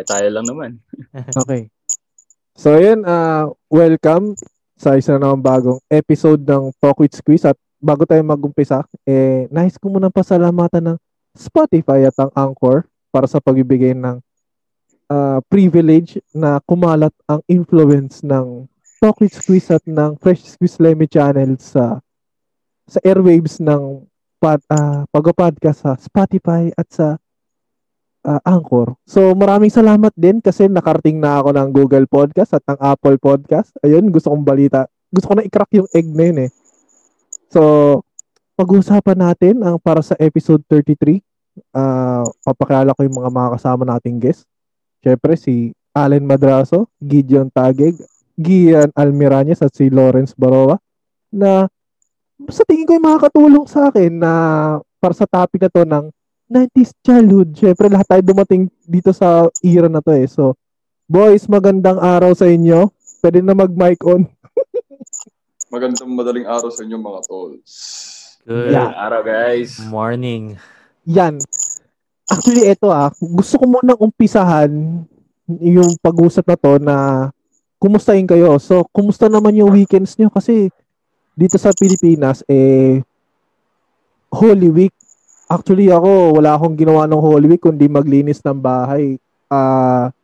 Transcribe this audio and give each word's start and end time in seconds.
Eh, 0.00 0.06
tayo 0.08 0.28
lang 0.32 0.48
naman. 0.48 0.70
Okay. 1.44 1.68
So, 2.56 2.80
yun, 2.80 3.04
uh, 3.04 3.52
welcome 3.68 4.32
sa 4.80 4.96
isa 4.96 5.16
na 5.16 5.28
namang 5.28 5.44
bagong 5.44 5.80
episode 5.92 6.40
ng 6.40 6.72
Talk 6.80 7.04
with 7.04 7.12
Squeeze. 7.12 7.44
At 7.44 7.56
bago 7.76 8.08
tayo 8.08 8.24
mag-umpisa, 8.24 8.80
eh, 9.04 9.44
nais 9.52 9.76
ko 9.76 9.92
muna 9.92 10.08
pasalamatan 10.08 10.92
ng 10.92 10.98
Spotify 11.36 12.08
at 12.08 12.16
ang 12.16 12.32
Anchor 12.32 12.88
para 13.12 13.28
sa 13.28 13.44
pagbibigay 13.44 13.92
ng 13.92 14.24
uh, 15.12 15.38
privilege 15.52 16.16
na 16.32 16.64
kumalat 16.64 17.12
ang 17.28 17.44
influence 17.44 18.24
ng 18.24 18.64
Talk 19.04 19.20
with 19.20 19.36
Squeeze 19.36 19.68
at 19.68 19.84
ng 19.84 20.16
Fresh 20.16 20.56
Squeeze 20.56 20.80
Lemmy 20.80 21.08
channel 21.08 21.60
sa 21.60 22.00
sa 22.88 22.98
airwaves 23.04 23.60
ng 23.60 24.04
pod, 24.40 24.64
uh, 24.72 25.04
pag-podcast 25.12 25.84
sa 25.84 25.92
Spotify 26.00 26.72
at 26.76 26.88
sa 26.88 27.20
uh, 28.24 28.40
Anchor. 28.44 28.96
So 29.08 29.32
maraming 29.32 29.72
salamat 29.72 30.12
din 30.16 30.40
kasi 30.44 30.68
nakarating 30.68 31.20
na 31.20 31.40
ako 31.40 31.56
ng 31.56 31.68
Google 31.72 32.06
Podcast 32.08 32.56
at 32.56 32.64
ng 32.68 32.78
Apple 32.80 33.16
Podcast. 33.20 33.72
Ayun, 33.84 34.08
gusto 34.12 34.32
kong 34.32 34.44
balita. 34.44 34.88
Gusto 35.10 35.32
ko 35.32 35.34
na 35.38 35.46
i-crack 35.46 35.70
yung 35.74 35.88
egg 35.90 36.06
na 36.10 36.24
yun 36.30 36.38
eh. 36.46 36.50
So, 37.50 37.60
pag-uusapan 38.54 39.18
natin 39.18 39.54
ang 39.66 39.82
para 39.82 40.06
sa 40.06 40.14
episode 40.22 40.62
33. 40.70 41.18
Uh, 41.74 42.22
papakilala 42.46 42.94
ko 42.94 43.02
yung 43.02 43.18
mga 43.18 43.30
makakasama 43.34 43.82
nating 43.82 44.22
guest. 44.22 44.46
Siyempre 45.02 45.34
si 45.34 45.74
Allen 45.90 46.22
Madraso, 46.22 46.86
Gideon 47.02 47.50
Tagig, 47.50 47.98
Gian 48.38 48.94
Almirañez 48.94 49.58
at 49.60 49.74
si 49.74 49.90
Lawrence 49.90 50.32
Baroa 50.38 50.78
na 51.34 51.66
sa 52.48 52.62
tingin 52.64 52.86
ko 52.86 52.96
ay 52.96 53.02
makakatulong 53.02 53.66
sa 53.66 53.90
akin 53.90 54.12
na 54.16 54.32
para 55.02 55.12
sa 55.12 55.28
topic 55.28 55.60
na 55.60 55.72
to 55.72 55.82
ng 55.84 56.06
90s 56.50 56.90
childhood. 57.06 57.54
Siyempre, 57.54 57.86
lahat 57.86 58.10
tayo 58.10 58.22
dumating 58.26 58.66
dito 58.82 59.14
sa 59.14 59.46
era 59.62 59.86
na 59.86 60.02
to 60.02 60.10
eh. 60.10 60.26
So, 60.26 60.58
boys, 61.06 61.46
magandang 61.46 62.02
araw 62.02 62.34
sa 62.34 62.50
inyo. 62.50 62.90
Pwede 63.22 63.38
na 63.38 63.54
mag-mic 63.54 64.02
on. 64.02 64.26
magandang 65.74 66.10
madaling 66.10 66.50
araw 66.50 66.66
sa 66.74 66.82
inyo 66.82 66.98
mga 66.98 67.20
tolls. 67.30 67.72
Good 68.42 68.74
yeah. 68.74 68.90
araw, 68.98 69.22
guys. 69.22 69.78
Morning. 69.86 70.58
Yan. 71.06 71.38
Actually, 72.26 72.66
ito 72.66 72.90
ah. 72.90 73.14
Gusto 73.14 73.54
ko 73.62 73.64
munang 73.70 74.02
umpisahan 74.02 74.70
yung 75.46 75.90
pag-usap 76.02 76.50
na 76.50 76.58
to 76.58 76.72
na 76.82 76.96
kumustahin 77.78 78.26
kayo. 78.26 78.58
So, 78.58 78.82
kumusta 78.90 79.30
naman 79.30 79.54
yung 79.54 79.70
weekends 79.70 80.18
nyo? 80.18 80.34
Kasi 80.34 80.66
dito 81.38 81.56
sa 81.62 81.70
Pilipinas, 81.78 82.42
eh, 82.50 83.06
Holy 84.34 84.70
Week 84.70 84.94
Actually 85.50 85.90
ako, 85.90 86.38
wala 86.38 86.54
akong 86.54 86.78
ginawa 86.78 87.10
ng 87.10 87.18
Holy 87.18 87.50
Week 87.50 87.58
kundi 87.58 87.90
maglinis 87.90 88.38
ng 88.46 88.62
bahay. 88.62 89.18
Ah, 89.50 90.14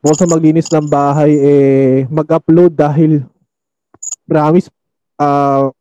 uh, 0.00 0.16
sa 0.16 0.24
maglinis 0.24 0.72
ng 0.72 0.88
bahay 0.88 1.34
eh 1.36 2.08
mag-upload 2.08 2.72
dahil 2.72 3.26
promise 4.24 4.72
ah 5.20 5.68
uh, 5.68 5.74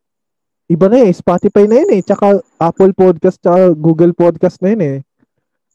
iba 0.67 0.91
na 0.91 1.07
eh, 1.07 1.13
Spotify 1.13 1.69
na 1.71 1.85
yun 1.85 1.91
eh, 1.95 2.01
tsaka 2.03 2.41
Apple 2.59 2.91
Podcast, 2.91 3.39
tsaka 3.39 3.71
Google 3.77 4.11
Podcast 4.11 4.59
na 4.59 4.75
yun 4.75 4.81
eh. 4.83 4.97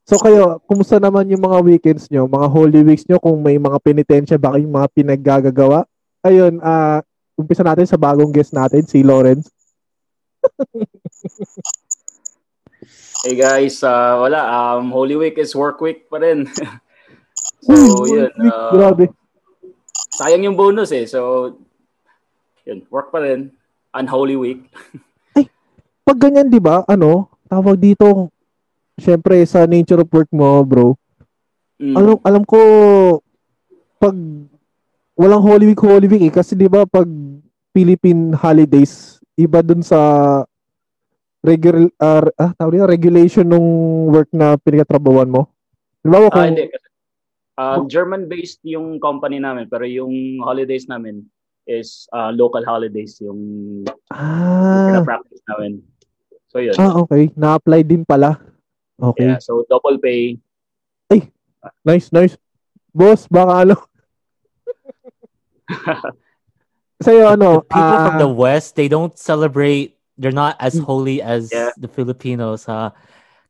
So 0.04 0.18
kayo, 0.18 0.58
kumusta 0.66 0.98
naman 0.98 1.30
yung 1.30 1.40
mga 1.40 1.62
weekends 1.62 2.10
nyo, 2.10 2.26
mga 2.26 2.48
holy 2.50 2.82
weeks 2.82 3.06
nyo, 3.06 3.22
kung 3.22 3.38
may 3.40 3.56
mga 3.56 3.78
penitensya 3.80 4.36
ba 4.36 4.58
kayong 4.58 4.74
mga 4.74 4.88
pinaggagawa? 4.92 5.86
Ayun, 6.26 6.58
ah, 6.60 7.00
uh, 7.00 7.38
umpisa 7.38 7.64
natin 7.64 7.86
sa 7.88 7.96
bagong 7.96 8.34
guest 8.34 8.52
natin, 8.52 8.84
si 8.84 9.00
Lawrence. 9.00 9.48
Hey 13.20 13.36
guys, 13.36 13.84
uh, 13.84 14.16
wala. 14.16 14.40
Um, 14.48 14.88
Holy 14.96 15.12
Week 15.12 15.36
is 15.36 15.52
work 15.52 15.76
week 15.84 16.08
pa 16.08 16.24
rin. 16.24 16.48
so, 17.64 18.08
yun. 18.08 18.32
Uh, 18.32 18.72
Grabe. 18.72 19.12
Sayang 20.16 20.48
yung 20.48 20.56
bonus 20.56 20.88
eh. 20.96 21.04
So, 21.04 21.52
yun. 22.64 22.88
Work 22.88 23.12
pa 23.12 23.20
rin. 23.20 23.52
Unholy 23.92 24.40
Week. 24.40 24.60
Ay, 25.36 25.52
pag 26.08 26.16
ganyan, 26.16 26.48
di 26.48 26.56
ba, 26.56 26.80
ano, 26.88 27.28
tawag 27.44 27.76
dito, 27.76 28.32
syempre, 28.96 29.44
sa 29.44 29.68
nature 29.68 30.00
of 30.00 30.08
work 30.08 30.30
mo, 30.32 30.64
bro, 30.64 30.96
mm. 31.76 31.92
alam, 31.92 32.16
alam 32.24 32.42
ko, 32.48 32.60
pag 34.00 34.16
walang 35.12 35.44
Holy 35.44 35.68
Week, 35.68 35.82
Holy 35.84 36.08
Week 36.08 36.24
eh, 36.24 36.32
kasi 36.32 36.56
di 36.56 36.72
ba, 36.72 36.88
pag 36.88 37.08
Philippine 37.76 38.32
holidays, 38.32 39.20
iba 39.36 39.60
dun 39.60 39.84
sa 39.84 40.00
regular 41.40 41.88
uh, 41.96 42.28
ah, 42.36 42.52
tawag 42.56 42.76
nila, 42.76 42.88
regulation 42.88 43.48
nung 43.48 43.68
work 44.12 44.28
na 44.32 44.56
pinagtatrabahuan 44.60 45.32
mo? 45.32 45.48
Diba 46.04 46.28
kung... 46.28 46.40
Ah, 46.40 46.48
hindi. 46.48 46.68
Uh, 47.60 47.84
German-based 47.84 48.64
yung 48.64 48.96
company 48.96 49.36
namin, 49.36 49.68
pero 49.68 49.84
yung 49.84 50.40
holidays 50.40 50.88
namin 50.88 51.20
is 51.68 52.08
uh, 52.16 52.32
local 52.32 52.64
holidays, 52.64 53.20
yung, 53.20 53.40
ah. 54.08 54.96
yung 54.96 55.04
practice 55.04 55.44
namin. 55.44 55.84
So, 56.48 56.64
yun. 56.64 56.72
Ah, 56.80 56.96
okay. 57.04 57.28
Na-apply 57.36 57.84
din 57.84 58.02
pala. 58.02 58.40
Okay. 58.96 59.28
Yeah, 59.28 59.40
so 59.40 59.64
double 59.68 60.00
pay. 60.00 60.40
Ay, 61.12 61.28
nice, 61.84 62.08
nice. 62.12 62.36
Boss, 62.92 63.28
baka 63.28 63.68
ano? 63.68 63.76
Sa'yo, 67.04 67.32
ano? 67.32 67.64
People 67.64 67.96
uh, 67.96 68.04
from 68.08 68.18
the 68.20 68.28
West, 68.28 68.76
they 68.76 68.88
don't 68.88 69.16
celebrate 69.16 69.99
they're 70.20 70.36
not 70.36 70.60
as 70.60 70.76
mm. 70.76 70.84
holy 70.84 71.24
as 71.24 71.48
yeah. 71.48 71.72
the 71.80 71.88
Filipinos 71.88 72.68
ha. 72.68 72.92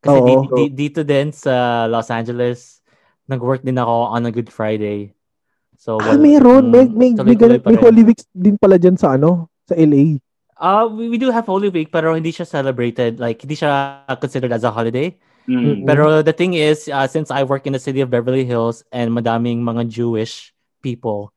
Kasi 0.01 0.17
di, 0.23 0.35
di, 0.49 0.65
dito 0.87 1.05
din 1.05 1.35
sa 1.35 1.85
Los 1.91 2.09
Angeles, 2.09 2.81
nag-work 3.29 3.61
din 3.61 3.77
ako 3.77 4.17
on 4.17 4.25
a 4.25 4.33
Good 4.33 4.49
Friday. 4.49 5.13
So, 5.77 6.01
ah, 6.01 6.15
well, 6.15 6.17
ah, 6.17 6.25
meron. 6.25 6.73
May, 6.73 6.89
may, 6.89 7.13
may, 7.13 7.37
may, 7.37 7.61
may 7.61 7.77
Holy 7.77 8.05
Week 8.09 8.21
din 8.33 8.57
pala 8.57 8.81
dyan 8.81 8.97
sa 8.97 9.19
ano, 9.19 9.53
sa 9.69 9.77
LA. 9.77 10.17
Uh, 10.61 10.89
we, 10.93 11.09
we 11.09 11.19
do 11.19 11.33
have 11.33 11.49
Holy 11.49 11.69
Week 11.73 11.89
pero 11.89 12.13
hindi 12.13 12.33
siya 12.33 12.45
celebrated. 12.45 13.21
Like, 13.21 13.41
hindi 13.45 13.57
siya 13.57 14.05
considered 14.21 14.53
as 14.53 14.65
a 14.65 14.73
holiday. 14.73 15.17
Mm-hmm. 15.49 15.89
Pero 15.89 16.21
the 16.21 16.37
thing 16.37 16.53
is, 16.53 16.89
uh, 16.93 17.09
since 17.09 17.33
I 17.33 17.49
work 17.49 17.65
in 17.65 17.73
the 17.73 17.81
city 17.81 18.05
of 18.05 18.13
Beverly 18.13 18.45
Hills 18.45 18.85
and 18.93 19.09
madaming 19.11 19.65
mga 19.65 19.89
Jewish 19.89 20.53
people, 20.85 21.33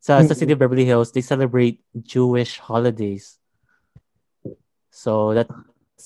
sa, 0.00 0.20
mm-hmm. 0.20 0.28
sa 0.28 0.36
city 0.36 0.52
of 0.52 0.60
Beverly 0.60 0.84
Hills, 0.84 1.12
they 1.12 1.24
celebrate 1.24 1.80
Jewish 2.04 2.60
holidays. 2.60 3.39
So 5.00 5.32
that 5.32 5.48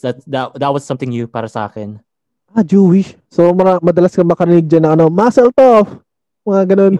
that 0.06 0.22
that, 0.30 0.46
that 0.54 0.70
was 0.70 0.86
something 0.86 1.10
new 1.10 1.26
para 1.26 1.50
sa 1.50 1.66
akin. 1.66 1.98
Ah, 2.54 2.62
Jewish. 2.62 3.18
So 3.26 3.50
mara- 3.50 3.82
madalas 3.82 4.14
ka 4.14 4.22
makarinig 4.22 4.70
diyan 4.70 4.86
ng 4.86 4.94
ano, 4.94 5.04
muscle 5.10 5.50
tough. 5.50 5.98
Mga 6.46 6.62
ganun. 6.70 6.94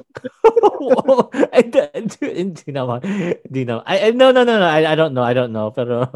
Hindi 2.43 2.69
naman. 2.75 2.99
Hindi 3.47 3.63
naman. 3.63 3.85
I, 3.87 4.11
no, 4.11 4.35
no, 4.35 4.43
no, 4.43 4.59
no. 4.59 4.67
I, 4.67 4.83
I 4.83 4.97
don't 4.99 5.15
know. 5.15 5.23
I 5.23 5.35
don't 5.37 5.55
know. 5.55 5.71
Pero... 5.71 6.11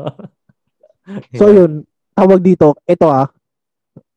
yeah. 1.06 1.38
So 1.40 1.48
yun, 1.48 1.88
tawag 2.12 2.44
dito, 2.44 2.76
ito 2.84 3.06
ah, 3.08 3.32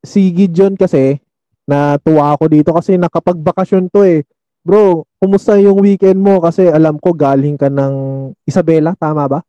si 0.03 0.27
Gideon 0.33 0.75
kasi, 0.75 1.23
natuwa 1.63 2.35
ako 2.35 2.51
dito 2.51 2.75
kasi 2.75 3.00
nakapagbakasyon 3.00 3.88
to 3.94 4.03
eh. 4.03 4.27
Bro, 4.59 5.07
kumusta 5.21 5.55
yung 5.55 5.79
weekend 5.79 6.19
mo? 6.19 6.44
Kasi 6.44 6.67
alam 6.67 7.00
ko 7.00 7.16
galing 7.16 7.55
ka 7.55 7.71
ng 7.71 7.94
Isabela, 8.44 8.91
tama 9.00 9.23
ba? 9.27 9.39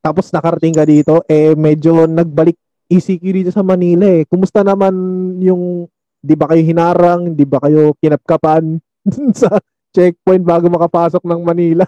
Tapos 0.00 0.32
nakarating 0.32 0.72
ka 0.72 0.84
dito, 0.88 1.20
eh 1.28 1.52
medyo 1.52 2.08
nagbalik 2.08 2.56
ECQ 2.90 3.22
dito 3.22 3.50
sa 3.52 3.62
Manila 3.62 4.08
eh. 4.08 4.26
Kumusta 4.26 4.64
naman 4.64 4.92
yung, 5.38 5.86
di 6.18 6.34
ba 6.34 6.50
kayo 6.50 6.62
hinarang, 6.64 7.36
di 7.36 7.44
ba 7.46 7.62
kayo 7.62 7.94
kinapkapan 8.00 8.80
sa 9.40 9.60
checkpoint 9.94 10.42
bago 10.42 10.66
makapasok 10.66 11.22
ng 11.22 11.40
Manila? 11.44 11.86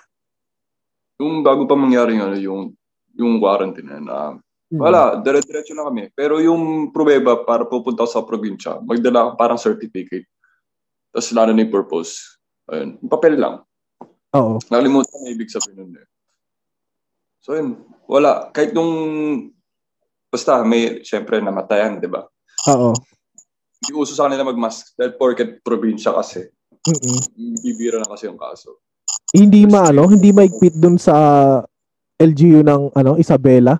Yung 1.18 1.40
bago 1.42 1.64
pa 1.64 1.74
mangyari 1.74 2.20
yung, 2.20 2.24
ano, 2.28 2.36
yung, 2.38 2.62
yung 3.16 3.32
quarantine 3.40 3.98
na, 3.98 4.36
hmm. 4.70 4.78
wala, 4.78 5.18
dire-diretso 5.24 5.72
na 5.72 5.88
kami. 5.88 6.12
Pero 6.12 6.38
yung 6.38 6.94
pruweba 6.94 7.42
para 7.42 7.64
pupunta 7.64 8.06
sa 8.06 8.22
probinsya, 8.22 8.78
magdala 8.84 9.34
parang 9.34 9.58
certificate. 9.58 10.28
Tapos 11.10 11.28
lalo 11.32 11.50
na 11.50 11.64
yung 11.64 11.74
purpose. 11.74 12.38
Ayun, 12.70 13.00
papel 13.10 13.40
lang. 13.40 13.64
Oo. 14.36 14.62
Nakalimutan 14.70 15.18
na 15.24 15.32
ibig 15.34 15.50
sabihin 15.50 15.76
nun 15.82 15.98
eh. 15.98 16.06
So 17.42 17.58
yun, 17.58 17.74
wala. 18.06 18.50
Kahit 18.50 18.72
nung, 18.72 18.92
basta 20.32 20.64
may, 20.64 21.04
syempre, 21.04 21.38
namatayan, 21.38 22.00
di 22.00 22.08
ba? 22.08 22.24
Oo. 22.72 22.96
Hindi 23.82 23.90
uso 23.98 24.14
sa 24.14 24.30
kanila 24.30 24.46
mag-mask 24.46 24.94
dahil 24.94 25.18
porket 25.18 25.58
probinsya 25.66 26.14
kasi. 26.14 26.46
Mm-mm. 26.86 27.18
Bibira 27.62 27.98
na 27.98 28.10
kasi 28.10 28.30
yung 28.30 28.38
kaso. 28.38 28.82
Hindi 29.34 29.66
ma, 29.66 29.90
ano, 29.90 30.06
hindi 30.06 30.30
maigpit 30.30 30.78
dun 30.78 30.98
sa 30.98 31.14
LGU 32.18 32.62
ng, 32.62 32.94
ano, 32.94 33.18
Isabela? 33.18 33.74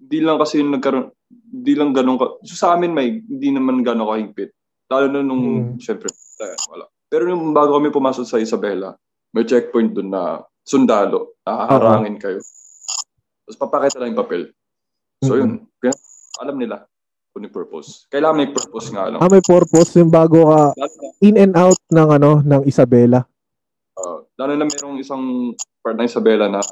Hindi 0.00 0.18
lang 0.20 0.36
kasi 0.36 0.60
yung 0.60 0.76
nagkaroon, 0.76 1.08
hindi 1.30 1.72
lang 1.76 1.90
ganun 1.94 2.18
ka, 2.18 2.26
so 2.44 2.54
sa 2.56 2.74
amin 2.74 2.92
may, 2.92 3.22
hindi 3.24 3.48
naman 3.54 3.84
ganun 3.84 4.10
kahigpit. 4.10 4.50
Lalo 4.90 5.06
na 5.06 5.20
nung, 5.22 5.76
mm. 5.76 5.80
syempre, 5.80 6.10
wala. 6.72 6.84
Pero 7.10 7.26
nung 7.26 7.54
bago 7.54 7.78
kami 7.78 7.90
pumasok 7.90 8.26
sa 8.26 8.42
Isabela, 8.42 8.94
may 9.34 9.46
checkpoint 9.46 9.94
dun 9.94 10.10
na 10.10 10.42
sundalo, 10.66 11.38
aharangin 11.46 12.18
kayo. 12.18 12.42
Tapos 13.50 13.66
papakita 13.66 13.98
lang 13.98 14.14
yung 14.14 14.22
papel. 14.22 14.42
So 15.26 15.34
mm-hmm. 15.34 15.82
yun, 15.82 15.96
alam 16.38 16.54
nila. 16.54 16.86
Kung 17.34 17.42
may 17.42 17.50
purpose. 17.50 18.06
Kailangan 18.06 18.36
may 18.38 18.50
purpose 18.54 18.86
nga 18.94 19.10
lang. 19.10 19.18
Ah, 19.18 19.26
may 19.26 19.42
purpose 19.42 19.98
yung 19.98 20.06
bago 20.06 20.46
ka 20.46 20.70
in 21.18 21.34
and 21.34 21.58
out 21.58 21.78
ng 21.90 22.08
ano, 22.14 22.46
ng 22.46 22.62
Isabela. 22.62 23.26
Uh, 23.98 24.22
lalo 24.38 24.54
na 24.54 24.70
mayroong 24.70 25.02
isang 25.02 25.50
part 25.82 25.98
ng 25.98 26.06
Isabela 26.06 26.46
na 26.46 26.62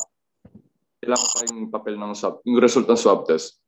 kailangan 1.02 1.26
pa 1.26 1.38
yung 1.50 1.60
papel 1.66 1.94
ng 1.98 2.14
swab, 2.14 2.38
yung 2.46 2.62
result 2.62 2.86
ng 2.86 2.98
swab 2.98 3.26
test. 3.26 3.58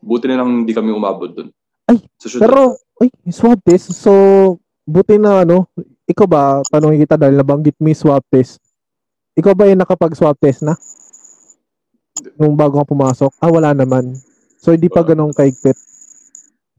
Buti 0.00 0.24
na 0.24 0.40
lang 0.40 0.64
hindi 0.64 0.72
kami 0.72 0.88
umabot 0.88 1.28
dun. 1.28 1.52
Ay, 1.84 2.00
pero, 2.40 2.80
ay, 3.00 3.12
swab 3.28 3.60
test. 3.60 3.92
So, 3.92 4.12
buti 4.88 5.20
na 5.20 5.44
ano, 5.44 5.68
ikaw 6.08 6.24
ba, 6.24 6.64
tanongin 6.72 7.04
kita 7.04 7.20
dahil 7.20 7.36
nabanggit 7.36 7.76
mo 7.76 7.92
swab 7.92 8.24
test. 8.32 8.56
Ikaw 9.36 9.52
ba 9.52 9.68
yung 9.68 9.84
nakapag-swab 9.84 10.36
test 10.40 10.64
na? 10.64 10.76
Nung 12.40 12.56
bago 12.56 12.80
ka 12.80 12.86
pumasok? 12.88 13.32
Ah, 13.38 13.52
wala 13.52 13.76
naman. 13.76 14.16
So, 14.60 14.72
hindi 14.72 14.88
pa 14.88 15.04
ganong 15.04 15.36
kaigpit? 15.36 15.76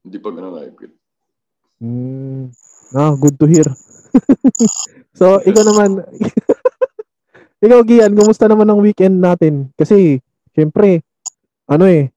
Hindi 0.01 0.17
pa 0.17 0.29
ganun 0.33 0.57
kaigpit. 0.57 0.91
Hmm. 1.77 2.49
Ah, 2.93 3.13
good 3.13 3.37
to 3.37 3.45
hear. 3.45 3.65
so, 5.19 5.41
ikaw 5.43 5.63
naman, 5.65 6.01
ikaw, 7.65 7.81
Gian, 7.85 8.17
kumusta 8.17 8.49
naman 8.49 8.69
ang 8.69 8.81
weekend 8.81 9.21
natin? 9.21 9.69
Kasi, 9.77 10.21
syempre, 10.53 11.05
ano 11.69 11.85
eh, 11.85 12.09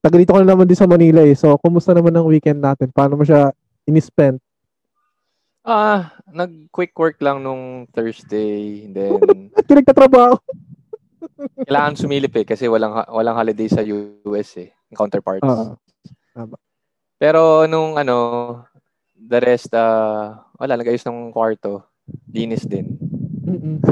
taga 0.00 0.16
dito 0.16 0.32
ka 0.32 0.40
na 0.40 0.52
naman 0.56 0.68
din 0.68 0.78
sa 0.78 0.88
Manila 0.88 1.24
eh. 1.24 1.36
So, 1.36 1.56
kumusta 1.60 1.92
naman 1.92 2.16
ang 2.16 2.28
weekend 2.28 2.60
natin? 2.60 2.88
Paano 2.92 3.16
mo 3.16 3.24
siya 3.24 3.52
in-spend? 3.88 4.40
Ah, 5.68 6.16
nag-quick 6.32 6.96
work 6.96 7.20
lang 7.20 7.44
nung 7.44 7.84
Thursday. 7.92 8.88
Then, 8.88 9.20
At 9.58 9.68
nagtatrabaho. 9.68 10.40
Kailangan 11.64 11.94
sumilip 11.98 12.32
eh 12.38 12.46
kasi 12.46 12.66
walang 12.70 13.04
walang 13.10 13.36
holiday 13.36 13.68
sa 13.68 13.82
US 13.84 14.50
eh. 14.58 14.70
Counterparts. 14.94 15.44
Uh, 15.44 15.76
Pero 17.18 17.66
nung 17.66 17.98
ano, 17.98 18.16
the 19.18 19.38
rest, 19.42 19.74
uh, 19.74 20.38
wala, 20.56 20.78
nag-ayos 20.78 21.02
ng 21.04 21.34
kwarto. 21.34 21.82
Linis 22.30 22.64
din. 22.64 22.94
Mm-mm. 23.44 23.82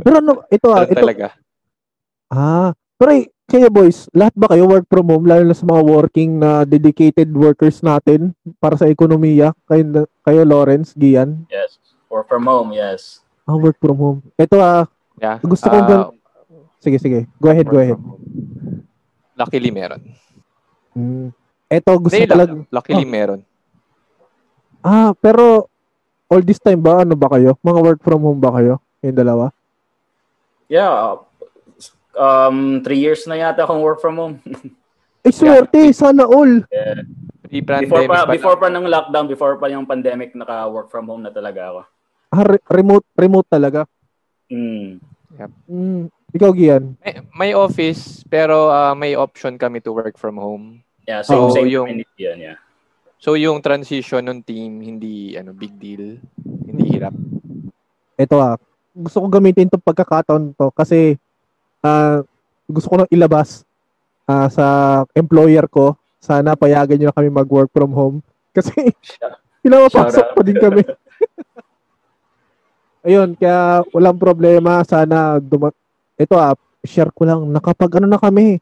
Pero 0.00 0.14
ano, 0.18 0.42
ito 0.48 0.66
ah, 0.72 0.88
ito. 0.88 0.96
talaga. 0.96 1.36
Ah, 2.32 2.72
pero 2.96 3.10
eh, 3.14 3.28
kaya 3.44 3.68
boys, 3.68 4.08
lahat 4.16 4.32
ba 4.34 4.48
kayo 4.48 4.64
work 4.64 4.88
from 4.88 5.12
home 5.12 5.28
lalo 5.28 5.44
na 5.44 5.54
sa 5.54 5.68
mga 5.68 5.82
working 5.82 6.40
na 6.40 6.64
dedicated 6.64 7.28
workers 7.36 7.84
natin 7.84 8.32
para 8.58 8.80
sa 8.80 8.88
ekonomiya? 8.88 9.52
Kayo, 9.68 10.08
kayo 10.24 10.42
Lawrence, 10.48 10.96
Gian? 10.96 11.44
Yes. 11.52 11.78
Work 12.08 12.26
from 12.26 12.48
home, 12.48 12.72
yes. 12.72 13.22
Ah, 13.44 13.54
work 13.54 13.76
from 13.78 13.98
home. 14.00 14.18
Ito 14.40 14.56
ah, 14.58 14.88
Yeah. 15.20 15.36
gusto 15.44 15.68
kong 15.68 15.84
uh, 15.84 16.08
Sige, 16.80 16.96
sige. 16.96 17.28
Go 17.36 17.48
ahead, 17.48 17.68
go 17.68 17.78
ahead. 17.78 18.00
Luckily 19.36 19.70
meron. 19.70 20.00
Mm. 20.92 21.28
Ito 21.70 21.90
gusto 22.00 22.16
Hindi 22.16 22.26
ko 22.26 22.32
talaga. 22.34 22.50
lang. 22.50 22.62
Luckily 22.68 23.04
Oh. 23.04 23.12
meron. 23.12 23.40
Ah, 24.80 25.12
pero 25.14 25.68
all 26.26 26.42
this 26.42 26.58
time 26.58 26.80
ba 26.80 27.04
ano 27.04 27.12
ba 27.14 27.28
kayo? 27.30 27.54
Mga 27.60 27.80
work 27.80 28.00
from 28.00 28.20
home 28.20 28.40
ba 28.40 28.56
kayo? 28.56 28.80
Yung 29.00 29.14
dalawa? 29.14 29.52
Yeah. 30.66 31.20
Um, 32.12 32.80
three 32.80 32.98
years 32.98 33.24
na 33.24 33.36
yata 33.36 33.62
akong 33.62 33.80
work 33.80 34.00
from 34.00 34.16
home. 34.16 34.36
Eh, 35.20 35.28
swerte, 35.28 35.92
sana 35.92 36.24
all. 36.24 36.64
yeah. 36.72 37.04
Before 37.44 38.08
pa, 38.08 38.24
pa 38.24 38.32
before 38.32 38.56
pa 38.56 38.72
ng 38.72 38.88
lockdown, 38.88 39.28
before 39.28 39.60
pa 39.60 39.68
yung 39.68 39.84
pandemic, 39.84 40.32
naka-work 40.32 40.88
from 40.88 41.12
home 41.12 41.20
na 41.20 41.28
talaga 41.28 41.60
ako. 41.68 41.80
Ah, 42.32 42.40
re- 42.40 42.64
remote, 42.72 43.04
remote 43.12 43.44
talaga. 43.44 43.84
Mm. 44.48 44.96
Mm. 45.68 46.08
Ikaw, 46.30 46.50
Gian. 46.54 46.94
May, 46.98 47.14
may 47.34 47.50
office, 47.52 48.22
pero 48.24 48.68
ah, 48.68 48.94
may 48.94 49.14
option 49.14 49.56
kami 49.56 49.80
to 49.82 49.90
work 49.90 50.14
from 50.14 50.36
home. 50.36 50.80
Yeah, 51.04 51.22
same, 51.22 51.50
So, 51.50 51.54
same 51.56 51.68
yung- 51.68 52.04
yan, 52.16 52.38
yeah. 52.38 52.58
So 53.20 53.36
yung 53.36 53.60
transition 53.60 54.24
ng 54.24 54.40
team, 54.40 54.80
hindi 54.80 55.36
ano 55.36 55.52
big 55.52 55.76
deal. 55.76 56.16
Hindi 56.40 56.84
hirap. 56.88 57.12
Ito 58.16 58.34
ah, 58.40 58.56
gusto 58.96 59.20
ko 59.20 59.26
gamitin 59.28 59.68
itong 59.68 59.84
pagkakataon 59.84 60.56
to 60.56 60.72
kasi 60.72 61.20
ah, 61.84 62.24
gusto 62.64 62.88
ko 62.88 62.96
nang 62.96 63.12
ilabas 63.12 63.68
ah, 64.24 64.48
sa 64.48 64.64
employer 65.12 65.68
ko. 65.68 65.92
Sana 66.16 66.56
payagan 66.56 66.96
nyo 66.96 67.06
na 67.08 67.16
kami 67.16 67.28
mag-work 67.28 67.68
from 67.72 67.92
home. 67.92 68.16
Kasi 68.56 68.92
pinapapasok 69.64 70.36
pa 70.36 70.40
din 70.44 70.60
kami. 70.60 70.84
Ayun, 73.08 73.32
kaya 73.32 73.80
walang 73.88 74.20
problema. 74.20 74.84
Sana 74.84 75.40
duma- 75.40 75.72
ito 76.20 76.36
ah, 76.36 76.52
share 76.84 77.08
ko 77.16 77.24
lang. 77.24 77.48
Nakapag 77.48 77.96
ano 77.96 78.06
na 78.12 78.20
kami. 78.20 78.60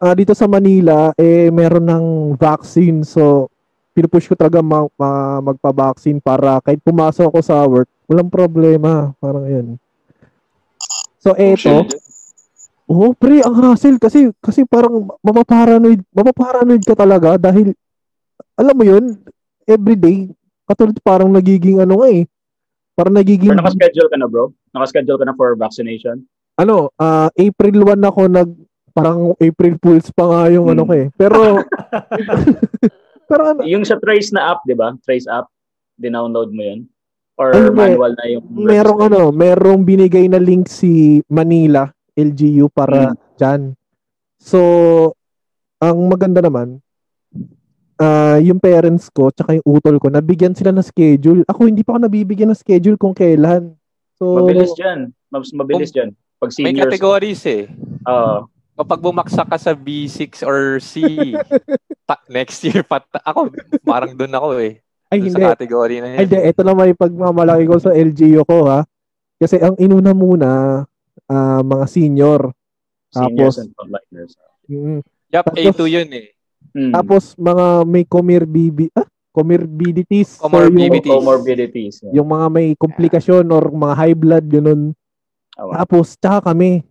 Ah, 0.00 0.16
dito 0.16 0.32
sa 0.32 0.48
Manila, 0.48 1.12
eh, 1.20 1.52
meron 1.52 1.84
ng 1.84 2.06
vaccine. 2.40 3.04
So, 3.04 3.52
pinupush 3.92 4.30
ko 4.30 4.34
talaga 4.38 4.62
ma- 4.62 4.88
ma- 4.96 5.42
magpa-vaccine 5.42 6.22
para 6.22 6.62
kahit 6.64 6.80
pumasok 6.80 7.28
ako 7.28 7.38
sa 7.44 7.66
work, 7.66 7.90
walang 8.06 8.30
problema. 8.30 9.12
Parang 9.18 9.44
yun. 9.44 9.74
So, 11.18 11.34
eto. 11.34 11.84
Oh, 12.88 13.12
pre, 13.12 13.44
ang 13.44 13.52
hassle 13.52 14.00
kasi 14.00 14.32
kasi 14.40 14.64
parang 14.64 15.12
mapaparanoid, 15.20 16.00
mapaparanoid 16.08 16.80
ka 16.88 16.96
talaga 16.96 17.36
dahil 17.36 17.76
alam 18.56 18.72
mo 18.72 18.84
yun, 18.86 19.12
everyday 19.68 20.32
katulad 20.64 20.96
parang 21.04 21.28
nagiging 21.28 21.84
ano 21.84 22.00
nga 22.00 22.08
eh. 22.08 22.24
Parang 22.96 23.12
nagiging 23.12 23.52
Pero 23.52 23.60
naka-schedule 23.60 24.08
ka 24.08 24.16
na, 24.16 24.24
bro? 24.24 24.56
Naka-schedule 24.72 25.18
ka 25.20 25.24
na 25.28 25.36
for 25.36 25.52
vaccination? 25.52 26.24
Ano, 26.58 26.90
ah, 26.98 27.30
April 27.38 27.86
1 27.86 28.02
ako 28.02 28.20
nag 28.26 28.50
parang 28.90 29.30
April 29.38 29.78
Fools 29.78 30.10
pa 30.10 30.26
nga 30.26 30.42
yung 30.50 30.66
Hmm. 30.66 30.74
ano 30.74 30.82
ko 30.82 30.92
eh. 30.98 31.06
Pero 31.14 31.38
pero 33.30 33.42
ano, 33.54 33.60
Yung 33.62 33.86
sa 33.86 33.94
Trace 34.02 34.34
na 34.34 34.50
app, 34.50 34.66
di 34.66 34.74
ba? 34.74 34.90
Trace 35.06 35.30
app, 35.30 35.46
dinownload 35.94 36.50
mo 36.50 36.62
yun? 36.66 36.80
Or 37.38 37.54
hindi. 37.54 37.70
manual 37.70 38.18
na 38.18 38.24
yung... 38.26 38.42
merong 38.50 39.00
ano, 39.06 39.20
merong 39.30 39.86
binigay 39.86 40.26
na 40.26 40.42
link 40.42 40.66
si 40.66 41.22
Manila 41.30 41.86
LGU 42.18 42.66
para 42.66 43.14
dyan. 43.38 43.78
So, 44.42 44.58
ang 45.78 46.10
maganda 46.10 46.42
naman, 46.42 46.82
ah 48.02 48.42
yung 48.42 48.58
parents 48.58 49.06
ko, 49.14 49.30
tsaka 49.30 49.54
yung 49.54 49.66
utol 49.78 50.02
ko, 50.02 50.10
nabigyan 50.10 50.58
sila 50.58 50.74
ng 50.74 50.82
schedule. 50.82 51.46
Ako, 51.46 51.70
hindi 51.70 51.86
pa 51.86 51.94
ako 51.94 52.10
nabibigyan 52.10 52.50
ng 52.50 52.58
schedule 52.58 52.98
kung 52.98 53.14
kailan. 53.14 53.78
So, 54.18 54.42
Mabilis 54.42 54.74
dyan. 54.74 55.14
Mas 55.30 55.54
mabilis 55.54 55.94
dyan. 55.94 56.10
Pag 56.38 56.50
May 56.54 56.70
seniors. 56.70 56.82
categories 56.86 57.42
eh. 57.44 57.62
Oo. 58.04 58.46
Kapag 58.74 59.02
bumaksak 59.02 59.48
ka 59.48 59.58
sa 59.58 59.74
B6 59.74 60.46
or 60.46 60.78
C, 60.78 61.02
ta- 62.08 62.22
next 62.28 62.62
year 62.62 62.80
pa 62.80 63.02
ako 63.20 63.50
parang 63.82 64.14
doon 64.14 64.30
ako 64.30 64.48
eh. 64.56 64.78
ay, 65.08 65.18
Dun 65.18 65.26
hindi. 65.26 65.40
sa 65.40 65.50
category 65.50 65.98
na 65.98 66.06
Ay, 66.06 66.14
yan. 66.14 66.20
hindi. 66.24 66.38
Ito 66.46 66.60
na 66.62 66.72
may 66.72 66.92
pagmamalaki 66.92 67.64
ko 67.64 67.76
sa 67.76 67.90
LGU 67.90 68.44
ko, 68.44 68.68
ha? 68.68 68.86
Kasi 69.34 69.56
ang 69.56 69.74
inuna 69.76 70.12
muna, 70.12 70.50
ah, 71.26 71.60
mga 71.60 71.86
senior. 71.86 72.40
Seniors 73.08 73.34
Tapos, 73.34 73.54
and 73.58 73.70
frontliners. 73.72 74.32
mm, 74.66 75.00
Yup, 75.28 75.44
tapos- 75.44 75.58
A2 75.58 75.80
yun 75.88 76.08
eh. 76.12 76.26
Mm. 76.70 76.92
tapos 76.92 77.32
mga 77.34 77.66
may 77.82 78.04
comorbibi, 78.04 78.92
ah, 78.92 79.08
comorbidities. 79.32 80.36
So, 80.36 80.44
yung, 80.44 80.52
Comorbidities. 80.52 81.10
Comorbidities. 81.10 81.94
Yeah. 82.00 82.12
yung 82.20 82.28
mga 82.28 82.46
may 82.48 82.68
komplikasyon 82.74 83.48
or 83.48 83.64
mga 83.66 83.94
high 83.96 84.14
blood, 84.14 84.44
ganun. 84.46 84.92
Oh, 85.58 85.74
Tapos, 85.74 86.14
tsaka 86.14 86.54
kami. 86.54 86.86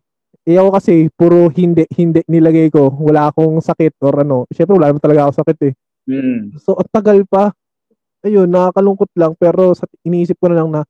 Eh 0.48 0.56
ako 0.56 0.70
kasi, 0.80 1.12
puro 1.12 1.52
hindi, 1.52 1.84
hindi 1.96 2.24
nilagay 2.28 2.72
ko. 2.72 2.88
Wala 2.88 3.32
akong 3.32 3.60
sakit 3.60 4.00
or 4.00 4.24
ano. 4.24 4.48
Siyempre, 4.52 4.76
wala 4.76 4.92
naman 4.92 5.04
talaga 5.04 5.28
ako 5.28 5.34
sakit 5.44 5.58
eh. 5.72 5.74
Mm. 6.08 6.56
So, 6.60 6.76
ang 6.76 6.88
tagal 6.92 7.24
pa. 7.28 7.52
Ayun, 8.24 8.48
nakakalungkot 8.48 9.12
lang. 9.16 9.36
Pero 9.36 9.76
sa, 9.76 9.84
iniisip 10.08 10.40
ko 10.40 10.48
na 10.52 10.64
lang 10.64 10.70
na, 10.72 10.82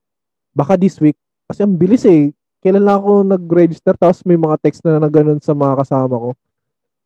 baka 0.53 0.77
this 0.77 0.98
week, 1.01 1.17
kasi 1.46 1.65
ang 1.65 1.74
bilis 1.77 2.05
eh. 2.05 2.34
Kailan 2.62 2.86
lang 2.86 2.98
ako 3.01 3.12
nag-register, 3.29 3.93
tapos 3.93 4.25
may 4.25 4.38
mga 4.38 4.57
text 4.62 4.81
na 4.81 4.98
na 4.98 5.10
ganun 5.10 5.38
sa 5.38 5.53
mga 5.53 5.77
kasama 5.86 6.17
ko. 6.17 6.29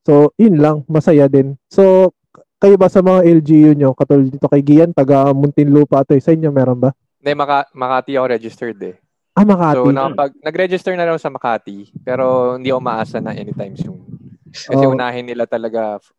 So, 0.08 0.14
yun 0.40 0.58
lang. 0.58 0.88
Masaya 0.88 1.28
din. 1.28 1.60
So, 1.68 2.16
kayo 2.62 2.80
ba 2.80 2.88
sa 2.88 3.04
mga 3.04 3.28
LGU 3.42 3.72
nyo, 3.76 3.92
katulad 3.92 4.32
dito 4.32 4.48
kay 4.48 4.64
Gian, 4.64 4.96
taga 4.96 5.30
Muntinlupa 5.36 6.06
to 6.08 6.16
eh. 6.16 6.24
Sa 6.24 6.32
inyo 6.32 6.50
meron 6.54 6.80
ba? 6.80 6.96
Hindi, 7.22 7.32
Maka- 7.36 7.70
Makati 7.76 8.16
ako 8.18 8.26
registered 8.32 8.80
eh. 8.82 8.96
Ah, 9.32 9.48
Makati. 9.48 9.80
So, 9.80 9.96
nakapag, 9.96 10.32
nag-register 10.44 10.94
na 10.94 11.08
lang 11.08 11.16
sa 11.16 11.32
Makati, 11.32 11.88
pero 12.04 12.56
hindi 12.60 12.68
ako 12.68 12.82
maasa 12.84 13.18
na 13.24 13.32
anytime 13.32 13.80
soon. 13.80 14.04
Kasi 14.52 14.76
Oh. 14.76 14.92
unahin 14.92 15.24
nila 15.24 15.48
talaga 15.48 16.04
f- 16.04 16.12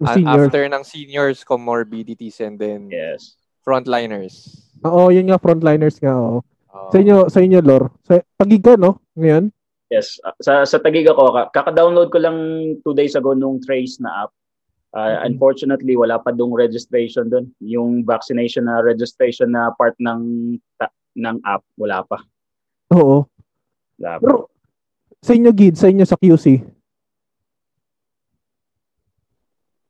a- 0.00 0.16
Senior. 0.16 0.48
after 0.48 0.62
ng 0.64 0.82
seniors, 0.82 1.44
comorbidities, 1.44 2.40
and 2.40 2.56
then 2.56 2.88
Yes. 2.88 3.36
frontliners. 3.60 4.64
Oo, 4.80 5.12
yun 5.12 5.28
nga, 5.28 5.36
frontliners 5.36 6.00
nga. 6.00 6.16
Oo. 6.16 6.40
Oh. 6.72 6.88
Sa 6.88 6.96
inyo, 6.98 7.28
sa 7.28 7.38
inyo, 7.38 7.60
Lor. 7.60 7.92
Sa, 8.02 8.18
tagig 8.34 8.64
ka, 8.64 8.74
no? 8.74 8.96
Ngayon? 9.14 9.52
Yes. 9.92 10.18
Sa 10.42 10.64
sa 10.64 10.76
Taguig 10.80 11.06
ako, 11.06 11.30
ka- 11.30 11.50
kaka-download 11.54 12.10
ko 12.10 12.18
lang 12.18 12.36
two 12.82 12.96
days 12.96 13.14
ago 13.14 13.30
nung 13.30 13.60
Trace 13.60 14.00
na 14.00 14.26
app. 14.26 14.32
Mhm. 14.90 15.26
Unfortunately, 15.28 15.94
wala 15.94 16.18
pa 16.18 16.30
dong 16.30 16.50
registration 16.50 17.28
doon. 17.28 17.46
Yung 17.60 18.02
vaccination 18.02 18.66
na 18.66 18.80
registration 18.80 19.50
na 19.50 19.70
part 19.70 19.94
ng 20.00 20.20
ta- 20.74 20.90
ng 21.14 21.38
app, 21.44 21.62
wala 21.76 22.02
pa. 22.02 22.18
Oo. 22.94 23.26
Pa. 23.98 24.22
Pero, 24.22 24.48
sa 25.20 25.32
inyo, 25.34 25.50
Gid, 25.50 25.74
sa 25.76 25.90
inyo 25.90 26.04
sa 26.06 26.18
QC, 26.18 26.62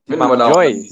Si 0.04 0.12
Ma'am 0.12 0.37
Joy. 0.37 0.84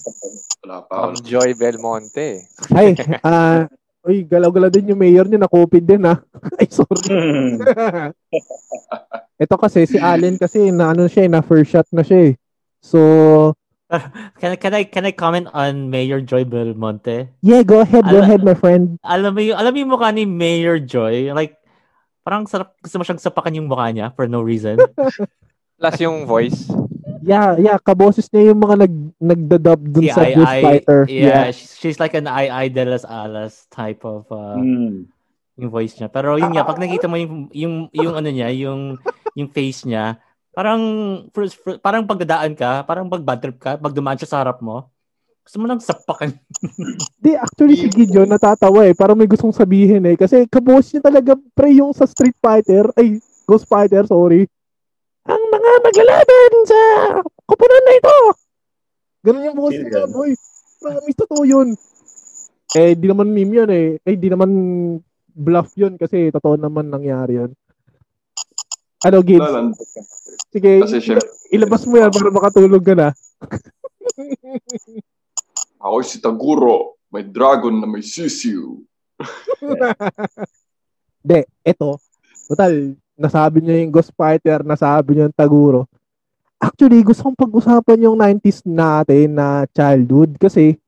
Wala 0.64 0.76
pa. 0.88 0.94
Ma'am 1.04 1.16
Joy 1.20 1.52
Belmonte. 1.52 2.48
Ay, 2.72 2.96
ah, 3.28 3.68
uh, 3.68 4.08
uy, 4.08 4.24
galaw-galaw 4.24 4.72
din 4.72 4.88
yung 4.88 5.00
mayor 5.00 5.28
niya, 5.28 5.44
na-COVID 5.44 5.84
din 5.84 6.08
ha. 6.08 6.16
Ay, 6.58 6.66
sorry. 6.72 7.60
Ito 9.42 9.54
kasi, 9.60 9.84
si 9.84 10.00
Allen 10.00 10.40
kasi, 10.40 10.72
na 10.72 10.96
ano 10.96 11.04
siya, 11.12 11.28
na 11.28 11.44
first 11.44 11.76
shot 11.76 11.84
na 11.92 12.00
siya 12.00 12.32
eh. 12.32 12.34
So, 12.80 12.98
can, 14.40 14.56
can 14.56 14.72
I 14.74 14.82
can 14.88 15.04
I 15.06 15.12
comment 15.12 15.46
on 15.52 15.92
Mayor 15.92 16.24
Joy 16.24 16.48
Belmonte? 16.48 17.30
Yeah, 17.44 17.62
go 17.62 17.84
ahead, 17.84 18.08
go 18.08 18.18
Al- 18.18 18.26
ahead, 18.26 18.40
my 18.42 18.56
friend. 18.56 18.96
Alam 19.04 19.36
mo 19.36 19.40
yung 19.44 19.58
alam 19.60 19.70
mo 19.70 19.78
yung 19.78 19.92
mukha 19.92 20.10
ni 20.10 20.24
Mayor 20.24 20.80
Joy, 20.82 21.30
like 21.36 21.61
parang 22.22 22.46
sarap 22.46 22.74
gusto 22.78 22.96
mo 22.98 23.04
siyang 23.04 23.22
sapakan 23.22 23.58
yung 23.58 23.68
mukha 23.68 23.90
niya 23.90 24.14
for 24.14 24.30
no 24.30 24.42
reason. 24.42 24.78
Plus 25.82 25.98
yung 25.98 26.24
voice. 26.24 26.70
Yeah, 27.22 27.54
yeah, 27.58 27.78
kaboses 27.78 28.26
niya 28.30 28.50
yung 28.54 28.62
mga 28.62 28.86
nag 28.86 28.94
nagdadub 29.18 29.80
dun 29.90 30.10
yeah, 30.10 30.16
sa 30.18 30.26
I, 30.26 30.34
Ghost 30.34 30.56
Fighter. 30.62 31.00
Yeah, 31.06 31.22
yeah. 31.22 31.44
She's, 31.54 31.72
she's 31.78 31.98
like 32.02 32.14
an 32.18 32.26
I 32.26 32.50
I 32.50 32.64
de 32.66 32.82
las 32.82 33.06
alas 33.06 33.66
type 33.70 34.02
of 34.02 34.26
uh, 34.30 34.58
mm. 34.58 35.06
yung 35.58 35.70
voice 35.70 35.94
niya. 35.98 36.10
Pero 36.10 36.34
yun 36.38 36.50
nga, 36.50 36.66
pag 36.66 36.82
nakita 36.82 37.06
mo 37.06 37.18
yung 37.18 37.46
yung 37.54 37.74
yung 37.94 38.14
ano 38.18 38.30
niya, 38.30 38.50
yung 38.50 38.98
yung 39.38 39.48
face 39.54 39.86
niya, 39.86 40.18
parang 40.50 40.82
parang 41.78 42.06
pagdadaan 42.10 42.58
ka, 42.58 42.82
parang 42.86 43.06
pag 43.06 43.22
bad 43.22 43.38
trip 43.38 43.58
ka, 43.58 43.78
pag 43.78 43.94
dumaan 43.94 44.18
siya 44.18 44.30
sa 44.30 44.40
harap 44.42 44.58
mo, 44.58 44.90
gusto 45.42 45.56
mo 45.58 45.66
lang 45.66 45.82
sapakan. 45.82 46.30
Di, 47.22 47.34
actually 47.34 47.74
si 47.74 47.90
Gideon 47.90 48.30
natatawa 48.30 48.86
eh. 48.86 48.94
Parang 48.94 49.18
may 49.18 49.26
gustong 49.26 49.54
sabihin 49.54 50.06
eh. 50.06 50.14
Kasi 50.14 50.46
kabos 50.46 50.94
niya 50.94 51.02
talaga 51.02 51.34
pre 51.54 51.74
yung 51.74 51.90
sa 51.90 52.06
Street 52.06 52.38
Fighter, 52.38 52.88
ay 52.94 53.18
Ghost 53.46 53.66
Fighter, 53.66 54.06
sorry 54.06 54.46
ang 55.26 55.42
mga 55.54 55.70
maglalaban 55.86 56.52
sa 56.66 56.80
kupunan 57.46 57.84
na 57.86 57.94
ito. 57.94 58.16
Ganun 59.22 59.46
yung 59.46 59.58
boses 59.58 59.86
niya, 59.86 60.10
boy. 60.10 60.34
Promise, 60.82 61.18
totoo 61.22 61.42
yun. 61.46 61.68
Eh, 62.74 62.98
di 62.98 63.06
naman 63.06 63.30
meme 63.30 63.54
yun 63.62 63.70
eh. 63.70 63.88
Eh, 64.02 64.18
di 64.18 64.26
naman 64.26 64.50
bluff 65.32 65.70
yun 65.78 65.94
kasi 65.94 66.34
totoo 66.34 66.58
naman 66.58 66.90
nangyari 66.90 67.38
yun. 67.38 67.54
Ano, 69.06 69.22
Gibbs? 69.22 69.78
Sige, 70.50 70.82
kasi 70.82 70.98
ilabas 71.54 71.86
mo 71.86 71.98
yan 71.98 72.10
para 72.10 72.30
makatulog 72.34 72.82
ka 72.82 72.94
na. 72.98 73.08
Ako 75.82 75.98
si 76.06 76.22
Taguro. 76.22 76.94
May 77.10 77.26
dragon 77.26 77.82
na 77.82 77.90
may 77.90 78.06
sisiu. 78.06 78.86
De, 81.26 81.42
eto. 81.66 81.98
Total, 82.46 82.94
nasabi 83.18 83.58
niya 83.60 83.82
yung 83.82 83.90
Ghost 83.90 84.14
Fighter, 84.14 84.62
nasabi 84.62 85.18
niya 85.18 85.26
yung 85.26 85.36
Taguro. 85.36 85.90
Actually, 86.62 87.02
gusto 87.02 87.26
kong 87.26 87.34
pag-usapan 87.34 88.06
yung 88.06 88.14
90s 88.14 88.62
natin 88.62 89.34
na 89.34 89.66
childhood 89.74 90.38
kasi 90.38 90.78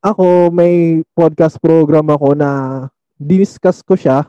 ako 0.00 0.48
may 0.48 1.04
podcast 1.12 1.60
program 1.60 2.08
ako 2.08 2.32
na 2.32 2.50
diniscuss 3.20 3.84
ko 3.84 3.94
siya 3.94 4.24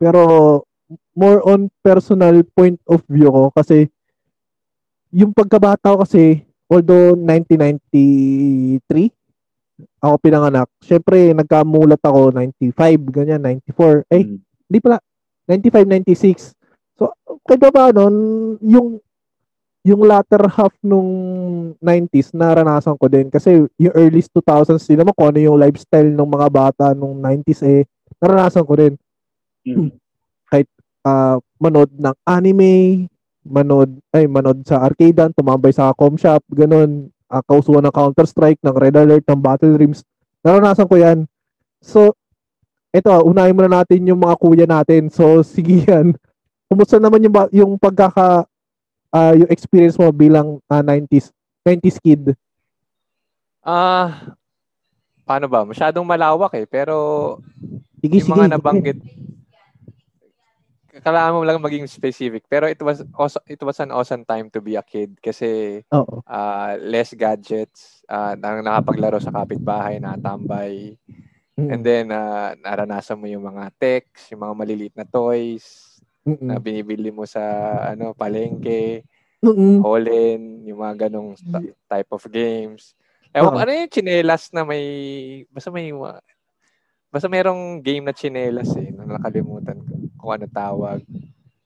pero 0.00 0.64
more 1.14 1.38
on 1.46 1.70
personal 1.84 2.34
point 2.56 2.80
of 2.90 3.04
view 3.06 3.30
ko 3.30 3.52
kasi 3.54 3.86
yung 5.14 5.30
pagkabata 5.30 5.94
ko 5.94 6.02
kasi 6.02 6.42
although 6.70 7.16
1993 7.18 8.80
ako 10.00 10.14
pinanganak 10.22 10.68
syempre 10.80 11.34
nagkamulat 11.34 11.98
ako 12.00 12.30
95 12.30 13.10
ganyan 13.10 13.42
94 13.42 14.06
eh 14.08 14.22
mm. 14.22 14.38
hindi 14.70 14.78
pala 14.80 14.98
95-96. 15.48 16.56
So, 16.96 17.12
kahit 17.44 17.60
pa 17.60 17.70
paano, 17.72 18.08
yung 18.64 19.00
yung 19.84 20.00
latter 20.08 20.48
half 20.48 20.72
nung 20.80 21.12
90s, 21.76 22.32
naranasan 22.32 22.96
ko 22.96 23.04
din. 23.04 23.28
Kasi 23.28 23.68
yung 23.76 23.92
early 23.92 24.24
2000s, 24.24 24.88
din 24.88 24.96
naman 24.96 25.12
kung 25.12 25.28
ano 25.28 25.40
yung 25.44 25.60
lifestyle 25.60 26.08
ng 26.08 26.24
mga 26.24 26.48
bata 26.48 26.84
nung 26.96 27.20
90s, 27.20 27.60
eh, 27.68 27.84
naranasan 28.16 28.64
ko 28.64 28.74
din. 28.80 28.96
Mm. 29.68 29.92
Kahit 30.48 30.68
uh, 31.04 31.36
manood 31.60 31.92
ng 31.92 32.16
anime, 32.24 33.04
manood, 33.44 34.00
ay, 34.10 34.24
manood 34.24 34.64
sa 34.64 34.80
arcade, 34.80 35.20
tumambay 35.36 35.70
sa 35.70 35.92
com 35.92 36.16
shop, 36.16 36.40
ganun, 36.50 37.12
uh, 37.28 37.42
kausuhan 37.44 37.84
ng 37.84 37.94
Counter-Strike, 37.94 38.60
ng 38.64 38.76
Red 38.76 38.96
Alert, 38.96 39.24
ng 39.28 39.40
Battle 39.40 39.76
Rims. 39.76 40.02
Naranasan 40.40 40.88
ko 40.88 40.96
yan. 40.96 41.28
So, 41.84 42.16
ito, 42.94 43.10
unahin 43.26 43.56
muna 43.58 43.82
natin 43.82 44.06
yung 44.08 44.22
mga 44.22 44.36
kuya 44.40 44.66
natin. 44.68 45.12
So, 45.12 45.40
sige 45.54 45.84
yan. 45.84 46.16
Kumusta 46.70 46.96
naman 46.96 47.20
yung, 47.20 47.34
yung 47.52 47.72
pagkaka, 47.76 48.48
uh, 49.12 49.34
yung 49.36 49.50
experience 49.52 50.00
mo 50.00 50.08
bilang 50.14 50.58
uh, 50.70 50.82
90s, 50.82 51.34
90s 51.66 51.98
kid? 52.00 52.22
Ah, 53.64 53.72
uh, 53.72 54.08
paano 55.24 55.48
ba? 55.48 55.64
Masyadong 55.64 56.04
malawak 56.04 56.52
eh. 56.56 56.66
Pero, 56.68 56.94
sige, 58.00 58.20
yung 58.20 58.28
sige, 58.28 58.34
mga 58.36 58.56
nabanggit, 58.56 58.98
kailangan 61.02 61.34
mo 61.34 61.42
lang 61.42 61.58
maging 61.58 61.90
specific. 61.90 62.46
Pero 62.46 62.70
it 62.70 62.78
was 62.78 63.02
also, 63.18 63.42
it 63.50 63.58
was 63.58 63.80
an 63.82 63.90
awesome 63.90 64.22
time 64.22 64.46
to 64.54 64.62
be 64.62 64.78
a 64.78 64.84
kid 64.84 65.18
kasi 65.18 65.82
Oo. 65.90 66.22
uh, 66.22 66.78
less 66.78 67.16
gadgets, 67.16 68.04
uh, 68.06 68.38
nang 68.38 68.62
nakapaglaro 68.62 69.18
sa 69.18 69.34
kapitbahay, 69.34 69.98
na 69.98 70.14
tambay. 70.14 70.94
Mm-hmm. 71.58 71.70
And 71.70 71.82
then, 71.82 72.06
uh, 72.14 72.54
naranasan 72.62 73.18
mo 73.18 73.26
yung 73.26 73.46
mga 73.46 73.70
techs, 73.78 74.30
yung 74.30 74.46
mga 74.46 74.54
maliliit 74.54 74.94
na 74.94 75.06
toys 75.06 75.98
mm-hmm. 76.26 76.46
na 76.46 76.58
binibili 76.62 77.10
mo 77.10 77.26
sa 77.26 77.42
ano 77.94 78.14
palengke, 78.14 79.02
mm-hmm. 79.42 79.82
Holland, 79.82 80.46
yung 80.66 80.78
mga 80.82 81.08
ganong 81.08 81.34
type 81.90 82.10
of 82.10 82.22
games. 82.30 82.94
Ewan, 83.34 83.54
uh-huh. 83.54 83.62
ano 83.66 83.70
yung 83.70 83.90
chinelas 83.90 84.50
na 84.54 84.62
may, 84.62 84.86
basta 85.50 85.70
may, 85.70 85.90
basta 87.10 87.26
merong 87.26 87.82
game 87.82 88.06
na 88.06 88.14
chinelas 88.14 88.70
eh, 88.78 88.94
na 88.94 89.18
nakalimutan 89.18 89.78
ko 89.82 89.93
kung 90.24 90.34
ano 90.40 90.46
tawag. 90.48 91.04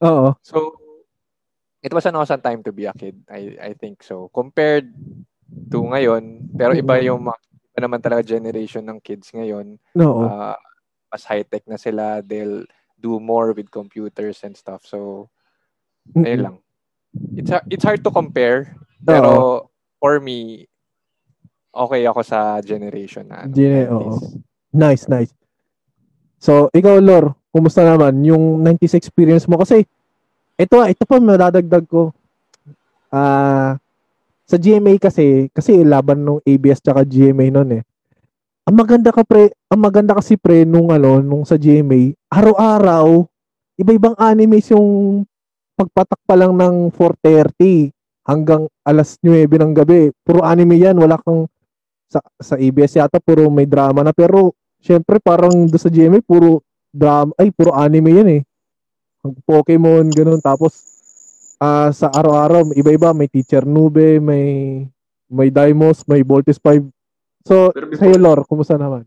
Oo. 0.02 0.34
So, 0.42 0.74
it 1.82 1.94
was 1.94 2.06
an 2.10 2.18
awesome 2.18 2.42
time 2.42 2.66
to 2.66 2.74
be 2.74 2.90
a 2.90 2.94
kid. 2.94 3.22
I 3.30 3.54
I 3.58 3.72
think 3.78 4.02
so. 4.02 4.26
Compared 4.34 4.90
to 5.70 5.78
ngayon, 5.86 6.50
pero 6.58 6.74
iba 6.74 6.98
yung 6.98 7.22
iba 7.22 7.78
naman 7.78 8.02
talaga 8.02 8.26
generation 8.26 8.82
ng 8.82 8.98
kids 8.98 9.30
ngayon. 9.30 9.78
No. 9.94 10.26
Uh, 10.26 10.58
mas 11.08 11.22
high-tech 11.24 11.62
na 11.70 11.78
sila. 11.78 12.20
They'll 12.20 12.66
do 12.98 13.22
more 13.22 13.54
with 13.54 13.70
computers 13.70 14.42
and 14.42 14.58
stuff. 14.58 14.82
So, 14.84 15.30
mm-hmm. 16.10 16.26
ayun 16.26 16.42
lang. 16.42 16.56
It's, 17.38 17.50
it's 17.70 17.86
hard 17.86 18.02
to 18.02 18.10
compare. 18.10 18.74
Pero, 19.06 19.30
oo. 19.30 19.56
for 20.02 20.18
me, 20.18 20.66
okay 21.70 22.02
ako 22.04 22.20
sa 22.26 22.58
generation 22.60 23.30
na. 23.30 23.46
Ano, 23.46 23.54
Gene- 23.54 23.88
oo. 23.88 24.18
Nice, 24.74 25.08
nice. 25.08 25.32
So, 26.38 26.70
ikaw, 26.70 27.02
Lor, 27.02 27.34
kumusta 27.50 27.82
naman 27.82 28.22
yung 28.22 28.62
90s 28.62 28.94
experience 28.94 29.44
mo? 29.50 29.58
Kasi, 29.58 29.82
ito, 30.58 30.76
ito 30.86 31.02
pa 31.06 31.18
madadagdag 31.18 31.84
ko. 31.86 32.14
Ah, 33.10 33.18
uh, 33.18 33.70
sa 34.48 34.56
GMA 34.56 34.96
kasi, 34.96 35.52
kasi 35.52 35.84
laban 35.84 36.24
nung 36.24 36.40
ABS 36.40 36.80
tsaka 36.80 37.04
GMA 37.04 37.52
noon 37.52 37.70
eh. 37.78 37.82
Ang 38.64 38.80
maganda 38.80 39.12
ka 39.12 39.20
pre, 39.20 39.52
ang 39.68 39.80
maganda 39.80 40.16
kasi 40.16 40.40
pre 40.40 40.64
nung 40.64 40.88
ano, 40.88 41.20
nung 41.20 41.44
sa 41.44 41.60
GMA, 41.60 42.16
araw-araw, 42.32 43.28
iba-ibang 43.76 44.16
animes 44.16 44.72
yung 44.72 45.20
pagpatak 45.76 46.20
pa 46.24 46.32
lang 46.32 46.56
ng 46.56 46.88
4:30 46.96 47.92
hanggang 48.24 48.64
alas 48.88 49.20
9 49.20 49.52
ng 49.52 49.72
gabi. 49.76 50.16
Puro 50.24 50.40
anime 50.40 50.80
yan, 50.80 50.96
wala 50.96 51.20
kang 51.20 51.44
sa, 52.08 52.24
sa 52.40 52.56
ABS 52.56 52.96
yata 52.96 53.20
puro 53.20 53.52
may 53.52 53.68
drama 53.68 54.00
na 54.00 54.16
pero 54.16 54.56
syempre 54.82 55.18
parang 55.18 55.66
do 55.66 55.78
sa 55.78 55.90
GMA 55.90 56.22
puro 56.22 56.62
drama 56.94 57.34
ay 57.36 57.50
puro 57.52 57.74
anime 57.74 58.10
yan 58.14 58.28
eh. 58.40 58.42
Pokemon 59.44 60.10
ganun 60.14 60.40
tapos 60.40 60.98
uh, 61.62 61.90
sa 61.90 62.08
araw-araw, 62.10 62.72
iba-iba, 62.74 63.10
may 63.14 63.28
Teacher 63.28 63.66
Nube, 63.66 64.22
may 64.22 64.46
may 65.28 65.52
Dimos, 65.52 66.08
may 66.08 66.24
Voltes 66.24 66.56
5. 66.56 66.88
So, 67.44 67.68
before, 67.74 67.98
sa'yo, 68.00 68.16
Lor, 68.16 68.48
kumusta 68.48 68.80
naman? 68.80 69.04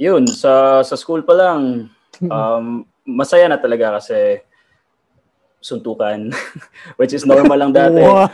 Yun, 0.00 0.24
sa 0.30 0.80
sa 0.86 0.96
school 0.96 1.26
pa 1.26 1.34
lang, 1.36 1.90
um, 2.32 2.86
masaya 3.04 3.50
na 3.50 3.60
talaga 3.60 4.00
kasi 4.00 4.40
suntukan, 5.58 6.30
which 6.98 7.12
is 7.12 7.26
normal 7.26 7.58
lang 7.58 7.72
dati. 7.74 8.00
What? 8.00 8.32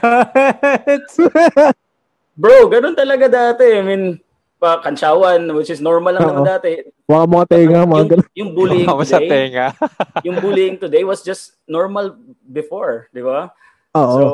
Bro, 2.40 2.68
ganun 2.68 2.98
talaga 2.98 3.26
dati. 3.30 3.64
I 3.64 3.82
mean, 3.82 4.18
pa 4.64 4.80
kansyawan, 4.80 5.44
which 5.52 5.68
is 5.68 5.84
normal 5.84 6.16
lang 6.16 6.24
naman 6.24 6.48
dati. 6.48 6.88
Mga 7.04 7.24
mga 7.28 7.44
tenga, 7.52 7.80
mga 7.84 8.00
yung, 8.00 8.08
ganun. 8.08 8.28
Yung 8.32 8.50
bullying 8.56 8.88
today, 8.88 9.12
sa 9.12 9.20
tenga. 9.20 9.66
yung 10.26 10.36
bullying 10.40 10.76
today 10.80 11.04
was 11.04 11.20
just 11.20 11.60
normal 11.68 12.16
before, 12.48 13.12
di 13.12 13.20
ba? 13.20 13.52
Oo. 13.92 14.16
So, 14.16 14.24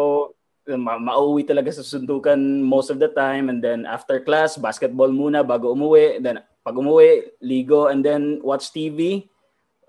ma- 0.79 1.03
mauwi 1.03 1.43
talaga 1.43 1.75
sa 1.75 1.83
sundukan 1.83 2.39
most 2.63 2.95
of 2.95 3.03
the 3.03 3.11
time 3.11 3.51
and 3.51 3.59
then 3.59 3.83
after 3.83 4.23
class, 4.23 4.55
basketball 4.55 5.11
muna 5.11 5.43
bago 5.43 5.75
umuwi. 5.75 6.23
Then 6.23 6.47
pag 6.63 6.79
umuwi, 6.79 7.35
ligo 7.43 7.91
and 7.91 8.07
then 8.07 8.39
watch 8.47 8.71
TV. 8.71 9.27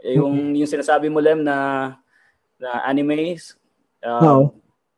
Yung 0.02 0.58
mm-hmm. 0.58 0.58
yung 0.58 0.72
sinasabi 0.74 1.14
mo 1.14 1.22
Lem 1.22 1.46
na 1.46 1.94
na 2.58 2.82
animes. 2.90 3.54
Um, 4.02 4.26
Oo. 4.26 4.44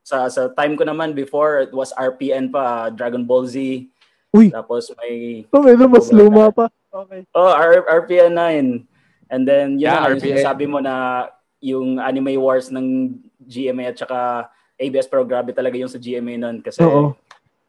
sa 0.04 0.32
sa 0.32 0.48
time 0.56 0.80
ko 0.80 0.88
naman 0.88 1.12
before 1.12 1.64
it 1.64 1.76
was 1.76 1.92
RPN 2.00 2.48
pa, 2.52 2.88
Dragon 2.88 3.28
Ball 3.28 3.44
Z. 3.44 3.88
Uy. 4.34 4.50
Tapos 4.50 4.90
may 4.98 5.46
Oh, 5.54 5.62
medyo 5.62 5.86
mas 5.86 6.10
luma 6.10 6.50
pa. 6.50 6.66
Okay. 6.90 7.22
Oh, 7.32 7.50
R- 7.50 7.86
RPN 8.02 8.34
9. 8.34 8.86
And 9.30 9.46
then 9.46 9.78
yun 9.78 9.88
Yeah, 9.88 10.10
RPN. 10.10 10.42
sabi 10.42 10.66
mo 10.66 10.78
na 10.78 11.26
yung 11.62 11.98
Anime 11.98 12.36
Wars 12.36 12.70
ng 12.70 13.14
GMA 13.40 13.94
at 13.94 13.98
saka 13.98 14.50
ABS 14.76 15.06
pero 15.06 15.22
grabe 15.24 15.54
talaga 15.54 15.78
yung 15.78 15.88
sa 15.88 15.98
GMA 15.98 16.36
nun 16.36 16.60
kasi 16.60 16.82
Oo. 16.82 17.14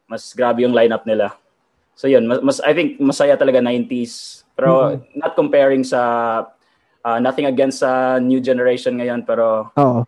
mas 0.04 0.32
grabe 0.32 0.64
yung 0.64 0.74
lineup 0.74 1.04
nila. 1.04 1.36
So 1.94 2.10
yun, 2.10 2.26
mas, 2.26 2.42
mas 2.42 2.58
I 2.60 2.74
think 2.74 2.98
masaya 2.98 3.36
talaga 3.36 3.62
90s. 3.62 4.42
Pero 4.56 4.98
not 5.14 5.34
comparing 5.34 5.84
sa 5.84 6.00
uh, 7.00 7.18
nothing 7.18 7.44
against 7.44 7.80
sa 7.80 8.16
new 8.18 8.40
generation 8.40 8.96
ngayon 8.96 9.22
pero 9.22 9.68
Oo. 9.74 10.02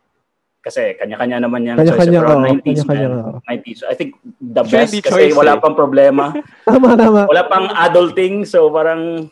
Kasi 0.67 0.99
kanya-kanya 0.99 1.47
naman 1.47 1.63
yan 1.63 1.79
Kanya-kanya, 1.79 2.21
pero 2.27 2.35
oo. 2.35 2.43
90s 2.43 2.83
Kanya-kanya, 2.83 3.07
oo. 3.15 3.39
90s. 3.47 3.81
I 3.87 3.95
think 3.95 4.11
the 4.43 4.67
Actually, 4.67 4.99
best 4.99 5.07
kasi 5.07 5.15
choice 5.31 5.39
wala 5.39 5.55
eh. 5.55 5.63
pang 5.63 5.77
problema. 5.79 6.25
Tama, 6.67 6.99
tama. 6.99 7.23
wala 7.31 7.43
pang 7.47 7.71
adulting 7.87 8.43
so 8.43 8.67
parang 8.75 9.31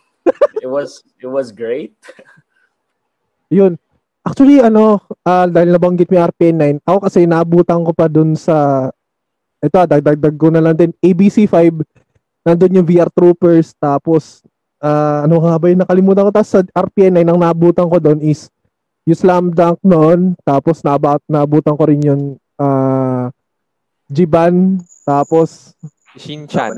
it 0.63 0.71
was 0.71 1.03
it 1.19 1.27
was 1.27 1.51
great. 1.51 1.91
Yun. 3.51 3.75
Actually, 4.25 4.57
ano, 4.65 5.05
ah, 5.21 5.45
dahil 5.45 5.75
nabanggit 5.77 6.09
mo 6.09 6.17
RPN 6.17 6.81
9, 6.81 6.89
ako 6.89 6.99
kasi 7.05 7.29
naabutan 7.29 7.85
ko 7.85 7.93
pa 7.93 8.09
dun 8.09 8.33
sa, 8.33 8.89
ito, 9.61 9.77
ah, 9.77 9.85
dagdag 9.85 10.33
ko 10.41 10.49
na 10.49 10.65
lang 10.65 10.73
din, 10.81 10.97
ABC5, 11.05 11.85
nandun 12.41 12.81
yung 12.81 12.89
VR 12.89 13.13
Troopers, 13.13 13.77
tapos, 13.77 14.41
ah, 14.81 15.29
ano 15.29 15.45
nga 15.45 15.61
ba 15.61 15.69
yung 15.69 15.85
nakalimutan 15.85 16.25
ko, 16.25 16.33
tapos 16.33 16.51
sa 16.57 16.65
RPN 16.73 17.21
9, 17.21 17.37
ang 17.37 17.41
naabutan 17.45 17.85
ko 17.85 18.01
doon 18.01 18.25
is, 18.25 18.49
yung 19.05 19.19
Slam 19.19 19.45
Dunk 19.53 19.79
noon, 19.83 20.33
tapos 20.43 20.81
naabot, 20.81 21.21
naabutan 21.29 21.77
ko 21.77 21.85
rin 21.85 22.01
yung, 22.01 22.23
ah, 22.57 23.29
Jiban, 24.09 24.81
tapos, 25.05 25.77
Shin-chan. 26.15 26.73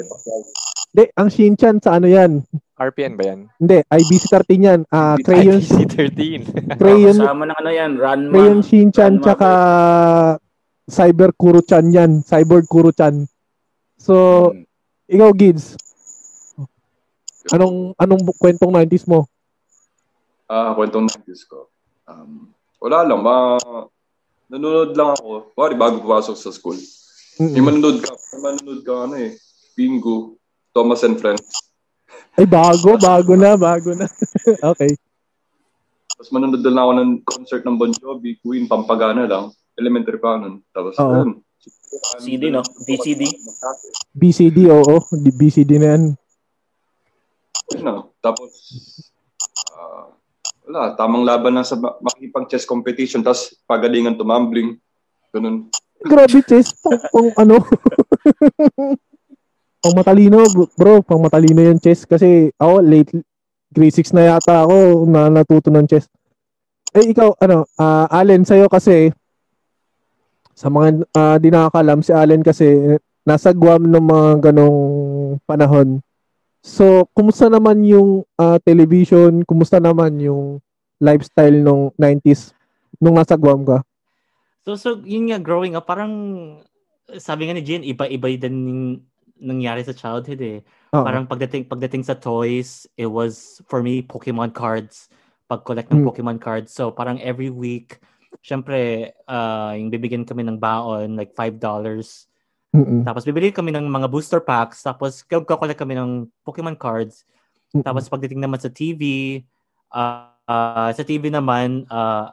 hindi, 0.90 1.04
ang 1.14 1.28
Shinchan 1.28 1.76
sa 1.78 1.98
ano 1.98 2.08
yan? 2.08 2.42
RPN 2.76 3.14
ba 3.14 3.24
yan? 3.24 3.40
Hindi, 3.56 3.78
IBC13 3.84 4.50
yan, 4.58 4.80
ah, 4.90 5.14
Crayon, 5.16 5.60
IPC-13. 5.60 6.18
Crayon, 6.80 7.16
Kasama 7.16 7.44
ng 7.46 7.56
ano 7.56 7.70
yan, 7.70 7.90
Ranma. 7.96 8.32
Crayon 8.32 8.60
Shinchan 8.60 9.12
Ranma 9.16 9.22
tsaka 9.22 9.50
Cyber 10.86 11.34
Kuro-chan 11.34 11.90
yan. 11.90 12.22
Cyborg 12.22 12.66
Kuro-chan. 12.66 13.26
So, 13.98 14.14
Hmm. 14.50 14.62
ikaw, 15.06 15.34
Gids. 15.34 15.74
Anong 17.50 17.94
anong 17.96 18.22
kwentong 18.38 18.70
90s 18.70 19.06
mo? 19.06 19.26
Ah, 20.46 20.74
kwentong 20.74 21.06
90s 21.06 21.42
ko. 21.42 21.66
Um, 22.06 22.54
wala 22.78 23.02
lang, 23.02 23.20
ma 23.20 23.58
nanonood 24.46 24.94
lang 24.94 25.10
ako. 25.18 25.50
Pari 25.58 25.74
bago 25.74 25.98
pumasok 25.98 26.36
sa 26.38 26.54
school. 26.54 26.78
May 27.36 27.58
Mm-mm. 27.58 27.66
manonood 27.66 27.98
ka, 28.00 28.14
may 28.14 28.40
manonood 28.40 28.80
ka 28.86 28.94
ano 29.10 29.14
eh. 29.18 29.34
Bingo, 29.74 30.38
Thomas 30.70 31.02
and 31.04 31.18
Friends. 31.18 31.44
Ay, 32.38 32.46
bago, 32.46 32.96
bago 32.96 33.32
na, 33.34 33.58
bago 33.58 33.92
na. 33.92 34.06
okay. 34.72 34.94
Tapos 36.16 36.32
manonood 36.32 36.62
din 36.64 36.78
ako 36.78 36.90
ng 36.96 37.10
concert 37.26 37.62
ng 37.66 37.76
Bon 37.76 37.92
Jovi, 37.92 38.40
Queen, 38.40 38.64
Pampagana 38.64 39.28
lang. 39.28 39.52
Elementary 39.76 40.16
pa 40.16 40.40
nun. 40.40 40.64
Tapos, 40.72 40.96
Oo. 40.96 41.12
ayun. 41.12 41.30
CD, 42.22 42.48
no? 42.48 42.64
BCD. 42.88 43.28
BCD, 44.16 44.58
oo. 44.72 44.96
Di- 45.12 45.34
BCD 45.36 45.76
na 45.76 45.88
yan. 45.92 46.04
Yun 47.76 47.82
na. 47.84 47.94
Tapos, 48.22 48.52
wala, 50.66 50.98
tamang 50.98 51.22
laban 51.22 51.54
lang 51.54 51.66
sa 51.66 51.78
ma- 51.78 51.94
makikipag 52.02 52.50
chess 52.50 52.66
competition, 52.66 53.22
tapos 53.22 53.54
pagalingan 53.70 54.18
tumambling. 54.18 54.74
Ganun. 55.30 55.70
Grabe, 56.02 56.42
chess. 56.42 56.74
Pang, 56.82 57.00
pang 57.08 57.30
ano. 57.38 57.62
pang 59.82 59.94
matalino, 59.94 60.42
bro. 60.74 61.00
Pang 61.06 61.22
matalino 61.22 61.62
yung 61.62 61.80
chess. 61.80 62.04
Kasi 62.04 62.50
ako, 62.58 62.82
late, 62.82 63.14
grade 63.70 63.94
6 63.94 64.12
na 64.12 64.34
yata 64.34 64.66
ako 64.66 65.06
na 65.06 65.30
natuto 65.30 65.70
ng 65.70 65.86
chess. 65.86 66.10
Eh, 66.96 67.14
ikaw, 67.14 67.36
ano, 67.38 67.68
ah, 67.78 68.10
Allen, 68.10 68.42
sa'yo 68.42 68.66
kasi, 68.66 69.12
sa 70.56 70.72
mga 70.72 71.04
ah, 71.12 71.36
di 71.36 71.52
nakakalam, 71.52 72.00
si 72.00 72.10
Allen 72.10 72.42
kasi, 72.42 72.96
nasa 73.26 73.52
Guam 73.52 73.84
ng 73.86 74.00
mga 74.00 74.50
ganong 74.50 74.80
panahon. 75.44 76.00
So, 76.66 77.06
kumusta 77.12 77.46
naman 77.46 77.84
yung 77.84 78.24
ah, 78.40 78.58
television? 78.58 79.44
Kumusta 79.44 79.78
naman 79.78 80.18
yung 80.18 80.58
lifestyle 81.00 81.56
nung 81.60 81.92
90s 81.96 82.56
nung 83.00 83.16
nasa 83.16 83.36
Guam 83.36 83.64
ka? 83.64 83.84
So, 84.66 84.74
so 84.74 84.88
yun 85.06 85.30
nga, 85.30 85.38
growing 85.38 85.78
up, 85.78 85.86
parang 85.86 86.10
sabi 87.22 87.46
nga 87.46 87.54
ni 87.54 87.62
Jin, 87.62 87.86
iba-iba 87.86 88.34
din 88.34 88.56
yung 88.66 88.82
nangyari 89.38 89.84
sa 89.86 89.94
childhood 89.94 90.42
eh. 90.42 90.58
Oo. 90.90 91.04
Parang 91.06 91.28
pagdating 91.28 91.70
pagdating 91.70 92.02
sa 92.02 92.18
toys, 92.18 92.88
it 92.98 93.06
was 93.06 93.62
for 93.70 93.84
me 93.84 94.02
Pokemon 94.02 94.50
cards, 94.50 95.06
pag-collect 95.46 95.92
ng 95.92 96.02
Mm. 96.02 96.06
Pokemon 96.10 96.38
cards. 96.42 96.74
So 96.74 96.90
parang 96.90 97.22
every 97.22 97.52
week, 97.52 98.02
syempre, 98.42 99.12
uh, 99.30 99.76
yung 99.78 99.92
bibigyan 99.92 100.26
kami 100.26 100.42
ng 100.42 100.58
baon, 100.58 101.14
like 101.14 101.30
$5. 101.36 102.26
Mm-mm. 102.74 103.06
Tapos 103.06 103.22
bibili 103.22 103.54
kami 103.54 103.70
ng 103.72 103.86
mga 103.86 104.10
booster 104.10 104.42
packs, 104.42 104.82
tapos 104.82 105.22
kakolect 105.22 105.78
kami 105.78 105.94
ng 105.94 106.26
Pokemon 106.42 106.74
cards. 106.76 107.22
Mm-mm. 107.70 107.86
Tapos 107.86 108.10
pagdating 108.10 108.42
naman 108.42 108.58
sa 108.58 108.72
TV, 108.72 109.40
uh, 109.94 110.35
uh, 110.48 110.90
sa 110.94 111.02
TV 111.02 111.30
naman, 111.30 111.86
uh, 111.90 112.30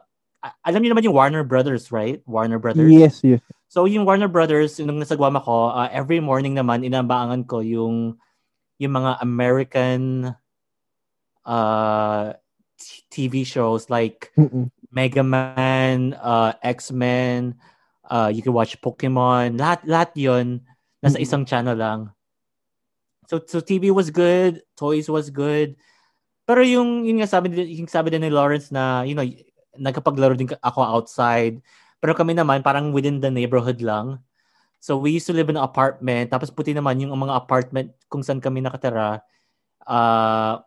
alam 0.64 0.80
niyo 0.82 0.92
naman 0.94 1.06
yung 1.06 1.18
Warner 1.18 1.44
Brothers, 1.44 1.92
right? 1.92 2.22
Warner 2.26 2.60
Brothers. 2.60 2.92
Yes, 2.92 3.24
yes. 3.24 3.42
So 3.68 3.86
yung 3.90 4.06
Warner 4.06 4.30
Brothers, 4.30 4.78
nung 4.80 5.02
nasa 5.02 5.18
Guam 5.18 5.40
ako, 5.40 5.74
uh, 5.74 5.90
every 5.90 6.22
morning 6.22 6.54
naman, 6.54 6.86
inabangan 6.86 7.48
ko 7.48 7.64
yung 7.64 8.20
yung 8.78 8.94
mga 8.94 9.22
American 9.24 10.34
uh, 11.46 12.34
t- 12.78 13.04
TV 13.10 13.48
shows 13.48 13.90
like 13.90 14.30
Mm-mm. 14.38 14.68
Mega 14.92 15.24
Man, 15.24 16.14
uh, 16.20 16.54
X-Men, 16.62 17.56
uh, 18.10 18.30
you 18.34 18.44
can 18.44 18.54
watch 18.54 18.78
Pokemon, 18.82 19.58
lahat, 19.58 19.82
lahat 19.88 20.12
yun, 20.14 20.62
nasa 21.02 21.18
Mm-mm. 21.18 21.26
isang 21.26 21.44
channel 21.48 21.78
lang. 21.78 22.14
So, 23.26 23.42
so 23.48 23.64
TV 23.64 23.90
was 23.90 24.12
good, 24.12 24.62
toys 24.76 25.10
was 25.10 25.32
good, 25.32 25.80
pero 26.44 26.62
yung, 26.64 27.08
yung 27.08 27.20
nga 27.24 27.30
sabi, 27.30 27.52
din- 27.52 27.84
yung 27.84 27.90
sabi 27.92 28.12
din 28.12 28.24
ni 28.24 28.32
Lawrence 28.32 28.72
na, 28.72 29.04
you 29.08 29.16
know, 29.16 29.26
nagkapaglaro 29.80 30.38
din 30.38 30.52
ako 30.62 30.80
outside, 30.84 31.60
pero 32.04 32.14
kami 32.14 32.36
naman, 32.36 32.62
parang 32.62 32.92
within 32.92 33.24
the 33.24 33.32
neighborhood 33.32 33.80
lang. 33.80 34.20
So, 34.84 35.00
we 35.00 35.16
used 35.16 35.28
to 35.32 35.36
live 35.36 35.48
in 35.48 35.56
an 35.56 35.64
apartment, 35.64 36.30
tapos 36.30 36.52
puti 36.52 36.76
naman 36.76 37.00
yung 37.00 37.16
mga 37.16 37.40
apartment 37.40 37.96
kung 38.12 38.20
saan 38.22 38.44
kami 38.44 38.60
nakatira, 38.60 39.24
uh, 39.88 40.60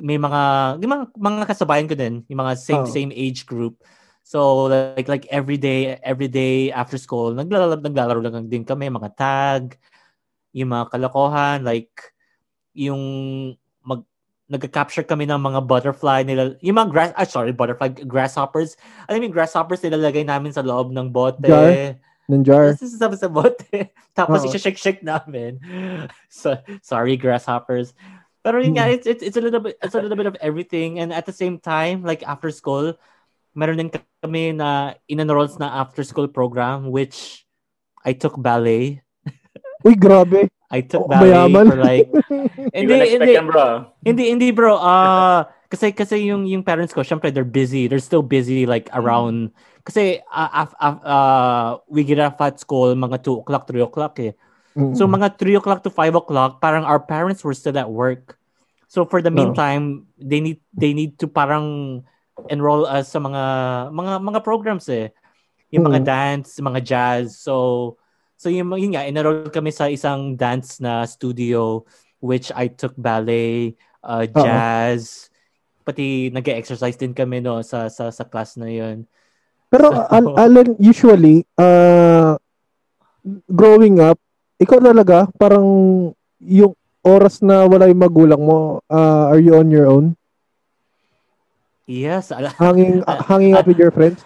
may 0.00 0.16
mga, 0.16 0.42
yung 0.80 0.92
mga, 0.94 1.04
mga 1.14 1.46
kasabayan 1.46 1.88
ko 1.90 1.94
din, 1.98 2.24
yung 2.30 2.40
mga 2.40 2.54
same 2.56 2.84
Oo. 2.86 2.90
same 2.90 3.12
age 3.14 3.44
group. 3.44 3.82
So 4.28 4.68
like 4.68 5.08
like 5.08 5.24
every 5.32 5.56
day 5.56 5.96
every 6.04 6.28
day 6.28 6.68
after 6.68 7.00
school 7.00 7.32
naglalaro 7.32 7.80
naglalaro 7.80 8.20
lang 8.20 8.44
din 8.44 8.60
kami 8.60 8.92
mga 8.92 9.10
tag, 9.16 9.80
yung 10.52 10.68
mga 10.72 10.92
kalokohan 10.92 11.64
like 11.64 12.12
yung 12.76 13.00
nagka-capture 14.48 15.04
kami 15.04 15.28
ng 15.28 15.36
mga 15.36 15.60
butterfly 15.68 16.24
nila 16.24 16.56
yung 16.64 16.80
mga 16.80 16.88
grass 16.88 17.10
ah, 17.20 17.28
sorry 17.28 17.52
butterfly 17.52 17.92
grasshoppers 18.08 18.80
alam 19.04 19.20
mo 19.20 19.28
yung 19.28 19.36
grasshoppers 19.36 19.84
nilalagay 19.84 20.24
namin 20.24 20.50
sa 20.56 20.64
loob 20.64 20.88
ng 20.92 21.12
bote 21.12 21.36
Jar? 21.44 22.00
Ng 22.28 22.44
jar. 22.44 22.76
Tapos 22.76 22.92
sasabi 22.92 23.16
sa 23.16 23.32
bote. 23.32 23.64
Tapos 24.18 24.44
Oo. 24.44 24.52
i-shake-shake 24.52 25.00
namin. 25.00 25.56
So, 26.28 26.60
sorry, 26.84 27.16
grasshoppers. 27.16 27.96
Pero 28.44 28.60
yun 28.60 28.76
nga, 28.76 28.84
Mm. 28.84 29.00
it's, 29.00 29.08
it's, 29.08 29.24
it's 29.24 29.38
a 29.40 29.44
little 29.44 29.64
bit 29.64 29.80
it's 29.80 29.96
a 29.96 30.02
little 30.04 30.16
bit 30.20 30.28
of 30.28 30.36
everything. 30.44 31.00
And 31.00 31.08
at 31.08 31.24
the 31.24 31.32
same 31.32 31.56
time, 31.56 32.04
like 32.04 32.20
after 32.28 32.52
school, 32.52 32.92
meron 33.56 33.80
din 33.80 33.88
kami 34.20 34.52
na 34.52 35.00
in-enrolls 35.08 35.56
na 35.56 35.72
after 35.72 36.04
school 36.04 36.28
program, 36.28 36.92
which 36.92 37.48
I 38.04 38.12
took 38.12 38.36
ballet. 38.36 39.00
Uy, 39.84 39.94
grabe. 39.94 40.48
I 40.68 40.80
took 40.84 41.04
Oh, 41.04 41.08
ballet 41.08 41.32
mayaman. 41.32 41.66
for 41.68 41.78
like... 41.80 42.08
Hindi, 42.76 42.94
hindi, 43.16 43.32
bro. 43.40 43.66
hindi, 44.04 44.24
hindi 44.28 44.48
bro. 44.52 44.76
Ah, 44.76 45.48
kasi 45.68 45.92
kasi 45.92 46.28
yung 46.28 46.44
yung 46.44 46.60
parents 46.60 46.92
ko, 46.92 47.00
syempre 47.00 47.32
they're 47.32 47.46
busy. 47.48 47.88
They're 47.88 48.02
still 48.04 48.20
busy 48.22 48.68
like 48.68 48.88
around 48.92 49.50
kasi 49.82 50.20
uh, 50.28 50.50
af, 50.52 50.70
af- 50.76 51.00
uh, 51.00 51.68
we 51.88 52.04
get 52.04 52.20
off 52.20 52.36
at 52.44 52.60
school 52.60 52.92
mga 52.92 53.24
2 53.24 53.40
o'clock, 53.40 53.64
3 53.64 53.80
o'clock 53.80 54.20
eh. 54.20 54.36
Mm-mm. 54.76 54.92
So 54.92 55.08
mga 55.08 55.40
3 55.40 55.56
o'clock 55.56 55.80
to 55.84 55.90
5 55.90 56.20
o'clock, 56.20 56.60
parang 56.60 56.84
our 56.84 57.00
parents 57.00 57.40
were 57.40 57.56
still 57.56 57.76
at 57.80 57.88
work. 57.88 58.36
So 58.92 59.08
for 59.08 59.24
the 59.24 59.32
No. 59.32 59.40
meantime, 59.48 60.04
they 60.20 60.44
need 60.44 60.60
they 60.76 60.92
need 60.92 61.16
to 61.20 61.26
parang 61.26 62.00
enroll 62.52 62.84
us 62.84 63.08
sa 63.08 63.18
mga 63.18 63.42
mga 63.90 64.12
mga 64.20 64.40
programs 64.44 64.84
eh. 64.92 65.08
Yung 65.72 65.84
mga 65.84 66.04
Mm. 66.04 66.06
dance, 66.06 66.60
mga 66.60 66.80
jazz. 66.84 67.40
So 67.40 67.96
so 68.38 68.46
yung, 68.48 68.70
yun 68.78 68.94
nga, 68.94 69.04
enroll 69.04 69.50
kami 69.50 69.74
sa 69.74 69.90
isang 69.90 70.38
dance 70.38 70.78
na 70.78 71.02
studio 71.04 71.82
which 72.22 72.50
I 72.54 72.70
took 72.70 72.94
ballet, 72.98 73.74
uh, 74.02 74.26
jazz, 74.26 75.30
pati 75.82 76.28
nag-exercise 76.28 77.00
din 77.00 77.16
kami 77.16 77.40
no 77.40 77.64
sa 77.64 77.88
sa 77.88 78.12
sa 78.12 78.24
class 78.26 78.60
na 78.60 78.68
yun. 78.68 79.06
Pero 79.68 79.88
So- 79.90 80.08
Al- 80.08 80.36
Alan, 80.44 80.68
usually, 80.76 81.44
uh, 81.56 82.36
growing 83.48 84.00
up, 84.00 84.16
ikaw 84.58 84.80
talaga, 84.80 85.28
parang 85.36 85.66
yung 86.40 86.74
oras 87.04 87.40
na 87.40 87.64
wala 87.64 87.88
yung 87.88 88.02
magulang 88.02 88.42
mo, 88.42 88.84
uh, 88.90 89.32
are 89.32 89.40
you 89.40 89.56
on 89.56 89.68
your 89.72 89.88
own? 89.88 90.12
Yes. 91.88 92.28
hanging 92.60 93.00
hanging 93.32 93.56
out 93.56 93.64
with 93.64 93.80
your 93.80 93.88
friends? 93.88 94.20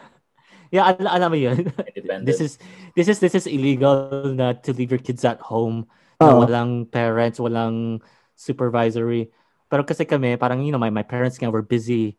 Yeah, 0.73 0.97
al- 0.97 1.15
alam 1.21 1.29
mo 1.29 1.39
yun. 1.39 1.69
this 2.27 2.41
is 2.41 2.57
this 2.97 3.07
is 3.13 3.21
this 3.21 3.37
is 3.37 3.45
illegal 3.45 4.33
na 4.33 4.57
to 4.65 4.73
leave 4.73 4.89
your 4.89 5.05
kids 5.05 5.21
at 5.21 5.37
home. 5.39 5.85
Na 6.17 6.33
uh 6.33 6.49
walang 6.49 6.89
parents, 6.89 7.37
walang 7.37 8.01
supervisory. 8.33 9.29
Pero 9.69 9.85
kasi 9.85 10.09
kami, 10.09 10.37
parang, 10.37 10.61
you 10.65 10.73
know, 10.73 10.81
my, 10.81 10.93
my 10.93 11.05
parents 11.05 11.37
nga 11.41 11.49
were 11.49 11.65
busy. 11.65 12.17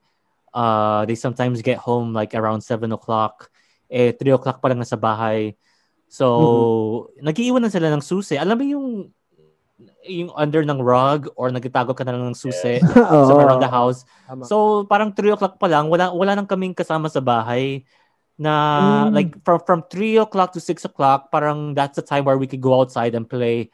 Uh, 0.54 1.06
they 1.06 1.14
sometimes 1.14 1.62
get 1.62 1.78
home 1.78 2.14
like 2.14 2.34
around 2.34 2.62
7 2.62 2.90
o'clock. 2.94 3.50
Eh, 3.90 4.14
3 4.14 4.38
o'clock 4.38 4.58
pa 4.58 4.74
lang 4.74 4.82
nasa 4.82 4.98
bahay. 4.98 5.54
So, 6.10 6.26
mm-hmm. 6.26 7.26
nag-iiwan 7.26 7.62
na 7.62 7.70
sila 7.70 7.94
ng 7.94 8.02
susi. 8.02 8.38
Alam 8.38 8.58
mo 8.58 8.66
yung 8.66 8.88
yung 10.04 10.32
under 10.36 10.64
ng 10.68 10.80
rug 10.84 11.32
or 11.40 11.48
nagtatago 11.48 11.96
ka 11.96 12.04
na 12.04 12.12
lang 12.12 12.32
ng 12.32 12.38
susi 12.38 12.76
yeah. 12.76 13.24
so 13.28 13.40
around 13.40 13.64
the 13.64 13.70
house. 13.70 14.04
So, 14.50 14.84
parang 14.90 15.16
3 15.16 15.34
o'clock 15.34 15.62
pa 15.62 15.70
lang, 15.70 15.88
wala, 15.90 16.10
wala 16.14 16.34
nang 16.36 16.50
kaming 16.50 16.76
kasama 16.76 17.08
sa 17.08 17.24
bahay 17.24 17.88
na 18.38 18.54
mm. 19.08 19.14
like 19.14 19.32
from 19.46 19.60
from 19.62 19.80
3 19.90 20.26
o'clock 20.26 20.54
to 20.54 20.62
6 20.62 20.86
o'clock, 20.86 21.30
parang 21.30 21.78
that's 21.78 21.98
the 21.98 22.06
time 22.06 22.26
where 22.26 22.38
we 22.38 22.50
could 22.50 22.62
go 22.62 22.82
outside 22.82 23.14
and 23.14 23.30
play. 23.30 23.70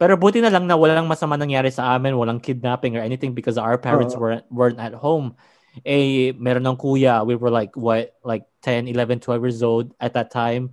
Pero 0.00 0.18
buti 0.18 0.42
na 0.42 0.50
lang 0.50 0.66
na 0.66 0.74
walang 0.74 1.06
masama 1.06 1.38
nangyari 1.38 1.70
sa 1.70 1.94
amin, 1.94 2.16
walang 2.18 2.42
kidnapping 2.42 2.96
or 2.98 3.04
anything 3.04 3.36
because 3.36 3.60
our 3.60 3.76
parents 3.78 4.16
uh, 4.16 4.20
weren't 4.20 4.46
weren't 4.50 4.80
at 4.80 4.96
home. 4.96 5.36
Eh 5.84 6.32
meron 6.36 6.66
ng 6.66 6.80
kuya, 6.80 7.24
we 7.24 7.36
were 7.36 7.52
like 7.52 7.76
what 7.78 8.16
like 8.24 8.48
10, 8.64 8.88
11, 8.88 9.20
12 9.20 9.44
years 9.46 9.62
old 9.62 9.94
at 10.00 10.16
that 10.16 10.32
time. 10.32 10.72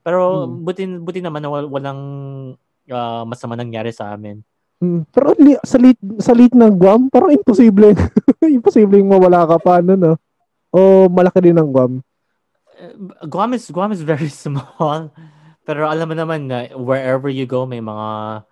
Pero 0.00 0.48
mm. 0.48 0.64
buti 0.64 0.82
buti 1.02 1.20
naman 1.20 1.44
na 1.44 1.50
walang 1.50 2.02
uh, 2.88 3.22
masama 3.26 3.58
nangyari 3.58 3.92
sa 3.92 4.14
amin. 4.16 4.40
Mm, 4.80 5.12
pero 5.12 5.36
li- 5.36 5.60
sa 5.60 5.76
lit 5.76 6.00
sa 6.24 6.32
lit 6.32 6.56
ng 6.56 6.72
Guam, 6.80 7.12
parang 7.12 7.36
imposible. 7.36 7.92
imposible 8.48 8.96
mawala 9.04 9.44
ka 9.44 9.60
pa 9.60 9.84
no, 9.84 9.92
no? 9.92 10.16
O 10.72 11.04
malaki 11.12 11.52
din 11.52 11.60
ang 11.60 11.68
Guam. 11.68 12.00
Guam 13.28 13.54
is 13.54 13.68
Guam 13.70 13.92
is 13.92 14.02
very 14.02 14.28
small. 14.44 15.12
Pero 15.64 15.86
alam 15.86 16.08
mo 16.08 16.16
naman 16.16 16.48
na 16.48 16.72
wherever 16.74 17.28
you 17.28 17.44
go 17.44 17.68
may 17.68 17.78
mga 17.78 18.42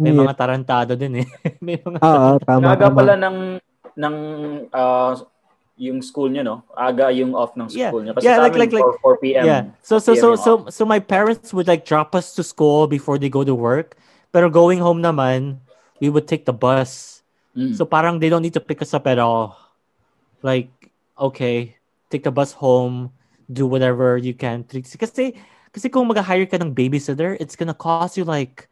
may 0.00 0.10
yeah. 0.10 0.20
mga 0.26 0.34
tarantado 0.34 0.92
din 0.98 1.22
eh. 1.22 1.28
may 1.64 1.78
mga 1.78 2.02
ah, 2.02 2.34
tama, 2.42 2.74
Aga 2.74 2.90
pala 2.90 3.14
ng 3.14 3.38
ng 3.94 4.16
uh, 4.74 5.12
yung 5.78 6.02
school 6.02 6.30
niya 6.30 6.42
no. 6.42 6.66
Aga 6.74 7.14
yung 7.14 7.34
off 7.34 7.54
ng 7.54 7.70
school 7.70 8.02
yeah. 8.02 8.10
niya 8.10 8.14
kasi 8.18 8.26
yeah, 8.26 8.38
like, 8.42 8.58
like, 8.58 8.74
like, 8.74 8.82
4, 8.82 9.22
4 9.22 9.22
PM. 9.22 9.44
Yeah. 9.46 9.62
So 9.86 10.02
so 10.02 10.18
so 10.18 10.34
so 10.34 10.66
so 10.66 10.82
my 10.82 10.98
parents 10.98 11.54
would 11.54 11.70
like 11.70 11.86
drop 11.86 12.14
us 12.14 12.34
to 12.34 12.42
school 12.42 12.90
before 12.90 13.18
they 13.18 13.30
go 13.30 13.46
to 13.46 13.54
work. 13.54 13.94
Pero 14.34 14.50
going 14.50 14.82
home 14.82 14.98
naman, 14.98 15.62
we 16.02 16.10
would 16.10 16.26
take 16.26 16.42
the 16.42 16.56
bus. 16.56 17.22
Mm. 17.54 17.78
So 17.78 17.86
parang 17.86 18.18
they 18.18 18.26
don't 18.26 18.42
need 18.42 18.58
to 18.58 18.64
pick 18.64 18.82
us 18.82 18.94
up 18.94 19.06
at 19.06 19.22
all. 19.22 19.54
Like 20.42 20.74
okay, 21.14 21.78
take 22.10 22.26
the 22.26 22.34
bus 22.34 22.50
home 22.50 23.14
do 23.50 23.66
whatever 23.66 24.16
you 24.16 24.34
can. 24.34 24.64
Kasi, 24.64 25.34
kasi 25.74 25.86
kung 25.90 26.06
mag-hire 26.06 26.46
ka 26.46 26.56
ng 26.60 26.72
babysitter, 26.72 27.36
it's 27.42 27.56
gonna 27.56 27.76
cost 27.76 28.16
you 28.16 28.24
like, 28.24 28.68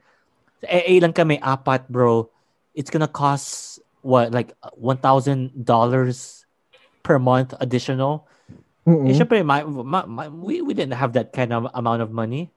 eh, 0.63 0.97
eh 0.97 0.99
lang 1.03 1.13
kami, 1.13 1.43
apat, 1.43 1.91
bro. 1.91 2.31
It's 2.75 2.89
gonna 2.89 3.11
cost, 3.11 3.81
what, 4.01 4.31
like, 4.31 4.55
$1,000 4.79 5.55
per 7.03 7.19
month 7.19 7.55
additional. 7.59 8.27
Mm-hmm. 8.87 9.07
Eh, 9.11 9.15
syempre, 9.15 9.37
my, 9.45 9.63
my, 9.63 10.03
my, 10.07 10.27
we, 10.29 10.63
we 10.63 10.75
didn't 10.75 10.99
have 10.99 11.13
that 11.15 11.35
kind 11.35 11.53
of 11.53 11.67
amount 11.75 12.03
of 12.03 12.11
money. 12.11 12.51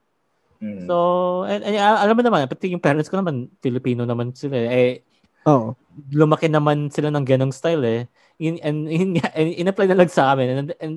Mm. 0.62 0.88
So, 0.88 1.44
and, 1.44 1.62
and, 1.62 1.76
alam 1.76 2.16
mo 2.16 2.22
naman, 2.24 2.48
pati 2.48 2.72
yung 2.72 2.82
parents 2.82 3.10
ko 3.12 3.20
naman, 3.20 3.52
Filipino 3.60 4.08
naman 4.08 4.32
sila. 4.32 4.56
Eh, 4.56 5.04
oh. 5.44 5.76
lumaki 6.10 6.48
naman 6.48 6.88
sila 6.90 7.12
ng 7.12 7.24
ganong 7.26 7.54
style 7.54 7.84
eh. 7.84 8.00
In, 8.40 8.58
and, 8.60 8.88
in, 8.88 9.16
in, 9.36 9.48
in-apply 9.64 9.86
na 9.86 9.98
lang 9.98 10.10
sa 10.10 10.32
amin. 10.32 10.48
And, 10.50 10.68
and 10.80 10.94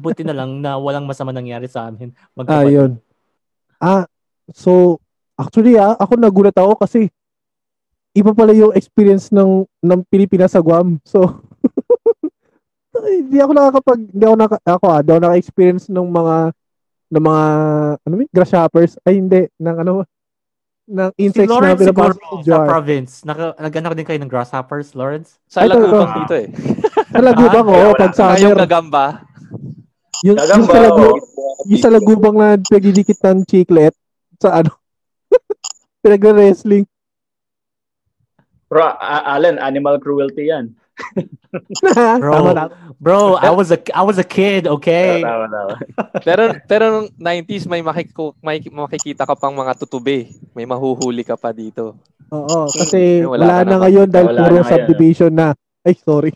Buti 0.00 0.22
na 0.26 0.34
lang 0.34 0.58
na 0.58 0.76
walang 0.76 1.06
masama 1.06 1.30
nangyari 1.30 1.68
sa 1.68 1.88
amin. 1.88 2.10
Ah, 2.46 2.66
yun. 2.66 2.98
Ah, 3.78 4.04
so, 4.52 4.98
actually 5.38 5.76
ah, 5.76 5.98
ako 5.98 6.14
nagulat 6.18 6.54
ako 6.54 6.78
kasi 6.78 7.10
iba 8.14 8.30
pala 8.30 8.54
yung 8.54 8.74
experience 8.78 9.34
ng 9.34 9.66
ng 9.82 10.00
Pilipinas 10.06 10.54
sa 10.54 10.62
Guam. 10.62 11.02
So, 11.02 11.42
hindi 13.22 13.42
ako 13.42 13.52
nakakapag 13.52 14.00
hindi 14.10 14.24
ako 14.24 14.36
naka, 14.38 14.56
ako 14.62 14.86
ah, 14.86 15.02
daw 15.02 15.16
naka-experience 15.18 15.90
ng 15.90 16.08
mga 16.08 16.36
ng 17.14 17.22
mga 17.22 17.44
ano 18.06 18.14
may 18.14 18.28
grasshoppers 18.30 18.98
ay 19.06 19.18
hindi 19.18 19.46
ng 19.58 19.76
ano 19.82 20.06
ng 20.84 21.10
insects 21.16 21.48
si 21.48 21.52
Lawrence 21.52 21.80
na 21.80 21.88
siguro 21.88 22.12
sa 22.44 22.68
province. 22.68 23.12
Naka, 23.24 23.56
nag 23.56 23.96
din 23.96 24.04
kayo 24.04 24.20
ng 24.20 24.28
grasshoppers, 24.28 24.92
Lawrence? 24.92 25.40
Sa 25.48 25.64
Lagubang 25.64 26.12
dito 26.20 26.34
eh. 26.36 26.48
Sa 27.08 27.20
Lagubang, 27.24 27.66
oh, 27.72 27.96
pag 27.96 28.12
summer. 28.12 28.36
Kayong 28.36 28.60
gagamba. 28.68 29.04
Yung, 30.24 30.36
yung 30.40 30.64
sa, 30.64 30.78
lagu, 30.80 31.06
yung 31.68 31.82
sa 31.82 31.90
lagubang 31.92 32.36
na 32.38 32.56
pagdidikit 32.56 33.20
ng 33.20 33.44
chiclet 33.44 33.92
sa 34.40 34.62
ano, 34.62 34.72
pinag-wrestling. 36.02 36.88
Bro, 38.72 38.82
uh, 38.82 39.22
Alan, 39.28 39.60
animal 39.60 40.00
cruelty 40.00 40.48
yan. 40.48 40.72
bro, 42.22 42.54
bro, 43.02 43.34
I 43.34 43.50
was 43.50 43.74
a 43.74 43.78
I 43.90 44.06
was 44.06 44.18
a 44.18 44.26
kid, 44.26 44.70
okay? 44.70 45.22
Tama, 45.22 45.50
tama. 45.50 45.74
pero 46.26 46.42
pero 46.70 46.84
nung 46.90 47.08
90s 47.18 47.66
may, 47.66 47.82
makiko, 47.82 48.38
may 48.38 48.62
makikita 48.62 49.26
ka 49.26 49.34
pang 49.34 49.54
mga 49.54 49.74
tutubi. 49.74 50.30
May 50.54 50.66
mahuhuli 50.66 51.26
ka 51.26 51.34
pa 51.34 51.50
dito. 51.50 51.98
Oo, 52.30 52.70
kasi 52.70 53.26
wala, 53.26 53.42
wala 53.42 53.56
na, 53.62 53.70
na 53.74 53.76
ngayon 53.86 54.08
dahil 54.10 54.28
puro 54.38 54.62
subdivision 54.62 55.32
na. 55.34 55.48
Ay, 55.82 55.98
sorry. 55.98 56.32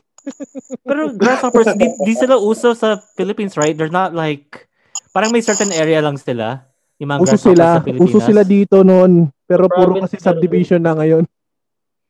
Pero 0.85 1.12
grasshoppers, 1.14 1.74
di, 1.76 1.88
di 2.04 2.14
sila 2.14 2.37
uso 2.37 2.74
sa 2.74 3.00
Philippines, 3.16 3.57
right? 3.57 3.76
They're 3.76 3.92
not 3.92 4.12
like, 4.12 4.68
parang 5.12 5.33
may 5.33 5.42
certain 5.44 5.72
area 5.72 6.02
lang 6.02 6.16
sila. 6.16 6.68
Yung 6.98 7.14
mga 7.14 7.20
uso 7.22 7.37
sila, 7.38 7.78
sa 7.78 7.85
Pilipinas. 7.85 8.07
Uso 8.11 8.18
sila 8.20 8.42
dito 8.42 8.83
noon. 8.83 9.31
Pero 9.48 9.70
puro 9.70 10.02
kasi 10.02 10.18
subdivision 10.20 10.83
na 10.83 10.92
ngayon. 10.98 11.24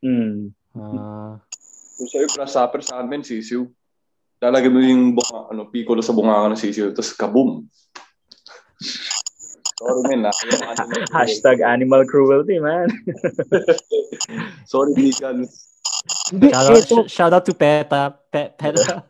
Hmm. 0.03 0.51
Uh, 0.75 1.39
Kung 1.99 2.09
sa'yo, 2.09 2.27
grasshopper 2.31 2.81
sa 2.83 3.03
amin, 3.03 3.23
sisiw. 3.23 3.67
Lalagyan 4.39 4.73
mo 4.73 4.81
yung 4.83 5.05
bunga, 5.19 5.51
ano, 5.51 5.67
piccolo 5.67 5.99
sa 5.99 6.15
bunga 6.15 6.47
ka 6.47 6.49
ng 6.55 6.63
sisiw, 6.63 6.95
tapos 6.95 7.11
kaboom. 7.15 7.67
Sorry, 9.79 10.03
man. 10.19 10.31
Hashtag 11.19 11.63
animal 11.63 12.03
cruelty, 12.07 12.59
man. 12.59 12.91
Sorry, 14.67 14.95
vegans. 14.95 15.68
Hindi, 16.33 16.49
shout, 16.53 16.69
out, 16.69 16.81
ito, 16.81 16.97
shout 17.09 17.33
out 17.33 17.45
to 17.45 17.55
Peta. 17.55 18.13
Pe, 18.33 18.53
Peta. 18.57 19.05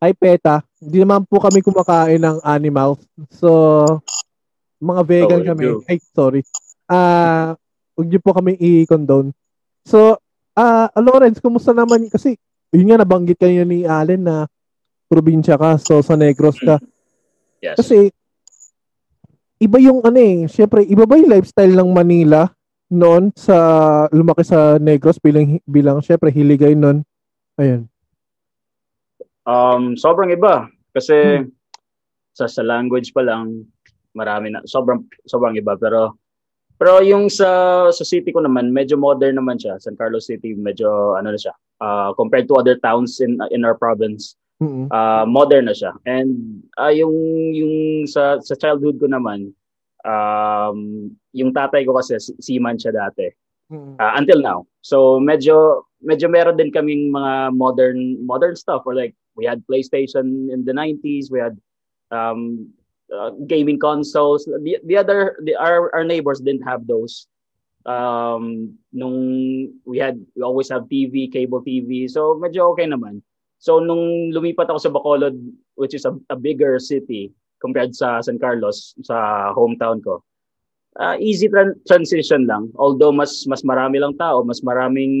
Ay, 0.00 0.12
Peta. 0.20 0.64
Hindi 0.80 0.98
naman 1.04 1.24
po 1.28 1.40
kami 1.40 1.60
kumakain 1.60 2.20
ng 2.20 2.38
animal. 2.44 2.96
So, 3.32 3.48
mga 4.80 5.02
vegan 5.04 5.42
oh, 5.44 5.48
kami. 5.52 5.64
Do. 5.64 5.80
Ay, 5.84 5.98
sorry. 6.12 6.40
Ah, 6.90 6.96
uh, 6.96 7.48
huwag 7.96 8.08
niyo 8.08 8.20
po 8.24 8.32
kami 8.32 8.56
i-condone. 8.56 9.32
So, 9.84 10.16
ah, 10.56 10.88
uh, 10.88 11.00
Lawrence, 11.00 11.40
kumusta 11.40 11.76
naman? 11.76 12.08
Kasi, 12.08 12.36
yun 12.72 12.88
nga, 12.88 13.00
nabanggit 13.00 13.36
kayo 13.40 13.64
ni 13.64 13.84
Allen 13.84 14.24
na 14.24 14.48
probinsya 15.06 15.60
ka. 15.60 15.76
So, 15.76 16.00
sa 16.00 16.16
Negros 16.16 16.56
ka. 16.60 16.80
Yes. 17.60 17.76
Kasi, 17.76 18.08
iba 19.60 19.76
yung 19.76 20.00
ano 20.00 20.16
eh, 20.16 20.48
syempre, 20.48 20.80
iba 20.88 21.04
ba 21.04 21.20
yung 21.20 21.28
lifestyle 21.28 21.76
ng 21.76 21.90
Manila 21.92 22.48
noon 22.90 23.30
sa 23.38 23.56
lumaki 24.10 24.42
sa 24.42 24.76
Negros 24.82 25.22
bilang 25.22 25.62
bilang 25.64 26.02
syempre 26.02 26.34
hiligay 26.34 26.74
noon. 26.74 27.06
Ayun. 27.56 27.86
Um 29.46 29.94
sobrang 29.94 30.34
iba 30.34 30.66
kasi 30.90 31.46
hmm. 31.46 31.48
sa 32.34 32.50
sa 32.50 32.66
language 32.66 33.14
pa 33.14 33.22
lang 33.22 33.64
marami 34.12 34.50
na 34.50 34.60
sobrang 34.66 35.06
sobrang 35.24 35.54
iba 35.54 35.78
pero 35.78 36.18
pero 36.74 36.98
yung 37.04 37.30
sa 37.30 37.86
sa 37.94 38.04
city 38.04 38.34
ko 38.34 38.42
naman 38.42 38.74
medyo 38.74 38.98
modern 38.98 39.38
naman 39.38 39.60
siya. 39.60 39.78
San 39.78 39.94
Carlos 39.94 40.26
City 40.26 40.58
medyo 40.58 41.14
ano 41.14 41.30
na 41.30 41.40
siya. 41.40 41.54
Uh, 41.80 42.12
compared 42.18 42.44
to 42.50 42.58
other 42.58 42.76
towns 42.82 43.22
in 43.22 43.38
in 43.54 43.62
our 43.62 43.78
province. 43.78 44.34
Mm-hmm. 44.60 44.92
Uh, 44.92 45.24
modern 45.24 45.70
na 45.70 45.76
siya. 45.76 45.94
And 46.04 46.64
uh, 46.76 46.92
yung 46.92 47.14
yung 47.54 48.04
sa 48.10 48.42
sa 48.42 48.58
childhood 48.58 48.98
ko 48.98 49.06
naman 49.08 49.54
um, 50.04 51.10
yung 51.32 51.52
tatay 51.52 51.84
ko 51.84 51.96
kasi 51.96 52.16
seaman 52.40 52.80
siya 52.80 52.94
dati. 52.94 53.28
Uh, 53.70 54.12
until 54.18 54.42
now. 54.42 54.66
So 54.82 55.22
medyo 55.22 55.86
medyo 56.02 56.26
meron 56.26 56.58
din 56.58 56.74
kaming 56.74 57.14
mga 57.14 57.54
modern 57.54 58.18
modern 58.26 58.58
stuff 58.58 58.82
or 58.82 58.98
like 58.98 59.14
we 59.38 59.46
had 59.46 59.62
PlayStation 59.70 60.50
in 60.50 60.66
the 60.66 60.74
90s, 60.74 61.30
we 61.30 61.38
had 61.38 61.54
um, 62.10 62.66
uh, 63.14 63.30
gaming 63.46 63.78
consoles. 63.78 64.42
The, 64.44 64.82
the 64.82 64.96
other 64.98 65.38
the, 65.46 65.54
our 65.54 65.94
our 65.94 66.02
neighbors 66.02 66.42
didn't 66.42 66.66
have 66.66 66.86
those. 66.90 67.30
Um 67.86 68.74
nung 68.90 69.70
we 69.86 70.02
had 70.02 70.18
we 70.34 70.42
always 70.42 70.68
have 70.74 70.90
TV, 70.90 71.30
cable 71.30 71.62
TV. 71.62 72.10
So 72.10 72.42
medyo 72.42 72.74
okay 72.74 72.90
naman. 72.90 73.22
So 73.62 73.78
nung 73.78 74.34
lumipat 74.34 74.66
ako 74.66 74.78
sa 74.82 74.90
Bacolod 74.90 75.38
which 75.78 75.94
is 75.94 76.04
a, 76.10 76.18
a 76.26 76.34
bigger 76.34 76.82
city, 76.82 77.30
compared 77.60 77.94
sa 77.94 78.24
San 78.24 78.40
Carlos, 78.40 78.96
sa 79.04 79.50
hometown 79.54 80.00
ko. 80.02 80.24
Uh, 80.98 81.14
easy 81.22 81.46
tran- 81.46 81.78
transition 81.86 82.50
lang. 82.50 82.66
Although 82.74 83.14
mas 83.14 83.46
mas 83.46 83.62
marami 83.62 84.02
lang 84.02 84.18
tao, 84.18 84.42
mas 84.42 84.58
maraming 84.58 85.14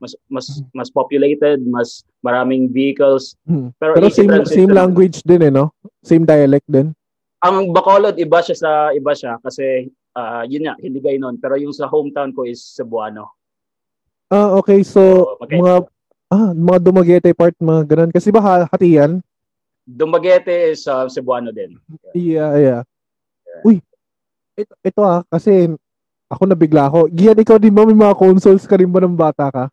mas 0.00 0.16
mas 0.32 0.64
mas 0.72 0.88
populated, 0.88 1.60
mas 1.68 2.00
maraming 2.24 2.72
vehicles. 2.72 3.36
Hmm. 3.44 3.68
Pero, 3.76 4.00
Pero 4.00 4.08
same 4.08 4.32
same 4.48 4.72
language 4.72 5.20
din 5.20 5.44
eh, 5.44 5.52
no? 5.52 5.76
Same 6.00 6.24
dialect 6.24 6.64
din. 6.64 6.96
Ang 7.44 7.76
Bacolod 7.76 8.16
iba 8.16 8.40
siya 8.40 8.56
sa 8.56 8.70
iba 8.96 9.12
siya 9.12 9.36
kasi 9.44 9.92
uh, 10.16 10.42
yun 10.48 10.64
nga, 10.64 10.74
Hiligay 10.80 11.20
noon. 11.20 11.36
Pero 11.36 11.58
yung 11.58 11.74
sa 11.74 11.90
hometown 11.90 12.32
ko 12.32 12.46
is 12.48 12.62
Cebuano. 12.62 13.34
Ah, 14.32 14.56
okay. 14.56 14.80
So, 14.82 15.36
so 15.36 15.46
mga 15.46 15.74
ah, 16.32 16.50
mga 16.56 16.78
Dumaguete 16.80 17.30
part, 17.36 17.54
mga 17.60 17.82
ganun. 17.86 18.10
Kasi 18.14 18.32
ba 18.32 18.66
hati 18.66 18.98
yan? 18.98 19.20
Dumaguete 19.84 20.72
is 20.72 20.88
uh, 20.88 21.04
Cebuano 21.12 21.52
din. 21.52 21.76
Yeah, 22.16 22.56
yeah. 22.56 22.82
Uy, 23.62 23.84
ito, 24.56 24.72
ito 24.80 25.00
ah, 25.04 25.20
kasi 25.28 25.68
ako 26.32 26.42
nabigla 26.48 26.88
ako. 26.88 27.12
Gian, 27.12 27.38
ikaw 27.38 27.60
din 27.60 27.74
ba 27.76 27.84
may 27.84 27.94
mga 27.94 28.16
consoles 28.16 28.64
ka 28.64 28.80
rin 28.80 28.88
ba 28.88 29.04
ng 29.04 29.14
bata 29.14 29.52
ka? 29.52 29.64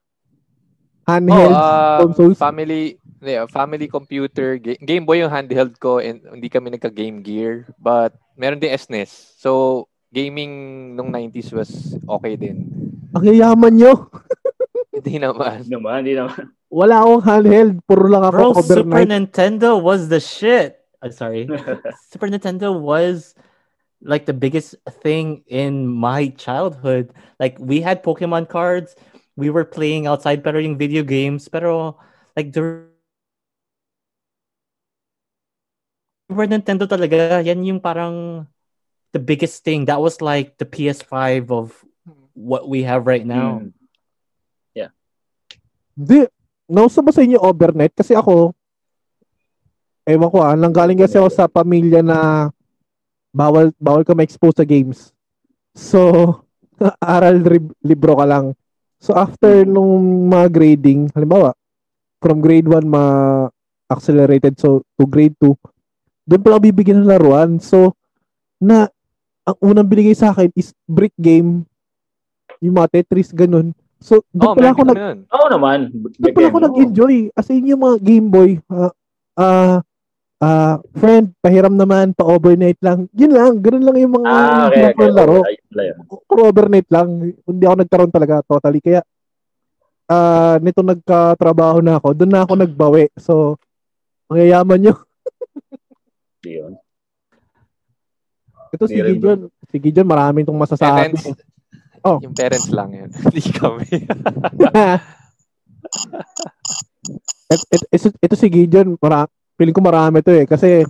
Handheld 1.07 1.55
oh, 1.55 1.57
uh, 1.57 1.97
consoles? 2.05 2.37
Family, 2.37 2.99
yeah, 3.23 3.47
family 3.49 3.87
computer. 3.89 4.59
Game 4.59 5.07
Boy 5.07 5.23
yung 5.23 5.33
handheld 5.33 5.79
ko 5.81 5.97
and 5.97 6.21
hindi 6.27 6.51
kami 6.51 6.75
nagka-game 6.75 7.23
gear. 7.25 7.65
But 7.81 8.13
meron 8.37 8.61
din 8.61 8.75
SNES. 8.75 9.39
So, 9.41 9.87
gaming 10.11 10.51
nung 10.93 11.09
90s 11.09 11.55
was 11.55 11.71
okay 12.19 12.35
din. 12.35 12.67
Ang 13.15 13.23
yayaman 13.25 13.73
nyo. 13.79 14.11
hindi 14.95 15.17
naman. 15.17 15.65
Hindi 15.65 15.73
naman, 15.73 15.97
hindi 16.03 16.15
naman. 16.19 16.43
Wala 16.71 17.03
akong 17.03 17.23
handheld. 17.27 17.83
Puro 17.83 18.07
lang 18.07 18.23
ako 18.23 18.31
Bro, 18.31 18.49
overnight. 18.63 18.79
Super 18.79 19.03
Nintendo 19.03 19.69
was 19.75 20.07
the 20.07 20.23
shit. 20.23 20.79
I'm 21.03 21.11
sorry. 21.11 21.51
Super 22.11 22.31
Nintendo 22.31 22.71
was 22.71 23.35
like 23.99 24.25
the 24.25 24.33
biggest 24.33 24.79
thing 25.03 25.43
in 25.51 25.83
my 25.85 26.31
childhood. 26.39 27.11
Like 27.43 27.59
we 27.59 27.83
had 27.83 27.99
Pokemon 28.01 28.47
cards. 28.47 28.95
We 29.35 29.51
were 29.51 29.67
playing 29.67 30.07
outside 30.07 30.47
pero 30.47 30.63
yung 30.63 30.79
video 30.79 31.03
games. 31.03 31.51
Pero 31.51 31.99
like 32.39 32.55
the 32.55 32.87
Super 36.31 36.47
Nintendo 36.47 36.87
talaga, 36.87 37.43
yan 37.43 37.67
yung 37.67 37.83
parang 37.83 38.47
the 39.11 39.19
biggest 39.19 39.67
thing. 39.67 39.91
That 39.91 39.99
was 39.99 40.23
like 40.23 40.55
the 40.55 40.63
PS5 40.63 41.51
of 41.51 41.75
what 42.31 42.71
we 42.71 42.87
have 42.87 43.03
right 43.03 43.27
now. 43.27 43.59
Mm. 43.59 43.75
Yeah. 44.71 44.95
Nauso 46.71 47.03
ba 47.03 47.11
sa 47.11 47.19
inyo 47.19 47.35
overnight? 47.43 47.91
Kasi 47.91 48.15
ako, 48.15 48.55
ewan 50.07 50.31
ko 50.31 50.39
ah, 50.39 50.55
nanggaling 50.55 51.03
kasi 51.03 51.19
ako 51.19 51.27
sa 51.27 51.51
pamilya 51.51 51.99
na 51.99 52.47
bawal 53.35 53.75
bawal 53.75 54.07
ka 54.07 54.15
ma-expose 54.15 54.55
sa 54.55 54.63
games. 54.63 55.11
So, 55.75 55.99
aral 57.03 57.43
libro 57.83 58.15
ka 58.15 58.23
lang. 58.23 58.55
So, 59.03 59.11
after 59.11 59.67
nung 59.67 60.31
mga 60.31 60.47
grading, 60.47 61.11
halimbawa, 61.11 61.51
from 62.23 62.39
grade 62.39 62.71
1 62.71 62.87
ma 62.87 63.03
accelerated 63.91 64.55
so 64.55 64.79
to 64.95 65.03
grade 65.03 65.35
2, 65.43 65.51
doon 66.23 66.41
pala 66.45 66.63
bibigyan 66.63 67.03
ng 67.03 67.11
laruan. 67.11 67.59
So, 67.59 67.99
na 68.61 68.87
ang 69.43 69.57
unang 69.59 69.89
binigay 69.89 70.15
sa 70.15 70.31
akin 70.31 70.53
is 70.55 70.71
brick 70.87 71.11
game, 71.19 71.65
yung 72.61 72.77
mga 72.77 73.01
Tetris, 73.01 73.33
ganun. 73.33 73.73
So, 74.01 74.25
doon 74.33 74.49
oh, 74.49 74.55
pala 74.57 74.69
ako 74.73 74.81
nag... 74.89 74.97
Oo 75.29 75.37
oh, 75.45 75.49
naman. 75.53 75.79
Doon 75.93 76.33
pala 76.33 76.47
ako 76.49 76.59
nag-enjoy. 76.65 77.15
As 77.37 77.47
in, 77.53 77.69
yung 77.69 77.85
mga 77.85 77.97
Game 78.01 78.27
Boy, 78.33 78.57
ah, 78.65 78.89
uh, 78.89 78.91
uh, 79.37 79.77
uh, 80.41 80.75
friend, 80.97 81.37
pahiram 81.37 81.77
naman, 81.77 82.17
pa-overnight 82.17 82.81
lang. 82.81 83.05
Yun 83.13 83.31
lang, 83.31 83.51
ganun 83.61 83.85
lang 83.85 83.97
yung 84.01 84.13
mga 84.17 84.27
ah, 84.27 84.65
okay, 84.67 84.85
okay, 84.91 85.09
laro. 85.13 85.45
Puro 86.25 86.41
overnight 86.49 86.89
lang. 86.89 87.37
Hindi 87.45 87.63
ako 87.63 87.75
nagkaroon 87.77 88.11
talaga 88.11 88.41
totally. 88.41 88.81
Kaya, 88.81 89.05
uh, 90.09 90.57
nito 90.59 90.81
nagka-trabaho 90.81 91.79
na 91.85 92.01
ako, 92.01 92.07
doon 92.17 92.31
na 92.33 92.41
ako 92.41 92.53
nagbawi. 92.57 93.05
So, 93.21 93.61
ang 94.33 94.41
yayaman 94.41 94.81
nyo. 94.81 94.93
Yun. 96.41 96.73
Ito 98.71 98.87
si 98.89 98.97
Gideon. 98.97 99.51
Si 99.69 99.77
Gideon, 99.77 100.09
maraming 100.09 100.47
itong 100.47 100.57
masasabi. 100.57 101.13
Parents, 101.13 101.37
Oh. 102.01 102.17
Yung 102.21 102.33
parents 102.33 102.69
lang 102.73 102.89
yun. 102.93 103.09
Hindi 103.23 103.41
kami. 103.53 103.85
et, 107.51 107.61
et, 107.69 107.83
ito, 107.93 108.07
ito 108.09 108.35
si 108.37 108.47
Gideon, 108.49 108.97
para, 108.97 109.29
feeling 109.57 109.75
ko 109.75 109.81
marami 109.85 110.25
to 110.25 110.33
eh. 110.33 110.45
Kasi, 110.49 110.81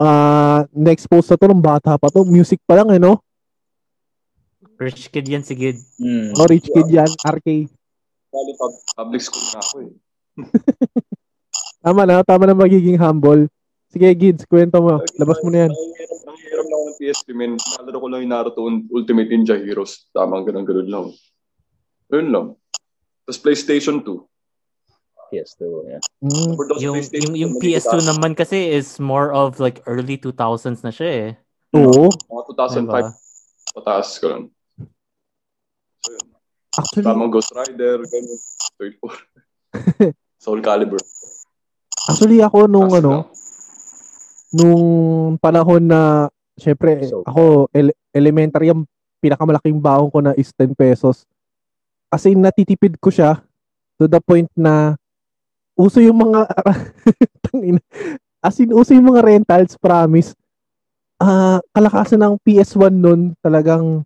uh, 0.00 0.58
na-expose 0.72 1.32
na 1.32 1.36
to 1.40 1.46
ng 1.48 1.64
bata 1.64 1.96
pa 1.96 2.08
to. 2.12 2.28
Music 2.28 2.60
pa 2.68 2.80
lang 2.80 2.92
eh, 2.92 3.00
no? 3.00 3.20
Rich 4.80 5.12
kid 5.12 5.28
yan 5.28 5.44
si 5.44 5.52
Gid. 5.56 5.76
Mm. 6.00 6.32
Oh, 6.40 6.48
rich 6.48 6.68
kid 6.68 6.88
yan. 6.88 7.08
RK. 7.20 7.68
Bali, 8.32 8.52
public 8.96 9.20
school 9.20 9.44
na 9.52 9.60
ako 9.60 9.74
eh. 9.84 9.92
tama 11.84 12.02
na, 12.08 12.24
tama 12.24 12.48
na 12.48 12.56
magiging 12.56 12.96
humble. 12.96 13.44
Sige, 13.92 14.08
Gids, 14.16 14.48
kwento 14.48 14.80
mo. 14.80 15.04
Labas 15.20 15.36
mo 15.44 15.52
na 15.52 15.68
yan. 15.68 15.72
Ng 17.00 17.08
PSP, 17.08 17.32
men. 17.32 17.56
Nalaro 17.56 17.96
ko 17.96 18.06
lang 18.12 18.20
yung 18.20 18.32
Naruto 18.36 18.68
Ultimate 18.92 19.32
Ninja 19.32 19.56
Heroes. 19.56 20.04
Tamang 20.12 20.44
ganun-ganun 20.44 20.88
lang. 20.92 21.06
Yun 22.12 22.28
lang. 22.28 22.46
Tapos 23.24 23.40
PlayStation 23.40 24.04
2. 24.04 24.20
PS2, 25.32 25.62
yeah. 25.88 26.02
Mm. 26.20 26.52
Yung, 26.82 26.98
yung, 27.00 27.34
yung 27.38 27.52
PS2 27.56 28.04
naman 28.04 28.36
kasi 28.36 28.68
is 28.68 29.00
more 29.00 29.32
of 29.32 29.56
like 29.62 29.80
early 29.88 30.18
2000s 30.18 30.84
na 30.84 30.92
siya 30.92 31.08
eh. 31.08 31.28
Oo. 31.72 32.12
Mga 32.12 32.42
2005. 32.52 32.84
Diba? 32.84 33.14
Pataas 33.80 34.08
ko 34.20 34.26
lang. 34.28 34.42
So, 36.04 36.08
yun. 36.12 36.26
Actually, 36.74 37.06
Tamang 37.06 37.30
Ghost 37.32 37.54
Rider, 37.56 38.02
ganun. 38.04 38.40
Soul 40.42 40.60
Calibur. 40.60 41.00
Actually 42.10 42.42
ako 42.42 42.66
nung 42.66 42.90
Kasi 42.90 42.98
ano, 43.00 43.10
lang 43.14 43.24
nung 44.50 45.38
panahon 45.38 45.86
na 45.86 46.26
syempre 46.60 47.00
so, 47.08 47.24
ako 47.24 47.66
ele- 47.72 47.96
elementary 48.12 48.68
yung 48.68 48.84
pinakamalaking 49.20 49.80
baon 49.80 50.08
ko 50.08 50.18
na 50.20 50.32
is 50.36 50.52
10 50.56 50.76
pesos. 50.76 51.24
As 52.12 52.24
in 52.28 52.40
natitipid 52.40 52.96
ko 53.00 53.08
siya 53.12 53.40
to 54.00 54.08
the 54.08 54.20
point 54.20 54.48
na 54.56 54.96
uso 55.76 56.00
yung 56.00 56.20
mga 56.20 56.48
as 58.46 58.56
in 58.60 58.72
uso 58.72 58.92
yung 58.92 59.12
mga 59.12 59.24
rentals 59.24 59.76
promise. 59.80 60.36
Ah, 61.20 61.56
uh, 61.56 61.58
kalakasan 61.76 62.20
ng 62.20 62.40
PS1 62.40 62.96
noon 62.96 63.36
talagang 63.44 64.00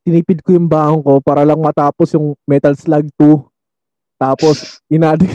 tinipid 0.00 0.40
ko 0.40 0.56
yung 0.56 0.64
baon 0.64 1.04
ko 1.04 1.20
para 1.20 1.44
lang 1.44 1.60
matapos 1.60 2.16
yung 2.16 2.32
Metal 2.48 2.72
Slug 2.72 3.04
2. 3.20 3.36
Tapos 4.16 4.56
inadi 4.94 5.28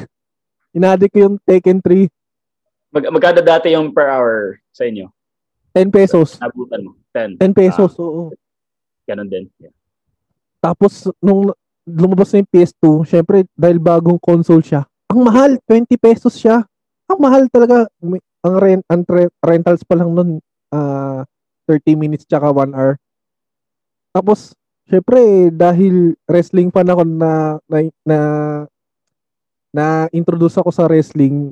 inadi 0.74 1.06
ko 1.12 1.30
yung 1.30 1.36
Tekken 1.46 1.84
3 1.84 2.10
Mag 2.92 3.08
magkano 3.08 3.40
dati 3.40 3.72
yung 3.72 3.96
per 3.96 4.12
hour 4.12 4.60
sa 4.76 4.84
inyo? 4.84 5.08
10 5.72 5.92
pesos. 5.92 6.40
Nabutan 6.40 6.82
mo. 6.84 6.92
10. 7.16 7.40
10 7.40 7.52
pesos, 7.56 7.92
ah, 7.96 8.04
oo. 8.04 8.32
Ganun 9.08 9.28
din. 9.28 9.46
Yeah. 9.60 9.74
Tapos, 10.62 11.10
nung 11.20 11.52
lumabas 11.88 12.32
na 12.32 12.46
yung 12.46 12.52
PS2, 12.52 12.84
syempre, 13.08 13.44
dahil 13.58 13.82
bagong 13.82 14.22
console 14.22 14.62
siya, 14.62 14.86
ang 15.12 15.28
mahal, 15.28 15.60
20 15.68 15.92
pesos 16.00 16.40
siya. 16.40 16.64
Ang 17.12 17.20
mahal 17.20 17.44
talaga. 17.52 17.84
Ang 18.48 18.56
rent, 18.56 18.84
ang 18.88 19.04
rentals 19.44 19.84
pa 19.84 20.00
lang 20.00 20.16
nun, 20.16 20.40
uh, 20.72 21.20
ah, 21.20 21.22
30 21.68 22.00
minutes 22.00 22.24
tsaka 22.24 22.48
1 22.48 22.72
hour. 22.72 22.96
Tapos, 24.16 24.56
syempre, 24.88 25.52
dahil 25.52 26.16
wrestling 26.32 26.72
fan 26.72 26.88
ako 26.88 27.04
na, 27.04 27.60
na, 27.68 27.78
na, 28.08 28.20
na 29.76 29.86
introduce 30.16 30.56
ako 30.56 30.72
sa 30.72 30.88
wrestling, 30.88 31.52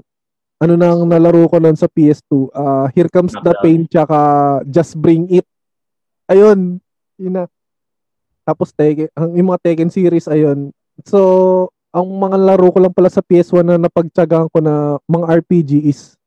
ano 0.60 0.74
nang 0.76 1.08
nalaro 1.08 1.48
ko 1.48 1.58
nun 1.58 1.80
sa 1.80 1.88
PS2, 1.88 2.32
uh, 2.32 2.44
ah, 2.52 2.86
Here 2.92 3.08
Comes 3.08 3.32
the 3.32 3.56
Pain 3.64 3.88
tsaka 3.88 4.18
Just 4.68 5.00
Bring 5.00 5.32
It. 5.32 5.48
Ayun, 6.28 6.84
yun 7.16 7.34
na. 7.34 7.46
Tapos 8.44 8.76
Tekken, 8.76 9.08
ang 9.16 9.32
yung 9.40 9.48
mga 9.56 9.64
Tekken 9.64 9.88
series 9.88 10.28
ayun. 10.28 10.76
So, 11.08 11.72
ang 11.96 12.06
mga 12.06 12.38
laro 12.38 12.70
ko 12.70 12.80
lang 12.84 12.94
pala 12.94 13.10
sa 13.10 13.24
PS1 13.24 13.66
na 13.66 13.78
napagtyagaan 13.80 14.52
ko 14.52 14.60
na 14.62 15.00
mga 15.08 15.26
RPG 15.42 15.90
is 15.90 16.20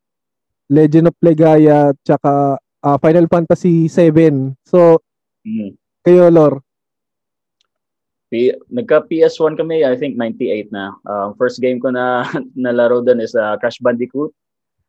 Legend 0.72 1.12
of 1.12 1.16
Legaia 1.20 1.92
tsaka 2.00 2.56
uh, 2.58 2.96
Final 2.98 3.26
Fantasy 3.28 3.86
7. 3.86 4.56
So, 4.64 4.98
mm. 5.44 5.76
kayo, 6.02 6.32
Lor? 6.32 6.64
P- 8.32 8.56
nagka 8.72 9.04
PS1 9.12 9.60
kami, 9.60 9.84
I 9.84 9.92
think 9.92 10.16
98 10.16 10.72
na. 10.72 10.96
Uh, 11.04 11.36
first 11.36 11.60
game 11.60 11.76
ko 11.76 11.92
na 11.92 12.24
nalaro 12.56 13.04
doon 13.04 13.20
is 13.20 13.36
uh, 13.36 13.60
Crash 13.60 13.76
Bandicoot. 13.84 14.32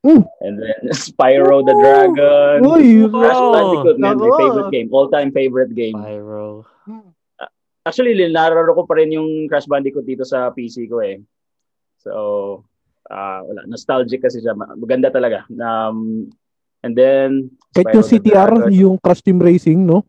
Mm. 0.08 0.24
And 0.40 0.56
then 0.64 0.82
Spyro 0.96 1.60
the 1.68 1.76
Dragon. 1.76 2.64
Uy, 2.64 3.04
Crash 3.12 3.36
wow. 3.36 3.52
Bandicoot, 3.52 3.98
man, 4.00 4.16
my 4.16 4.32
favorite 4.40 4.72
game. 4.72 4.88
All-time 4.96 5.36
favorite 5.36 5.76
game. 5.76 6.00
Spyro. 6.00 6.64
Uh, 6.88 7.52
actually, 7.84 8.16
nalaro 8.16 8.72
ko 8.72 8.88
pa 8.88 8.96
rin 8.96 9.12
yung 9.12 9.52
Crash 9.52 9.68
Bandicoot 9.68 10.08
dito 10.08 10.24
sa 10.24 10.48
PC 10.56 10.88
ko 10.88 11.04
eh. 11.04 11.20
So, 12.00 12.64
uh, 13.12 13.40
wala, 13.44 13.68
nostalgic 13.68 14.24
kasi 14.24 14.40
siya. 14.40 14.56
Maganda 14.56 15.12
talaga. 15.12 15.44
Um, 15.52 16.32
And 16.84 17.00
then 17.00 17.56
kahit 17.72 17.96
yung 17.96 18.04
CTR, 18.04 18.52
yung 18.76 18.96
Crash 19.00 19.24
Team 19.24 19.40
Racing, 19.40 19.88
no? 19.88 20.04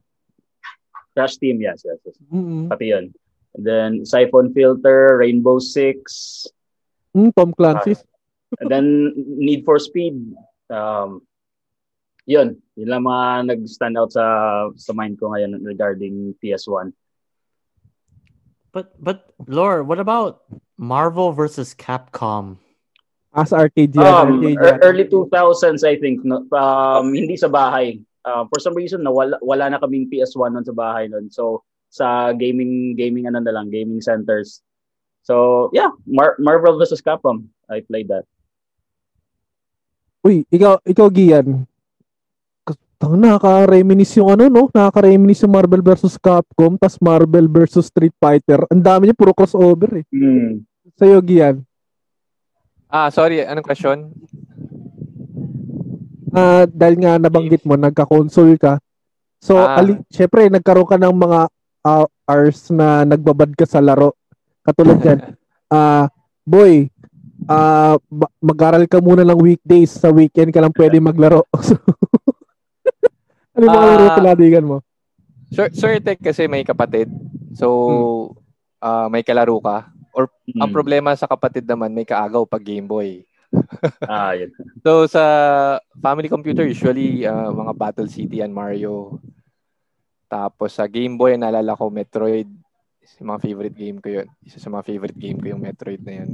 Crash 1.14 1.38
Team, 1.38 1.62
yes, 1.62 1.86
yes. 1.86 2.02
yes. 2.02 2.18
Mm-hmm. 2.26 2.66
Pati 2.66 2.86
yun. 2.90 3.14
And 3.54 3.62
then 3.66 3.90
Siphon 4.06 4.52
Filter, 4.52 5.18
Rainbow 5.18 5.58
Six. 5.58 6.46
Mm, 7.16 7.34
Tom 7.34 7.54
Clancy's. 7.54 8.02
Uh, 8.02 8.60
and 8.60 8.70
then 8.70 8.86
Need 9.16 9.64
for 9.64 9.78
Speed. 9.78 10.34
Um, 10.70 11.22
yun, 12.26 12.58
yun 12.74 12.88
lang 12.88 13.04
mga 13.04 13.52
nag-stand 13.52 13.98
out 13.98 14.12
sa 14.12 14.24
sa 14.74 14.92
mind 14.96 15.20
ko 15.20 15.30
ngayon 15.30 15.60
regarding 15.62 16.34
PS1. 16.42 16.92
But 18.74 18.90
but 18.98 19.30
Lore, 19.46 19.86
what 19.86 20.02
about 20.02 20.42
Marvel 20.74 21.30
versus 21.30 21.74
Capcom? 21.78 22.58
As 23.34 23.54
arcade 23.54 23.94
yan. 23.94 24.02
Um, 24.02 24.42
arcade. 24.42 24.82
Early 24.82 25.06
2000s, 25.06 25.86
I 25.86 25.98
think. 25.98 26.22
No, 26.26 26.46
um, 26.54 27.14
hindi 27.14 27.38
sa 27.38 27.50
bahay. 27.50 28.02
Uh, 28.24 28.46
for 28.50 28.58
some 28.58 28.74
reason, 28.74 29.02
nawala, 29.02 29.38
wala 29.42 29.70
na 29.70 29.78
kaming 29.78 30.10
PS1 30.10 30.54
nun 30.54 30.66
sa 30.66 30.74
bahay 30.74 31.10
nun. 31.10 31.28
So, 31.30 31.62
sa 31.94 32.34
gaming, 32.34 32.98
gaming 32.98 33.30
ano 33.30 33.38
na 33.38 33.54
lang, 33.54 33.70
gaming 33.70 34.02
centers. 34.02 34.58
So, 35.22 35.70
yeah, 35.70 35.94
Mar- 36.02 36.34
Marvel 36.42 36.74
vs. 36.74 36.98
Capcom. 36.98 37.46
I 37.70 37.86
played 37.86 38.10
that. 38.10 38.26
Uy, 40.26 40.42
ikaw, 40.50 40.82
ikaw 40.82 41.06
Gian. 41.06 41.70
Tang 42.98 43.14
nakaka-reminis 43.18 44.10
yung 44.18 44.32
ano, 44.34 44.50
no? 44.50 44.66
Nakaka-reminis 44.74 45.46
yung 45.46 45.54
Marvel 45.54 45.86
vs. 45.86 46.18
Capcom, 46.18 46.74
tas 46.74 46.98
Marvel 46.98 47.46
vs. 47.46 47.86
Street 47.86 48.14
Fighter. 48.18 48.66
Ang 48.74 48.82
dami 48.82 49.06
niya, 49.06 49.16
puro 49.16 49.30
crossover 49.30 50.02
eh. 50.02 50.04
Mm. 50.10 50.66
Sa'yo, 50.98 51.22
Gian. 51.22 51.62
Ah, 52.90 53.10
sorry, 53.10 53.42
anong 53.42 53.66
question? 53.66 54.10
Uh, 56.34 56.66
dahil 56.66 56.98
nga 56.98 57.22
nabanggit 57.22 57.62
mo, 57.62 57.78
nagka-console 57.78 58.58
ka. 58.58 58.82
So, 59.38 59.60
ah. 59.60 59.78
ali, 59.78 60.00
syempre, 60.10 60.48
nagkaroon 60.50 60.88
ka 60.88 60.98
ng 60.98 61.14
mga 61.14 61.38
uh, 61.84 62.08
hours 62.26 62.72
na 62.72 63.04
nagbabad 63.04 63.52
ka 63.52 63.68
sa 63.68 63.84
laro. 63.84 64.16
Katulad 64.64 65.00
yan. 65.04 65.20
Ah, 65.74 65.74
uh, 65.74 66.06
boy, 66.46 66.86
uh, 67.50 67.96
mag-aral 68.38 68.86
ka 68.86 69.02
muna 69.02 69.26
ng 69.26 69.42
weekdays. 69.42 69.90
Sa 69.90 70.12
weekend 70.12 70.54
ka 70.54 70.62
lang 70.62 70.76
pwede 70.76 71.02
maglaro. 71.02 71.42
ano 73.56 73.62
yung 73.64 73.74
mga 73.74 73.82
uh, 73.82 73.90
laro 73.90 74.06
paladigan 74.14 74.68
mo? 74.68 74.76
Sure, 75.50 75.72
sure, 75.74 75.98
kasi 75.98 76.46
may 76.46 76.62
kapatid. 76.62 77.10
So, 77.56 77.66
hmm. 77.66 78.86
uh, 78.86 79.06
may 79.10 79.26
kalaro 79.26 79.58
ka. 79.58 79.90
Or 80.14 80.30
mm. 80.46 80.62
ang 80.62 80.70
problema 80.70 81.10
sa 81.18 81.26
kapatid 81.26 81.66
naman, 81.66 81.90
may 81.90 82.06
kaagaw 82.06 82.46
pag 82.46 82.62
Game 82.62 82.86
Boy. 82.86 83.26
ah, 84.06 84.34
yun. 84.34 84.50
So 84.86 85.10
sa 85.10 85.22
family 85.98 86.30
computer, 86.30 86.62
usually 86.62 87.26
uh, 87.26 87.50
mga 87.50 87.72
Battle 87.74 88.06
City 88.06 88.38
and 88.38 88.54
Mario. 88.54 89.18
Tapos 90.26 90.74
sa 90.74 90.84
Game 90.88 91.14
Boy, 91.14 91.36
naalala 91.38 91.78
ko 91.78 91.88
Metroid. 91.88 92.48
Isa 93.04 93.20
mga 93.20 93.42
favorite 93.44 93.76
game 93.76 93.98
ko 94.00 94.08
yun. 94.08 94.28
Isa 94.40 94.58
sa 94.58 94.72
mga 94.72 94.84
favorite 94.88 95.18
game 95.18 95.38
ko 95.38 95.52
yung 95.52 95.62
Metroid 95.62 96.00
na 96.02 96.24
yun. 96.24 96.30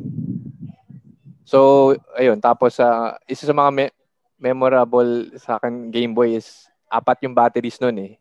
So, 1.43 1.93
ayun. 2.15 2.39
Tapos 2.39 2.79
uh, 2.79 3.19
isa 3.27 3.45
sa 3.47 3.55
mga 3.55 3.71
me- 3.75 3.97
memorable 4.39 5.35
sa 5.37 5.59
akin 5.59 5.91
Game 5.91 6.15
Boy 6.15 6.39
is 6.39 6.71
apat 6.91 7.23
yung 7.27 7.35
batteries 7.35 7.79
nun 7.79 7.99
eh 7.99 8.21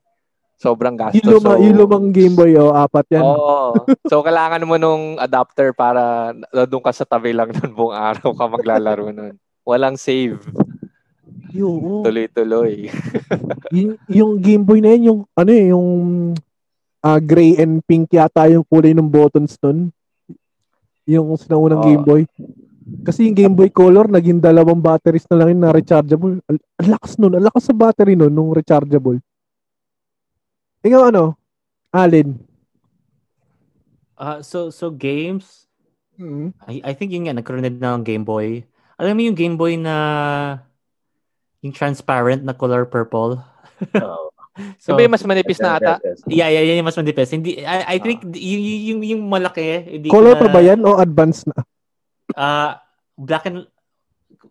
sobrang 0.60 1.00
gastos. 1.00 1.24
Yung, 1.24 1.40
luma, 1.40 1.56
so, 1.56 1.64
yung 1.64 1.78
lumang 1.80 2.08
Game 2.12 2.36
Boy, 2.36 2.60
oh, 2.60 2.76
apat 2.76 3.08
yan. 3.16 3.24
Oo. 3.24 3.88
so, 4.12 4.20
kailangan 4.20 4.68
mo 4.68 4.76
nung 4.76 5.16
adapter 5.16 5.72
para 5.72 6.36
doon 6.68 6.84
ka 6.84 6.92
sa 6.92 7.08
tabi 7.08 7.32
lang 7.32 7.48
nun 7.56 7.72
buong 7.72 7.96
araw 7.96 8.36
ka 8.36 8.46
maglalaro 8.46 9.08
nun. 9.16 9.40
Walang 9.64 9.96
save. 9.96 10.44
Yo, 11.50 12.02
Tuloy-tuloy. 12.06 12.94
yung, 13.76 13.98
yung 14.06 14.32
Game 14.38 14.64
Boy 14.66 14.80
na 14.82 14.94
yun, 14.94 15.04
yung, 15.04 15.20
ano 15.34 15.52
eh, 15.52 15.66
yung 15.74 15.90
uh, 17.02 17.20
gray 17.20 17.58
and 17.58 17.82
pink 17.86 18.12
yata 18.14 18.46
yung 18.52 18.66
kulay 18.68 18.94
ng 18.94 19.10
buttons 19.10 19.58
nun. 19.64 19.90
Yung 21.10 21.34
sinaunang 21.40 21.82
oh. 21.82 21.86
Game 21.86 22.04
Boy. 22.06 22.24
Kasi 23.02 23.30
yung 23.30 23.38
Game 23.38 23.56
Boy 23.58 23.70
Color, 23.74 24.10
naging 24.10 24.42
dalawang 24.42 24.82
batteries 24.82 25.26
na 25.30 25.42
lang 25.42 25.58
yun 25.58 25.62
na 25.62 25.74
rechargeable. 25.74 26.42
Ang 26.50 26.90
lakas 26.90 27.18
nun. 27.18 27.34
Ang 27.38 27.46
lakas 27.46 27.70
sa 27.70 27.74
battery 27.74 28.14
nun, 28.14 28.34
nung 28.34 28.54
rechargeable. 28.54 29.18
Ikaw 30.86 31.12
ano? 31.12 31.38
Alin? 31.90 32.38
Uh, 34.20 34.44
so 34.44 34.68
so 34.68 34.92
games 34.92 35.72
mm-hmm. 36.20 36.52
I, 36.68 36.92
I 36.92 36.94
think 36.94 37.16
yun 37.16 37.24
nga 37.24 37.40
nagkaroon 37.40 37.64
na 37.64 37.72
ng 37.72 38.04
Game 38.04 38.28
Boy. 38.28 38.68
Alam 39.00 39.16
mo 39.16 39.22
yung 39.24 39.38
Game 39.40 39.56
Boy 39.56 39.80
na 39.80 39.96
yung 41.62 41.74
transparent 41.76 42.44
na 42.44 42.56
color 42.56 42.88
purple. 42.88 43.40
oh. 44.00 44.30
so, 44.84 44.96
yung 44.96 45.12
mas 45.12 45.24
manipis 45.24 45.60
na 45.64 45.80
ata? 45.80 45.94
Yeah, 46.28 46.52
yeah, 46.52 46.64
yeah, 46.64 46.76
yung 46.80 46.88
mas 46.88 47.00
manipis. 47.00 47.32
Hindi 47.32 47.64
I, 47.64 47.96
I 47.96 47.98
think 48.00 48.24
uh. 48.24 48.36
yung, 48.36 48.64
yung 48.64 49.00
yung 49.04 49.22
malaki, 49.28 50.00
hindi 50.00 50.08
Color 50.12 50.36
na, 50.36 50.42
pa 50.44 50.48
ba 50.52 50.62
yan 50.64 50.80
o 50.84 51.00
advanced 51.00 51.48
na? 51.48 51.60
Uh 52.36 52.72
black 53.20 53.48
and 53.48 53.68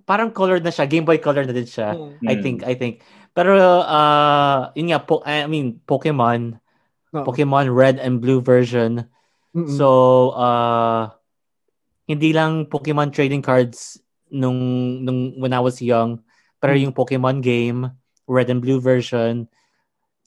parang 0.08 0.32
colored 0.32 0.64
na 0.64 0.72
siya, 0.72 0.88
Game 0.88 1.04
Boy 1.04 1.20
color 1.20 1.44
na 1.44 1.52
din 1.52 1.68
siya. 1.68 1.92
Mm. 1.92 2.12
I 2.24 2.34
think 2.40 2.58
I 2.64 2.74
think. 2.76 2.94
Pero, 3.38 3.54
uh, 3.86 4.74
yun 4.74 4.90
nga, 4.90 4.98
po, 4.98 5.22
I 5.22 5.46
mean, 5.46 5.78
Pokemon, 5.86 6.58
oh. 7.14 7.22
Pokemon 7.22 7.70
Red 7.70 8.02
and 8.02 8.18
Blue 8.18 8.42
version. 8.42 9.06
Mm-mm. 9.54 9.78
So, 9.78 10.34
uh, 10.34 11.14
hindi 12.10 12.34
lang 12.34 12.66
Pokemon 12.66 13.14
trading 13.14 13.46
cards 13.46 14.02
nung, 14.26 14.58
nung 15.06 15.38
when 15.38 15.54
I 15.54 15.62
was 15.62 15.78
young, 15.78 16.18
pero 16.58 16.74
mm. 16.74 16.80
yung 16.84 16.94
Pokemon 16.94 17.38
game, 17.40 17.90
Red 18.28 18.50
and 18.50 18.60
Blue 18.60 18.78
version, 18.78 19.48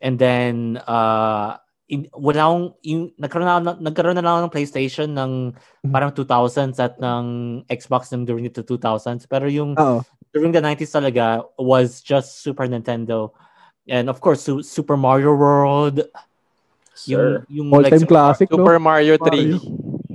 and 0.02 0.15
then, 0.17 0.82
uh, 0.88 1.60
in, 1.88 2.08
wala 2.15 2.50
akong, 2.50 2.65
yung, 2.82 3.04
nagkaroon 3.20 3.48
na, 3.48 3.76
nagkaroon 3.78 4.17
na 4.17 4.26
lang 4.26 4.48
ng 4.48 4.54
PlayStation 4.56 5.12
ng 5.13 5.54
mm. 5.86 5.91
parang 5.91 6.12
2000s 6.15 6.80
at 6.82 6.98
ng 6.98 7.26
Xbox 7.70 8.10
ng 8.12 8.26
during 8.26 8.48
the 8.48 8.63
2000s. 8.63 9.30
Pero 9.30 9.46
yung 9.52 9.76
Uh-oh 9.78 10.02
during 10.34 10.52
the 10.52 10.63
90s 10.63 10.91
talaga 10.91 11.44
was 11.60 12.02
just 12.02 12.41
Super 12.41 12.67
Nintendo. 12.67 13.32
And 13.88 14.10
of 14.10 14.20
course, 14.24 14.41
Su- 14.41 14.63
Super 14.63 14.96
Mario 14.96 15.36
World. 15.36 16.08
Sir. 16.96 17.46
Yung, 17.50 17.67
yung 17.72 17.74
All-time 17.76 18.04
like, 18.04 18.08
classic, 18.08 18.48
Super 18.50 18.80
no? 18.80 18.84
Mario 18.88 19.17
3. 19.17 19.28
Mario. 19.28 19.60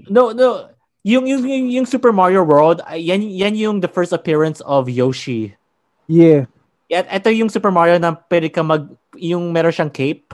No, 0.08 0.32
no. 0.32 0.68
Yung, 1.04 1.26
yung, 1.26 1.44
yung, 1.46 1.66
yung 1.70 1.86
Super 1.86 2.12
Mario 2.12 2.42
World, 2.42 2.80
yan, 2.96 3.22
yan 3.22 3.54
yung 3.54 3.80
the 3.80 3.88
first 3.88 4.12
appearance 4.12 4.60
of 4.64 4.88
Yoshi. 4.88 5.54
Yeah. 6.06 6.46
At 6.90 7.10
ito 7.10 7.28
yung 7.34 7.50
Super 7.50 7.74
Mario 7.74 7.98
na 7.98 8.14
pwede 8.14 8.50
ka 8.50 8.62
mag, 8.62 8.86
yung 9.18 9.50
meron 9.50 9.74
siyang 9.74 9.90
cape, 9.90 10.30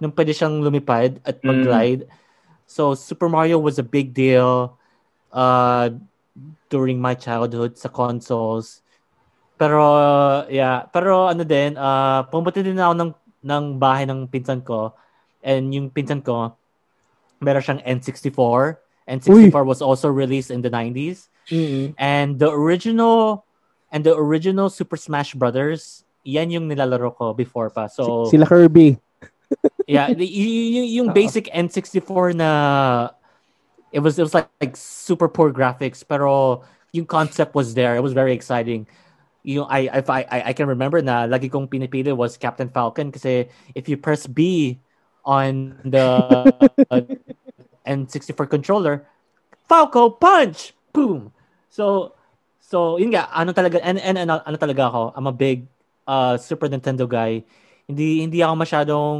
nung 0.00 0.12
pwede 0.12 0.32
siyang 0.32 0.60
lumipad 0.64 1.20
at 1.22 1.40
mm. 1.40 1.44
mag-glide. 1.44 2.02
Mm. 2.08 2.12
So, 2.66 2.96
Super 2.98 3.28
Mario 3.30 3.62
was 3.62 3.78
a 3.78 3.86
big 3.86 4.10
deal 4.10 4.74
uh, 5.30 5.92
during 6.72 6.98
my 6.98 7.14
childhood 7.14 7.78
sa 7.78 7.92
consoles. 7.92 8.82
Pero, 9.56 9.80
yeah. 10.50 10.84
Pero 10.90 11.30
ano 11.30 11.46
din, 11.46 11.78
uh, 11.78 12.26
pumunta 12.28 12.60
din 12.60 12.76
ako 12.76 12.94
ng, 12.98 13.12
ng 13.46 13.64
bahay 13.78 14.04
ng 14.04 14.26
pinsan 14.26 14.60
ko. 14.66 14.92
And 15.40 15.70
yung 15.70 15.94
pinsan 15.94 16.26
ko, 16.26 16.58
meron 17.38 17.62
siyang 17.62 17.82
N64. 17.86 18.82
N64 19.06 19.54
Uy. 19.54 19.70
was 19.70 19.80
also 19.80 20.10
released 20.10 20.50
in 20.50 20.60
the 20.60 20.72
90s. 20.72 21.30
Mm-hmm. 21.46 21.94
And 21.94 22.42
the 22.42 22.50
original 22.50 23.45
and 23.92 24.04
the 24.04 24.14
original 24.14 24.70
Super 24.70 24.96
Smash 24.96 25.34
Brothers, 25.34 26.04
yan 26.24 26.50
yung 26.50 26.68
nilalaro 26.68 27.14
ko 27.14 27.34
before 27.34 27.70
pa. 27.70 27.86
So 27.86 28.26
sila 28.26 28.46
Kirby. 28.46 28.98
yeah, 29.86 30.12
the, 30.12 30.26
yung, 30.26 30.86
yung 30.86 31.08
basic 31.14 31.46
N64 31.54 32.34
na 32.34 32.50
it 33.92 34.00
was 34.00 34.18
it 34.18 34.26
was 34.26 34.34
like, 34.34 34.50
like 34.60 34.76
super 34.76 35.28
poor 35.28 35.52
graphics 35.52 36.02
pero 36.02 36.62
yung 36.90 37.06
concept 37.06 37.54
was 37.54 37.74
there. 37.74 37.94
It 37.94 38.02
was 38.02 38.12
very 38.12 38.34
exciting 38.34 38.86
yung 39.46 39.70
I 39.70 39.86
if 39.94 40.10
I 40.10 40.26
I 40.26 40.52
can 40.52 40.66
remember 40.66 40.98
na 41.00 41.22
lagi 41.30 41.46
kong 41.46 41.70
pinipili 41.70 42.10
was 42.10 42.34
Captain 42.34 42.66
Falcon 42.66 43.14
kasi 43.14 43.46
if 43.78 43.86
you 43.86 43.94
press 43.94 44.26
B 44.26 44.74
on 45.22 45.78
the 45.86 46.02
uh, 46.90 47.00
N64 47.86 48.50
controller, 48.50 49.06
Falco 49.70 50.10
punch, 50.10 50.74
boom. 50.90 51.30
So 51.70 52.15
so 52.66 52.98
yun 52.98 53.14
nga 53.14 53.30
ano 53.30 53.54
talaga 53.54 53.78
and, 53.78 54.02
and 54.02 54.18
ano, 54.18 54.42
ano 54.42 54.56
talaga 54.58 54.90
ako, 54.90 55.02
I'm 55.14 55.30
a 55.30 55.34
big 55.34 55.70
uh, 56.10 56.34
Super 56.34 56.66
Nintendo 56.66 57.06
guy. 57.06 57.46
Hindi 57.86 58.26
hindi 58.26 58.42
ako 58.42 58.54
masyadong 58.58 59.18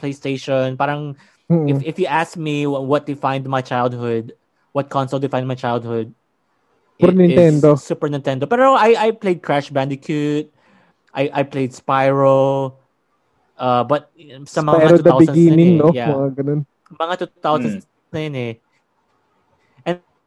PlayStation, 0.00 0.80
parang 0.80 1.12
mm-hmm. 1.52 1.68
if 1.68 1.76
if 1.84 1.96
you 2.00 2.08
ask 2.08 2.40
me 2.40 2.64
what 2.64 3.04
defined 3.04 3.44
my 3.44 3.60
childhood, 3.60 4.32
what 4.72 4.88
console 4.88 5.20
defined 5.20 5.44
my 5.44 5.56
childhood, 5.56 6.16
Super 6.96 7.12
Nintendo. 7.12 7.68
Super 7.76 8.08
Nintendo. 8.08 8.48
Pero 8.48 8.72
I 8.72 8.96
I 8.96 9.08
played 9.12 9.44
Crash 9.44 9.68
Bandicoot. 9.68 10.48
I 11.12 11.28
I 11.32 11.42
played 11.44 11.76
Spyro. 11.76 12.72
Uh, 13.56 13.84
but 13.84 14.12
sa 14.48 14.60
mga 14.64 14.80
Spyro 14.80 14.98
2000s 15.00 15.04
the 15.04 15.14
beginning, 15.28 15.72
na 15.76 15.80
eh, 15.80 15.84
no? 15.84 15.88
Yeah. 15.92 16.08
Mga 16.12 16.28
ganun. 16.40 16.60
Mga 16.92 17.14
2000s 17.40 17.64
hmm. 17.64 18.12
na 18.12 18.18
yun 18.20 18.36
eh. 18.36 18.52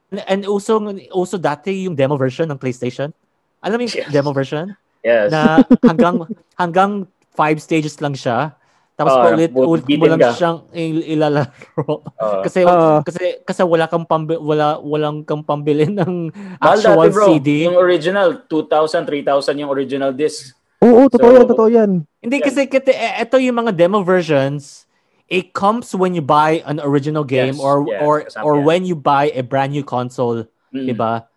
And 0.10 0.22
and 0.26 0.42
also 0.50 0.82
also 1.14 1.38
dati 1.38 1.86
yung 1.86 1.94
demo 1.94 2.18
version 2.18 2.50
ng 2.50 2.58
PlayStation. 2.58 3.14
Alam 3.62 3.78
mo 3.78 3.84
yung 3.86 3.94
yes. 3.94 4.10
demo 4.10 4.32
version? 4.34 4.74
Yes. 5.06 5.30
Na 5.30 5.62
hanggang 5.86 6.26
hanggang 6.62 6.92
five 7.38 7.62
stages 7.62 8.02
lang 8.02 8.18
siya. 8.18 8.58
Tapos 9.00 9.16
uh, 9.16 9.32
ulit 9.32 9.56
ulit 9.56 9.86
mo 9.96 10.12
lang 10.12 10.20
ka. 10.20 10.36
siyang 10.36 10.60
il- 10.76 11.08
ilalaro. 11.16 12.04
Uh, 12.20 12.44
kasi 12.44 12.68
uh, 12.68 13.00
kasi 13.06 13.40
kasi 13.48 13.62
wala 13.64 13.88
kang 13.88 14.04
pambi, 14.04 14.36
wala 14.36 14.76
walang 14.84 15.24
kang 15.24 15.40
pambili 15.40 15.88
ng 15.88 16.34
actual 16.60 17.08
dati, 17.08 17.16
bro, 17.16 17.28
CD. 17.32 17.50
Yung 17.64 17.80
original 17.80 18.44
2,000, 18.52 19.08
3,000 19.08 19.62
yung 19.64 19.72
original 19.72 20.12
disc. 20.12 20.52
Oo, 20.84 21.08
totoo 21.08 21.32
so, 21.32 21.36
yan, 21.36 21.46
totoo 21.48 21.70
yan. 21.72 21.92
Hindi 22.20 22.38
kasi 22.44 22.68
kasi 22.68 22.92
ito 22.96 23.36
yung 23.40 23.56
mga 23.64 23.72
demo 23.72 24.04
versions 24.04 24.89
it 25.30 25.54
comes 25.54 25.94
when 25.94 26.18
you 26.18 26.22
buy 26.26 26.66
an 26.66 26.82
original 26.82 27.24
game 27.24 27.56
yes, 27.56 27.62
or 27.62 27.86
yes, 27.88 28.02
or 28.02 28.16
or 28.42 28.54
yan. 28.58 28.66
when 28.66 28.82
you 28.86 28.98
buy 28.98 29.30
a 29.38 29.46
brand 29.46 29.72
new 29.72 29.86
console, 29.86 30.50
mm. 30.74 30.86
'di 30.90 30.98
ba? 30.98 31.30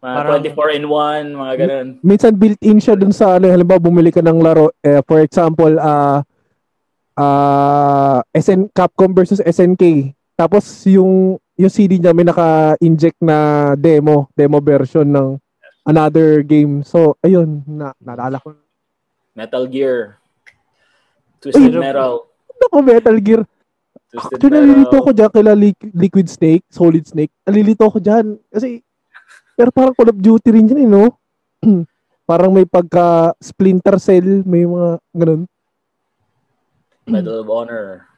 Mga 0.00 0.16
Parang, 0.16 0.40
24 0.56 0.80
in 0.80 0.84
1, 0.88 1.36
mga 1.36 1.54
ganun. 1.60 1.88
Minsan 2.00 2.32
built-in 2.40 2.80
siya 2.80 2.96
dun 2.96 3.12
sa 3.12 3.36
ano, 3.36 3.52
halimbawa 3.52 3.76
bumili 3.76 4.08
ka 4.08 4.24
ng 4.24 4.40
laro, 4.40 4.72
eh, 4.80 5.04
for 5.04 5.20
example, 5.20 5.76
uh, 5.76 6.24
uh, 7.20 8.24
SN 8.32 8.72
Capcom 8.72 9.12
versus 9.12 9.44
SNK. 9.44 10.16
Tapos 10.40 10.64
yung 10.88 11.36
yung 11.60 11.68
CD 11.68 12.00
niya 12.00 12.16
may 12.16 12.24
naka-inject 12.24 13.20
na 13.20 13.72
demo, 13.76 14.32
demo 14.32 14.56
version 14.64 15.04
ng 15.04 15.36
another 15.84 16.40
game. 16.40 16.80
So, 16.80 17.20
ayun, 17.20 17.60
na 17.68 17.92
naalala 18.00 18.40
ko. 18.40 18.56
Metal 19.36 19.68
Gear. 19.68 20.16
Twisted 21.44 21.76
Ay, 21.76 21.92
Metal. 21.92 22.29
Ako, 22.68 22.84
Metal 22.84 23.16
Gear. 23.22 23.42
Twisted 24.10 24.42
Actually, 24.42 24.54
nalilito 24.58 24.96
ko 24.98 25.10
dyan 25.14 25.30
kila 25.30 25.52
Liquid 25.94 26.26
Snake, 26.26 26.64
Solid 26.66 27.06
Snake. 27.06 27.30
Nalilito 27.46 27.86
ko 27.86 27.98
dyan. 28.02 28.36
Kasi, 28.50 28.82
pero 29.54 29.70
parang 29.70 29.94
Call 29.94 30.10
of 30.10 30.18
Duty 30.18 30.50
rin 30.50 30.66
dyan 30.66 30.82
eh, 30.82 30.90
no? 30.90 31.14
parang 32.30 32.50
may 32.50 32.66
pagka 32.66 33.34
Splinter 33.38 34.02
Cell, 34.02 34.42
may 34.42 34.66
mga 34.66 34.98
ganun. 35.14 35.42
Medal 37.06 37.42
of 37.42 37.48
Honor. 37.50 38.10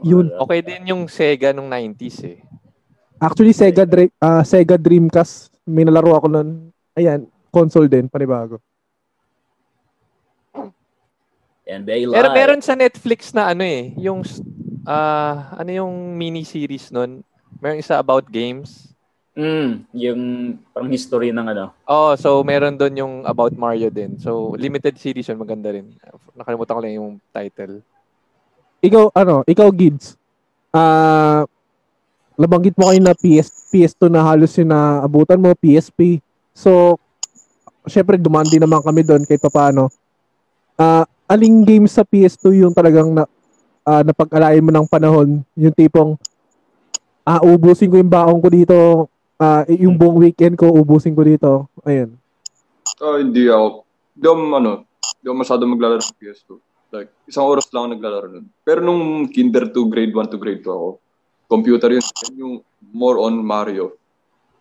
Yun. 0.00 0.32
Okay 0.48 0.60
din 0.64 0.92
yung 0.92 1.04
Sega 1.08 1.52
nung 1.52 1.68
90s 1.68 2.18
eh. 2.24 2.38
Actually, 3.20 3.54
Sega, 3.54 3.84
uh, 3.86 4.42
Sega 4.42 4.80
Dreamcast, 4.80 5.52
may 5.68 5.84
nalaro 5.86 6.16
ako 6.16 6.26
nun. 6.26 6.72
Ayan, 6.96 7.28
console 7.52 7.86
din, 7.86 8.08
panibago. 8.08 8.58
NBA 11.66 12.10
Live. 12.10 12.16
Pero 12.18 12.28
meron 12.34 12.62
sa 12.62 12.74
Netflix 12.74 13.30
na 13.30 13.52
ano 13.52 13.62
eh, 13.62 13.94
yung 13.98 14.22
uh, 14.86 15.34
ano 15.56 15.70
yung 15.70 16.18
mini 16.18 16.42
series 16.42 16.90
nun? 16.90 17.22
Meron 17.62 17.78
isa 17.78 17.98
about 17.98 18.26
games. 18.26 18.90
Mm, 19.32 19.88
yung 19.96 20.20
parang 20.76 20.92
history 20.92 21.32
ng 21.32 21.46
ano. 21.46 21.72
Oh, 21.88 22.12
so 22.20 22.44
meron 22.44 22.76
doon 22.76 22.94
yung 23.00 23.14
about 23.24 23.56
Mario 23.56 23.88
din. 23.88 24.20
So 24.20 24.52
limited 24.58 24.98
series 25.00 25.30
yun, 25.30 25.40
maganda 25.40 25.72
rin. 25.72 25.94
Nakalimutan 26.36 26.76
ko 26.76 26.82
lang 26.84 26.94
yung 26.98 27.10
title 27.32 27.80
ikaw, 28.82 29.14
ano, 29.14 29.46
ikaw, 29.46 29.70
Gids, 29.70 30.18
ah, 30.74 30.82
uh, 30.82 31.42
nabanggit 32.34 32.74
mo 32.74 32.90
kayo 32.90 32.98
na 32.98 33.14
PS, 33.14 33.70
PS2 33.70 34.10
na 34.10 34.26
halos 34.26 34.50
yung 34.58 34.74
naabutan 34.74 35.38
mo, 35.38 35.54
PSP. 35.54 36.18
So, 36.50 36.98
syempre, 37.86 38.18
dumaan 38.18 38.50
din 38.50 38.58
naman 38.58 38.82
kami 38.82 39.06
doon 39.06 39.22
kahit 39.22 39.46
paano. 39.46 39.86
Uh, 40.82 41.06
aling 41.30 41.62
games 41.62 41.94
sa 41.94 42.02
PS2 42.02 42.66
yung 42.66 42.74
talagang 42.74 43.14
na, 43.14 43.22
uh, 43.86 44.02
napag-alain 44.02 44.58
mo 44.58 44.74
ng 44.74 44.86
panahon, 44.90 45.46
yung 45.54 45.74
tipong, 45.78 46.18
ah, 47.22 47.38
uh, 47.38 47.54
ubusin 47.54 47.86
ko 47.86 48.02
yung 48.02 48.10
baong 48.10 48.42
ko 48.42 48.48
dito, 48.50 48.76
uh, 49.38 49.62
yung 49.70 49.94
buong 49.94 50.18
weekend 50.18 50.58
ko, 50.58 50.74
ubusin 50.74 51.14
ko 51.14 51.22
dito. 51.22 51.70
Ayun. 51.86 52.18
Oh, 52.98 53.14
hindi 53.14 53.46
ako. 53.46 53.86
Hindi 54.18 54.26
ako, 54.26 54.38
ano, 54.58 54.72
hindi 54.82 55.26
ako 55.30 55.36
masyado 55.38 55.62
maglalaro 55.70 56.02
sa 56.02 56.18
PS2. 56.18 56.58
Like, 56.92 57.14
isang 57.30 57.46
oras 57.46 57.70
lang 57.70 57.86
ako 57.86 57.90
naglalaro 57.94 58.26
nun. 58.26 58.46
Pero 58.66 58.82
nung 58.82 59.30
kinder 59.30 59.70
to 59.70 59.86
grade 59.86 60.10
1 60.10 60.34
to 60.34 60.38
grade 60.42 60.66
2 60.66 60.66
ako, 60.66 60.88
computer 61.46 61.94
yun, 61.94 62.04
yung 62.34 62.54
more 62.90 63.22
on 63.22 63.38
Mario. 63.38 63.94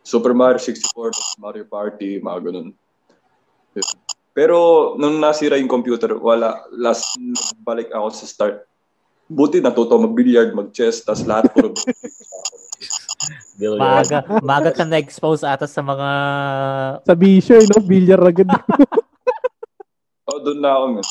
Super 0.05 0.37
Mario 0.37 0.61
64, 0.61 1.41
Mario 1.41 1.65
Party, 1.65 2.21
mga 2.21 2.39
ganun. 2.45 2.69
Pero 4.31 4.93
nung 4.95 5.19
nasira 5.19 5.59
yung 5.59 5.71
computer, 5.71 6.15
wala, 6.15 6.63
last 6.71 7.19
balik 7.67 7.91
ako 7.91 8.07
sa 8.15 8.25
start. 8.27 8.55
Buti 9.31 9.59
natuto 9.59 9.99
mag-billiard, 9.99 10.51
mag-chess, 10.55 11.03
tas 11.03 11.23
lahat 11.23 11.51
puro 11.51 11.71
Maga, 13.61 14.25
maga 14.41 14.71
ka 14.73 14.81
na-expose 14.81 15.45
ata 15.45 15.69
sa 15.69 15.85
mga... 15.85 16.09
Sa 17.05 17.13
bisyo, 17.13 17.61
no? 17.61 17.77
Billiard 17.85 18.25
agad. 18.25 18.49
oh, 20.31 20.39
doon 20.41 20.59
na 20.59 20.71
ako. 20.73 20.85
Man 20.97 21.05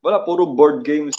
wala, 0.00 0.24
puro 0.24 0.48
board 0.48 0.80
games, 0.80 1.12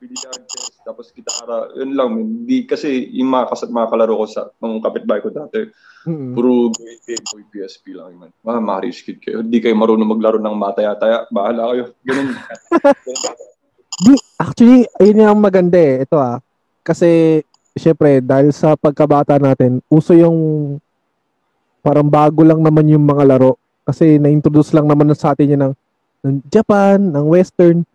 billiard 0.00 0.44
chess, 0.48 0.76
tapos 0.84 1.08
gitara, 1.12 1.72
yun 1.76 1.96
lang. 1.96 2.10
Hindi, 2.20 2.68
kasi 2.68 3.08
yung 3.16 3.32
mga, 3.32 3.48
kas- 3.48 3.72
mga 3.72 3.88
kalaro 3.92 4.14
ko 4.20 4.24
sa 4.28 4.52
mga 4.60 4.84
kapitbahay 4.84 5.20
ko 5.24 5.30
dati, 5.32 5.68
mm-hmm. 6.06 6.32
puro 6.32 6.70
Game 6.72 7.26
Boy, 7.34 7.42
PSP 7.50 7.98
lang. 7.98 8.14
Man. 8.16 8.30
Mga, 8.40 8.74
rich 8.86 9.02
kid 9.02 9.18
kayo. 9.18 9.42
Hindi 9.42 9.58
kayo 9.58 9.74
marunong 9.74 10.06
maglaro 10.06 10.38
ng 10.38 10.56
mataya-taya. 10.56 11.26
Bahala 11.28 11.74
kayo. 11.74 11.84
Ganun. 12.06 12.28
Di, 14.06 14.12
actually, 14.38 14.86
ayun 15.02 15.26
yung 15.26 15.42
maganda 15.42 15.76
eh. 15.76 16.04
Ito 16.06 16.16
ah. 16.16 16.38
Kasi, 16.86 17.42
syempre, 17.74 18.22
dahil 18.22 18.54
sa 18.54 18.78
pagkabata 18.78 19.36
natin, 19.36 19.82
uso 19.90 20.14
yung 20.14 20.36
parang 21.84 22.06
bago 22.06 22.42
lang 22.42 22.62
naman 22.62 22.86
yung 22.86 23.04
mga 23.04 23.24
laro. 23.36 23.58
Kasi 23.86 24.18
na-introduce 24.18 24.74
lang 24.74 24.86
naman 24.90 25.10
sa 25.14 25.34
atin 25.34 25.54
yun 25.54 25.62
ng, 25.70 25.74
ng 26.26 26.36
Japan, 26.50 26.98
ng 26.98 27.24
Western. 27.26 27.86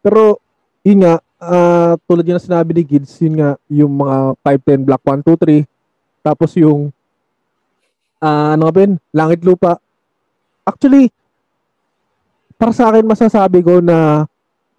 Pero, 0.00 0.38
yun 0.86 1.04
nga, 1.04 1.20
uh, 1.40 1.92
tulad 2.04 2.24
yun 2.24 2.36
na 2.36 2.46
sinabi 2.46 2.70
ni 2.76 2.82
Gids, 2.84 3.16
yun 3.20 3.36
nga, 3.40 3.56
yung 3.66 3.90
mga 3.90 4.38
510 4.44 4.86
Black 4.86 5.02
1, 5.02 5.26
2, 5.26 5.66
3, 5.66 6.24
tapos 6.24 6.50
yung, 6.56 6.92
uh, 8.20 8.54
ano 8.54 8.68
nga 8.68 8.74
ben, 8.74 8.92
Langit 9.12 9.40
Lupa. 9.42 9.80
Actually, 10.64 11.10
para 12.60 12.72
sa 12.76 12.92
akin 12.92 13.08
masasabi 13.08 13.64
ko 13.64 13.80
na 13.80 14.28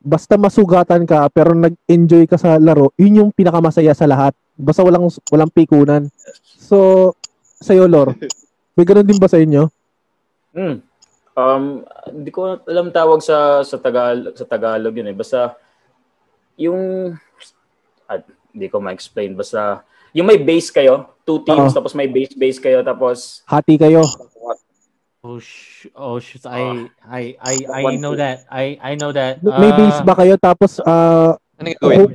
basta 0.01 0.33
masugatan 0.33 1.05
ka 1.05 1.29
pero 1.29 1.53
nag-enjoy 1.53 2.25
ka 2.25 2.37
sa 2.37 2.57
laro, 2.57 2.93
yun 2.97 3.25
yung 3.25 3.31
pinakamasaya 3.33 3.93
sa 3.93 4.09
lahat. 4.09 4.33
Basta 4.57 4.85
walang 4.85 5.09
walang 5.29 5.51
pikunan. 5.53 6.09
So, 6.45 7.11
sa 7.61 7.73
iyo, 7.73 7.85
Lor, 7.89 8.13
may 8.77 8.85
ganun 8.85 9.05
din 9.05 9.21
ba 9.21 9.29
sa 9.29 9.41
inyo? 9.41 9.69
Hmm. 10.53 10.81
Um, 11.31 11.87
hindi 12.11 12.29
ko 12.29 12.59
alam 12.67 12.91
tawag 12.91 13.23
sa 13.23 13.63
sa 13.63 13.79
Tagalog 13.79 14.35
sa 14.35 14.45
Tagalog 14.45 14.93
yun 14.93 15.09
eh. 15.09 15.15
Basta 15.15 15.55
yung 16.59 17.15
ah, 18.05 18.19
hindi 18.51 18.67
ko 18.67 18.83
ma-explain 18.83 19.33
basta 19.33 19.81
yung 20.11 20.27
may 20.27 20.39
base 20.39 20.71
kayo, 20.71 21.07
two 21.23 21.43
teams 21.43 21.71
uh-huh. 21.71 21.75
tapos 21.81 21.93
may 21.95 22.07
base 22.07 22.35
base 22.35 22.59
kayo 22.59 22.83
tapos 22.83 23.43
hati 23.47 23.79
kayo. 23.79 24.03
Oh, 25.21 25.37
sh- 25.37 25.93
oh 25.93 26.17
shit. 26.17 26.41
I, 26.49 26.89
I, 27.05 27.37
I, 27.37 27.53
I 27.69 27.93
know 28.01 28.17
that. 28.17 28.41
I, 28.49 28.81
I 28.81 28.97
know 28.97 29.13
that. 29.13 29.37
Uh, 29.45 29.53
may 29.61 29.69
base 29.69 30.01
ba 30.01 30.17
kayo 30.17 30.33
tapos 30.33 30.81
uh, 30.81 31.37
ano 31.61 32.09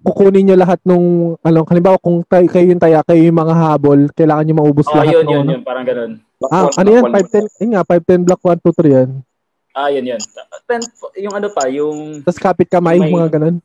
kukunin 0.00 0.48
nyo 0.48 0.56
lahat 0.56 0.80
nung 0.80 1.36
ano, 1.44 1.58
halimbawa 1.68 2.00
kung 2.00 2.24
tayo, 2.24 2.48
kayo 2.48 2.72
yung 2.72 2.80
taya, 2.80 3.04
kayo 3.04 3.20
yung 3.20 3.36
mga 3.36 3.52
habol, 3.52 4.08
kailangan 4.16 4.48
nyo 4.48 4.56
maubos 4.64 4.88
oh, 4.88 4.96
lahat. 4.96 5.12
yun, 5.12 5.26
yun, 5.28 5.44
ano? 5.44 5.52
yun, 5.60 5.62
parang 5.62 5.84
ganun. 5.84 6.12
Ah, 6.48 6.72
one, 6.72 6.76
ano 6.80 6.88
yan? 6.88 7.04
510, 7.12 7.60
yun 7.60 7.70
nga, 7.76 7.82
510 7.84 8.26
block 8.26 8.40
1, 8.40 8.64
2, 8.64 8.80
3 8.80 8.96
yan. 8.96 9.08
Ah, 9.76 9.88
yun, 9.92 10.04
yun. 10.08 10.22
Then, 10.64 10.82
yung 11.20 11.34
ano 11.36 11.48
pa, 11.52 11.68
yung... 11.68 12.24
Tapos 12.24 12.40
kapit 12.40 12.72
kamay, 12.72 12.96
may, 12.96 13.12
mga 13.12 13.28
ganun. 13.36 13.56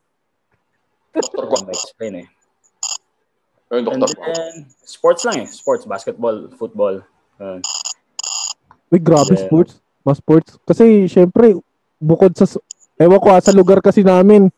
Dr. 1.15 1.45
Kwak. 1.47 1.71
explain 1.71 2.13
eh. 2.19 2.27
And 3.73 3.89
then, 3.89 4.69
sports 4.85 5.25
lang 5.25 5.37
eh. 5.41 5.47
Sports, 5.49 5.89
basketball, 5.89 6.45
football. 6.53 7.01
Uh, 7.41 7.57
Uy, 8.93 9.01
grabe 9.01 9.33
then, 9.33 9.49
sports. 9.49 9.81
Mas 10.05 10.21
sports. 10.21 10.61
Kasi, 10.61 11.09
syempre, 11.09 11.57
bukod 11.97 12.37
sa... 12.37 12.45
Ewan 13.01 13.17
ko, 13.17 13.27
ah, 13.33 13.41
sa 13.41 13.49
lugar 13.49 13.81
kasi 13.81 14.05
namin, 14.05 14.53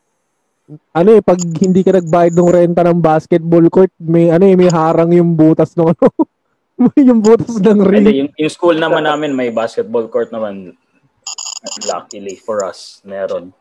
ano 0.92 1.10
eh, 1.14 1.22
pag 1.22 1.40
hindi 1.40 1.86
ka 1.86 2.02
nagbayad 2.02 2.34
ng 2.34 2.52
renta 2.52 2.82
ng 2.84 3.00
basketball 3.00 3.66
court, 3.70 3.94
may 4.02 4.34
ano 4.34 4.44
eh, 4.50 4.58
may 4.58 4.68
harang 4.68 5.14
yung 5.14 5.38
butas 5.38 5.72
ng 5.78 5.94
ano. 5.94 6.08
yung 7.08 7.22
butas 7.22 7.56
ng 7.62 7.80
ring. 7.86 8.28
Yung, 8.28 8.32
yung 8.36 8.52
school 8.52 8.76
naman 8.76 9.06
namin 9.06 9.32
may 9.32 9.54
basketball 9.54 10.10
court 10.10 10.34
naman. 10.34 10.76
Luckily 11.86 12.36
for 12.38 12.66
us, 12.66 13.00
meron. 13.06 13.54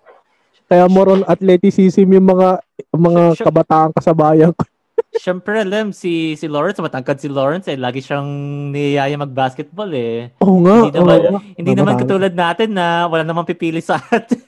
Kaya 0.64 0.88
more 0.88 1.20
on 1.20 1.22
athleticism 1.28 2.08
yung 2.08 2.26
mga 2.26 2.60
mga 2.92 3.22
kabataan 3.40 3.92
kasabayan 3.92 4.52
ko. 4.56 4.64
Siyempre, 5.14 5.62
Lem, 5.62 5.94
si, 5.94 6.34
si 6.34 6.46
Lawrence, 6.50 6.82
matangkad 6.82 7.22
si 7.22 7.30
Lawrence 7.30 7.70
eh. 7.70 7.78
Lagi 7.78 8.02
siyang 8.02 8.26
niyaya 8.74 9.14
mag-basketball 9.14 9.90
eh. 9.94 10.34
Oo 10.42 10.58
nga. 10.66 10.90
Hindi 10.90 10.98
naman, 10.98 11.18
oh, 11.30 11.42
hindi 11.54 11.72
naman 11.72 11.94
katulad 11.98 12.34
natin 12.34 12.74
na 12.74 13.06
wala 13.06 13.22
namang 13.22 13.46
pipili 13.46 13.78
sa 13.78 13.98
atin. 13.98 14.42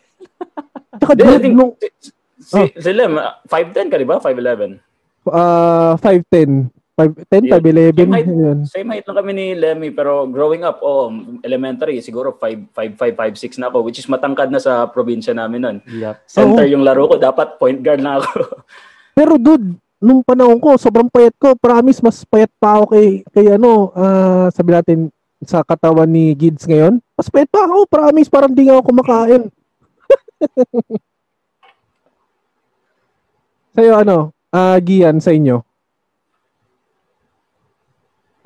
Tsaka 0.99 1.13
nung, 1.47 1.77
Si, 2.47 2.55
oh. 2.63 2.69
si 2.79 2.91
Lem, 2.95 3.19
5'10 3.51 3.91
ka, 3.91 3.99
di 3.99 4.07
ba? 4.07 4.23
5'11? 4.23 4.79
Uh, 5.27 5.99
5'10. 5.99 6.71
5'10", 6.97 7.53
5'11". 7.53 7.93
Same 7.93 8.13
height, 8.15 8.29
yun. 8.31 8.59
same 8.65 8.89
height 8.89 9.05
lang 9.05 9.19
kami 9.21 9.33
ni 9.37 9.47
Lemmy, 9.53 9.93
pero 9.93 10.25
growing 10.25 10.65
up, 10.65 10.81
oh, 10.81 11.13
elementary, 11.45 12.01
siguro 12.01 12.39
5'5", 12.41 12.73
5'5", 12.97 13.61
5'6 13.61 13.61
na 13.61 13.69
ako, 13.69 13.85
which 13.85 14.01
is 14.01 14.09
matangkad 14.09 14.49
na 14.49 14.57
sa 14.57 14.89
probinsya 14.89 15.37
namin 15.37 15.61
nun. 15.61 15.79
Yep. 15.85 16.25
Center 16.25 16.65
oh. 16.65 16.73
yung 16.73 16.87
laro 16.87 17.05
ko, 17.05 17.21
dapat 17.21 17.61
point 17.61 17.83
guard 17.85 18.01
na 18.01 18.17
ako. 18.17 18.65
pero 19.19 19.37
dude, 19.37 19.77
nung 20.07 20.23
panahon 20.23 20.63
ko, 20.63 20.79
sobrang 20.79 21.11
payat 21.11 21.35
ko. 21.35 21.59
Promise, 21.59 21.99
mas 21.99 22.23
payat 22.23 22.55
pa 22.63 22.79
ako 22.79 22.95
kay, 22.95 23.27
kay 23.35 23.59
ano, 23.59 23.91
uh, 23.91 24.47
sabi 24.55 24.71
natin, 24.71 25.11
sa 25.43 25.67
katawan 25.67 26.07
ni 26.07 26.31
Gids 26.39 26.65
ngayon. 26.65 27.03
Mas 27.19 27.27
payat 27.27 27.51
pa 27.51 27.67
ako, 27.67 27.91
promise, 27.91 28.31
parang 28.31 28.55
di 28.55 28.71
ako 28.71 28.95
kumakain. 28.95 29.51
Sa'yo 33.77 33.99
ano, 33.99 34.31
uh, 34.55 34.79
Gian, 34.81 35.19
sa 35.19 35.35
inyo? 35.35 35.61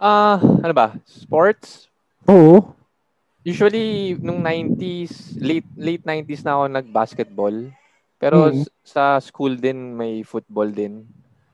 Ah, 0.00 0.40
uh, 0.40 0.64
ano 0.64 0.72
ba? 0.72 0.96
Sports? 1.04 1.92
Oo. 2.24 2.72
Usually, 3.44 4.16
nung 4.16 4.40
90s, 4.40 5.36
late 5.36 5.68
late 5.76 6.04
90s 6.04 6.40
na 6.40 6.56
ako 6.56 6.64
nag-basketball. 6.72 7.56
Pero 8.20 8.52
mm. 8.52 8.68
sa 8.84 9.16
school 9.20 9.56
din, 9.56 9.96
may 9.96 10.24
football 10.24 10.72
din. 10.72 11.08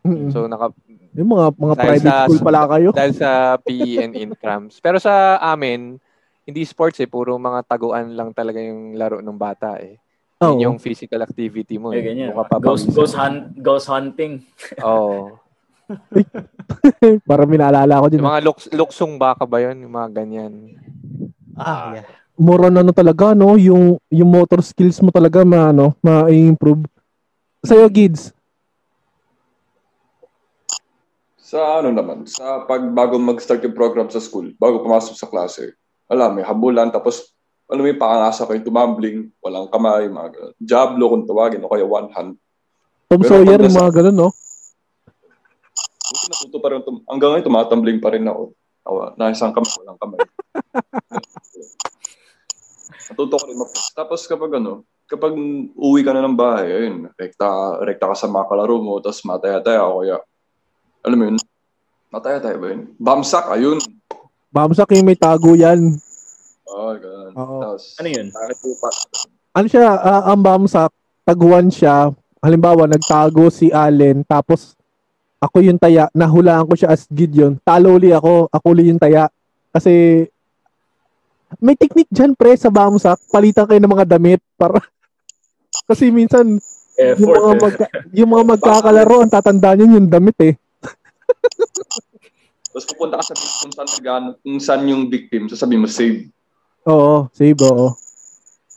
Mm-hmm. 0.07 0.31
So, 0.31 0.47
naka... 0.47 0.71
Yung 1.17 1.33
mga, 1.33 1.47
mga 1.57 1.75
private 1.81 2.07
sa, 2.13 2.25
school 2.29 2.45
pala 2.45 2.63
kayo. 2.69 2.89
Dahil 2.93 3.13
sa 3.17 3.31
PE 3.65 3.91
and 4.05 4.15
intrams. 4.15 4.79
Pero 4.85 5.01
sa 5.01 5.41
amin, 5.41 5.97
hindi 6.45 6.61
sports 6.63 7.01
eh. 7.01 7.09
Puro 7.09 7.41
mga 7.41 7.65
taguan 7.67 8.15
lang 8.15 8.31
talaga 8.37 8.61
yung 8.61 8.95
laro 8.95 9.19
ng 9.25 9.39
bata 9.41 9.81
eh. 9.81 9.97
Oh. 10.45 10.53
Yun 10.53 10.77
yung 10.77 10.79
physical 10.79 11.25
activity 11.25 11.81
mo. 11.81 11.97
Eh, 11.97 12.05
ganyan. 12.05 12.37
Ghost, 12.61 12.93
ghost, 12.93 13.17
hunt, 13.17 13.57
ghost 13.59 13.89
hunting. 13.91 14.45
Oo. 14.85 15.37
Oh. 15.87 17.15
Para 17.31 17.47
minaalala 17.47 18.03
ko 18.03 18.07
din. 18.11 18.19
Yung 18.19 18.27
mga 18.27 18.43
luks, 18.43 18.67
luksong 18.75 19.23
baka 19.23 19.47
ba 19.47 19.63
yun? 19.63 19.87
Yung 19.87 19.95
mga 19.95 20.19
ganyan. 20.19 20.75
Ah, 21.55 22.03
yeah. 22.03 22.07
More 22.35 22.67
on 22.67 22.75
ano 22.75 22.91
talaga, 22.91 23.39
no? 23.39 23.55
Yung, 23.55 23.95
yung 24.11 24.27
motor 24.27 24.67
skills 24.67 24.99
mo 24.99 25.15
talaga 25.15 25.47
ma, 25.47 25.71
ano, 25.71 25.95
ma-improve. 26.03 26.85
Sa'yo, 27.63 27.87
Gids? 27.87 28.36
Sa 31.47 31.79
ano 31.79 31.95
naman, 31.95 32.27
sa 32.27 32.67
pag 32.67 32.83
bago 32.91 33.23
mag-start 33.23 33.63
yung 33.63 33.79
program 33.79 34.11
sa 34.11 34.19
school, 34.19 34.51
bago 34.59 34.83
pumasok 34.83 35.15
sa 35.15 35.31
klase, 35.31 35.79
alam, 36.11 36.35
may 36.35 36.43
habulan, 36.43 36.91
tapos 36.91 37.31
yung 37.71 38.03
pakangasa 38.03 38.51
ko 38.51 38.59
yung 38.59 38.67
tumambling, 38.67 39.19
walang 39.39 39.71
kamay, 39.71 40.11
mga 40.11 40.35
ganun. 40.35 40.55
Jablo 40.59 41.05
kung 41.07 41.23
tawagin, 41.23 41.63
o 41.63 41.71
kaya 41.71 41.87
one 41.87 42.11
hand. 42.11 42.35
Tom 43.07 43.23
Pero 43.23 43.31
Sawyer, 43.31 43.63
yung 43.63 43.79
mga 43.79 43.95
ganun, 43.95 44.27
no? 44.27 44.35
Buti 46.07 46.27
natuto 46.35 46.59
pa 46.59 46.69
rin, 46.75 46.83
tum- 46.83 47.07
hanggang 47.07 47.31
ngayon 47.39 47.47
tumatambling 47.47 48.03
pa 48.03 48.11
rin 48.11 48.27
ako. 48.27 48.51
Awa, 48.83 49.15
na 49.15 49.31
isang 49.31 49.55
kamay, 49.55 49.71
walang 49.87 49.99
kamay. 50.03 50.19
natuto 53.07 53.35
ko 53.39 53.45
rin 53.47 53.59
mapos. 53.63 53.95
Tapos 53.95 54.27
kapag 54.27 54.51
ano, 54.59 54.83
kapag 55.07 55.39
uwi 55.79 56.03
ka 56.03 56.11
na 56.11 56.27
ng 56.27 56.35
bahay, 56.35 56.75
ayun, 56.75 57.07
rekta, 57.15 57.79
rekta 57.87 58.11
ka 58.11 58.19
sa 58.19 58.27
mga 58.27 58.51
kalaro 58.51 58.83
mo, 58.83 58.99
tapos 58.99 59.23
mataya-taya 59.23 59.87
ako, 59.87 59.95
kaya, 60.03 60.19
alam 61.07 61.17
mo 61.23 61.25
yun, 61.31 61.39
mataya-taya 62.11 62.59
ba 62.59 62.67
yun? 62.75 62.91
Bamsak, 62.99 63.47
ayun. 63.55 63.79
Bamsak 64.51 64.91
yung 64.99 65.07
may 65.07 65.15
tago 65.15 65.55
yan. 65.55 66.03
Oo, 66.67 66.83
oh, 66.83 66.93
ganun. 66.99 67.33
Oo. 67.39 67.59
Tapos, 67.63 67.95
ano 68.03 68.09
yun? 68.11 68.27
Ano 69.55 69.67
siya, 69.71 69.87
uh, 70.03 70.23
ang 70.35 70.43
bamsak, 70.43 70.91
taguan 71.23 71.71
siya. 71.71 72.11
Halimbawa, 72.43 72.91
nagtago 72.91 73.47
si 73.55 73.71
Allen, 73.71 74.27
tapos 74.27 74.75
ako 75.39 75.63
yung 75.63 75.79
taya, 75.79 76.11
nahulaan 76.11 76.67
ko 76.67 76.75
siya 76.75 76.91
as 76.91 77.07
Gideon. 77.07 77.55
Talo 77.63 77.95
uli 77.95 78.11
ako, 78.11 78.51
ako 78.51 78.67
uli 78.75 78.91
yung 78.91 78.99
taya. 78.99 79.31
Kasi, 79.71 80.27
may 81.63 81.79
technique 81.79 82.11
dyan, 82.11 82.35
pre, 82.35 82.59
sa 82.59 82.67
bamsak. 82.67 83.23
Palitan 83.31 83.71
kayo 83.71 83.79
ng 83.79 83.95
mga 83.95 84.19
damit 84.19 84.43
para... 84.59 84.83
Kasi 85.89 86.11
minsan, 86.11 86.59
Effort, 86.99 87.21
yung 87.21 87.31
mga, 87.31 87.53
magka, 87.63 87.87
yung 88.11 88.31
mga 88.33 88.45
magkakalaro, 88.57 89.17
ang 89.23 89.31
tatandaan 89.31 89.83
yun 89.87 89.97
yung 90.03 90.11
damit 90.11 90.35
eh. 90.43 90.57
Tapos 92.71 92.87
pupunta 92.93 93.17
ka 93.21 93.25
sa 93.25 93.35
kung 93.35 93.73
saan, 93.73 94.25
kung 94.45 94.59
saan 94.61 94.83
yung 94.91 95.09
victim, 95.09 95.49
sasabihin 95.49 95.83
mo, 95.85 95.89
save. 95.89 96.29
Oo, 96.87 97.27
save, 97.33 97.57
oo. 97.65 97.97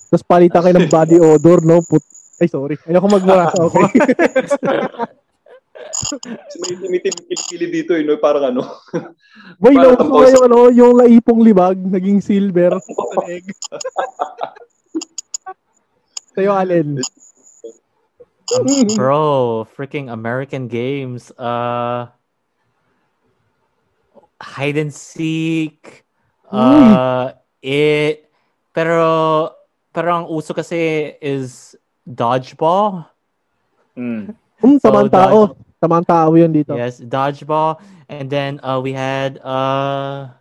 Tapos 0.09 0.25
palitan 0.25 0.63
kayo 0.65 0.75
ng 0.79 0.89
body 0.89 1.17
odor, 1.21 1.61
no? 1.61 1.83
Put 1.85 2.01
Ay, 2.39 2.47
sorry. 2.47 2.79
Ayoko 2.87 3.07
magmura. 3.11 3.51
Okay. 5.89 6.85
may 6.85 7.01
kilikili 7.01 7.65
dito, 7.71 7.97
eh, 7.97 8.05
no? 8.05 8.21
parang 8.21 8.53
ano. 8.53 8.61
Boy, 9.63 9.73
no, 9.73 9.97
so 9.97 10.21
yung, 10.21 10.45
ano, 10.45 10.59
yung 10.69 10.93
laipong 11.01 11.41
libag, 11.41 11.81
naging 11.81 12.21
silver. 12.21 12.77
Sa'yo, 16.37 16.53
Allen. 16.53 17.01
Bro, 18.93 19.65
freaking 19.73 20.13
American 20.13 20.69
games. 20.69 21.33
Uh, 21.35 22.05
hide 24.39 24.79
and 24.79 24.93
seek. 24.95 26.07
Uh, 26.49 27.35
it, 27.61 28.25
pero, 28.73 29.53
pero 29.93 30.07
ang 30.15 30.25
uso 30.31 30.55
kasi 30.55 31.13
is 31.21 31.75
dodgeball. 32.07 33.05
Mm. 33.93 34.33
Hmm, 34.59 34.77
so, 34.79 34.89
tamang 34.89 35.11
tao. 35.11 35.39
Dodge, 35.51 35.55
tamang 35.79 36.05
tao 36.07 36.31
yun 36.33 36.51
dito. 36.51 36.73
Yes, 36.73 37.03
dodgeball. 37.03 37.77
And 38.09 38.25
then 38.31 38.57
uh, 38.65 38.81
we 38.81 38.95
had 38.95 39.37
uh, 39.45 40.33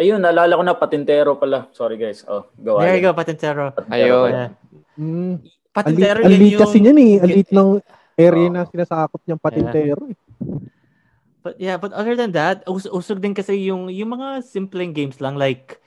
Ayun, 0.00 0.16
naalala 0.16 0.56
ko 0.56 0.64
na 0.64 0.72
patintero 0.72 1.36
pala. 1.36 1.68
Sorry 1.76 2.00
guys. 2.00 2.24
Oh, 2.24 2.48
go 2.56 2.80
There 2.80 2.96
you 2.96 3.04
go, 3.04 3.12
patintero. 3.12 3.76
patintero 3.76 3.92
Ayun. 3.92 4.30
Yeah. 4.32 4.50
Mm. 4.96 5.34
Patintero 5.70 6.24
Alit, 6.24 6.40
alit 6.40 6.52
yung... 6.56 6.62
kasi 6.64 6.76
niyan 6.80 6.98
eh. 6.98 7.14
Alit 7.20 7.48
ng 7.52 7.70
area 8.16 8.48
oh. 8.48 8.52
na 8.52 8.60
sinasakop 8.64 9.20
niyang 9.24 9.40
patintero 9.40 10.04
yeah. 10.08 10.79
But 11.42 11.56
yeah, 11.60 11.76
but 11.80 11.92
other 11.92 12.16
than 12.16 12.32
that, 12.36 12.62
us 12.68 12.84
usog 12.84 13.24
din 13.24 13.32
kasi 13.32 13.56
yung 13.64 13.88
yung 13.88 14.12
mga 14.12 14.44
simpleng 14.44 14.92
games 14.92 15.20
lang 15.24 15.40
like 15.40 15.80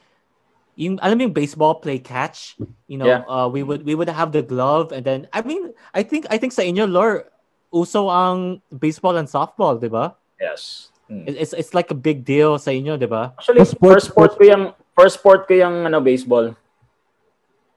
yung 0.73 0.97
alam 1.05 1.21
mo 1.21 1.29
yung 1.29 1.37
baseball 1.37 1.77
play 1.77 2.01
catch, 2.01 2.57
you 2.89 2.97
know, 2.97 3.05
yeah. 3.05 3.21
uh, 3.29 3.45
we 3.45 3.61
would 3.61 3.85
we 3.85 3.93
would 3.93 4.09
have 4.09 4.33
the 4.33 4.41
glove 4.41 4.89
and 4.89 5.05
then 5.05 5.29
I 5.29 5.45
mean, 5.45 5.73
I 5.93 6.01
think 6.01 6.25
I 6.33 6.41
think 6.41 6.57
sa 6.57 6.65
inyo 6.65 6.89
lore 6.89 7.29
uso 7.69 8.09
ang 8.09 8.61
baseball 8.69 9.17
and 9.21 9.29
softball, 9.29 9.77
'di 9.77 9.93
ba? 9.93 10.17
Yes. 10.41 10.89
Hmm. 11.05 11.29
It's 11.29 11.53
it's 11.53 11.73
like 11.77 11.93
a 11.93 11.97
big 11.97 12.25
deal 12.25 12.57
sa 12.57 12.73
inyo, 12.73 12.97
'di 12.97 13.09
ba? 13.09 13.37
Actually, 13.37 13.65
sport, 13.69 14.01
first 14.01 14.07
sport 14.09 14.31
ko 14.37 14.43
yung 14.49 14.63
first 14.97 15.15
sport 15.21 15.41
ko 15.45 15.53
yung 15.53 15.85
ano 15.85 16.01
baseball. 16.01 16.57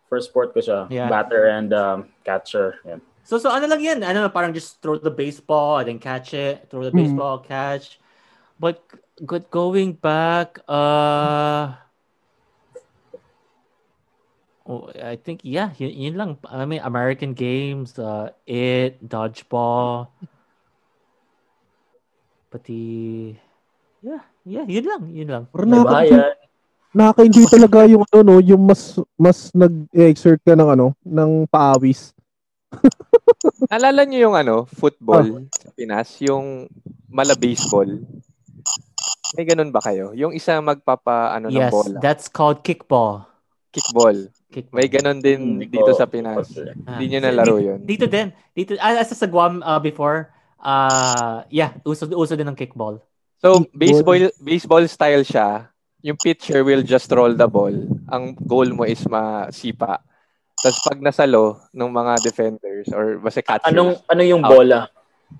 First 0.08 0.30
sport 0.32 0.54
ko 0.54 0.62
siya, 0.62 0.86
yeah. 0.88 1.10
batter 1.10 1.50
and 1.50 1.74
um, 1.74 2.08
catcher. 2.22 2.80
Yeah. 2.86 3.02
So, 3.26 3.42
so 3.42 3.50
ano 3.50 3.66
lang 3.66 3.82
yan? 3.82 3.98
Ano, 4.06 4.30
parang 4.30 4.54
just 4.54 4.78
throw 4.78 5.02
the 5.02 5.10
baseball 5.10 5.82
and 5.82 5.90
then 5.90 5.98
catch 5.98 6.30
it. 6.30 6.70
Throw 6.70 6.86
the 6.86 6.94
hmm. 6.94 7.02
baseball, 7.02 7.42
mm. 7.42 7.50
catch. 7.50 7.98
But 8.54 8.78
good 9.18 9.50
going 9.50 9.98
back, 9.98 10.62
uh, 10.70 11.74
oh, 14.62 14.94
I 14.94 15.18
think, 15.18 15.42
yeah, 15.42 15.74
yun, 15.74 15.90
yun 15.90 16.14
lang. 16.14 16.30
I 16.46 16.64
mean, 16.70 16.80
American 16.86 17.34
games, 17.34 17.98
uh, 17.98 18.30
it, 18.46 19.02
dodgeball, 19.02 20.08
pati, 22.48 23.34
yeah, 24.06 24.22
yeah, 24.46 24.64
yun 24.70 24.86
lang, 24.86 25.02
yun 25.10 25.28
lang. 25.28 25.44
Pero 25.50 25.66
nakaka- 25.66 26.38
nakaka-enjoy 26.94 27.46
talaga 27.50 27.84
yung 27.90 28.06
ano, 28.08 28.18
no, 28.22 28.34
yung 28.40 28.62
mas, 28.64 28.96
mas 29.18 29.50
nag-exert 29.52 30.40
ka 30.46 30.56
ng 30.56 30.70
ano, 30.78 30.96
ng 31.04 31.44
paawis 31.50 32.16
Alala 33.74 34.02
niyo 34.06 34.30
yung 34.30 34.36
ano, 34.36 34.64
football 34.66 35.26
oh. 35.26 35.42
sa 35.50 35.70
Pinas, 35.74 36.08
yung 36.22 36.70
mala 37.10 37.34
baseball. 37.34 37.88
May 39.34 39.44
ganun 39.44 39.74
ba 39.74 39.82
kayo? 39.82 40.14
Yung 40.14 40.32
isa 40.36 40.58
magpapa 40.62 41.34
ano 41.34 41.50
yes, 41.50 41.68
ng 41.68 41.72
bola. 41.72 41.98
that's 41.98 42.26
called 42.30 42.62
kickball. 42.62 43.26
Kickball. 43.74 44.30
kickball. 44.48 44.78
May 44.78 44.88
ganun 44.88 45.20
din 45.20 45.60
hmm, 45.60 45.68
dito 45.68 45.92
sa 45.92 46.06
Pinas. 46.06 46.48
Hindi 46.54 47.04
ah. 47.04 47.08
niyo 47.10 47.20
nalaro 47.20 47.56
yun. 47.58 47.82
Dito 47.82 48.06
din. 48.06 48.30
Dito 48.54 48.78
ah, 48.78 48.96
as 48.96 49.12
sa 49.12 49.28
Guam 49.28 49.60
uh, 49.60 49.82
before, 49.82 50.30
uh, 50.62 51.44
yeah, 51.52 51.76
uso 51.84 52.08
uso 52.14 52.38
din 52.38 52.48
ng 52.48 52.56
kickball. 52.56 53.02
So, 53.42 53.68
baseball 53.74 54.32
baseball 54.40 54.84
style 54.88 55.26
siya. 55.26 55.68
Yung 56.06 56.16
pitcher 56.22 56.62
will 56.62 56.86
just 56.86 57.10
roll 57.10 57.34
the 57.34 57.50
ball. 57.50 57.74
Ang 58.08 58.38
goal 58.38 58.70
mo 58.70 58.86
is 58.86 59.02
masipa. 59.10 60.05
Tapos 60.66 60.82
pag 60.82 60.98
nasalo 60.98 61.62
ng 61.70 61.90
mga 61.94 62.12
defenders 62.26 62.90
or 62.90 63.22
basta 63.22 63.38
catchers. 63.38 63.70
Anong 63.70 64.02
ano 64.10 64.22
yung 64.26 64.42
bola? 64.42 64.90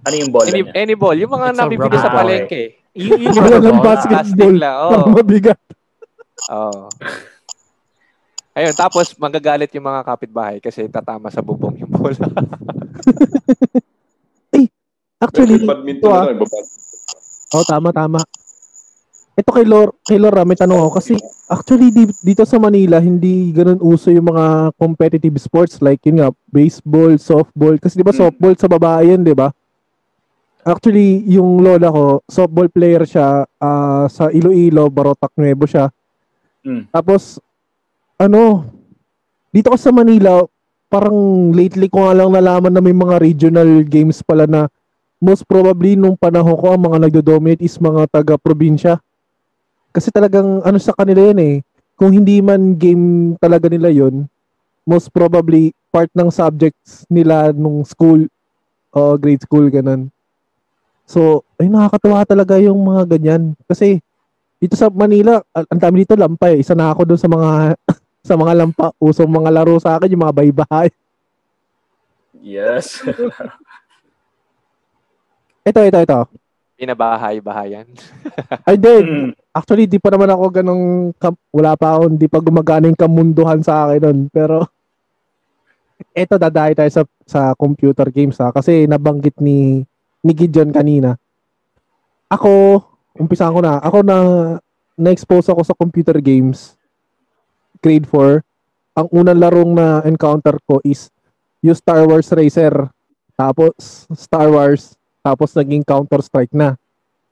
Ano 0.07 0.15
yung 0.15 0.31
bola 0.31 0.47
any, 0.47 0.63
niya? 0.63 0.73
any 0.79 0.95
ball. 0.95 1.19
Yung 1.19 1.35
mga 1.35 1.51
nabibili 1.51 1.99
sa 1.99 2.15
palengke. 2.15 2.79
Yung, 2.95 3.27
yung 3.27 3.35
mga 3.35 3.83
basketball. 3.83 4.55
Lang, 4.55 4.77
oh. 4.87 5.11
mabigat. 5.11 5.59
Oh. 6.47 6.87
Ayun, 8.55 8.71
tapos 8.79 9.19
magagalit 9.19 9.75
yung 9.75 9.91
mga 9.91 10.07
kapitbahay 10.07 10.63
kasi 10.63 10.87
tatama 10.87 11.27
sa 11.35 11.43
bubong 11.43 11.75
yung 11.83 11.91
bola. 11.91 12.23
Ay, 14.55 14.71
actually, 15.19 15.59
badminton 15.67 16.07
ah, 16.07 16.31
na 16.31 16.39
Oh, 17.51 17.67
tama, 17.67 17.91
tama. 17.91 18.23
Ito 19.37 19.53
kay 19.53 19.69
Lor, 19.69 19.93
kay 20.01 20.17
Lora, 20.17 20.49
may 20.49 20.57
tanong 20.57 20.81
ako 20.81 20.91
kasi 20.97 21.13
actually 21.53 21.93
dito 22.25 22.43
sa 22.49 22.57
Manila 22.57 22.97
hindi 22.97 23.53
ganoon 23.53 23.85
uso 23.85 24.09
yung 24.09 24.33
mga 24.33 24.73
competitive 24.81 25.37
sports 25.37 25.85
like 25.85 26.01
yun 26.09 26.25
nga, 26.25 26.33
baseball, 26.49 27.21
softball 27.21 27.77
kasi 27.77 28.01
'di 28.01 28.07
ba 28.07 28.17
hmm. 28.17 28.23
softball 28.25 28.55
sa 28.57 28.69
babae 28.73 29.13
yan, 29.13 29.21
'di 29.21 29.37
ba? 29.37 29.53
Actually, 30.67 31.23
yung 31.31 31.63
lola 31.63 31.95
ko, 31.95 32.27
softball 32.27 32.67
player 32.67 33.07
siya 33.07 33.47
uh, 33.47 34.11
sa 34.11 34.35
Iloilo, 34.35 34.91
Barotac 34.91 35.31
Nuevo 35.39 35.63
siya. 35.63 35.95
Mm. 36.67 36.91
Tapos 36.91 37.39
ano, 38.19 38.67
dito 39.55 39.71
ko 39.71 39.79
sa 39.79 39.95
Manila, 39.95 40.43
parang 40.91 41.55
lately 41.55 41.87
ko 41.87 42.11
nga 42.11 42.19
lang 42.19 42.35
nalaman 42.35 42.75
na 42.75 42.83
may 42.83 42.91
mga 42.91 43.23
regional 43.23 43.87
games 43.87 44.27
pala 44.27 44.51
na 44.51 44.67
most 45.23 45.47
probably 45.47 45.95
nung 45.95 46.19
panahon 46.19 46.59
ko 46.59 46.75
ang 46.75 46.83
mga 46.83 46.99
nagdo-dominate 46.99 47.63
is 47.63 47.79
mga 47.79 48.11
taga-probinsya. 48.11 48.99
Kasi 49.97 50.13
talagang 50.13 50.61
ano 50.61 50.77
sa 50.77 50.93
kanila 50.93 51.33
yan 51.33 51.41
eh. 51.41 51.57
Kung 51.97 52.13
hindi 52.13 52.45
man 52.45 52.77
game 52.77 53.33
talaga 53.41 53.73
nila 53.73 53.89
yon 53.89 54.29
most 54.85 55.09
probably 55.09 55.73
part 55.89 56.13
ng 56.13 56.29
subjects 56.29 57.09
nila 57.09 57.57
nung 57.57 57.81
school 57.89 58.29
o 58.93 59.01
uh, 59.01 59.15
grade 59.17 59.41
school 59.41 59.73
ganun. 59.73 60.13
So, 61.09 61.49
ay 61.57 61.73
nakakatuwa 61.73 62.29
talaga 62.29 62.61
yung 62.61 62.77
mga 62.85 63.17
ganyan. 63.17 63.57
Kasi 63.65 64.05
dito 64.61 64.77
sa 64.77 64.93
Manila, 64.93 65.41
ang 65.53 65.81
dami 65.81 66.05
dito 66.05 66.13
lampa 66.13 66.53
eh. 66.53 66.61
Isa 66.61 66.77
na 66.77 66.93
ako 66.93 67.09
doon 67.09 67.21
sa 67.21 67.31
mga 67.33 67.51
sa 68.29 68.35
mga 68.37 68.53
lampa. 68.53 68.87
Usong 69.01 69.33
mga 69.33 69.51
laro 69.55 69.81
sa 69.81 69.97
akin, 69.97 70.13
yung 70.13 70.25
mga 70.29 70.37
baybahay. 70.37 70.89
Yes. 72.45 73.01
ito, 75.69 75.81
ito, 75.81 75.99
ito. 75.99 76.21
Pinabahay-bahayan. 76.77 77.89
Ay, 78.69 78.77
di. 78.77 78.97
Mm. 79.01 79.33
Actually, 79.57 79.89
di 79.89 79.97
pa 79.97 80.13
naman 80.13 80.29
ako 80.29 80.45
ganong, 80.53 80.85
wala 81.49 81.73
pa 81.81 81.97
ako, 81.97 82.13
di 82.13 82.29
pa 82.29 82.45
gumagana 82.45 82.93
yung 82.93 83.01
kamunduhan 83.01 83.65
sa 83.65 83.89
akin 83.89 84.01
nun. 84.05 84.19
Pero, 84.29 84.69
eto, 86.13 86.37
dadahi 86.37 86.77
tayo 86.77 86.91
sa, 86.93 87.03
sa 87.25 87.41
computer 87.57 88.13
games 88.13 88.37
ha. 88.37 88.53
Kasi 88.53 88.85
nabanggit 88.85 89.41
ni, 89.41 89.81
ni 90.21 90.33
Gideon 90.37 90.77
kanina. 90.77 91.17
Ako, 92.29 92.85
umpisa 93.17 93.49
ko 93.49 93.65
na. 93.65 93.81
Ako 93.81 94.05
na, 94.05 94.19
na-expose 95.01 95.49
ako 95.49 95.65
sa 95.65 95.73
computer 95.73 96.21
games. 96.21 96.77
Grade 97.81 98.05
4. 98.05 98.45
Ang 99.01 99.09
unang 99.13 99.41
larong 99.41 99.73
na 99.73 100.05
encounter 100.05 100.61
ko 100.69 100.85
is 100.85 101.09
yung 101.65 101.77
Star 101.77 102.05
Wars 102.05 102.29
Racer. 102.29 102.93
Tapos, 103.41 104.05
Star 104.13 104.53
Wars 104.53 104.97
tapos 105.27 105.51
naging 105.59 105.83
Counter-Strike 105.83 106.55
na. 106.55 106.79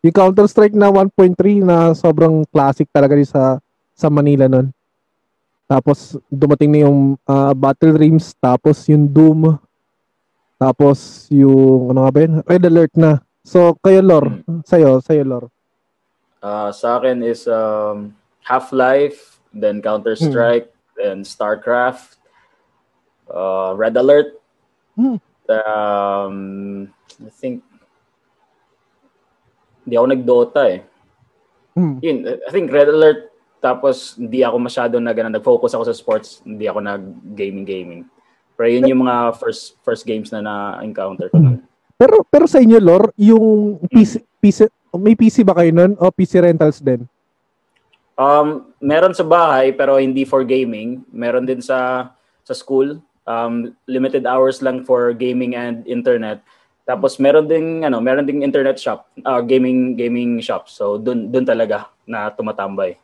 Yung 0.05 0.13
Counter-Strike 0.13 0.77
na 0.77 0.93
1.3 0.93 1.65
na 1.65 1.97
sobrang 1.97 2.45
classic 2.53 2.85
talaga 2.93 3.17
din 3.17 3.25
sa 3.25 3.57
sa 3.97 4.13
Manila 4.13 4.45
nun. 4.45 4.69
Tapos 5.65 6.21
dumating 6.29 6.69
na 6.69 6.81
yung 6.85 7.17
uh, 7.25 7.57
Battle 7.57 7.97
Rims, 7.97 8.37
tapos 8.37 8.85
yung 8.85 9.09
Doom, 9.09 9.57
tapos 10.61 11.25
yung 11.33 11.89
ano 11.89 12.05
nga 12.05 12.13
ba 12.13 12.21
yun? 12.21 12.35
Red 12.45 12.65
Alert 12.69 12.95
na. 13.01 13.25
So 13.41 13.73
kayo 13.81 14.05
Lor, 14.05 14.45
sa'yo, 14.69 15.01
sa'yo 15.01 15.25
Lor. 15.25 15.45
Uh, 16.45 16.69
sa 16.69 17.01
akin 17.01 17.25
is 17.25 17.49
um, 17.49 18.13
Half-Life, 18.45 19.41
then 19.57 19.81
Counter-Strike, 19.81 20.69
hmm. 20.69 21.01
then 21.01 21.25
StarCraft, 21.25 22.21
uh, 23.33 23.73
Red 23.73 23.97
Alert. 23.97 24.37
Hmm. 25.01 25.17
Um, 25.49 26.37
I 27.25 27.33
think 27.33 27.65
hindi 29.85 29.95
ako 29.95 30.07
nag-Dota 30.11 30.63
eh. 30.69 30.81
Hmm. 31.75 32.01
Yun, 32.01 32.17
I 32.27 32.51
think 32.51 32.73
Red 32.73 32.89
Alert 32.89 33.35
tapos 33.65 34.21
hindi 34.21 34.45
ako 34.45 34.57
masyado 34.61 35.01
na 35.01 35.17
ganun, 35.17 35.33
nag-focus 35.33 35.73
ako 35.73 35.85
sa 35.89 35.97
sports, 35.97 36.45
hindi 36.45 36.69
ako 36.69 36.85
nag-gaming 36.85 37.65
gaming. 37.65 38.03
Pero 38.55 38.69
yun 38.69 38.85
yung 38.93 39.01
mga 39.09 39.41
first 39.41 39.81
first 39.81 40.05
games 40.05 40.29
na 40.29 40.45
na-encounter 40.45 41.33
ko 41.33 41.41
nun. 41.41 41.65
Pero 41.97 42.23
pero 42.29 42.45
sa 42.45 42.61
inyo, 42.61 42.77
Lor, 42.79 43.11
yung 43.17 43.79
PC, 43.89 44.21
hmm. 44.21 44.29
PC 44.43 44.59
may 44.95 45.19
PC 45.19 45.43
ba 45.43 45.59
kayo 45.59 45.71
nun 45.75 45.99
o 45.99 46.11
PC 46.13 46.39
rentals 46.45 46.79
din? 46.79 47.09
Um, 48.15 48.71
meron 48.79 49.11
sa 49.11 49.27
bahay 49.27 49.75
pero 49.75 49.99
hindi 49.99 50.23
for 50.23 50.47
gaming. 50.47 51.03
Meron 51.11 51.49
din 51.49 51.59
sa 51.59 52.11
sa 52.47 52.55
school. 52.55 53.03
Um, 53.25 53.73
limited 53.89 54.29
hours 54.29 54.61
lang 54.61 54.85
for 54.85 55.11
gaming 55.17 55.57
and 55.57 55.83
internet. 55.89 56.45
Tapos 56.85 57.17
meron 57.17 57.49
ding 57.49 57.81
ano, 57.81 57.97
meron 58.05 58.29
ding 58.29 58.45
internet 58.45 58.77
shop, 58.77 59.09
uh, 59.25 59.41
gaming 59.41 59.97
gaming 59.97 60.37
shop. 60.45 60.69
So 60.69 61.01
doon 61.01 61.33
doon 61.33 61.49
talaga 61.49 61.89
na 62.05 62.29
tumatambay. 62.29 63.01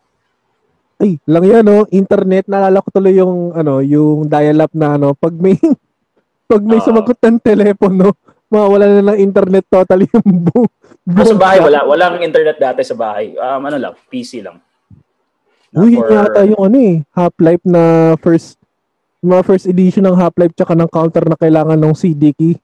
Ay, 1.01 1.17
lang 1.25 1.45
'yan 1.49 1.65
no, 1.65 1.89
internet 1.89 2.45
naalala 2.45 2.85
ko 2.85 2.93
tuloy 2.93 3.17
yung 3.17 3.57
ano, 3.57 3.81
yung 3.81 4.29
dial-up 4.29 4.69
na 4.77 5.01
ano, 5.01 5.17
pag 5.17 5.33
may 5.33 5.57
pag 6.51 6.61
may 6.61 6.77
uh, 6.77 6.85
sumagot 6.85 7.17
ng 7.25 7.41
telepono, 7.41 8.13
mawala 8.53 9.01
na 9.01 9.17
ng 9.17 9.21
internet 9.25 9.65
totally 9.65 10.05
yung 10.13 10.29
bu- 10.45 10.73
bu- 11.09 11.25
sa 11.25 11.41
bahay 11.41 11.65
wala, 11.65 11.81
walang 11.89 12.21
internet 12.21 12.61
dati 12.61 12.85
sa 12.85 12.93
bahay. 12.93 13.33
Um 13.33 13.65
ano 13.65 13.81
lang, 13.81 13.95
PC 14.13 14.45
lang. 14.45 14.61
Uy, 15.73 15.97
for... 15.97 16.05
yata 16.05 16.45
yung 16.45 16.69
ano 16.69 16.77
eh, 16.77 17.01
Half-Life 17.17 17.65
na 17.65 18.13
first 18.21 18.61
mga 19.25 19.41
first 19.49 19.65
edition 19.65 20.05
ng 20.05 20.21
Half-Life 20.21 20.53
tsaka 20.53 20.77
ng 20.77 20.91
counter 20.93 21.25
na 21.25 21.41
kailangan 21.41 21.81
ng 21.81 21.97
CD 21.97 22.37
key 22.37 22.61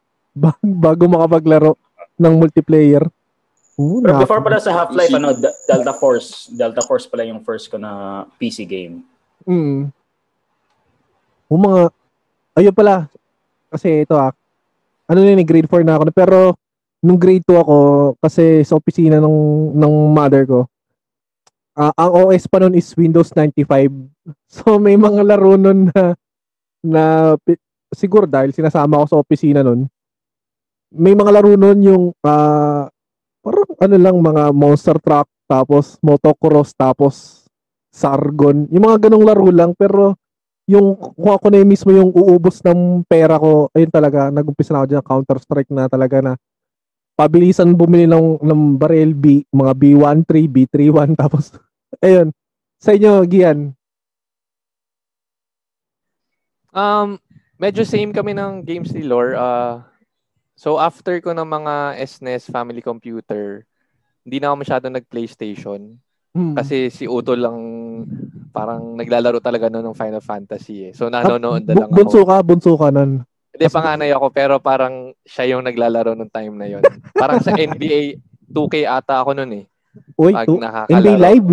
bago 0.60 1.08
makapaglaro 1.08 1.72
ng 2.20 2.34
multiplayer. 2.36 3.08
Ooh, 3.76 4.00
Pero 4.00 4.24
before 4.24 4.40
pala 4.40 4.60
sa 4.60 4.72
Half-Life, 4.72 5.12
ano, 5.12 5.36
Delta 5.36 5.92
Force. 5.96 6.48
Delta 6.52 6.80
Force 6.84 7.04
pala 7.08 7.28
yung 7.28 7.44
first 7.44 7.68
ko 7.68 7.76
na 7.76 8.24
PC 8.40 8.64
game. 8.64 9.04
Mm. 9.44 9.92
O 11.48 11.60
mga, 11.60 11.92
ayun 12.56 12.76
pala, 12.76 13.08
kasi 13.68 14.08
ito 14.08 14.16
ah, 14.16 14.32
ano 15.06 15.18
na 15.20 15.32
yun, 15.32 15.44
grade 15.44 15.68
4 15.68 15.84
na 15.84 16.00
ako. 16.00 16.08
Pero, 16.12 16.38
nung 17.04 17.20
grade 17.20 17.44
2 17.44 17.52
ako, 17.52 17.78
kasi 18.20 18.64
sa 18.64 18.80
opisina 18.80 19.20
ng, 19.20 19.38
ng 19.76 19.94
mother 20.08 20.48
ko, 20.48 20.60
uh, 21.76 21.92
ang 21.94 22.10
OS 22.26 22.48
pa 22.48 22.58
nun 22.64 22.74
is 22.74 22.88
Windows 22.96 23.30
95. 23.32 23.92
So, 24.50 24.80
may 24.80 24.98
mga 24.98 25.22
laro 25.22 25.54
nun 25.54 25.92
na, 25.92 26.16
na 26.82 27.02
siguro 27.94 28.26
dahil 28.26 28.50
sinasama 28.50 29.04
ko 29.04 29.06
sa 29.06 29.20
opisina 29.20 29.60
nun, 29.62 29.86
may 30.94 31.14
mga 31.16 31.30
laro 31.34 31.54
nun 31.58 31.78
yung 31.82 32.04
uh, 32.22 32.86
parang 33.42 33.70
ano 33.78 33.96
lang 33.98 34.16
mga 34.18 34.44
monster 34.54 34.98
truck 35.02 35.26
tapos 35.46 35.98
motocross 36.02 36.74
tapos 36.74 37.46
sargon. 37.94 38.66
Yung 38.68 38.84
mga 38.84 39.08
ganong 39.08 39.26
laro 39.26 39.48
lang 39.48 39.72
pero 39.72 40.18
yung 40.66 40.98
kung 40.98 41.30
ako 41.30 41.46
na 41.48 41.62
yung 41.62 41.70
mismo 41.70 41.90
yung 41.94 42.10
uubos 42.10 42.58
ng 42.66 43.06
pera 43.06 43.38
ko 43.38 43.70
ayun 43.70 43.86
talaga 43.86 44.34
nagumpisa 44.34 44.74
na 44.74 44.82
ako 44.82 44.86
dyan 44.90 45.06
counter 45.06 45.38
strike 45.38 45.70
na 45.70 45.86
talaga 45.86 46.18
na 46.18 46.32
pabilisan 47.14 47.70
bumili 47.78 48.10
ng, 48.10 48.42
ng 48.42 48.60
barrel 48.74 49.14
B 49.14 49.46
mga 49.54 49.72
B13 49.78 50.26
B31 50.50 51.14
tapos 51.22 51.54
ayun. 52.02 52.34
Sa 52.76 52.92
inyo 52.92 53.24
Gian? 53.24 53.72
Um 56.74 57.16
medyo 57.56 57.86
same 57.86 58.12
kami 58.12 58.36
ng 58.36 58.66
games 58.66 58.92
ni 58.92 59.06
Lore. 59.06 59.32
Uh, 59.32 59.80
So 60.56 60.80
after 60.80 61.20
ko 61.20 61.36
ng 61.36 61.44
mga 61.44 62.00
SNES 62.00 62.48
e 62.48 62.52
family 62.52 62.80
computer, 62.80 63.68
hindi 64.24 64.40
na 64.40 64.50
ako 64.50 64.56
masyado 64.64 64.86
nag-PlayStation. 64.88 66.00
Hmm. 66.32 66.56
Kasi 66.56 66.88
si 66.88 67.04
Uto 67.04 67.36
lang 67.36 67.60
parang 68.56 68.96
naglalaro 68.96 69.36
talaga 69.38 69.68
noon 69.68 69.92
ng 69.92 70.00
Final 70.00 70.24
Fantasy 70.24 70.90
eh. 70.90 70.92
So 70.96 71.12
nanonood 71.12 71.68
na 71.68 71.84
lang 71.84 71.88
ako. 71.92 71.96
Bunso 72.00 72.20
ka, 72.24 72.36
bunso 72.40 72.72
ka 72.74 72.88
nun. 72.88 73.20
Hindi, 73.52 73.66
panganay 73.68 74.10
ako 74.16 74.26
pero 74.32 74.54
parang 74.60 75.12
siya 75.24 75.56
yung 75.56 75.64
naglalaro 75.64 76.16
nung 76.16 76.32
time 76.32 76.56
na 76.56 76.68
yon. 76.68 76.84
parang 77.12 77.40
sa 77.44 77.52
NBA 77.52 78.20
2K 78.48 78.88
ata 78.88 79.20
ako 79.20 79.36
noon 79.36 79.52
eh. 79.60 79.64
Uy, 80.16 80.32
Pag 80.32 80.48
NBA 80.88 81.16
Live? 81.20 81.48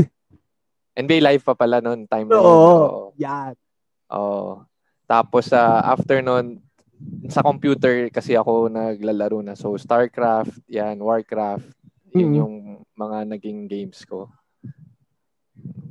NBA 0.95 1.20
Live 1.20 1.43
pa 1.43 1.56
pala 1.56 1.84
noon 1.84 2.08
time 2.08 2.28
na. 2.32 2.39
Oo, 2.39 3.12
yan. 3.20 3.56
Oh. 4.12 4.64
Tapos 5.08 5.51
sa 5.51 5.80
uh, 5.80 5.95
after 5.95 6.24
noon, 6.24 6.60
sa 7.28 7.41
computer 7.41 8.12
kasi 8.12 8.36
ako 8.36 8.68
naglalaro 8.68 9.39
na. 9.41 9.56
So, 9.56 9.76
StarCraft, 9.80 10.54
yan, 10.68 10.99
Warcraft, 10.99 11.68
yun 12.14 12.30
mm-hmm. 12.30 12.39
yung 12.39 12.54
mga 12.93 13.18
naging 13.34 13.60
games 13.66 14.04
ko. 14.06 14.30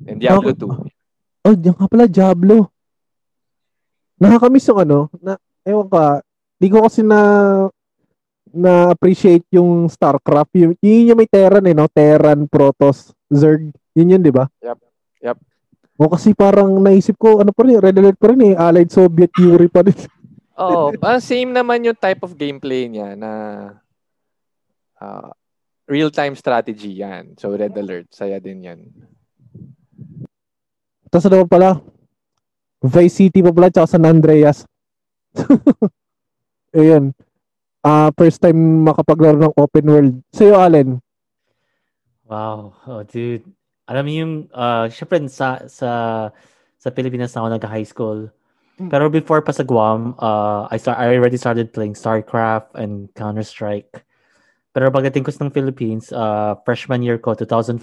And 0.07 0.19
Diablo 0.21 0.53
2. 0.55 1.49
Oh, 1.49 1.57
diyan 1.59 1.77
ka 1.77 1.87
pala, 1.91 2.07
Diablo. 2.07 2.71
Nakakamiss 4.23 4.71
yung 4.71 4.81
ano, 4.87 4.99
na, 5.19 5.35
ewan 5.67 5.91
ka, 5.91 6.23
di 6.63 6.69
ko 6.71 6.87
kasi 6.87 7.03
na 7.03 7.21
na-appreciate 8.53 9.49
yung 9.51 9.89
StarCraft. 9.89 10.53
Yung, 10.61 10.75
yun 10.79 11.11
yung 11.11 11.19
may 11.19 11.27
Terran 11.27 11.65
eh, 11.65 11.75
no? 11.75 11.89
Terran, 11.89 12.45
Protoss, 12.47 13.11
Zerg. 13.33 13.73
Yun 13.97 14.13
yun, 14.13 14.23
di 14.23 14.31
ba? 14.31 14.45
Yep. 14.61 14.79
Yep. 15.25 15.39
O 15.97 16.13
kasi 16.13 16.37
parang 16.37 16.69
naisip 16.79 17.17
ko, 17.17 17.41
ano 17.41 17.51
pa 17.51 17.65
rin, 17.65 17.81
Red 17.81 17.97
Alert 17.97 18.19
pa 18.21 18.29
rin 18.31 18.53
eh. 18.53 18.55
Allied 18.55 18.93
Soviet 18.93 19.33
Yuri 19.41 19.73
pa 19.73 19.83
rin. 19.83 19.97
Oo, 20.61 20.93
oh, 20.93 21.19
same 21.21 21.49
naman 21.53 21.85
yung 21.87 21.97
type 21.97 22.21
of 22.21 22.37
gameplay 22.37 22.85
niya 22.85 23.17
na 23.17 23.33
uh, 25.01 25.33
real-time 25.89 26.37
strategy 26.37 27.01
yan. 27.01 27.37
So, 27.41 27.57
Red 27.57 27.73
Alert, 27.77 28.13
saya 28.13 28.37
din 28.37 28.69
yan. 28.69 28.81
Tapos 31.13 31.29
ano 31.29 31.45
pala? 31.45 31.81
Vice 32.81 33.29
City 33.29 33.45
pa 33.45 33.53
pala, 33.53 33.69
tsaka 33.69 33.97
San 33.97 34.09
Andreas. 34.09 34.65
Ayan. 36.77 37.13
Uh, 37.83 38.09
first 38.17 38.41
time 38.41 38.87
makapaglaro 38.87 39.37
ng 39.37 39.57
open 39.59 39.87
world. 39.87 40.15
Sa'yo, 40.33 40.57
Allen? 40.57 41.01
Wow. 42.25 42.73
Oh, 42.89 43.03
dude. 43.05 43.45
Alam 43.85 44.05
mo 44.09 44.13
yung, 44.13 44.35
uh, 44.57 44.89
syempre 44.89 45.21
sa, 45.29 45.69
sa, 45.69 45.91
sa 46.81 46.89
Pilipinas 46.89 47.35
na 47.37 47.45
ako 47.45 47.49
nag-high 47.61 47.89
school. 47.89 48.33
Hmm. 48.83 48.91
Pero 48.91 49.07
before 49.07 49.47
pa 49.47 49.55
sa 49.55 49.63
Guam, 49.63 50.19
uh, 50.19 50.67
I, 50.67 50.77
start, 50.77 50.99
I 50.99 51.15
already 51.15 51.39
started 51.39 51.71
playing 51.71 51.95
StarCraft 51.95 52.75
and 52.75 53.07
Counter-Strike. 53.15 54.03
Pero 54.75 54.91
pagdating 54.91 55.23
ko 55.23 55.31
sa 55.31 55.47
Philippines, 55.55 56.11
uh, 56.11 56.59
freshman 56.67 57.07
year 57.07 57.23
ko, 57.23 57.39
2004, 57.39 57.79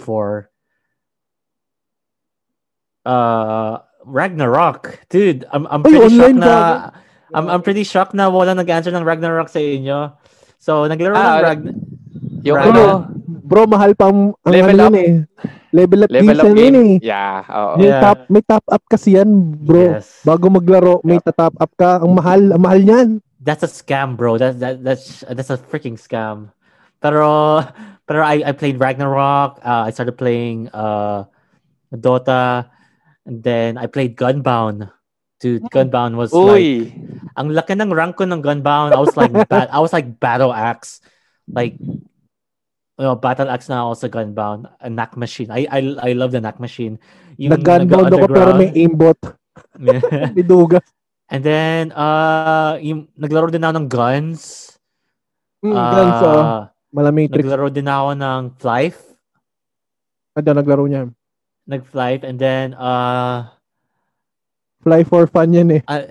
uh, 3.06 3.78
Ragnarok. 4.04 5.08
Dude, 5.08 5.48
I'm, 5.48 5.64
I'm 5.72 5.80
pretty 5.80 6.04
Ay, 6.04 6.18
shocked 6.20 6.36
na... 6.36 6.90
I'm, 7.32 7.46
I'm 7.46 7.62
pretty 7.62 7.84
shocked 7.86 8.12
na 8.12 8.28
wala 8.28 8.52
nag-answer 8.58 8.90
ng 8.90 9.06
Ragnarok 9.06 9.48
sa 9.48 9.62
inyo. 9.62 10.12
So, 10.60 10.84
naglaro 10.84 11.16
ah, 11.16 11.40
ng 11.40 11.44
Ragn... 11.46 11.64
Yung 12.44 12.58
ano, 12.60 13.08
bro, 13.50 13.66
mahal 13.66 13.98
pa 13.98 14.14
ang, 14.14 14.30
level 14.46 14.78
ano 14.78 14.86
up. 14.86 14.94
eh. 14.94 15.12
Level 15.74 16.00
up 16.06 16.10
level 16.14 16.38
up 16.38 16.54
game. 16.54 16.78
eh. 16.78 16.94
Yeah, 17.02 17.42
oo. 17.50 17.82
May 17.82 17.90
yeah. 17.90 18.02
top 18.02 18.18
may 18.30 18.42
top 18.46 18.64
up 18.70 18.82
kasi 18.86 19.18
yan, 19.18 19.30
bro. 19.58 19.98
Yes. 19.98 20.22
Bago 20.22 20.46
maglaro, 20.46 21.02
may 21.02 21.18
yep. 21.18 21.34
top 21.34 21.58
up 21.58 21.72
ka. 21.74 21.98
Ang 21.98 22.14
mahal, 22.14 22.54
ang 22.54 22.62
mahal 22.62 22.78
niyan. 22.78 23.08
That's 23.42 23.66
a 23.66 23.70
scam, 23.70 24.14
bro. 24.14 24.38
That 24.38 24.62
that 24.62 24.86
that's 24.86 25.26
that's 25.26 25.50
a 25.50 25.58
freaking 25.58 25.98
scam. 25.98 26.54
Pero 27.02 27.26
pero 28.06 28.22
I 28.22 28.46
I 28.46 28.52
played 28.54 28.78
Ragnarok. 28.78 29.58
Uh, 29.58 29.86
I 29.86 29.90
started 29.90 30.14
playing 30.14 30.70
uh 30.70 31.26
Dota 31.90 32.70
and 33.26 33.42
then 33.42 33.74
I 33.78 33.90
played 33.90 34.14
Gunbound. 34.14 34.90
Dude, 35.40 35.64
hmm. 35.64 35.72
Gunbound 35.72 36.14
was 36.20 36.30
Uy. 36.30 36.46
like 36.46 36.62
ang 37.34 37.48
laki 37.50 37.72
ng 37.74 37.90
rank 37.90 38.14
ko 38.20 38.28
ng 38.28 38.44
Gunbound. 38.44 38.92
I 38.92 39.00
was 39.00 39.16
like 39.16 39.32
bat, 39.48 39.72
I 39.72 39.80
was 39.80 39.92
like 39.92 40.20
battle 40.20 40.52
axe. 40.52 41.00
Like 41.48 41.74
you 43.00 43.08
know, 43.08 43.16
battle 43.16 43.48
axe 43.48 43.72
na 43.72 43.80
ako 43.88 43.92
sa 43.96 44.08
Gunbound. 44.12 44.68
A 44.84 44.92
knack 44.92 45.16
machine. 45.16 45.48
I 45.48 45.64
I 45.72 45.80
I 45.96 46.10
love 46.12 46.36
the 46.36 46.44
knack 46.44 46.60
machine. 46.60 47.00
Yung 47.40 47.56
Nag-gunbound 47.56 48.12
ako 48.12 48.26
pero 48.28 48.52
may 48.52 48.68
aimbot. 48.76 49.16
may 50.36 50.44
duga. 50.44 50.84
And 51.32 51.40
then 51.40 51.96
uh 51.96 52.76
yung 52.84 53.08
naglaro 53.16 53.48
din 53.48 53.64
ako 53.64 53.72
ng 53.80 53.88
guns. 53.88 54.40
Mm, 55.64 55.72
uh, 55.72 55.92
guns 55.96 56.20
oh. 56.20 56.44
Malamatrix. 56.92 57.40
Naglaro 57.40 57.72
din 57.72 57.88
ako 57.88 58.10
ng 58.20 58.42
Flife. 58.60 59.00
Ano 60.36 60.52
naglaro 60.52 60.84
niya? 60.84 61.08
Nag-Flife 61.64 62.28
and 62.28 62.36
then 62.36 62.76
uh 62.76 63.48
Fly 64.84 65.08
for 65.08 65.24
fun 65.24 65.56
yan 65.56 65.80
eh. 65.80 65.82
Uh, 65.88 66.04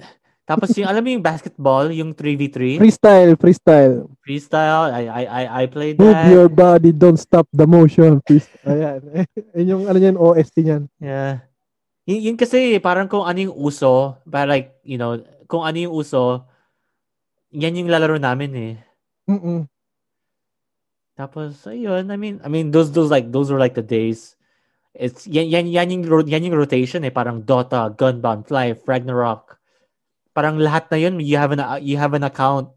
tapos 0.49 0.73
yung, 0.73 0.89
alam 0.89 1.05
mo 1.05 1.09
yung 1.13 1.21
basketball, 1.21 1.93
yung 1.93 2.17
3v3? 2.17 2.81
Freestyle, 2.81 3.37
freestyle. 3.37 4.09
Freestyle, 4.25 4.89
I, 4.89 5.05
I, 5.05 5.23
I, 5.29 5.43
I 5.61 5.63
played 5.69 6.01
that. 6.01 6.01
Move 6.01 6.21
your 6.33 6.49
body, 6.49 6.89
don't 6.89 7.21
stop 7.21 7.45
the 7.53 7.69
motion. 7.69 8.17
Freestyle. 8.25 8.65
Ayan. 8.65 8.99
Yun 9.61 9.67
yung, 9.69 9.83
ano 9.85 9.97
yan, 10.01 10.17
OST 10.17 10.55
niyan. 10.65 10.83
Yeah. 10.97 11.45
Y- 12.09 12.25
yun 12.25 12.33
kasi, 12.33 12.81
parang 12.81 13.05
kung 13.05 13.29
ano 13.29 13.37
yung 13.37 13.53
uso, 13.53 14.17
para 14.25 14.49
like, 14.49 14.81
you 14.81 14.97
know, 14.97 15.21
kung 15.45 15.61
ano 15.61 15.77
yung 15.77 15.93
uso, 15.93 16.49
yan 17.53 17.77
yung 17.77 17.93
lalaro 17.93 18.17
namin 18.17 18.51
eh. 18.57 18.73
Mm-mm. 19.29 19.69
Tapos, 21.13 21.61
ayun, 21.69 22.09
I 22.09 22.17
mean, 22.17 22.41
I 22.41 22.49
mean, 22.49 22.73
those, 22.73 22.89
those 22.89 23.13
like, 23.13 23.29
those 23.29 23.53
were 23.53 23.61
like 23.61 23.77
the 23.77 23.85
days. 23.85 24.33
It's 24.97 25.29
yan 25.29 25.45
yan 25.45 25.69
yan 25.69 25.87
yung 25.93 26.03
yan 26.25 26.49
yung 26.49 26.57
rotation 26.57 27.05
eh 27.05 27.13
parang 27.13 27.45
Dota, 27.45 27.93
Gunbound, 27.93 28.49
Fly, 28.49 28.73
Ragnarok. 28.89 29.58
Parang 30.39 30.55
lahat 30.55 30.87
na 30.87 30.95
yun 30.95 31.19
you 31.19 31.35
have 31.35 31.51
an 31.51 31.59
you 31.83 31.99
have 31.99 32.15
an 32.15 32.23
account 32.23 32.71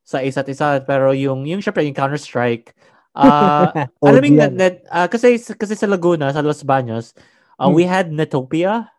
sa 0.00 0.24
isa't 0.24 0.48
isa 0.48 0.80
pero 0.88 1.12
yung 1.12 1.44
yung 1.44 1.60
syempre 1.60 1.84
yung 1.84 1.92
Counter 1.92 2.16
Strike 2.16 2.72
uh, 3.20 3.68
oh, 4.00 4.08
alam 4.08 4.24
mo 4.24 4.28
net, 4.32 4.52
net 4.56 4.76
uh, 4.88 5.04
kasi 5.04 5.36
kasi 5.36 5.76
sa 5.76 5.84
Laguna 5.84 6.32
sa 6.32 6.40
Los 6.40 6.64
Baños 6.64 7.12
uh, 7.60 7.68
hmm. 7.68 7.76
we 7.76 7.84
had 7.84 8.08
Netopia 8.08 8.96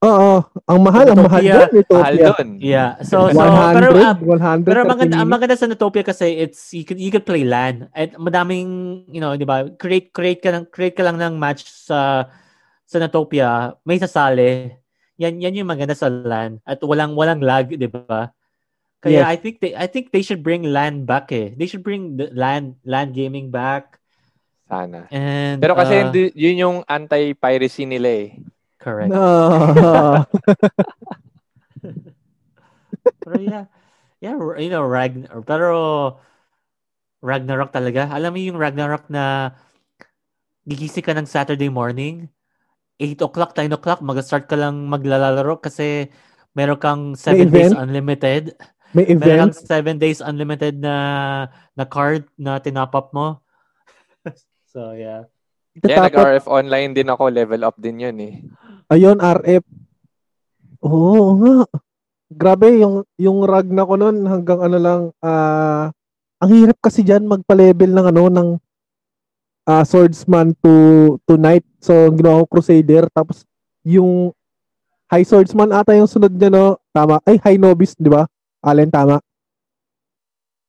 Oo, 0.00 0.40
ang 0.64 0.80
mahal, 0.80 1.12
ang 1.12 1.28
mahal 1.28 1.44
doon, 1.44 1.84
Mahal 1.92 2.16
doon. 2.16 2.48
Yeah. 2.56 2.96
So, 3.04 3.28
so 3.28 3.36
100, 3.36 3.76
pero, 3.76 3.88
uh, 4.00 4.16
100 4.16 4.64
pero 4.64 4.80
maganda, 4.88 5.20
ang 5.20 5.28
maganda 5.28 5.60
sa 5.60 5.68
Notopia 5.68 6.00
kasi 6.00 6.40
it's, 6.40 6.72
you 6.72 6.88
can, 6.88 6.96
you 6.96 7.12
can 7.12 7.20
play 7.20 7.44
LAN. 7.44 7.92
At 7.92 8.16
madaming, 8.16 9.04
you 9.12 9.20
know, 9.20 9.36
di 9.36 9.44
ba, 9.44 9.68
create, 9.76 10.08
create 10.16 10.40
ka, 10.40 10.56
ng, 10.56 10.72
create 10.72 10.96
ka 10.96 11.04
lang 11.04 11.20
ng 11.20 11.36
match 11.36 11.68
sa, 11.68 12.24
sa 12.88 12.96
Notopia, 12.96 13.76
may 13.84 14.00
sasali. 14.00 14.72
Yan, 15.20 15.36
yan 15.36 15.60
yung 15.60 15.68
maganda 15.68 15.92
sa 15.92 16.08
LAN. 16.08 16.64
At 16.64 16.80
walang, 16.80 17.12
walang 17.12 17.44
lag, 17.44 17.68
di 17.68 17.84
ba? 17.86 18.32
Kaya 19.00 19.24
yes. 19.24 19.32
I 19.32 19.36
think 19.40 19.64
they 19.64 19.72
I 19.72 19.88
think 19.88 20.12
they 20.12 20.20
should 20.20 20.44
bring 20.44 20.60
LAN 20.60 21.08
back 21.08 21.32
eh. 21.32 21.56
They 21.56 21.64
should 21.64 21.80
bring 21.80 22.20
the 22.20 22.28
LAN 22.36 22.76
LAN 22.84 23.16
gaming 23.16 23.48
back. 23.48 23.96
Sana. 24.68 25.08
And 25.08 25.56
Pero 25.56 25.72
kasi 25.72 26.04
uh, 26.04 26.12
yun 26.36 26.60
yung 26.60 26.76
anti-piracy 26.84 27.88
nila 27.88 28.28
eh. 28.28 28.44
Correct. 28.76 29.08
No. 29.08 30.20
pero 33.24 33.36
yeah, 33.40 33.64
yeah, 34.20 34.36
you 34.36 34.68
know, 34.68 34.84
Ragn 34.84 35.24
pero 35.48 36.20
Ragnarok 37.24 37.72
talaga. 37.72 38.08
Alam 38.12 38.36
mo 38.36 38.38
yung 38.40 38.60
Ragnarok 38.60 39.08
na 39.12 39.56
gigising 40.64 41.04
ka 41.04 41.12
ng 41.16 41.28
Saturday 41.28 41.68
morning, 41.68 42.28
8 43.00 43.24
o'clock, 43.24 43.56
9 43.56 43.72
o'clock, 43.72 44.04
mag-start 44.04 44.44
ka 44.44 44.60
lang 44.60 44.84
maglalaro 44.92 45.56
kasi 45.56 46.12
meron 46.52 46.76
kang 46.76 47.02
7 47.16 47.48
days 47.48 47.72
unlimited. 47.72 48.52
May 48.92 49.08
event? 49.08 49.24
Meron 49.24 49.50
kang 49.56 49.96
7 49.96 49.96
days 49.96 50.20
unlimited 50.20 50.84
na 50.84 50.94
na 51.72 51.88
card 51.88 52.28
na 52.36 52.60
tinap 52.60 52.92
mo. 53.16 53.40
so, 54.72 54.92
yeah. 54.92 55.24
Yeah, 55.80 56.04
nag-RF 56.04 56.44
online 56.44 56.92
din 56.92 57.08
ako. 57.08 57.32
Level 57.32 57.64
up 57.64 57.80
din 57.80 58.04
yun 58.04 58.18
eh. 58.20 58.34
Ayun, 58.92 59.16
RF. 59.16 59.64
Oo 60.84 61.40
nga. 61.40 61.64
Grabe, 62.30 62.68
yung, 62.78 63.06
yung 63.16 63.46
rag 63.48 63.70
na 63.70 63.86
ko 63.88 63.96
nun 63.96 64.28
hanggang 64.28 64.60
ano 64.60 64.78
lang, 64.78 65.00
ah, 65.24 65.88
uh, 65.88 65.98
ang 66.40 66.50
hirap 66.56 66.78
kasi 66.80 67.04
diyan 67.04 67.28
magpa-level 67.28 67.90
ng 67.92 68.06
ano, 68.12 68.22
ng 68.32 68.48
uh, 69.66 69.84
swordsman 69.84 70.56
to, 70.60 71.16
to 71.24 71.34
knight. 71.36 71.64
So, 71.80 72.12
ginawa 72.12 72.44
ko 72.44 72.58
crusader. 72.60 73.08
Tapos, 73.12 73.44
yung 73.84 74.32
high 75.10 75.26
swordsman 75.26 75.74
ata 75.74 75.96
yung 75.96 76.08
sunod 76.08 76.32
niya, 76.32 76.52
no? 76.52 76.78
Tama. 76.94 77.18
Ay, 77.26 77.40
high 77.42 77.60
novice, 77.60 77.96
di 77.98 78.08
ba? 78.08 78.28
Allen, 78.62 78.92
tama. 78.92 79.18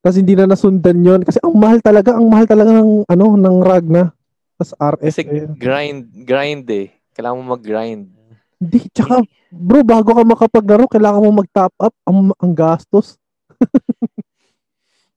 Kasi 0.02 0.26
hindi 0.26 0.34
na 0.34 0.50
nasundan 0.50 0.98
yon 1.06 1.22
Kasi 1.22 1.38
ang 1.46 1.54
mahal 1.54 1.78
talaga, 1.78 2.18
ang 2.18 2.26
mahal 2.26 2.50
talaga 2.50 2.74
ng, 2.74 3.06
ano, 3.06 3.26
ng 3.38 3.58
rag 3.62 3.86
na. 3.86 4.10
Tapos 4.58 4.74
RF. 4.74 5.06
Kasi 5.06 5.22
grind, 5.62 6.10
grind 6.26 6.66
eh. 6.74 6.90
Kailangan 7.14 7.38
mo 7.38 7.44
mag-grind. 7.54 8.10
Hindi, 8.58 8.80
tsaka, 8.90 9.22
bro, 9.54 9.86
bago 9.86 10.10
ka 10.14 10.24
makapaglaro, 10.26 10.90
kailangan 10.90 11.22
mo 11.22 11.30
mag-top 11.46 11.74
up. 11.78 11.94
Ang, 12.10 12.34
ang 12.34 12.54
gastos. 12.54 13.22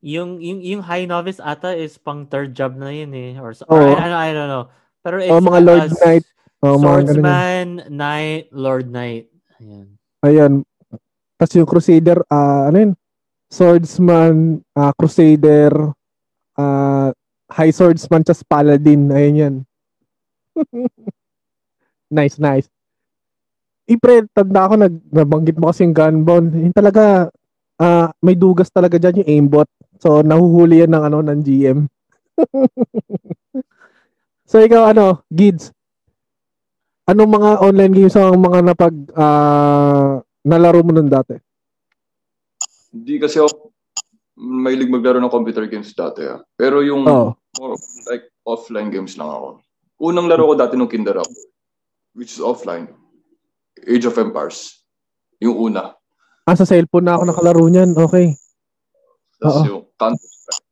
yung, 0.04 0.36
yung, 0.44 0.60
yung 0.60 0.82
high 0.84 1.08
novice 1.08 1.40
ata 1.40 1.72
is 1.72 1.96
pang 1.96 2.28
third 2.28 2.52
job 2.52 2.76
na 2.76 2.92
yun 2.92 3.16
eh. 3.16 3.40
Or, 3.40 3.56
oh. 3.64 3.72
or 3.72 3.96
I, 3.96 4.28
I, 4.28 4.36
don't 4.36 4.52
know. 4.52 4.68
Pero 5.00 5.16
it's, 5.16 5.32
oh, 5.32 5.40
mga 5.40 5.60
Lord 5.64 5.88
uh, 5.88 5.96
Knight. 5.96 6.24
Oh, 6.64 6.76
Swordsman, 6.80 7.68
Knight, 7.88 8.48
Lord 8.52 8.88
Knight. 8.92 9.32
Ayan. 9.60 9.86
Ayan. 10.24 10.52
Tapos 11.40 11.52
yung 11.56 11.68
Crusader, 11.68 12.20
uh, 12.28 12.68
ano 12.68 12.76
yun? 12.76 12.92
Swordsman, 13.48 14.60
uh, 14.76 14.92
Crusader, 14.96 15.72
uh, 16.56 17.08
High 17.52 17.72
Swordsman, 17.72 18.24
tas 18.24 18.44
Paladin. 18.44 19.08
Ayan 19.08 19.40
yan. 19.40 19.54
Nice, 22.14 22.38
nice. 22.38 22.70
Ipre, 23.90 24.22
tanda 24.30 24.70
ako, 24.70 24.74
nag, 24.78 24.94
nabanggit 25.10 25.58
mo 25.58 25.74
kasi 25.74 25.82
yung 25.82 25.96
gunbound. 25.96 26.54
Yung 26.54 26.70
talaga, 26.70 27.26
uh, 27.80 28.10
may 28.20 28.36
dugas 28.38 28.70
talaga 28.70 28.98
dyan 28.98 29.24
yung 29.24 29.30
aimbot. 29.30 29.68
So, 30.02 30.20
nahuhuli 30.20 30.84
yan 30.84 30.92
ng, 30.92 31.04
ano, 31.06 31.18
ng 31.24 31.40
GM. 31.40 31.78
so, 34.50 34.60
ikaw, 34.60 34.90
ano, 34.90 35.24
Gids, 35.30 35.70
anong 37.08 37.30
mga 37.40 37.50
online 37.62 37.94
games 37.94 38.14
ang 38.18 38.42
mga 38.42 38.58
napag, 38.62 38.94
uh, 39.14 40.20
nalaro 40.44 40.84
mo 40.84 40.92
nun 40.92 41.08
dati? 41.08 41.38
Hindi 42.94 43.18
kasi 43.18 43.42
ako 43.42 43.74
mahilig 44.34 44.90
maglaro 44.90 45.22
ng 45.22 45.32
computer 45.32 45.66
games 45.70 45.94
dati. 45.94 46.26
Ah. 46.26 46.42
Pero 46.58 46.82
yung 46.82 47.06
oh. 47.06 47.38
more 47.58 47.78
like 48.10 48.26
offline 48.46 48.90
games 48.90 49.14
lang 49.14 49.30
ako. 49.30 49.62
Unang 50.02 50.26
laro 50.26 50.50
ko 50.50 50.54
dati 50.58 50.74
nung 50.74 50.90
kinder 50.90 51.22
ako 51.22 51.30
which 52.14 52.32
is 52.32 52.40
offline. 52.40 52.88
Age 53.86 54.06
of 54.06 54.18
Empires. 54.18 54.82
Yung 55.42 55.58
una. 55.58 55.94
Ah, 56.44 56.52
sa 56.52 56.68
cellphone 56.68 57.08
na 57.08 57.16
ako 57.16 57.24
nakalaro 57.24 57.64
niyan. 57.72 57.96
Okay. 57.96 58.36
Tapos 59.40 59.64
yung 59.64 59.88
Counter-Strike. 59.96 60.64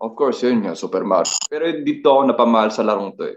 Of 0.00 0.12
course, 0.16 0.40
yun 0.40 0.64
nga, 0.64 0.72
Super 0.72 1.04
Mario. 1.04 1.36
Pero 1.52 1.68
dito 1.84 2.08
ako 2.08 2.32
napamahal 2.32 2.72
sa 2.72 2.80
larong 2.80 3.12
to 3.20 3.28
eh. 3.28 3.36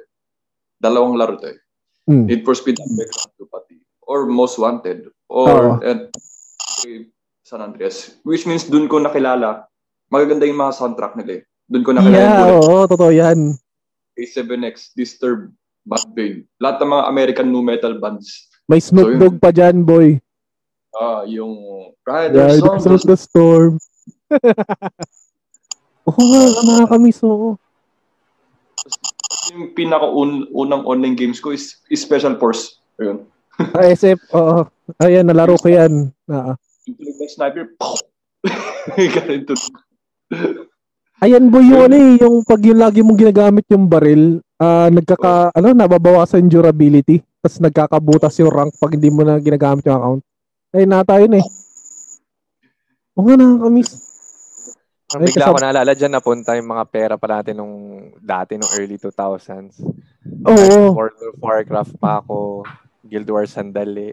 Dalawang 0.79 1.19
laro 1.19 1.35
to 1.35 1.51
eh. 1.51 1.59
Mm. 2.07 2.31
Need 2.31 2.41
for 2.47 2.55
Speed 2.55 2.79
Underground 2.79 3.31
2 3.35 3.51
pati. 3.51 3.75
Or 4.07 4.23
Most 4.27 4.55
Wanted. 4.59 5.11
Or 5.27 5.79
oh. 5.79 5.83
and, 5.83 6.07
San 7.43 7.59
Andreas. 7.59 8.15
Which 8.23 8.47
means 8.47 8.63
dun 8.63 8.87
ko 8.87 9.03
nakilala. 9.03 9.67
Magaganda 10.07 10.47
yung 10.47 10.63
mga 10.63 10.79
soundtrack 10.79 11.19
nila 11.19 11.43
eh. 11.43 11.51
Dun 11.67 11.83
ko 11.83 11.91
nakilala. 11.91 12.23
Yeah, 12.23 12.47
oo, 12.47 12.63
oh, 12.63 12.83
totoo 12.87 13.11
yan. 13.11 13.59
A7X, 14.15 14.95
Disturb, 14.95 15.51
Bad 15.83 16.15
Babe. 16.15 16.47
Lahat 16.63 16.79
ng 16.79 16.91
mga 16.95 17.03
American 17.11 17.47
nu 17.51 17.59
metal 17.59 17.99
bands. 17.99 18.47
May 18.71 18.79
Snoop 18.79 19.15
so, 19.15 19.19
Dogg 19.19 19.35
pa 19.43 19.51
dyan, 19.51 19.83
boy. 19.83 20.22
Ah, 20.93 21.21
uh, 21.21 21.21
yung 21.25 21.53
Riders 22.05 22.61
yeah, 22.61 22.69
on 22.69 22.77
the, 22.79 22.97
the 23.01 23.17
Storm. 23.17 23.81
Oo 26.03 26.21
nga, 26.21 26.41
nakakamiss, 26.67 27.23
oo. 27.23 27.55
Yung 29.55 29.71
pinaka-unang 29.71 30.83
online 30.83 31.15
games 31.15 31.39
ko 31.39 31.55
is, 31.55 31.79
is 31.87 32.03
Special 32.03 32.35
Force. 32.35 32.83
Ayun. 32.99 33.23
ah, 33.57 33.87
SF, 33.87 34.19
oo. 34.35 34.67
Ayan, 34.99 35.25
nalaro 35.25 35.55
ko 35.57 35.71
yan. 35.71 36.11
Ah. 36.27 36.59
Yung 36.85 36.97
tulog 36.99 37.17
ng 37.17 37.31
sniper, 37.31 37.65
Ganito. 39.15 39.55
Ayan 41.23 41.47
boy, 41.47 41.63
yung 41.63 41.87
ano 41.87 41.95
eh, 41.95 42.19
yung 42.19 42.43
pag 42.43 42.59
yung 42.67 42.83
lagi 42.83 42.99
mong 42.99 43.15
ginagamit 43.15 43.63
yung 43.71 43.87
baril, 43.87 44.43
uh, 44.59 44.91
nagkaka, 44.91 45.55
ano, 45.55 45.71
nababawasan 45.71 46.51
durability. 46.51 47.23
Tapos 47.39 47.63
nagkakabutas 47.63 48.35
yung 48.43 48.51
rank 48.51 48.75
pag 48.75 48.91
hindi 48.91 49.07
mo 49.07 49.23
na 49.23 49.39
ginagamit 49.39 49.87
yung 49.87 49.95
account. 49.95 50.21
Ay, 50.73 50.89
nata 50.89 51.21
yun 51.21 51.37
eh. 51.37 51.45
Oo 53.13 53.29
nga, 53.29 53.37
nakakamiss. 53.37 53.93
Ang 55.13 55.29
bigla 55.29 55.53
ko 55.53 55.61
naalala 55.61 55.93
dyan, 55.93 56.13
napunta 56.17 56.57
yung 56.57 56.73
mga 56.73 56.85
pera 56.89 57.15
pa 57.21 57.29
natin 57.29 57.61
nung 57.61 57.77
dati, 58.17 58.57
nung 58.57 58.73
early 58.73 58.97
2000s. 58.97 59.77
Oo. 60.49 60.49
Oh. 60.49 60.89
World 60.97 61.19
of 61.21 61.37
Warcraft 61.37 61.93
pa 62.01 62.25
ako. 62.25 62.65
Guild 63.05 63.29
Wars 63.29 63.53
Sandali. 63.53 64.09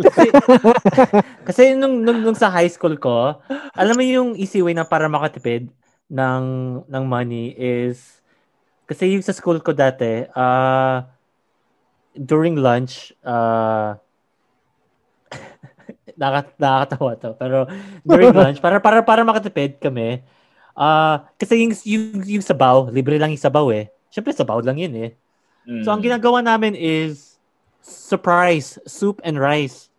kasi, 0.00 0.32
kasi 1.52 1.62
nung, 1.76 2.00
nung, 2.00 2.24
nung 2.24 2.38
sa 2.38 2.48
high 2.48 2.72
school 2.72 2.96
ko, 2.96 3.36
alam 3.76 3.92
mo 3.92 4.00
yung 4.00 4.32
easy 4.40 4.64
way 4.64 4.72
na 4.72 4.88
para 4.88 5.04
makatipid 5.12 5.68
ng, 6.08 6.44
ng 6.88 7.04
money 7.04 7.52
is, 7.60 8.24
kasi 8.88 9.12
yung 9.12 9.20
sa 9.20 9.36
school 9.36 9.60
ko 9.60 9.76
dati, 9.76 10.24
uh, 10.32 11.04
during 12.16 12.56
lunch, 12.56 13.12
uh, 13.26 13.98
Nakat 16.20 16.54
nakakatawa 16.56 17.10
to. 17.18 17.30
Pero 17.36 17.58
during 18.06 18.34
lunch, 18.38 18.58
para 18.62 18.78
para 18.78 19.02
para 19.02 19.26
makatipid 19.26 19.82
kami, 19.82 20.22
ah 20.74 20.82
uh, 20.82 21.16
kasi 21.38 21.62
yung, 21.62 21.72
yung, 21.86 22.04
yung 22.38 22.44
sabaw, 22.44 22.90
libre 22.90 23.18
lang 23.18 23.30
yung 23.30 23.42
sabaw 23.42 23.70
eh. 23.74 23.90
Syempre 24.10 24.34
sabaw 24.34 24.62
lang 24.62 24.78
yun 24.78 24.94
eh. 24.98 25.10
Mm. 25.66 25.82
So 25.82 25.90
ang 25.90 26.00
mm. 26.02 26.06
ginagawa 26.10 26.38
namin 26.44 26.78
is 26.78 27.38
surprise, 27.82 28.78
soup 28.86 29.20
and 29.24 29.36
rice. 29.36 29.90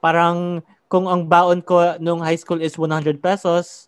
Parang 0.00 0.64
kung 0.90 1.06
ang 1.06 1.28
baon 1.28 1.62
ko 1.62 1.96
nung 2.02 2.18
high 2.18 2.38
school 2.38 2.58
is 2.58 2.74
100 2.74 3.22
pesos, 3.22 3.86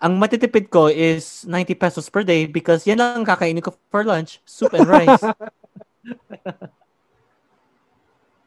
ang 0.00 0.16
matitipid 0.16 0.72
ko 0.72 0.88
is 0.88 1.44
90 1.44 1.76
pesos 1.76 2.08
per 2.08 2.24
day 2.24 2.48
because 2.48 2.88
yan 2.88 3.00
lang 3.00 3.24
kakainin 3.24 3.64
ko 3.64 3.76
for 3.92 4.04
lunch, 4.04 4.40
soup 4.48 4.72
and 4.72 4.88
rice. 4.88 5.20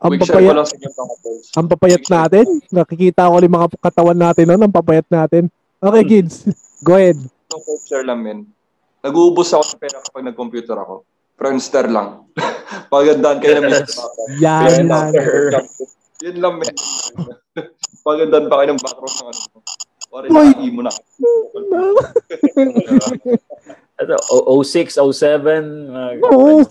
ang 0.03 0.19
papayat, 0.19 0.67
ang 1.55 1.67
papayat 1.71 2.03
natin. 2.11 2.45
Nakikita 2.67 3.31
ko 3.31 3.39
yung 3.39 3.55
mga 3.55 3.67
katawan 3.79 4.19
natin 4.19 4.45
noon, 4.51 4.61
ang 4.67 4.73
papayat 4.75 5.07
natin. 5.07 5.47
Okay, 5.79 6.03
kids. 6.03 6.43
Go 6.87 6.99
ahead. 6.99 7.15
So, 7.47 7.63
share 7.87 8.03
lang, 8.03 8.19
men. 8.19 8.51
Nag-uubos 8.99 9.55
ako 9.55 9.63
ng 9.63 9.79
pera 9.79 9.97
kapag 10.03 10.23
nag-computer 10.27 10.75
ako. 10.75 11.07
Friendster 11.39 11.87
lang. 11.87 12.27
Pagandaan 12.93 13.39
kayo 13.39 13.63
na 13.63 13.71
Mr. 13.71 13.87
Papa. 13.95 14.21
Yan, 14.43 14.91
yan. 14.91 15.11
Yun 16.23 16.37
lang, 16.39 16.53
men. 16.59 16.75
Pagandaan 18.07 18.45
pa 18.51 18.55
kayo 18.59 18.67
ng 18.75 18.81
background 18.83 19.15
ng 19.15 19.27
ano. 19.31 19.41
Pare, 20.13 20.27
naki 20.29 20.69
mo 20.69 20.81
na. 20.85 20.91
Ito, 23.97 24.15
06, 24.61 24.99
07. 24.99 25.89
Uh, 25.89 26.13
Oo, 26.29 26.61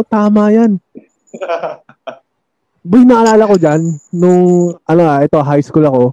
oh, 0.00 0.06
tama 0.08 0.50
yan. 0.50 0.82
Boy, 2.82 3.06
naalala 3.06 3.46
ko 3.46 3.54
dyan, 3.54 3.94
nung, 4.10 4.74
ano 4.74 5.00
nga, 5.06 5.22
ito, 5.22 5.38
high 5.38 5.62
school 5.62 5.86
ako, 5.86 6.04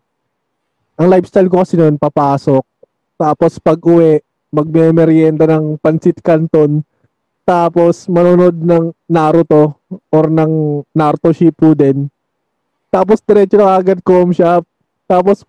ang 1.02 1.08
lifestyle 1.10 1.50
ko 1.50 1.66
kasi 1.66 1.74
noon, 1.74 1.98
papasok, 1.98 2.62
tapos 3.18 3.58
pag 3.58 3.82
uwi, 3.82 4.22
magme-merienda 4.54 5.50
ng 5.50 5.82
pancit 5.82 6.22
canton, 6.22 6.86
tapos 7.50 8.06
manonood 8.06 8.54
ng 8.54 8.94
Naruto 9.10 9.82
or 10.14 10.30
ng 10.30 10.86
Naruto 10.94 11.34
Shippuden. 11.34 12.06
Tapos 12.94 13.26
diretso 13.26 13.58
na 13.58 13.74
agad 13.74 13.98
com 14.06 14.30
shop. 14.30 14.62
Tapos 15.10 15.42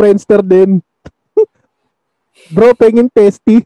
Friendster 0.00 0.40
din. 0.40 0.80
Bro, 2.56 2.72
pengin 2.72 3.12
testy. 3.12 3.60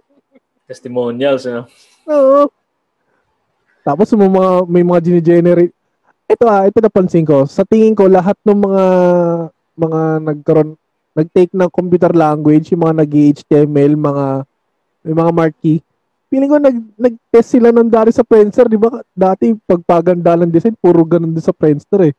Testimonials, 0.68 1.48
no? 1.48 1.64
Oo. 2.04 2.52
Tapos 3.80 4.12
may 4.12 4.28
mga 4.28 4.50
may 4.68 4.84
mga 4.84 5.00
gine-generate. 5.00 5.74
Ito 6.30 6.44
ah, 6.46 6.64
ito 6.68 6.78
napansin 6.78 7.26
ko. 7.26 7.48
Sa 7.48 7.64
tingin 7.64 7.96
ko 7.96 8.06
lahat 8.06 8.36
ng 8.44 8.58
mga 8.60 8.84
mga 9.80 10.00
nagkaroon 10.20 10.76
nag-take 11.10 11.52
ng 11.52 11.70
computer 11.74 12.12
language, 12.14 12.70
yung 12.70 12.86
mga 12.86 13.02
nag-HTML, 13.02 13.92
mga 13.98 14.24
may 15.02 15.14
mga 15.16 15.32
marquee. 15.34 15.82
Feeling 16.30 16.50
ko 16.50 16.58
nag 16.62 16.78
nag-test 16.94 17.58
sila 17.58 17.74
ng 17.74 17.90
dati 17.90 18.14
sa 18.14 18.22
Friendster, 18.22 18.70
di 18.70 18.78
ba? 18.78 19.02
Dati 19.10 19.50
pagpaganda 19.66 20.38
ng 20.38 20.52
design, 20.52 20.78
puro 20.78 21.02
ganun 21.02 21.34
din 21.34 21.42
sa 21.42 21.56
Friendster 21.56 22.12
eh. 22.12 22.14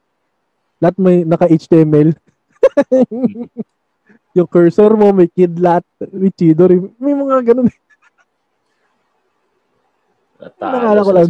Lahat 0.84 1.00
may 1.00 1.24
naka-HTML. 1.24 2.12
yung 4.38 4.50
cursor 4.50 5.00
mo, 5.00 5.16
may 5.16 5.32
kidlat, 5.32 5.86
may 6.12 6.34
chidor, 6.36 6.76
may 7.00 7.16
mga 7.16 7.54
ganun. 7.54 7.72
Nakala 10.60 11.02
ko 11.06 11.12
lang. 11.14 11.30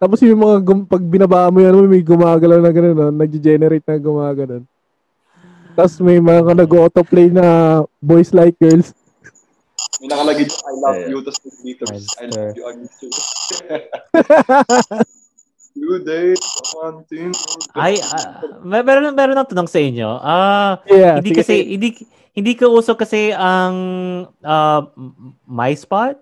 Tapos 0.00 0.18
yung 0.24 0.40
mga 0.40 0.56
gum- 0.64 0.88
pag 0.88 1.04
binaba 1.04 1.52
mo 1.52 1.60
yan, 1.60 1.76
may 1.84 2.00
gumagalaw 2.00 2.56
na 2.64 2.72
gano'n, 2.72 2.96
no? 2.96 3.12
nag-generate 3.12 3.84
na 3.84 4.00
gumagano'n. 4.00 4.64
Tapos 5.76 6.00
may 6.00 6.16
mga 6.16 6.56
nag-autoplay 6.56 7.28
na 7.28 7.80
boys 8.00 8.32
like 8.32 8.56
girls. 8.56 8.96
May 10.00 10.08
nakalagay 10.08 10.48
I 10.48 10.72
love 10.80 10.96
yeah. 10.96 11.10
you, 11.12 11.18
tapos 11.20 11.40
dito, 11.60 11.84
I 12.16 12.24
love 12.32 12.56
you, 12.56 12.64
again 12.64 12.88
too. 12.96 13.12
Two 15.70 16.02
days, 16.02 16.40
one 16.80 17.04
thing. 17.06 17.30
Ay, 17.76 18.00
uh, 18.00 18.60
meron 18.64 19.14
meron 19.14 19.38
ng 19.38 19.48
tanong 19.48 19.70
sa 19.70 19.78
inyo. 19.78 20.08
Ah, 20.18 20.82
uh, 20.82 20.90
yeah, 20.90 21.14
hindi 21.20 21.30
sige, 21.30 21.40
kasi 21.44 21.54
sige. 21.62 21.68
hindi 21.76 21.88
hindi 22.34 22.52
ko 22.58 22.74
uso 22.74 22.98
kasi 22.98 23.30
ang 23.30 23.74
uh, 24.42 24.80
MySpot 25.46 26.16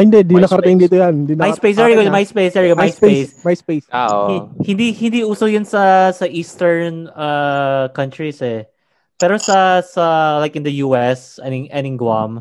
ay, 0.00 0.08
hindi, 0.08 0.24
di 0.24 0.40
nakarating 0.40 0.80
dito 0.80 0.96
yan. 0.96 1.28
Di 1.28 1.36
MySpace, 1.36 1.76
sorry, 1.76 1.92
ko, 1.92 2.08
MySpace, 2.08 2.52
sorry, 2.56 2.72
MySpace. 2.72 3.44
MySpace. 3.44 3.86
Ah, 3.92 4.08
oh. 4.08 4.48
Hindi, 4.64 4.96
hindi 4.96 5.20
uso 5.20 5.44
yun 5.44 5.68
sa 5.68 6.08
sa 6.08 6.24
eastern 6.24 7.12
uh, 7.12 7.92
countries 7.92 8.40
eh. 8.40 8.64
Pero 9.20 9.36
sa 9.36 9.84
sa 9.84 10.40
like 10.40 10.56
in 10.56 10.64
the 10.64 10.80
US 10.80 11.36
and 11.44 11.52
in, 11.52 11.62
and 11.68 11.84
in 11.84 12.00
Guam, 12.00 12.40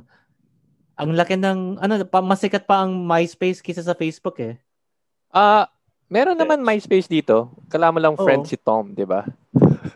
ang 0.96 1.12
laki 1.12 1.36
ng 1.36 1.84
ano 1.84 2.00
pa, 2.08 2.24
masikat 2.24 2.64
pa 2.64 2.88
ang 2.88 2.96
MySpace 3.04 3.60
kaysa 3.60 3.84
sa 3.84 3.92
Facebook 3.92 4.40
eh. 4.40 4.56
Ah, 5.36 5.44
uh, 5.44 5.64
meron 6.08 6.40
naman 6.40 6.64
MySpace 6.64 7.12
dito. 7.12 7.60
Kala 7.68 7.92
mo 7.92 8.00
lang 8.00 8.16
oh. 8.16 8.24
friend 8.24 8.48
si 8.48 8.56
Tom, 8.56 8.96
'di 8.96 9.04
ba? 9.04 9.28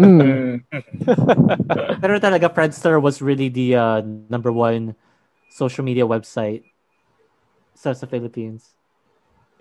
Mm. 0.03 0.67
Pero 2.03 2.13
talaga 2.19 2.51
Friendster 2.51 2.99
was 2.99 3.23
really 3.23 3.47
the 3.47 3.79
uh, 3.79 4.03
number 4.27 4.51
one 4.51 4.99
social 5.47 5.85
media 5.87 6.03
website 6.03 6.72
sa 7.73 7.91
sa 7.93 8.05
Philippines. 8.07 8.73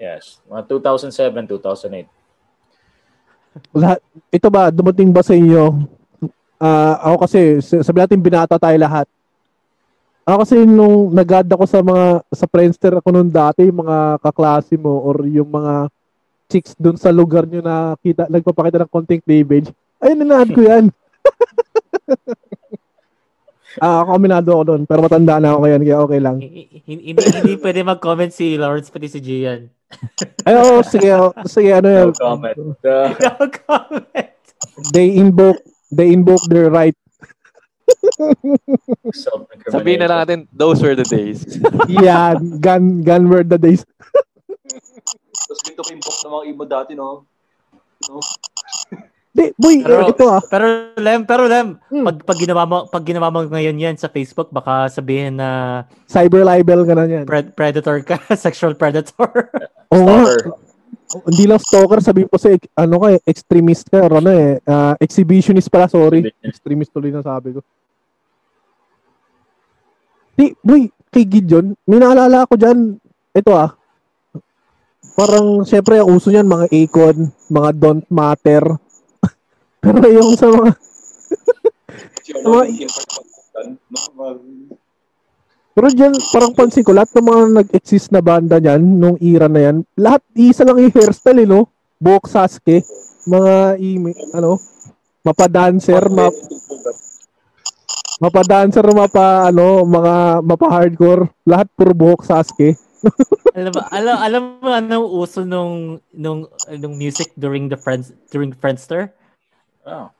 Yes, 0.00 0.40
mga 0.48 0.66
2007, 0.68 1.46
2008. 1.46 2.08
Lahat, 3.80 4.00
ito 4.32 4.48
ba, 4.48 4.72
dumating 4.72 5.12
ba 5.12 5.20
sa 5.20 5.36
inyo? 5.36 5.84
Uh, 6.62 6.94
ako 7.02 7.16
kasi, 7.26 7.58
sabi 7.62 7.98
natin 8.00 8.22
binata 8.22 8.56
tayo 8.56 8.76
lahat. 8.78 9.06
Ako 10.22 10.46
kasi 10.46 10.62
nung 10.62 11.10
nag 11.10 11.50
ako 11.50 11.64
sa 11.66 11.82
mga, 11.82 12.22
sa 12.30 12.46
Friendster 12.46 12.94
ako 13.02 13.10
nung 13.10 13.30
dati, 13.30 13.66
yung 13.66 13.82
mga 13.82 14.22
kaklase 14.22 14.78
mo 14.78 15.02
or 15.02 15.26
yung 15.26 15.50
mga 15.50 15.90
chicks 16.46 16.78
dun 16.78 16.94
sa 16.94 17.10
lugar 17.10 17.42
nyo 17.48 17.58
na 17.58 17.98
kita, 17.98 18.30
nagpapakita 18.30 18.86
ng 18.86 18.92
konting 18.92 19.24
cleavage, 19.24 19.74
ayun, 19.98 20.22
nanaad 20.22 20.50
ko 20.54 20.60
yan. 20.62 20.84
Ah, 23.80 24.04
uh, 24.04 24.12
kombinado 24.12 24.52
ako 24.52 24.62
doon, 24.68 24.82
pero 24.84 25.00
matanda 25.00 25.40
na 25.40 25.56
ako 25.56 25.64
ngayon, 25.64 25.80
kaya 25.80 25.98
okay 26.04 26.20
lang. 26.20 26.36
Hindi, 26.82 27.14
hindi 27.14 27.54
pwede 27.64 27.86
mag-comment 27.86 28.32
si 28.34 28.58
Lawrence 28.58 28.90
pati 28.90 29.06
si 29.06 29.20
Gian. 29.22 29.70
Ay, 30.48 30.54
oh, 30.58 30.82
sige, 30.82 31.12
oh, 31.14 31.30
sige, 31.46 31.70
ano 31.70 31.88
yan. 31.88 32.08
No 32.10 32.16
comment. 32.16 32.56
Uh, 32.82 33.08
no 33.22 33.34
comment. 33.66 34.34
They 34.90 35.14
invoke, 35.14 35.60
they 35.92 36.10
invoke 36.10 36.42
their 36.48 36.72
right. 36.72 36.96
Sabihin 39.68 40.02
na 40.02 40.08
lang 40.10 40.18
natin, 40.26 40.38
those 40.50 40.82
were 40.82 40.96
the 40.96 41.06
days. 41.06 41.44
yeah, 41.86 42.34
gun, 42.58 43.04
gun 43.04 43.28
were 43.28 43.44
the 43.44 43.60
days. 43.60 43.84
Tapos 45.52 45.60
dito 45.68 45.82
kimpok 45.84 46.16
ng 46.24 46.32
mga 46.32 46.44
iba 46.50 46.64
dati, 46.64 46.92
no? 46.96 47.28
No? 48.08 48.18
Di, 49.32 49.48
boy, 49.56 49.80
pero, 49.80 50.12
ito 50.12 50.24
ah. 50.28 50.44
Pero 50.44 50.92
Lem, 51.00 51.24
pero 51.24 51.48
Lem, 51.48 51.80
hmm. 51.88 52.04
pag, 52.04 52.16
pag 52.20 52.38
ginawa 52.38 52.62
mo 52.68 52.78
pag 52.84 53.00
ginawa 53.00 53.32
mo 53.32 53.40
ngayon 53.48 53.80
'yan 53.80 53.96
sa 53.96 54.12
Facebook, 54.12 54.52
baka 54.52 54.92
sabihin 54.92 55.40
na 55.40 55.82
cyber 56.04 56.44
libel 56.44 56.84
ka 56.84 56.92
na 56.92 57.08
'yan. 57.08 57.24
Pred- 57.24 57.56
predator 57.56 57.96
ka, 58.04 58.20
sexual 58.36 58.76
predator. 58.76 59.48
Oo. 59.88 60.28
Oh, 60.28 61.24
hindi 61.28 61.44
lang 61.44 61.60
stalker, 61.60 62.00
sabi 62.00 62.24
po 62.24 62.40
sa 62.40 62.52
ano 62.76 62.96
ka, 63.00 63.08
eh, 63.12 63.20
extremist 63.28 63.88
ka, 63.88 64.00
or 64.00 64.20
ano 64.20 64.32
eh, 64.32 64.56
uh, 64.64 64.96
exhibitionist 64.96 65.68
pala, 65.68 65.88
sorry. 65.88 66.24
Extremist 66.40 66.92
tuloy 66.92 67.12
na 67.12 67.20
sabi 67.20 67.52
ko. 67.52 67.60
Di, 70.32 70.56
boy, 70.64 70.88
kay 71.12 71.28
Gideon, 71.28 71.76
may 71.84 72.00
naalala 72.00 72.48
ako 72.48 72.56
dyan, 72.56 72.96
ito 73.36 73.52
ah, 73.52 73.76
parang, 75.12 75.68
syempre, 75.68 76.00
ang 76.00 76.08
uso 76.08 76.32
niyan, 76.32 76.48
mga 76.48 76.66
Akon, 76.72 77.28
mga 77.52 77.70
Don't 77.76 78.08
Matter, 78.08 78.64
pero 79.82 80.06
yung 80.06 80.38
sa 80.38 80.46
mga... 80.46 80.70
sa 82.22 84.10
mga 84.14 84.32
pero 85.72 85.88
dyan, 85.88 86.12
parang 86.36 86.52
pansin 86.52 86.84
ko, 86.84 86.92
lahat 86.92 87.16
ng 87.16 87.24
mga 87.32 87.42
nag-exist 87.64 88.12
na 88.12 88.20
banda 88.20 88.60
niyan, 88.60 88.84
nung 88.84 89.16
era 89.24 89.48
na 89.48 89.60
yan, 89.72 89.76
lahat, 89.96 90.20
isa 90.36 90.68
lang 90.68 90.84
yung 90.84 90.92
hairstyle, 90.92 91.40
eh, 91.40 91.48
no? 91.48 91.64
Buhok 91.96 92.28
Sasuke, 92.28 92.84
mga, 93.24 93.80
imi, 93.80 94.12
ano, 94.36 94.60
mapa-dancer, 95.24 96.12
map, 96.12 96.36
mapa-dancer, 98.20 98.84
mapa, 98.92 99.48
ano, 99.48 99.80
mga, 99.88 100.44
mapa-hardcore, 100.44 101.32
lahat 101.48 101.72
puro 101.72 101.96
buhok 101.96 102.28
Sasuke. 102.28 102.76
alam 103.56 103.72
mo, 103.72 103.80
alam, 103.88 104.16
alam 104.20 104.42
mo 104.60 104.68
anong 104.76 105.08
uso 105.08 105.40
nung, 105.40 106.04
nung, 106.12 106.44
nung 106.68 106.94
music 107.00 107.32
during 107.40 107.72
the 107.72 107.80
friends, 107.80 108.12
during 108.28 108.52
Friendster? 108.52 109.08
Oh. 109.86 110.10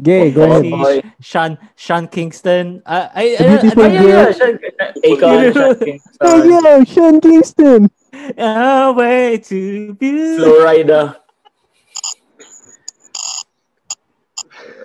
Gay, 0.00 0.32
go 0.32 0.48
ahead. 0.48 0.64
Boy. 0.70 1.02
Sean, 1.20 1.58
Sean 1.76 2.08
Kingston. 2.08 2.80
Uh, 2.86 3.08
I, 3.12 3.36
I, 3.36 3.44
beautiful 3.44 3.84
I, 3.84 3.88
yeah, 3.88 4.32
Sean, 4.32 4.58
Akon, 5.04 5.52
Sean 5.52 5.74
Kingston. 5.76 6.16
Hey, 6.24 6.48
yeah, 6.48 6.84
Sean 6.84 7.20
Kingston. 7.20 7.90
Oh, 8.38 8.92
way 8.94 9.38
to 9.38 9.94
be. 9.94 10.36
Florida. 10.40 11.20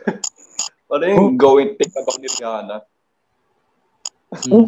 ano 0.92 1.04
yung 1.08 1.36
oh. 1.36 1.38
going 1.40 1.76
take 1.80 1.96
about 1.96 2.20
ni 2.20 2.28
Rihanna? 2.28 2.78
Oh. 4.52 4.68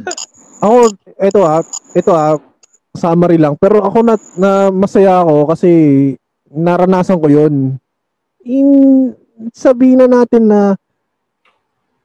Ako, 0.63 0.77
ito 1.21 1.39
ah, 1.43 1.61
ito 1.91 2.11
ah, 2.15 2.39
summary 2.95 3.35
lang. 3.37 3.59
Pero 3.59 3.83
ako 3.83 3.99
na, 4.01 4.15
na 4.39 4.71
masaya 4.71 5.21
ako 5.21 5.51
kasi 5.51 5.69
naranasan 6.49 7.19
ko 7.19 7.27
yun. 7.27 7.75
In, 8.47 9.11
sabihin 9.53 10.01
na 10.03 10.07
natin 10.09 10.49
na 10.49 10.61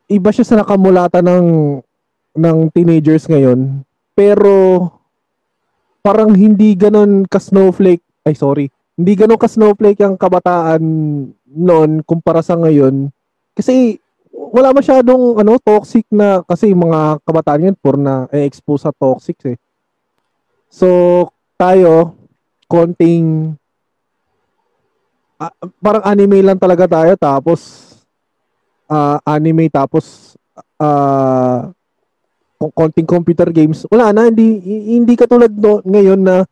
iba 0.09 0.29
siya 0.29 0.45
sa 0.45 0.59
nakamulata 0.61 1.25
ng 1.25 1.81
ng 2.37 2.59
teenagers 2.73 3.29
ngayon. 3.29 3.85
Pero 4.13 4.89
parang 6.05 6.33
hindi 6.37 6.77
ganon 6.77 7.25
ka 7.25 7.41
snowflake. 7.41 8.05
Ay 8.25 8.37
sorry. 8.37 8.69
Hindi 8.97 9.13
ganon 9.17 9.41
ka 9.41 9.49
snowflake 9.49 10.01
ang 10.05 10.21
kabataan 10.21 10.83
noon 11.49 11.91
kumpara 12.05 12.45
sa 12.45 12.57
ngayon. 12.57 13.09
Kasi 13.57 14.01
wala 14.33 14.73
masyadong 14.73 15.41
ano 15.41 15.57
toxic 15.61 16.05
na 16.13 16.45
kasi 16.45 16.73
mga 16.73 17.21
kabataan 17.25 17.73
yun 17.73 17.77
for 17.81 17.97
na 17.97 18.29
eh, 18.33 18.45
expose 18.45 18.85
sa 18.85 18.93
toxic 18.93 19.41
eh. 19.49 19.57
So 20.73 20.89
tayo 21.57 22.17
konting 22.69 23.57
uh, 25.49 25.53
parang 25.83 26.05
anime 26.07 26.39
lang 26.45 26.59
talaga 26.59 26.87
tayo 26.87 27.13
tapos 27.19 27.61
uh, 28.87 29.19
anime 29.27 29.67
tapos 29.67 30.37
uh, 30.79 31.71
konting 32.79 33.09
computer 33.09 33.51
games. 33.51 33.83
Wala 33.91 34.15
na 34.15 34.31
hindi 34.31 34.63
hindi 34.95 35.19
katulad 35.19 35.51
no, 35.51 35.83
ngayon 35.83 36.21
na 36.23 36.47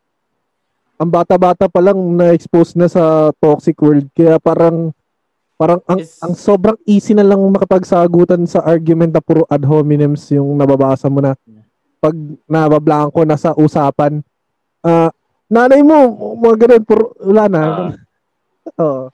ang 1.01 1.09
bata-bata 1.09 1.71
pa 1.71 1.81
lang 1.81 1.97
na-expose 1.97 2.77
na 2.77 2.91
sa 2.91 3.33
toxic 3.41 3.79
world 3.81 4.05
kaya 4.13 4.37
parang 4.37 4.93
parang 5.57 5.81
ang, 5.89 6.01
yes. 6.01 6.21
ang 6.21 6.33
sobrang 6.37 6.77
easy 6.85 7.13
na 7.17 7.25
lang 7.25 7.41
makapagsagutan 7.41 8.45
sa 8.45 8.65
argument 8.65 9.13
na 9.13 9.23
puro 9.25 9.45
ad 9.49 9.65
hominems 9.65 10.29
yung 10.33 10.57
nababasa 10.57 11.09
mo 11.09 11.25
na 11.25 11.37
pag 12.01 12.17
nabablanko 12.49 13.29
na 13.29 13.37
sa 13.37 13.53
usapan. 13.53 14.25
Uh, 14.81 15.13
nanay 15.53 15.85
mo, 15.85 16.17
mga 16.41 16.65
ganun, 16.65 16.85
puro, 16.89 17.13
wala 17.21 17.45
na. 17.53 17.61
Uh, 17.61 17.93
Oh. 18.81 19.13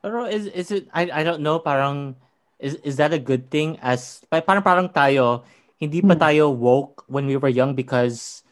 Pero 0.00 0.26
is 0.26 0.48
is 0.50 0.72
it 0.72 0.88
I 0.90 1.20
I 1.20 1.22
don't 1.22 1.44
know 1.44 1.60
parang 1.60 2.16
is 2.56 2.80
is 2.82 2.96
that 2.96 3.12
a 3.12 3.20
good 3.20 3.52
thing 3.52 3.76
as 3.84 4.24
parang 4.32 4.64
parang 4.64 4.88
tayo 4.88 5.44
hindi 5.76 6.00
pa 6.00 6.14
hmm. 6.16 6.22
tayo 6.22 6.44
woke 6.50 7.04
when 7.12 7.28
we 7.28 7.36
were 7.36 7.52
young 7.52 7.76
because 7.76 8.42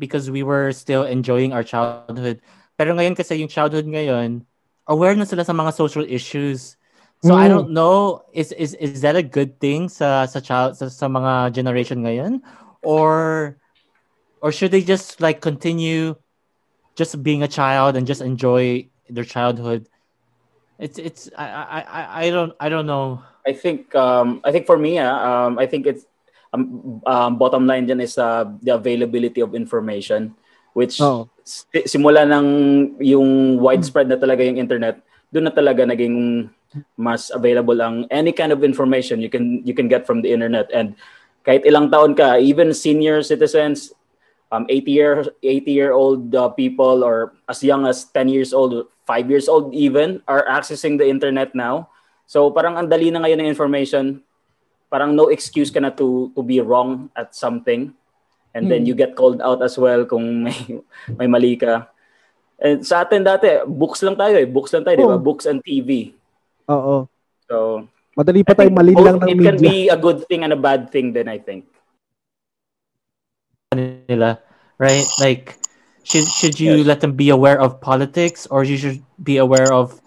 because 0.00 0.32
we 0.32 0.42
were 0.42 0.72
still 0.72 1.06
enjoying 1.06 1.52
our 1.54 1.62
childhood. 1.62 2.42
Pero 2.74 2.96
ngayon 2.96 3.14
kasi 3.14 3.38
yung 3.38 3.52
childhood 3.52 3.86
ngayon, 3.86 4.42
aware 4.88 5.14
na 5.14 5.28
sila 5.28 5.44
sa 5.44 5.54
mga 5.54 5.76
social 5.76 6.02
issues. 6.02 6.80
So 7.22 7.36
mm. 7.36 7.38
I 7.38 7.46
hmm. 7.46 7.52
don't 7.54 7.70
know 7.70 8.26
is 8.34 8.50
is 8.56 8.74
is 8.82 9.06
that 9.06 9.14
a 9.14 9.22
good 9.22 9.62
thing 9.62 9.86
sa 9.86 10.26
sa 10.26 10.42
child 10.42 10.74
sa, 10.74 10.90
sa 10.90 11.06
mga 11.06 11.54
generation 11.54 12.02
ngayon 12.02 12.42
or 12.82 13.54
or 14.42 14.50
should 14.50 14.74
they 14.74 14.82
just 14.82 15.22
like 15.22 15.38
continue 15.38 16.18
just 16.94 17.22
being 17.22 17.42
a 17.42 17.48
child 17.48 17.96
and 17.96 18.06
just 18.06 18.20
enjoy 18.20 18.86
their 19.08 19.24
childhood. 19.24 19.88
It's 20.78 20.98
it's 20.98 21.30
I 21.36 21.46
I 21.46 22.02
I 22.26 22.30
don't 22.30 22.52
I 22.58 22.68
don't 22.68 22.86
know. 22.86 23.22
I 23.46 23.52
think 23.52 23.94
um 23.94 24.40
I 24.44 24.50
think 24.50 24.66
for 24.66 24.78
me 24.78 24.98
uh, 24.98 25.12
um 25.12 25.58
I 25.58 25.66
think 25.66 25.86
it's 25.86 26.04
um, 26.52 27.00
um 27.06 27.38
bottom 27.38 27.66
line 27.66 27.86
dyan 27.86 28.02
is 28.02 28.18
uh, 28.18 28.44
the 28.62 28.74
availability 28.74 29.40
of 29.40 29.54
information 29.54 30.34
which 30.72 31.00
oh. 31.04 31.28
simula 31.84 32.24
ng 32.24 32.46
yung 33.00 33.60
widespread 33.60 34.08
na 34.08 34.16
talaga 34.16 34.44
yung 34.44 34.56
internet 34.56 35.00
doon 35.32 35.48
na 35.48 35.54
talaga 35.54 35.84
naging 35.84 36.48
mas 36.96 37.28
available 37.32 37.76
ang 37.80 38.08
any 38.08 38.32
kind 38.32 38.52
of 38.52 38.64
information 38.64 39.20
you 39.20 39.28
can 39.28 39.60
you 39.64 39.76
can 39.76 39.88
get 39.88 40.08
from 40.08 40.24
the 40.24 40.32
internet 40.32 40.68
and 40.72 40.96
kahit 41.44 41.64
ilang 41.68 41.92
taon 41.92 42.16
ka 42.16 42.40
even 42.40 42.72
senior 42.72 43.20
citizens 43.20 43.92
um, 44.52 44.68
80 44.68 44.92
year 44.92 45.12
80 45.40 45.72
year 45.72 45.92
old 45.96 46.28
uh, 46.36 46.52
people 46.52 47.02
or 47.02 47.32
as 47.48 47.64
young 47.64 47.88
as 47.88 48.04
10 48.12 48.28
years 48.28 48.52
old 48.52 48.86
5 49.08 49.32
years 49.32 49.48
old 49.48 49.72
even 49.72 50.20
are 50.28 50.46
accessing 50.46 50.94
the 50.94 51.08
internet 51.08 51.56
now. 51.58 51.90
So 52.30 52.54
parang 52.54 52.78
ang 52.78 52.86
dali 52.86 53.10
na 53.10 53.18
ngayon 53.24 53.42
ng 53.42 53.50
information 53.50 54.22
parang 54.92 55.16
no 55.16 55.32
excuse 55.32 55.72
ka 55.72 55.80
na 55.80 55.90
to 55.90 56.30
to 56.36 56.44
be 56.44 56.60
wrong 56.60 57.10
at 57.16 57.34
something. 57.34 57.96
And 58.52 58.68
then 58.68 58.84
hmm. 58.84 58.92
you 58.92 58.94
get 58.94 59.16
called 59.16 59.40
out 59.40 59.64
as 59.64 59.80
well 59.80 60.04
kung 60.04 60.44
may 60.44 60.54
may 61.18 61.26
mali 61.26 61.56
ka. 61.56 61.88
And 62.62 62.84
sa 62.84 63.02
atin 63.02 63.24
dati 63.24 63.64
books 63.64 64.04
lang 64.04 64.14
tayo 64.14 64.36
eh. 64.38 64.46
Books 64.46 64.70
lang 64.76 64.84
tayo 64.84 64.94
oh. 64.94 65.00
di 65.00 65.08
ba? 65.08 65.18
Books 65.18 65.48
and 65.48 65.64
TV 65.64 66.12
oo. 66.68 67.08
So 67.48 67.56
madali 68.12 68.44
pa 68.44 68.52
tayo 68.52 68.68
mali 68.68 68.92
lang 68.92 69.16
ng 69.24 69.28
it 69.28 69.38
media. 69.40 69.48
can 69.48 69.58
be 69.58 69.76
a 69.88 69.96
good 69.96 70.20
thing 70.28 70.44
and 70.44 70.52
a 70.52 70.60
bad 70.60 70.92
thing 70.92 71.16
then 71.16 71.32
I 71.32 71.40
think 71.40 71.64
nila, 73.74 74.40
right? 74.78 75.06
Like, 75.20 75.58
should 76.02 76.26
should 76.26 76.58
you 76.58 76.82
yes. 76.82 76.86
let 76.86 76.98
them 77.00 77.14
be 77.14 77.30
aware 77.30 77.60
of 77.60 77.78
politics 77.78 78.46
or 78.50 78.66
you 78.66 78.76
should 78.76 79.02
be 79.22 79.38
aware 79.38 79.70
of 79.70 80.02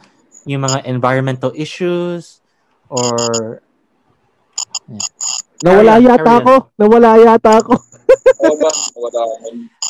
yung 0.45 0.61
mga 0.67 0.85
environmental 0.85 1.51
issues 1.55 2.43
or 2.91 3.61
Nawala 5.65 5.97
yata 5.97 6.31
ako. 6.43 6.69
Nawala 6.77 7.17
yata 7.17 7.51
ako. 7.57 7.73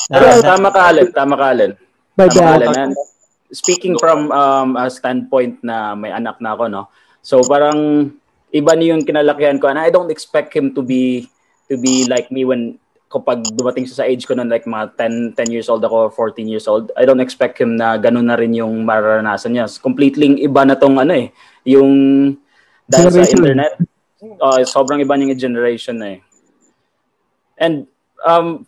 Nawala 0.07 0.39
tama 0.39 0.69
ka, 0.71 0.81
Allen. 0.87 1.07
Tama 1.11 1.35
ka, 1.35 1.45
Allen. 1.51 1.71
Tama 2.15 2.31
ka, 2.31 2.43
Allen. 2.55 2.95
Speaking 3.51 3.99
from 3.99 4.31
um, 4.31 4.79
a 4.79 4.87
standpoint 4.87 5.59
na 5.65 5.95
may 5.99 6.15
anak 6.15 6.39
na 6.39 6.55
ako, 6.55 6.71
no? 6.71 6.87
So 7.25 7.43
parang 7.43 8.11
iba 8.55 8.71
niyo 8.77 8.95
yung 8.95 9.03
kinalakihan 9.03 9.59
ko 9.59 9.67
and 9.67 9.81
I 9.81 9.91
don't 9.91 10.13
expect 10.13 10.55
him 10.55 10.71
to 10.77 10.81
be 10.85 11.27
to 11.67 11.75
be 11.75 12.07
like 12.07 12.31
me 12.31 12.47
when 12.47 12.79
kapag 13.15 13.47
dumating 13.55 13.87
siya 13.87 14.03
sa 14.03 14.07
age 14.11 14.27
ko 14.27 14.35
noon 14.35 14.51
like 14.51 14.67
mga 14.67 14.91
10 14.99 15.39
10 15.39 15.55
years 15.55 15.71
old 15.71 15.79
ako 15.79 16.11
14 16.11 16.51
years 16.51 16.67
old 16.67 16.91
I 16.99 17.07
don't 17.07 17.23
expect 17.23 17.55
him 17.55 17.79
na 17.79 17.95
ganun 17.95 18.27
na 18.27 18.35
rin 18.35 18.51
yung 18.51 18.83
mararanasan 18.83 19.55
niya. 19.55 19.71
Completely 19.79 20.43
iba 20.43 20.67
na 20.67 20.75
tong 20.75 20.99
ano 20.99 21.15
eh 21.15 21.31
yung 21.63 21.91
dahil 22.91 23.09
sa 23.15 23.23
internet. 23.23 23.79
Uh, 24.19 24.67
sobrang 24.67 24.99
iba 24.99 25.15
ng 25.15 25.31
generation 25.39 25.95
na 25.95 26.19
eh. 26.19 26.19
And 27.55 27.87
um 28.27 28.67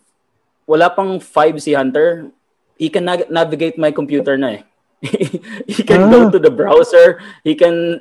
wala 0.64 0.88
pang 0.88 1.20
5 1.20 1.60
si 1.60 1.76
Hunter. 1.76 2.32
He 2.80 2.88
can 2.88 3.04
na- 3.04 3.28
navigate 3.28 3.76
my 3.76 3.92
computer 3.92 4.40
na 4.40 4.56
eh. 4.56 4.62
He 5.70 5.84
can 5.84 6.08
ah. 6.08 6.10
go 6.10 6.20
to 6.32 6.40
the 6.40 6.50
browser. 6.50 7.20
He 7.44 7.52
can 7.52 8.00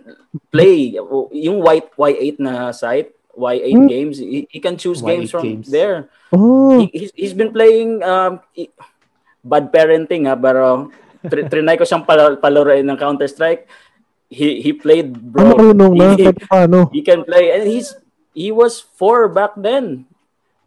play 0.50 0.96
yung 1.34 1.62
white 1.62 1.92
Y8 1.98 2.38
na 2.42 2.72
site, 2.74 3.14
Y8 3.38 3.70
hmm. 3.72 3.88
games. 3.88 4.16
He, 4.18 4.50
he 4.50 4.60
can 4.60 4.76
choose 4.76 5.02
games 5.02 5.30
from 5.30 5.46
games. 5.46 5.70
there. 5.70 6.10
Oh. 6.34 6.82
He, 6.82 6.90
he's, 6.92 7.12
he's 7.14 7.36
been 7.38 7.54
playing 7.54 8.02
um, 8.02 8.42
bad 9.46 9.72
parenting 9.72 10.26
ha, 10.26 10.36
pero 10.36 10.90
tr- 11.22 11.48
trinay 11.52 11.78
ko 11.78 11.86
siyang 11.86 12.04
pal- 12.04 12.42
palaroin 12.42 12.84
ng 12.84 12.98
Counter-Strike. 12.98 13.70
He 14.28 14.60
he 14.60 14.76
played 14.76 15.16
bro. 15.16 15.56
Marunong 15.56 15.96
na, 15.96 16.12
he, 16.20 16.28
paano? 16.36 16.92
He 16.92 17.00
can 17.00 17.24
play 17.24 17.56
and 17.56 17.64
he's 17.64 17.96
he 18.36 18.52
was 18.52 18.84
four 18.84 19.32
back 19.32 19.56
then. 19.56 20.04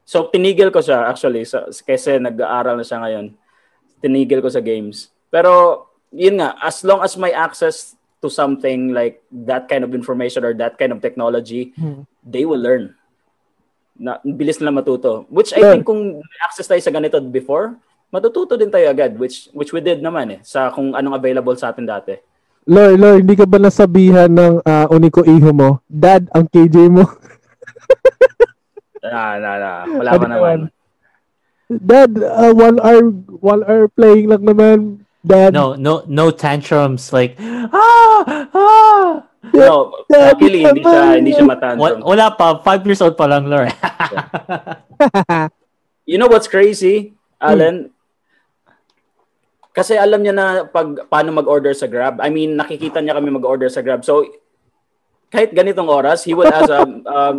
So 0.09 0.33
tinigil 0.33 0.73
ko 0.73 0.81
siya 0.81 1.13
actually 1.13 1.45
so, 1.45 1.69
kasi 1.85 2.17
nag-aaral 2.17 2.81
na 2.81 2.87
siya 2.87 3.05
ngayon. 3.05 3.37
Tinigil 4.01 4.41
ko 4.41 4.49
sa 4.49 4.65
games. 4.65 5.13
Pero 5.29 5.85
yun 6.09 6.41
nga, 6.41 6.57
as 6.57 6.81
long 6.89 7.05
as 7.05 7.21
may 7.21 7.37
access 7.37 8.00
to 8.21 8.29
something 8.29 8.93
like 8.93 9.25
that 9.33 9.69
kind 9.69 9.85
of 9.85 9.97
information 9.97 10.45
or 10.45 10.53
that 10.55 10.77
kind 10.77 10.93
of 10.93 11.01
technology, 11.01 11.73
hmm. 11.77 12.05
they 12.25 12.45
will 12.45 12.61
learn. 12.61 12.95
Na, 14.01 14.17
bilis 14.25 14.61
na 14.61 14.73
matuto. 14.73 15.29
Which 15.29 15.53
I 15.53 15.61
yeah. 15.61 15.73
think 15.77 15.85
kung 15.85 16.25
access 16.41 16.69
tayo 16.69 16.81
sa 16.81 16.93
ganito 16.93 17.21
before, 17.21 17.77
matututo 18.09 18.57
din 18.57 18.73
tayo 18.73 18.89
agad, 18.89 19.17
which 19.17 19.53
which 19.53 19.73
we 19.73 19.81
did 19.81 20.01
naman 20.01 20.37
eh, 20.37 20.41
sa 20.41 20.73
kung 20.73 20.97
anong 20.97 21.17
available 21.17 21.57
sa 21.57 21.73
atin 21.73 21.85
dati. 21.85 22.17
Loy, 22.69 22.95
Loy, 22.95 23.25
hindi 23.25 23.35
ka 23.35 23.49
ba 23.49 23.57
nasabihan 23.57 24.29
ng 24.29 24.61
uh, 24.61 24.87
uniko 24.93 25.25
iho 25.25 25.51
mo, 25.51 25.81
Dad, 25.89 26.29
ang 26.31 26.45
KJ 26.45 26.93
mo? 26.93 27.09
na, 29.05 29.41
na, 29.41 29.51
na. 29.57 29.73
Wala 29.89 30.11
ano 30.13 30.27
naman. 30.29 30.59
Dad, 31.71 32.13
uh, 32.21 32.53
one 32.53 32.79
hour, 32.85 33.05
one 33.41 33.63
hour 33.65 33.85
playing 33.89 34.29
lang 34.29 34.45
naman. 34.45 34.79
Dad. 35.21 35.53
No, 35.53 35.77
no, 35.77 36.03
no 36.09 36.33
tantrums 36.33 37.13
like 37.13 37.37
ah 37.41 38.49
ah. 38.57 39.29
No, 39.41 40.05
luckily 40.09 40.65
hindi 40.65 40.85
siya 40.85 41.03
hindi 41.17 41.33
siya 41.33 41.47
matantrum. 41.49 42.05
Wala 42.05 42.33
pa, 42.37 42.61
five 42.61 42.85
years 42.85 43.01
old 43.01 43.17
pa 43.17 43.25
lang, 43.25 43.49
Lore. 43.49 43.73
you 46.11 46.21
know 46.21 46.29
what's 46.29 46.49
crazy, 46.49 47.17
Alan? 47.41 47.89
Hmm. 47.89 47.99
Kasi 49.73 49.97
alam 49.97 50.21
niya 50.21 50.35
na 50.37 50.47
pag 50.69 51.09
paano 51.09 51.33
mag-order 51.33 51.73
sa 51.73 51.89
Grab. 51.89 52.21
I 52.21 52.29
mean, 52.29 52.59
nakikita 52.59 53.01
niya 53.01 53.17
kami 53.17 53.33
mag-order 53.33 53.73
sa 53.73 53.81
Grab. 53.81 54.05
So 54.05 54.29
kahit 55.33 55.57
ganitong 55.57 55.89
oras, 55.89 56.27
he 56.27 56.37
will 56.37 56.51
ask 56.59 56.69
um, 56.69 57.01
um 57.09 57.37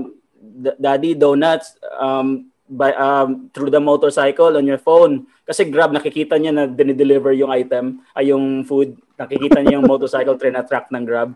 Daddy 0.81 1.13
donuts 1.13 1.77
um 2.01 2.49
by 2.65 2.97
um 2.97 3.51
through 3.53 3.69
the 3.69 3.83
motorcycle 3.83 4.57
on 4.57 4.65
your 4.65 4.81
phone 4.81 5.29
kasi 5.51 5.67
Grab 5.67 5.91
nakikita 5.91 6.39
niya 6.39 6.55
na 6.55 6.63
dinideliver 6.63 7.35
yung 7.35 7.51
item 7.51 7.99
ay 8.15 8.31
yung 8.31 8.63
food. 8.63 8.95
Nakikita 9.19 9.59
niya 9.59 9.75
yung 9.75 9.83
motorcycle 9.83 10.39
train 10.39 10.55
na 10.55 10.63
track 10.63 10.87
ng 10.87 11.03
Grab. 11.03 11.35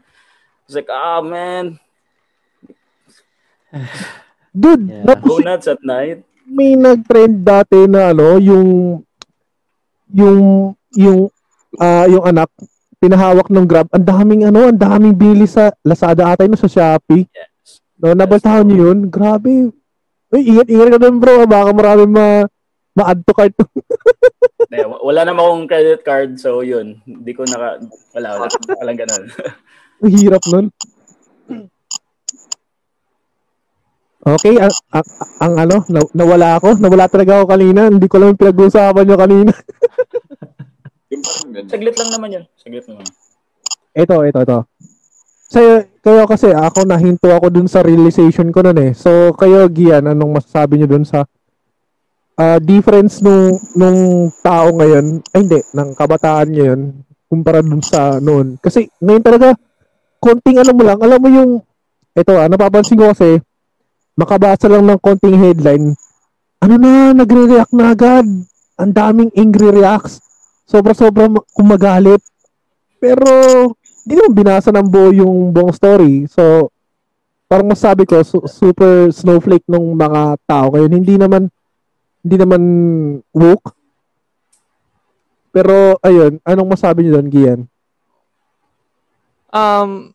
It's 0.64 0.80
like 0.80 0.88
ah 0.88 1.20
oh, 1.20 1.28
man. 1.28 1.76
Dude 4.56 4.88
yeah. 4.88 5.20
donuts 5.20 5.68
at 5.68 5.84
night. 5.84 6.24
may 6.48 6.80
nag-trend 6.80 7.44
dati 7.44 7.90
na 7.92 8.16
ano 8.16 8.40
yung 8.40 9.02
yung 10.08 10.72
yung 10.96 11.28
uh, 11.76 12.06
yung 12.08 12.24
anak 12.24 12.48
pinahawak 13.04 13.52
ng 13.52 13.68
Grab. 13.68 13.92
Ang 13.92 14.06
daming 14.08 14.42
ano 14.48 14.72
ang 14.72 14.80
daming 14.80 15.12
bili 15.12 15.44
sa 15.44 15.76
Lazada 15.84 16.32
ata 16.32 16.48
no 16.48 16.56
sa 16.56 16.72
Shopee. 16.72 17.28
Yes. 17.28 17.84
no 18.00 18.16
nabaltahan 18.16 18.64
niyo 18.64 18.96
yun? 18.96 19.12
Grabe. 19.12 19.76
Uy, 20.32 20.42
ingat-ingat 20.56 20.96
ka 20.96 21.04
dun 21.04 21.20
bro. 21.20 21.44
Baka 21.44 21.76
marami 21.76 22.08
ma 22.08 22.48
ma-add 22.96 23.20
to 23.28 23.34
cart. 23.36 23.54
wala 25.08 25.22
naman 25.28 25.44
akong 25.44 25.68
credit 25.68 26.02
card. 26.02 26.40
So, 26.40 26.64
yun. 26.64 27.04
Hindi 27.04 27.36
ko 27.36 27.44
naka... 27.44 27.84
Wala, 28.16 28.40
wala. 28.40 28.48
Walang 28.82 29.00
ganun. 29.04 29.24
Hirap 30.16 30.44
nun. 30.50 30.72
Okay, 34.26 34.58
ang, 34.58 34.74
ang, 34.90 35.08
ang 35.38 35.54
ano, 35.54 35.76
na, 35.86 36.02
nawala 36.18 36.58
ako. 36.58 36.82
Nawala 36.82 37.06
talaga 37.06 37.38
ako 37.38 37.46
kanina. 37.46 37.94
Hindi 37.94 38.10
ko 38.10 38.18
lang 38.18 38.34
pinag-uusapan 38.34 39.06
nyo 39.06 39.18
kanina. 39.22 39.54
Saglit 41.72 41.94
lang 41.94 42.10
naman 42.10 42.30
yun. 42.34 42.44
Saglit 42.58 42.90
naman. 42.90 43.06
Ito, 43.94 44.26
ito, 44.26 44.40
ito. 44.42 44.60
Sa, 45.46 45.62
kayo 46.02 46.26
kasi 46.26 46.50
ako 46.50 46.90
nahinto 46.90 47.30
ako 47.30 47.54
dun 47.54 47.70
sa 47.70 47.86
realization 47.86 48.50
ko 48.50 48.66
nun 48.66 48.82
eh. 48.82 48.92
So 48.98 49.30
kayo 49.38 49.70
Gian, 49.70 50.10
anong 50.10 50.42
masasabi 50.42 50.82
niyo 50.82 50.90
dun 50.90 51.06
sa 51.06 51.30
uh, 52.40 52.60
difference 52.62 53.20
nung 53.20 53.60
nung 53.76 54.32
tao 54.40 54.72
ngayon, 54.76 55.24
ay 55.34 55.40
hindi, 55.44 55.60
ng 55.74 55.90
kabataan 55.96 56.50
ngayon 56.52 56.82
kumpara 57.26 57.60
dun 57.66 57.82
sa 57.82 58.22
noon. 58.22 58.56
Kasi 58.62 58.88
ngayon 59.02 59.24
talaga 59.26 59.58
konting 60.22 60.62
ano 60.62 60.72
mo 60.72 60.84
lang, 60.86 61.00
alam 61.02 61.20
mo 61.20 61.30
yung 61.30 61.52
ito, 62.16 62.32
ah, 62.32 62.48
napapansin 62.48 62.96
ko 62.96 63.12
kasi 63.12 63.44
makabasa 64.16 64.72
lang 64.72 64.88
ng 64.88 65.00
konting 65.04 65.36
headline, 65.36 65.92
ano 66.64 66.76
na, 66.80 67.12
nagre-react 67.12 67.74
na 67.76 67.92
agad. 67.92 68.26
Ang 68.76 68.92
daming 68.92 69.32
angry 69.36 69.70
reacts. 69.70 70.24
Sobra-sobra 70.66 71.28
kumagalit. 71.54 72.24
Pero 72.98 73.28
hindi 74.04 74.14
naman 74.18 74.34
binasa 74.34 74.72
ng 74.72 74.88
buo 74.88 75.12
yung 75.14 75.52
buong 75.52 75.76
story. 75.76 76.26
So, 76.32 76.72
parang 77.46 77.70
masabi 77.70 78.08
ko, 78.08 78.24
su- 78.26 78.48
super 78.50 79.12
snowflake 79.14 79.68
nung 79.70 79.94
mga 79.94 80.42
tao. 80.48 80.74
Kaya 80.74 80.90
hindi 80.90 81.20
naman, 81.20 81.52
hindi 82.26 82.36
naman 82.42 82.64
woke. 83.30 83.70
Pero, 85.54 86.02
ayun, 86.02 86.42
anong 86.42 86.74
masabi 86.74 87.06
niyo 87.06 87.22
doon, 87.22 87.30
Gian? 87.30 87.62
Um, 89.54 90.12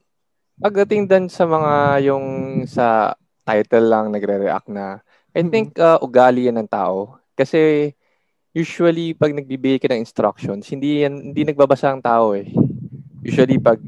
pagdating 0.59 1.07
din 1.07 1.31
sa 1.31 1.47
mga 1.47 2.03
yung 2.11 2.27
sa 2.67 3.15
title 3.47 3.87
lang 3.87 4.11
nagre-react 4.11 4.67
na, 4.67 4.99
I 5.31 5.47
think 5.47 5.79
uh, 5.79 6.03
ugali 6.03 6.51
yan 6.51 6.59
ng 6.59 6.69
tao. 6.69 7.23
Kasi 7.39 7.95
usually 8.51 9.15
pag 9.15 9.31
nagbibigay 9.31 9.79
ka 9.79 9.87
ng 9.89 10.03
instructions, 10.03 10.67
hindi 10.69 11.07
yan 11.07 11.33
hindi 11.33 11.47
nagbabasa 11.47 11.95
ang 11.95 12.03
tao 12.03 12.35
eh 12.35 12.51
usually 13.21 13.61
pag 13.61 13.79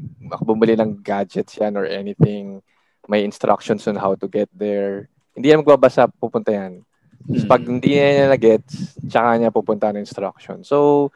bumili 0.41 0.77
ng 0.77 1.01
gadgets 1.01 1.57
yan 1.57 1.77
or 1.77 1.85
anything, 1.85 2.61
may 3.09 3.25
instructions 3.25 3.85
on 3.89 3.97
how 3.97 4.15
to 4.15 4.29
get 4.29 4.47
there. 4.53 5.09
Hindi 5.33 5.51
yan 5.51 5.65
magbabasa, 5.65 6.07
pupunta 6.07 6.53
yan. 6.53 6.85
Mm 7.23 7.47
pag 7.47 7.63
hindi 7.63 7.95
niya 7.95 8.27
na-gets, 8.27 8.99
tsaka 9.07 9.39
niya 9.39 9.49
pupunta 9.49 9.91
ng 9.91 10.03
instruction. 10.03 10.59
So, 10.67 11.07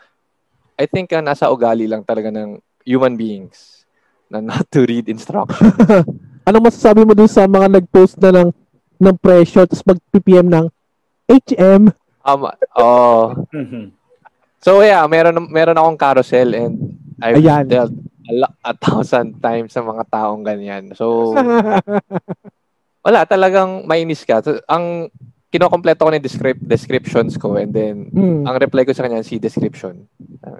I 0.79 0.87
think 0.87 1.11
uh, 1.11 1.19
nasa 1.19 1.51
ugali 1.51 1.83
lang 1.83 2.07
talaga 2.07 2.31
ng 2.31 2.63
human 2.87 3.19
beings 3.19 3.83
na 4.31 4.39
not 4.39 4.67
to 4.71 4.87
read 4.87 5.11
instructions. 5.11 5.75
Anong 6.47 6.71
masasabi 6.71 7.03
mo 7.03 7.11
dun 7.11 7.27
sa 7.27 7.43
mga 7.43 7.67
nag-post 7.75 8.15
na 8.23 8.31
ng, 8.31 8.49
ng 9.03 9.17
presyo 9.19 9.67
tapos 9.67 9.83
mag-PPM 9.83 10.47
ng 10.47 10.65
HM? 11.27 11.91
Um, 12.23 12.41
oh. 12.79 13.35
so 14.65 14.79
yeah, 14.79 15.03
meron 15.11 15.43
meron 15.51 15.75
akong 15.75 15.99
carousel 15.99 16.55
and 16.55 16.75
I've 17.19 17.39
Ayan. 17.41 17.67
dealt 17.67 17.95
a, 18.27 18.33
a 18.63 18.73
thousand 18.75 19.39
times 19.39 19.73
sa 19.73 19.81
mga 19.81 20.03
taong 20.11 20.43
ganyan. 20.43 20.91
So, 20.93 21.33
wala, 23.05 23.23
talagang 23.23 23.87
mainis 23.87 24.27
ka. 24.27 24.43
So, 24.43 24.59
ang 24.67 25.09
kinokompleto 25.57 26.05
ko 26.05 26.13
ng 26.13 26.21
descript, 26.21 26.61
descriptions 26.61 27.33
ko 27.41 27.57
and 27.57 27.73
then 27.73 28.13
hmm. 28.13 28.45
ang 28.45 28.61
reply 28.61 28.85
ko 28.85 28.93
sa 28.93 29.09
kanya 29.09 29.25
si 29.25 29.41
description. 29.41 30.05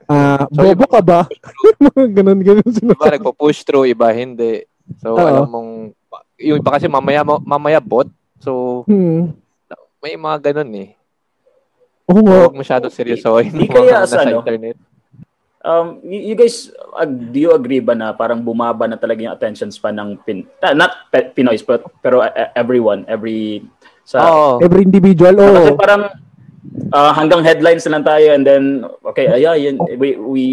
Ah, 0.10 0.42
uh, 0.42 0.44
so, 0.50 0.66
bobo 0.66 0.86
ka 0.90 1.02
ba? 1.06 1.20
ganun 2.18 2.42
ganun 2.42 2.66
sinasabi. 2.66 2.98
Iba 2.98 3.14
nagpo-push 3.22 3.62
through, 3.62 3.94
iba 3.94 4.10
hindi. 4.10 4.66
So 4.98 5.14
Uh-oh. 5.14 5.30
alam 5.30 5.46
mong 5.46 5.72
yung 6.42 6.58
iba 6.58 6.74
kasi 6.74 6.90
mamaya 6.90 7.22
mamaya 7.24 7.78
bot. 7.78 8.10
So 8.42 8.82
hmm. 8.90 9.38
may 10.02 10.18
mga 10.18 10.52
ganun 10.52 10.74
eh. 10.74 10.90
Oo 12.10 12.26
nga. 12.26 12.50
Huwag 12.50 12.58
masyado 12.58 12.90
seryoso. 12.90 13.38
Hindi 13.38 13.70
kaya 13.70 14.02
sa 14.10 14.26
ano, 14.26 14.42
internet. 14.42 14.80
Um, 15.68 16.00
you, 16.00 16.32
you 16.32 16.36
guys, 16.40 16.72
uh, 16.96 17.04
do 17.04 17.36
you 17.36 17.52
agree 17.52 17.84
ba 17.84 17.92
na 17.92 18.16
parang 18.16 18.40
bumaba 18.40 18.88
na 18.88 18.96
talaga 18.96 19.20
yung 19.20 19.36
attention 19.36 19.68
span 19.68 20.00
ng 20.00 20.16
Pin, 20.24 20.48
uh, 20.64 20.72
not 20.72 21.12
pe- 21.12 21.36
Pinoys, 21.36 21.60
but, 21.60 21.84
pero 22.00 22.24
uh, 22.24 22.32
everyone, 22.56 23.04
every, 23.12 23.68
sa, 24.08 24.24
oh. 24.24 24.64
every 24.64 24.88
individual, 24.88 25.36
oh. 25.44 25.52
Kasi 25.52 25.76
parang, 25.76 26.04
uh, 26.96 27.12
hanggang 27.12 27.44
headlines 27.44 27.84
na 27.84 28.00
lang 28.00 28.06
tayo 28.08 28.28
and 28.32 28.44
then, 28.48 28.64
okay, 29.04 29.28
ayan, 29.28 29.60
yun, 29.60 29.76
we, 30.00 30.16
we 30.16 30.46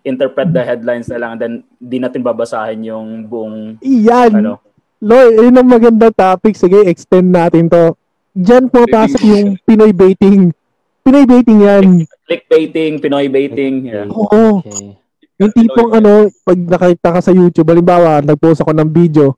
interpret 0.00 0.48
the 0.48 0.64
headlines 0.64 1.12
na 1.12 1.20
lang 1.20 1.36
and 1.36 1.40
then 1.44 1.54
di 1.76 2.00
natin 2.00 2.24
babasahin 2.24 2.80
yung 2.88 3.28
buong, 3.28 3.76
Iyan. 3.84 4.40
ano. 4.40 4.64
Loy, 5.02 5.34
yun 5.34 5.58
ang 5.58 5.66
maganda 5.66 6.14
topic. 6.14 6.54
Sige, 6.54 6.86
extend 6.86 7.34
natin 7.34 7.66
to. 7.66 7.98
Diyan 8.38 8.70
pumapasok 8.70 9.22
yung 9.26 9.58
Pinoy 9.66 9.90
baiting. 9.90 10.54
Pinoy 11.02 11.26
baiting 11.26 11.58
yan. 11.58 11.86
Clickbaiting, 12.22 13.02
Pinoy 13.02 13.26
baiting. 13.26 13.90
Yeah. 13.90 14.06
Oo. 14.06 14.62
Okay. 14.62 14.94
Yung 15.42 15.50
tipong 15.50 15.90
ano, 15.98 16.30
pag 16.46 16.54
nakita 16.54 17.18
ka 17.18 17.20
sa 17.20 17.34
YouTube, 17.34 17.66
halimbawa, 17.66 18.22
nag-post 18.22 18.62
ako 18.62 18.70
ng 18.78 18.90
video, 18.94 19.34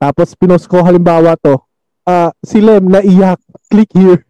tapos 0.00 0.32
pinost 0.32 0.64
ko 0.64 0.80
halimbawa 0.80 1.36
to, 1.36 1.60
uh, 2.06 2.30
si 2.40 2.62
Lem 2.62 2.86
naiyak, 2.88 3.42
click 3.68 3.90
here. 3.92 4.22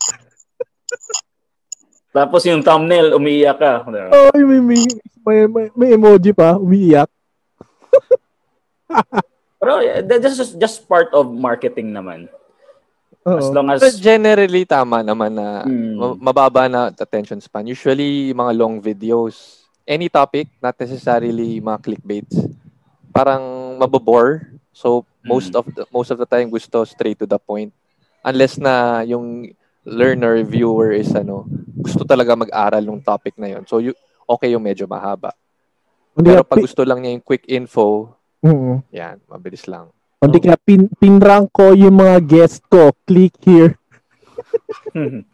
tapos 2.16 2.48
yung 2.48 2.65
thumbnail, 2.65 3.12
umiiyak 3.12 3.61
ka. 3.61 3.85
Oh, 4.09 4.32
may, 4.32 4.61
may 4.65 4.81
may, 5.27 5.39
may, 5.51 5.66
may 5.74 5.90
emoji 5.98 6.31
pa, 6.31 6.55
umiiyak. 6.55 7.11
Pero 9.61 9.82
yeah, 9.82 9.98
that's 10.07 10.39
just, 10.39 10.55
just 10.62 10.86
part 10.86 11.11
of 11.11 11.27
marketing 11.27 11.90
naman. 11.90 12.31
Uh-oh. 13.27 13.43
As 13.43 13.51
long 13.51 13.66
as... 13.74 13.82
But 13.82 13.98
generally, 13.98 14.62
tama 14.62 15.03
naman 15.03 15.35
na 15.35 15.66
hmm. 15.66 16.23
mababa 16.23 16.70
na 16.70 16.94
attention 16.94 17.43
span. 17.43 17.66
Usually, 17.66 18.31
mga 18.31 18.55
long 18.55 18.78
videos, 18.78 19.66
any 19.82 20.07
topic, 20.07 20.47
not 20.62 20.78
necessarily 20.78 21.59
mga 21.59 21.82
clickbaits, 21.82 22.39
parang 23.11 23.74
mabobore. 23.82 24.56
So, 24.77 25.09
most 25.24 25.57
hmm. 25.57 25.65
of 25.65 25.65
the, 25.73 25.89
most 25.89 26.12
of 26.12 26.20
the 26.20 26.28
time, 26.28 26.53
gusto 26.53 26.85
straight 26.85 27.16
to 27.16 27.24
the 27.24 27.40
point. 27.40 27.73
Unless 28.20 28.61
na 28.61 29.01
yung 29.09 29.57
learner, 29.89 30.44
viewer 30.44 30.93
is 30.93 31.16
ano, 31.16 31.48
gusto 31.81 32.05
talaga 32.05 32.36
mag-aral 32.36 32.85
ng 32.85 33.01
topic 33.01 33.40
na 33.40 33.57
yon. 33.57 33.65
So, 33.65 33.81
you, 33.81 33.97
okay 34.28 34.53
yung 34.53 34.61
medyo 34.61 34.85
mahaba. 34.85 35.32
Pero 36.12 36.44
pag 36.44 36.61
gusto 36.61 36.85
lang 36.85 37.01
niya 37.01 37.16
yung 37.16 37.24
quick 37.24 37.48
info, 37.48 38.12
mm-hmm. 38.44 38.85
yan, 38.93 39.16
mabilis 39.24 39.65
lang. 39.65 39.89
Hindi 40.20 40.44
kaya 40.44 40.61
pin, 40.61 40.93
pinrank 41.01 41.48
ko 41.57 41.73
yung 41.73 41.97
mga 41.97 42.20
guest 42.28 42.61
ko. 42.69 42.93
Click 43.09 43.32
here. 43.40 43.81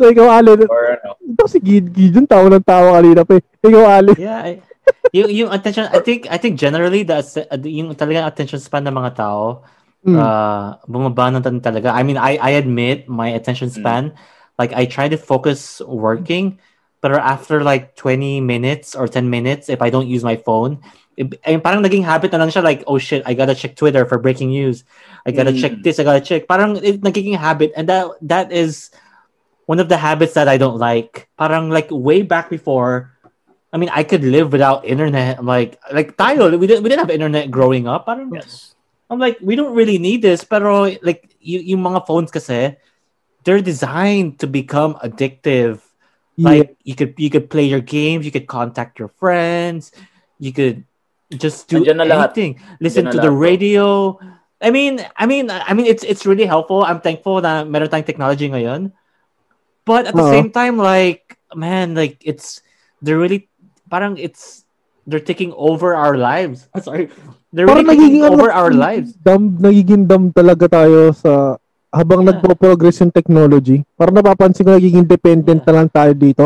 so, 0.00 0.08
ikaw, 0.08 0.40
Alin. 0.40 0.64
Or, 0.64 0.96
ano. 0.96 1.20
Ito 1.20 1.44
si 1.52 1.60
Gid 1.60 1.92
Gid, 1.92 2.16
yung 2.16 2.28
tawa 2.28 2.48
ng 2.48 2.64
tawa 2.64 2.96
kanina 2.96 3.28
pa. 3.28 3.40
Ikaw, 3.60 3.84
Alin. 3.84 4.16
Yeah, 4.16 4.40
I, 4.40 4.60
yung, 5.12 5.30
yung 5.30 5.50
attention, 5.52 5.88
I 5.92 6.00
think, 6.00 6.26
I 6.30 6.36
think 6.36 6.58
generally, 6.58 7.02
the, 7.02 7.22
yung 7.64 7.94
talagang 7.94 8.26
attention 8.26 8.60
span 8.60 8.84
ng 8.84 8.94
mga 8.94 9.16
tao, 9.16 9.64
mm. 10.06 10.16
uh, 10.16 10.76
bumaba 10.86 11.32
na 11.32 11.40
talaga. 11.40 11.92
I 11.92 12.02
mean, 12.02 12.16
I, 12.16 12.36
I 12.36 12.50
admit 12.60 13.08
my 13.08 13.28
attention 13.28 13.68
hmm. 13.68 13.80
span, 13.80 14.04
mm. 14.10 14.16
like, 14.58 14.72
I 14.72 14.86
try 14.86 15.08
to 15.08 15.16
focus 15.16 15.80
working, 15.84 16.58
but 17.00 17.12
after 17.12 17.62
like 17.64 17.96
20 17.96 18.40
minutes 18.40 18.94
or 18.94 19.08
10 19.08 19.30
minutes, 19.30 19.68
if 19.68 19.80
I 19.80 19.90
don't 19.90 20.06
use 20.06 20.22
my 20.22 20.36
phone, 20.36 20.80
ay, 21.44 21.60
parang 21.60 21.84
naging 21.84 22.04
habit 22.04 22.32
na 22.32 22.38
lang 22.38 22.48
siya 22.48 22.64
like, 22.64 22.84
oh 22.86 22.96
shit, 22.96 23.22
I 23.26 23.34
gotta 23.34 23.54
check 23.54 23.76
Twitter 23.76 24.06
for 24.06 24.18
breaking 24.18 24.50
news. 24.50 24.84
I 25.26 25.32
gotta 25.32 25.52
mm. 25.52 25.60
check 25.60 25.72
this, 25.82 25.98
I 25.98 26.04
gotta 26.04 26.20
check. 26.20 26.48
Parang 26.48 26.76
it, 26.80 27.00
nagiging 27.00 27.36
habit. 27.36 27.72
And 27.76 27.88
that 27.88 28.08
that 28.22 28.52
is 28.52 28.90
one 29.66 29.80
of 29.80 29.88
the 29.88 30.00
habits 30.00 30.34
that 30.34 30.48
I 30.48 30.56
don't 30.56 30.78
like. 30.78 31.28
Parang 31.36 31.68
like 31.68 31.88
way 31.90 32.22
back 32.22 32.48
before, 32.48 33.12
I 33.72 33.78
mean, 33.78 33.90
I 33.92 34.02
could 34.02 34.24
live 34.24 34.52
without 34.52 34.84
internet. 34.84 35.38
I'm 35.38 35.46
like, 35.46 35.78
like 35.92 36.16
tayo, 36.16 36.58
we 36.58 36.66
didn't, 36.66 36.82
we 36.82 36.88
didn't 36.90 37.06
have 37.06 37.10
internet 37.10 37.50
growing 37.50 37.86
up. 37.86 38.06
Parang, 38.06 38.34
yes. 38.34 38.74
I'm 39.08 39.18
like, 39.18 39.38
we 39.40 39.54
don't 39.54 39.74
really 39.74 39.98
need 39.98 40.22
this. 40.22 40.44
Pero 40.44 40.90
like, 41.02 41.30
you 41.40 41.60
yung 41.60 41.82
mga 41.82 42.06
phones 42.06 42.30
kasi, 42.30 42.76
they're 43.44 43.62
designed 43.62 44.38
to 44.40 44.46
become 44.46 44.94
addictive. 45.02 45.80
Yeah. 46.36 46.48
Like 46.48 46.76
you 46.84 46.94
could 46.94 47.14
you 47.18 47.30
could 47.30 47.50
play 47.50 47.64
your 47.64 47.80
games, 47.84 48.24
you 48.24 48.32
could 48.32 48.46
contact 48.46 48.98
your 48.98 49.12
friends, 49.20 49.92
you 50.38 50.52
could 50.52 50.84
just 51.30 51.68
do 51.68 51.84
anything. 51.84 52.60
Listen 52.80 53.06
to 53.06 53.18
the 53.20 53.30
radio. 53.30 54.18
I 54.60 54.70
mean, 54.70 55.04
I 55.16 55.26
mean, 55.26 55.50
I 55.50 55.72
mean, 55.74 55.86
it's 55.86 56.04
it's 56.04 56.24
really 56.24 56.44
helpful. 56.44 56.84
I'm 56.84 57.00
thankful 57.00 57.40
that 57.40 57.68
meron 57.68 57.88
tayong 57.88 58.06
technology 58.08 58.48
ngayon. 58.48 58.92
But 59.84 60.06
at 60.06 60.14
the 60.14 60.22
uh-huh. 60.22 60.32
same 60.32 60.50
time, 60.52 60.76
like, 60.76 61.36
man, 61.54 61.96
like, 61.96 62.20
it's, 62.22 62.62
they're 63.02 63.18
really, 63.18 63.48
parang 63.90 64.14
it's, 64.16 64.64
they're 65.04 65.20
taking 65.20 65.50
over 65.58 65.92
our 65.92 66.14
lives. 66.14 66.70
Sorry. 66.86 67.10
They're 67.50 67.66
parang 67.66 67.90
really 67.90 67.98
taking 67.98 68.22
over 68.22 68.46
ano, 68.46 68.60
our 68.62 68.72
lives. 68.72 69.18
Dam, 69.18 69.58
nagiging 69.58 70.06
dam 70.06 70.30
talaga 70.30 70.70
tayo 70.70 71.10
sa, 71.10 71.58
habang 71.90 72.22
yeah. 72.22 72.38
nagpo-progress 72.38 73.02
yung 73.02 73.10
technology. 73.10 73.82
Parang 73.98 74.14
napapansin 74.14 74.62
ko 74.62 74.78
nagiging 74.78 75.04
dependent 75.04 75.60
yeah. 75.60 75.66
na 75.66 75.74
lang 75.82 75.88
tayo 75.90 76.12
dito. 76.14 76.44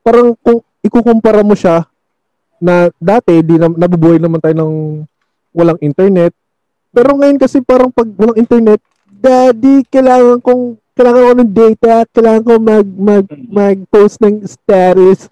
Parang 0.00 0.32
kung 0.40 0.64
ikukumpara 0.80 1.44
mo 1.44 1.52
siya 1.52 1.84
na 2.56 2.88
dati 2.96 3.44
di 3.44 3.60
na, 3.60 3.68
nabubuhay 3.68 4.16
naman 4.16 4.40
tayo 4.40 4.56
ng 4.56 4.72
walang 5.52 5.76
internet. 5.84 6.32
Pero 6.88 7.12
ngayon 7.12 7.36
kasi 7.36 7.60
parang 7.60 7.92
pag 7.92 8.08
walang 8.16 8.40
internet, 8.40 8.80
daddy, 9.20 9.84
kailangan 9.92 10.40
kong 10.40 10.80
kailangan 10.96 11.20
ko 11.20 11.34
ng 11.36 11.52
data, 11.52 11.94
kailangan 12.08 12.42
ko 12.42 12.52
mag 12.56 12.86
mag 12.88 13.26
mag-post 13.52 14.16
ng 14.24 14.40
status. 14.48 15.28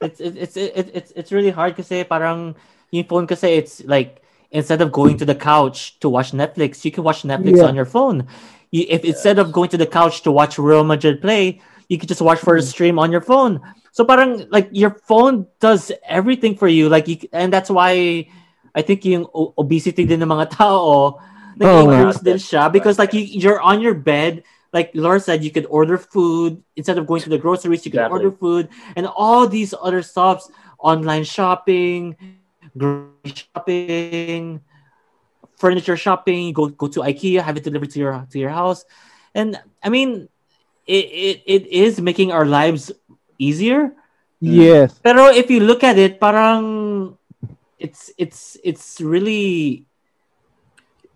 It's 0.00 0.20
it's 0.20 0.56
it's 0.56 0.90
it's 0.94 1.12
it's 1.14 1.32
really 1.32 1.50
hard 1.50 1.76
kasi 1.76 2.04
parang 2.04 2.56
yung 2.90 3.04
phone 3.04 3.26
kasi 3.26 3.60
it's 3.60 3.84
like 3.84 4.22
instead 4.50 4.80
of 4.80 4.92
going 4.92 5.16
to 5.18 5.24
the 5.24 5.34
couch 5.34 6.00
to 6.00 6.08
watch 6.08 6.32
Netflix, 6.32 6.84
you 6.84 6.90
can 6.90 7.04
watch 7.04 7.22
Netflix 7.22 7.58
yeah. 7.58 7.68
on 7.68 7.74
your 7.76 7.84
phone. 7.84 8.26
You, 8.70 8.86
if 8.88 9.04
yes. 9.04 9.16
instead 9.16 9.38
of 9.38 9.52
going 9.52 9.68
to 9.70 9.78
the 9.78 9.86
couch 9.86 10.22
to 10.22 10.32
watch 10.32 10.58
Real 10.58 10.84
Madrid 10.84 11.20
play, 11.20 11.60
you 11.88 11.98
can 11.98 12.08
just 12.08 12.22
watch 12.22 12.38
for 12.38 12.56
a 12.56 12.60
mm. 12.60 12.64
stream 12.64 12.98
on 12.98 13.12
your 13.12 13.20
phone. 13.20 13.60
So 13.92 14.04
parang 14.04 14.46
like 14.50 14.70
your 14.72 14.96
phone 15.04 15.46
does 15.58 15.92
everything 16.08 16.56
for 16.56 16.68
you 16.68 16.88
like 16.88 17.08
you, 17.08 17.18
and 17.32 17.52
that's 17.52 17.68
why 17.68 18.26
I 18.74 18.82
think 18.82 19.04
yung 19.04 19.26
obesity 19.34 20.06
din 20.06 20.22
ng 20.22 20.30
mga 20.30 20.56
tao 20.56 21.18
nag-increase 21.60 22.22
oh, 22.22 22.24
din 22.24 22.40
siya 22.40 22.72
because 22.72 22.98
like 22.98 23.12
you, 23.12 23.20
you're 23.20 23.60
on 23.60 23.82
your 23.82 23.94
bed 23.94 24.42
like 24.72 24.90
Laura 24.94 25.20
said, 25.20 25.42
you 25.42 25.50
could 25.50 25.66
order 25.66 25.98
food 25.98 26.62
instead 26.76 26.98
of 26.98 27.06
going 27.06 27.20
to 27.22 27.30
the 27.30 27.38
groceries. 27.38 27.84
You 27.84 27.90
could 27.90 28.00
exactly. 28.00 28.24
order 28.24 28.36
food 28.36 28.68
and 28.96 29.06
all 29.06 29.46
these 29.46 29.74
other 29.74 30.02
stuffs, 30.02 30.50
online 30.78 31.24
shopping, 31.24 32.16
grocery 32.76 33.34
shopping, 33.34 34.60
furniture 35.58 35.96
shopping. 35.96 36.46
You 36.48 36.52
go 36.54 36.68
go 36.68 36.86
to 36.88 37.00
IKEA, 37.00 37.42
have 37.42 37.56
it 37.56 37.64
delivered 37.64 37.90
to 37.90 37.98
your 37.98 38.26
to 38.30 38.38
your 38.38 38.50
house, 38.50 38.84
and 39.34 39.58
I 39.82 39.88
mean, 39.88 40.28
it 40.86 41.06
it, 41.10 41.36
it 41.46 41.66
is 41.66 42.00
making 42.00 42.30
our 42.30 42.46
lives 42.46 42.92
easier. 43.38 43.92
Yes. 44.40 44.98
Pero 45.02 45.28
if 45.28 45.50
you 45.50 45.60
look 45.60 45.84
at 45.84 45.98
it, 45.98 46.20
parang 46.20 47.18
it's 47.78 48.12
it's 48.16 48.56
it's 48.62 49.00
really 49.00 49.89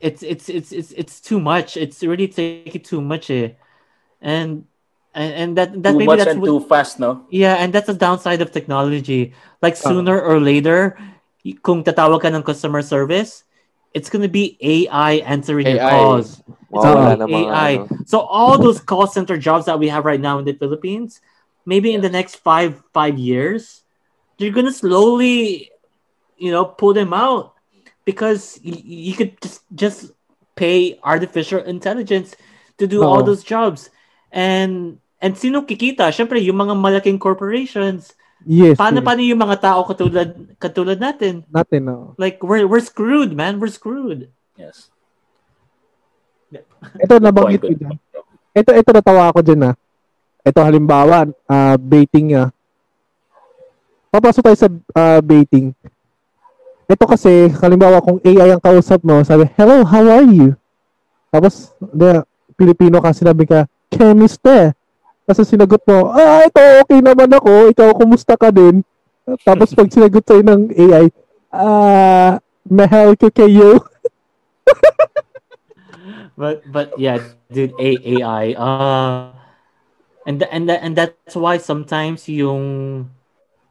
it's 0.04 0.22
it's 0.22 0.52
it's 0.52 0.70
it's 0.70 0.92
it's 0.92 1.16
too 1.18 1.40
much. 1.40 1.80
It's 1.80 2.04
really 2.04 2.28
taking 2.28 2.84
too 2.84 3.00
much 3.00 3.32
eh. 3.32 3.56
And 4.20 4.68
and, 5.16 5.32
and 5.32 5.50
that 5.56 5.72
that 5.82 5.96
too 5.96 5.98
maybe 5.98 6.12
much 6.12 6.18
that's 6.20 6.36
and 6.36 6.44
what, 6.44 6.52
too 6.52 6.60
fast, 6.60 7.00
no? 7.00 7.24
Yeah, 7.32 7.56
and 7.56 7.72
that's 7.72 7.88
the 7.88 7.96
downside 7.96 8.44
of 8.44 8.52
technology. 8.52 9.32
Like 9.64 9.80
uh-huh. 9.80 9.88
sooner 9.88 10.20
uh. 10.20 10.28
or 10.28 10.40
later, 10.40 11.00
kung 11.64 11.82
tatawag 11.82 12.20
ka 12.20 12.28
ng 12.28 12.44
customer 12.44 12.84
service, 12.84 13.48
it's 13.96 14.12
gonna 14.12 14.28
be 14.28 14.60
AI 14.60 15.24
answering 15.24 15.66
AI. 15.66 15.72
your 15.72 15.88
calls. 15.88 16.44
Wow, 16.68 16.84
it's 16.84 17.16
gonna 17.16 17.26
be 17.26 17.48
AI. 17.48 17.88
So 18.04 18.20
all 18.20 18.60
those 18.60 18.84
call 18.84 19.08
center 19.08 19.40
jobs 19.40 19.64
that 19.72 19.80
we 19.80 19.88
have 19.88 20.04
right 20.04 20.20
now 20.20 20.36
in 20.36 20.44
the 20.44 20.52
Philippines, 20.52 21.24
maybe 21.64 21.96
in 21.96 22.04
the 22.04 22.12
next 22.12 22.44
five 22.44 22.76
five 22.92 23.16
years, 23.16 23.80
you're 24.36 24.52
gonna 24.52 24.74
slowly, 24.74 25.72
you 26.36 26.52
know, 26.52 26.68
pull 26.68 26.92
them 26.92 27.16
out 27.16 27.53
because 28.04 28.60
y- 28.64 28.84
you 28.84 29.14
could 29.16 29.36
just 29.40 29.64
just 29.74 30.00
pay 30.54 31.00
artificial 31.02 31.60
intelligence 31.64 32.36
to 32.78 32.86
do 32.86 33.02
oh. 33.02 33.08
all 33.08 33.22
those 33.24 33.42
jobs, 33.42 33.90
and 34.32 35.00
and 35.20 35.36
sino 35.36 35.64
kikita? 35.64 36.12
Syempre, 36.12 36.40
yung 36.40 36.60
mga 36.60 36.76
malaking 36.76 37.18
corporations. 37.18 38.14
Yes. 38.44 38.76
Paano 38.76 39.00
yes. 39.00 39.06
paano 39.08 39.20
yung 39.24 39.40
mga 39.40 39.56
tao 39.60 39.80
katulad 39.88 40.36
katulad 40.60 41.00
natin? 41.00 41.48
Natin, 41.48 41.80
no. 41.88 42.12
Like 42.20 42.44
we're 42.44 42.68
we're 42.68 42.84
screwed, 42.84 43.32
man. 43.32 43.56
We're 43.56 43.72
screwed. 43.72 44.28
Yes. 44.60 44.92
Ito 47.00 47.18
nabanggit 47.18 47.64
ko 47.64 47.72
dyan. 47.72 47.96
Ito 48.52 48.70
ito 48.76 48.90
natawa 48.92 49.32
ako 49.32 49.40
diyan 49.40 49.72
ah 49.72 49.74
ito 50.44 50.60
halimbawa, 50.60 51.24
uh, 51.48 51.76
baiting 51.80 52.36
uh, 52.36 52.52
papasok 54.12 54.44
tayo 54.44 54.56
sa 54.60 54.68
uh, 54.68 55.20
baiting. 55.24 55.72
Ito 56.84 57.04
kasi, 57.08 57.48
halimbawa 57.64 58.04
kung 58.04 58.20
AI 58.20 58.52
ang 58.52 58.60
kausap 58.60 59.00
mo, 59.00 59.24
sabi, 59.24 59.48
hello, 59.56 59.88
how 59.88 60.04
are 60.04 60.28
you? 60.28 60.52
Tapos, 61.32 61.72
the 61.80 62.20
Pilipino 62.54 63.00
ka, 63.00 63.16
sinabi 63.16 63.48
ka, 63.48 63.64
chemist 63.88 64.44
eh. 64.44 64.76
Tapos 65.24 65.48
sinagot 65.48 65.80
mo, 65.88 66.12
ah, 66.12 66.44
ito, 66.44 66.60
okay 66.84 67.00
naman 67.00 67.32
ako, 67.32 67.72
ikaw, 67.72 67.88
kumusta 67.96 68.36
ka 68.36 68.52
din? 68.52 68.84
Tapos 69.40 69.72
pag 69.72 69.88
sinagot 69.88 70.20
sa'yo 70.20 70.44
ng 70.44 70.62
AI, 70.76 71.06
ah, 71.48 72.36
mahal 72.68 73.16
ko 73.16 73.32
kayo. 73.32 73.80
but, 76.40 76.60
but 76.68 76.92
yeah, 77.00 77.24
dude, 77.48 77.72
AI, 77.80 78.52
uh, 78.52 79.32
and 80.28 80.44
and 80.52 80.68
and 80.68 80.94
that's 80.96 81.36
why 81.36 81.56
sometimes 81.56 82.28
yung 82.28 83.08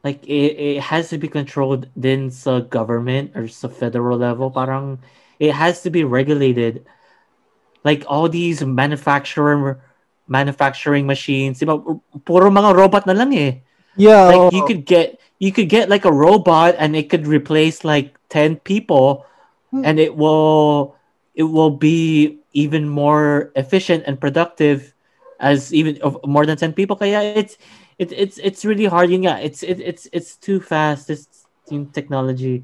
like 0.04 0.24
it, 0.28 0.78
it 0.78 0.82
has 0.82 1.10
to 1.10 1.18
be 1.18 1.28
controlled 1.28 1.88
then 1.96 2.30
sa 2.30 2.60
government 2.60 3.32
or 3.36 3.48
sa 3.48 3.68
federal 3.68 4.18
level. 4.18 4.52
Parang 4.52 5.00
it 5.40 5.56
has 5.56 5.82
to 5.84 5.90
be 5.90 6.04
regulated. 6.04 6.86
Like 7.84 8.04
all 8.08 8.28
these 8.28 8.64
manufacturer 8.64 9.80
manufacturing 10.28 11.06
machines 11.06 11.60
diba 11.60 11.76
puro 12.24 12.48
mga 12.48 12.72
robot 12.76 13.04
na 13.08 13.16
lang 13.16 13.36
eh. 13.36 13.60
Yeah 14.00 14.32
like 14.32 14.56
you 14.56 14.64
could 14.64 14.88
get 14.88 15.20
you 15.40 15.52
could 15.52 15.68
get 15.68 15.92
like 15.92 16.08
a 16.08 16.12
robot 16.12 16.76
and 16.80 16.96
it 16.96 17.12
could 17.12 17.28
replace 17.28 17.84
like 17.84 18.16
10 18.32 18.64
people 18.64 19.28
hmm. 19.72 19.84
and 19.84 20.00
it 20.00 20.16
will 20.16 20.96
it 21.36 21.44
will 21.44 21.76
be 21.76 22.40
even 22.54 22.88
more 22.88 23.52
efficient 23.56 24.08
and 24.08 24.22
productive 24.22 24.94
as 25.40 25.74
even 25.74 26.00
of 26.02 26.18
more 26.26 26.46
than 26.46 26.58
10 26.58 26.74
people. 26.74 26.96
Kaya 26.96 27.36
it's 27.36 27.58
it, 27.98 28.12
it's 28.12 28.38
it's 28.38 28.66
really 28.66 28.86
hard. 28.86 29.10
Yeah, 29.10 29.38
it's 29.38 29.64
it, 29.64 29.80
it's 29.80 30.08
it's 30.12 30.36
too 30.38 30.60
fast. 30.60 31.08
This 31.08 31.28
technology. 31.94 32.64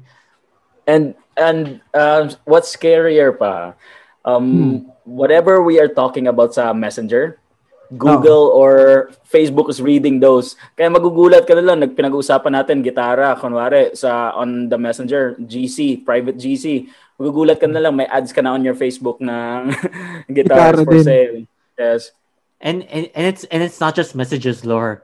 And 0.86 1.14
and 1.36 1.80
uh, 1.94 2.30
what's 2.44 2.74
scarier 2.74 3.36
pa? 3.36 3.74
Um, 4.24 4.44
hmm. 4.44 4.76
whatever 5.04 5.62
we 5.62 5.80
are 5.80 5.88
talking 5.88 6.28
about 6.28 6.52
sa 6.52 6.72
Messenger, 6.76 7.40
Google 7.96 8.52
oh. 8.52 8.58
or 8.60 8.72
Facebook 9.24 9.70
is 9.70 9.80
reading 9.80 10.20
those. 10.20 10.54
Kaya 10.76 10.92
magugulat 10.92 11.48
ka 11.48 11.56
na 11.56 11.64
lang, 11.64 11.80
nagpinag-uusapan 11.80 12.52
natin 12.52 12.84
gitara, 12.84 13.32
kunwari 13.40 13.96
sa 13.96 14.36
on 14.36 14.68
the 14.68 14.76
Messenger, 14.76 15.40
GC, 15.40 16.04
private 16.04 16.36
GC. 16.36 16.90
Magugulat 17.16 17.56
ka 17.56 17.66
na 17.66 17.80
lang, 17.80 17.96
may 17.96 18.06
ads 18.06 18.34
ka 18.34 18.44
na 18.44 18.52
on 18.52 18.64
your 18.64 18.76
Facebook 18.76 19.18
na 19.24 19.66
guitars 20.28 20.84
for 20.84 20.94
din. 21.00 21.04
sale. 21.04 21.38
Yes. 21.80 22.12
And, 22.60 22.84
and 22.92 23.08
and 23.16 23.24
it's 23.24 23.48
and 23.48 23.64
it's 23.64 23.80
not 23.80 23.96
just 23.96 24.12
messages, 24.12 24.68
Lore. 24.68 25.00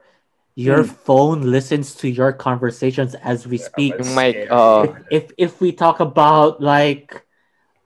Your 0.57 0.85
hmm. 0.85 0.89
phone 1.05 1.41
listens 1.43 1.95
to 1.97 2.09
your 2.09 2.33
conversations 2.33 3.15
as 3.15 3.47
we 3.47 3.59
speak. 3.59 3.93
Mike, 4.17 4.49
uh, 4.49 4.89
if, 5.11 5.29
if 5.29 5.33
if 5.37 5.61
we 5.61 5.71
talk 5.71 6.01
about 6.01 6.65
like, 6.65 7.23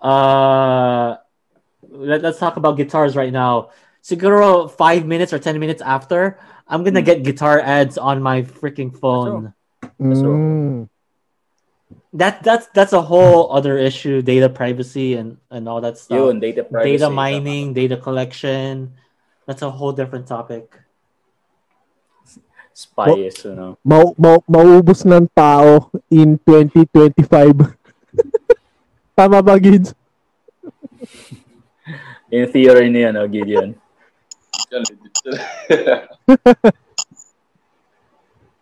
uh, 0.00 1.16
let, 1.82 2.22
let's 2.22 2.38
talk 2.38 2.56
about 2.56 2.78
guitars 2.78 3.16
right 3.16 3.32
now. 3.32 3.70
Siguro 4.06 4.70
five 4.70 5.04
minutes 5.04 5.32
or 5.34 5.40
ten 5.42 5.58
minutes 5.58 5.82
after, 5.82 6.38
I'm 6.68 6.84
gonna 6.84 7.02
mm. 7.02 7.10
get 7.10 7.24
guitar 7.24 7.58
ads 7.58 7.98
on 7.98 8.22
my 8.22 8.42
freaking 8.42 8.96
phone. 8.96 9.52
Mm. 9.98 10.88
That 12.14 12.42
that's 12.44 12.68
that's 12.70 12.92
a 12.92 13.02
whole 13.02 13.52
other 13.52 13.78
issue. 13.78 14.22
Data 14.22 14.48
privacy 14.48 15.14
and 15.14 15.38
and 15.50 15.68
all 15.68 15.80
that 15.80 15.98
stuff. 15.98 16.30
and 16.30 16.40
data 16.40 16.62
privacy. 16.62 16.98
Data 16.98 17.10
mining, 17.10 17.74
data 17.74 17.96
collection. 17.96 18.94
That's 19.46 19.62
a 19.62 19.70
whole 19.70 19.90
different 19.90 20.28
topic. 20.28 20.70
Spies, 22.72 23.44
you 23.44 23.54
know. 23.54 23.76
Mau, 23.84 24.14
mau, 24.16 24.42
maubos 24.46 25.04
ng 25.04 25.28
tao 25.34 25.90
in 26.08 26.38
2025. 26.46 27.66
Tama 29.18 29.42
ba, 29.42 29.58
Gids? 29.60 29.92
Yung 32.30 32.46
theory 32.54 32.86
niya, 32.88 33.10
no, 33.10 33.26
Gideon? 33.26 33.74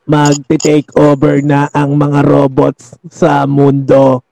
Magte-take 0.08 0.88
over 0.96 1.44
na 1.44 1.68
ang 1.76 1.92
mga 2.00 2.24
robots 2.24 2.96
sa 3.12 3.44
mundo. 3.44 4.24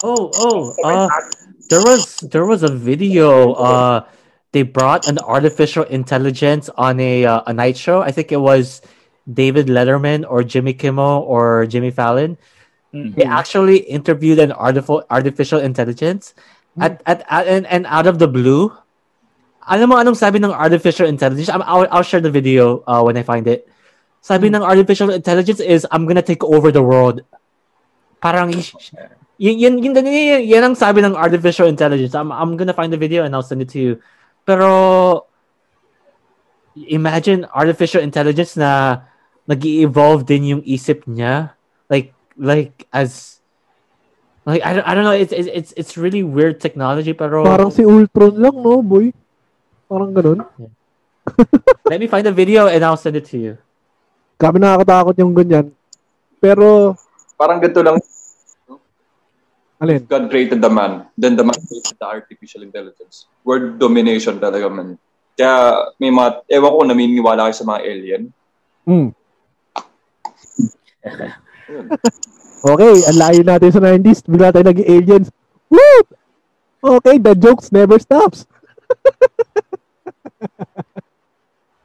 oh, 0.00 0.32
oh, 0.32 0.72
uh, 0.80 1.04
there 1.68 1.84
was 1.84 2.16
there 2.32 2.48
was 2.48 2.64
a 2.64 2.72
video 2.72 3.52
uh 3.60 4.08
they 4.52 4.62
brought 4.62 5.08
an 5.08 5.18
artificial 5.18 5.82
intelligence 5.88 6.68
on 6.76 7.00
a 7.00 7.24
uh, 7.24 7.42
a 7.48 7.52
night 7.52 7.76
show. 7.76 8.00
I 8.04 8.12
think 8.12 8.30
it 8.30 8.40
was 8.40 8.80
David 9.24 9.66
Letterman 9.66 10.28
or 10.28 10.44
Jimmy 10.44 10.76
Kimmel 10.76 11.24
or 11.26 11.66
Jimmy 11.66 11.90
Fallon. 11.90 12.36
Mm-hmm. 12.92 13.16
They 13.16 13.24
actually 13.24 13.78
interviewed 13.88 14.38
an 14.38 14.52
artificial 14.52 15.04
artificial 15.08 15.60
intelligence 15.60 16.36
mm-hmm. 16.76 16.82
at, 16.84 17.02
at, 17.06 17.24
at 17.28 17.48
and, 17.48 17.66
and 17.66 17.86
out 17.88 18.06
of 18.06 18.20
the 18.20 18.28
blue. 18.28 18.70
Alam 19.64 19.94
mo 19.94 19.96
anong 19.96 20.18
sabi 20.18 20.42
ng 20.42 20.52
artificial 20.52 21.06
intelligence? 21.06 21.48
I'll, 21.48 21.88
I'll 21.88 22.02
share 22.02 22.20
the 22.20 22.30
video 22.30 22.82
uh, 22.84 23.00
when 23.00 23.16
I 23.16 23.22
find 23.22 23.46
it. 23.48 23.70
Sabi 24.20 24.50
mm-hmm. 24.50 24.60
ng 24.60 24.62
artificial 24.68 25.08
intelligence 25.08 25.60
is 25.60 25.86
I'm 25.88 26.04
gonna 26.04 26.20
take 26.20 26.44
over 26.44 26.68
the 26.68 26.82
world. 26.82 27.24
Parang 28.20 28.52
yun, 29.38 29.58
yun, 29.58 29.74
yun, 29.80 29.94
yun, 29.96 30.42
yun 30.44 30.62
ang 30.62 30.74
sabi 30.76 31.00
ng 31.00 31.16
artificial 31.16 31.66
intelligence. 31.66 32.14
I'm, 32.14 32.30
I'm 32.30 32.58
gonna 32.58 32.76
find 32.76 32.92
the 32.92 33.00
video 33.00 33.24
and 33.24 33.32
I'll 33.32 33.46
send 33.46 33.62
it 33.62 33.70
to 33.72 33.80
you. 33.80 33.92
Pero 34.42 34.68
imagine 36.74 37.46
artificial 37.52 38.02
intelligence 38.02 38.56
na 38.56 39.02
nag-evolve 39.46 40.24
din 40.24 40.56
yung 40.56 40.62
isip 40.64 41.04
niya. 41.06 41.54
Like 41.90 42.16
like 42.38 42.88
as 42.90 43.42
like 44.48 44.64
I 44.64 44.72
don't, 44.74 44.86
I 44.86 44.92
don't 44.94 45.04
know 45.04 45.14
it's 45.14 45.34
it's 45.34 45.74
it's 45.76 45.94
really 46.00 46.24
weird 46.24 46.58
technology 46.58 47.12
pero 47.12 47.44
parang 47.44 47.70
si 47.70 47.84
Ultron 47.84 48.38
lang 48.40 48.56
no 48.56 48.80
boy. 48.80 49.12
Parang 49.86 50.10
ganun. 50.16 50.40
Yeah. 50.56 50.72
Let 51.86 52.00
me 52.02 52.08
find 52.10 52.26
the 52.26 52.34
video 52.34 52.66
and 52.66 52.82
I'll 52.82 52.98
send 52.98 53.14
it 53.14 53.28
to 53.30 53.38
you. 53.38 53.54
Grabe 54.40 54.58
nakakatakot 54.58 55.14
yung 55.22 55.36
ganyan. 55.36 55.70
Pero 56.42 56.98
parang 57.38 57.62
ganito 57.62 57.84
lang 57.84 58.00
Alin? 59.82 60.06
God 60.06 60.30
created 60.30 60.62
the 60.62 60.70
man, 60.70 61.10
then 61.18 61.34
the 61.34 61.42
man 61.42 61.58
created 61.58 61.98
the 61.98 62.06
artificial 62.06 62.62
intelligence. 62.62 63.26
Word 63.42 63.82
domination 63.82 64.38
talaga 64.38 64.70
man. 64.70 64.94
Kaya 65.34 65.90
may 65.98 66.14
mga, 66.14 66.46
ewan 66.54 66.70
ko 66.70 66.80
naminiwala 66.86 67.50
kayo 67.50 67.56
sa 67.58 67.66
mga 67.66 67.80
alien. 67.82 68.22
Hmm. 68.86 69.10
okay, 72.62 72.94
ang 73.10 73.18
layo 73.18 73.42
natin 73.42 73.74
sa 73.74 73.82
90s. 73.82 74.22
Bigla 74.30 74.54
tayo 74.54 74.70
naging 74.70 74.86
aliens. 74.86 75.28
Woo! 75.66 76.06
Okay, 77.02 77.18
the 77.18 77.34
jokes 77.34 77.74
never 77.74 77.98
stops. 77.98 78.46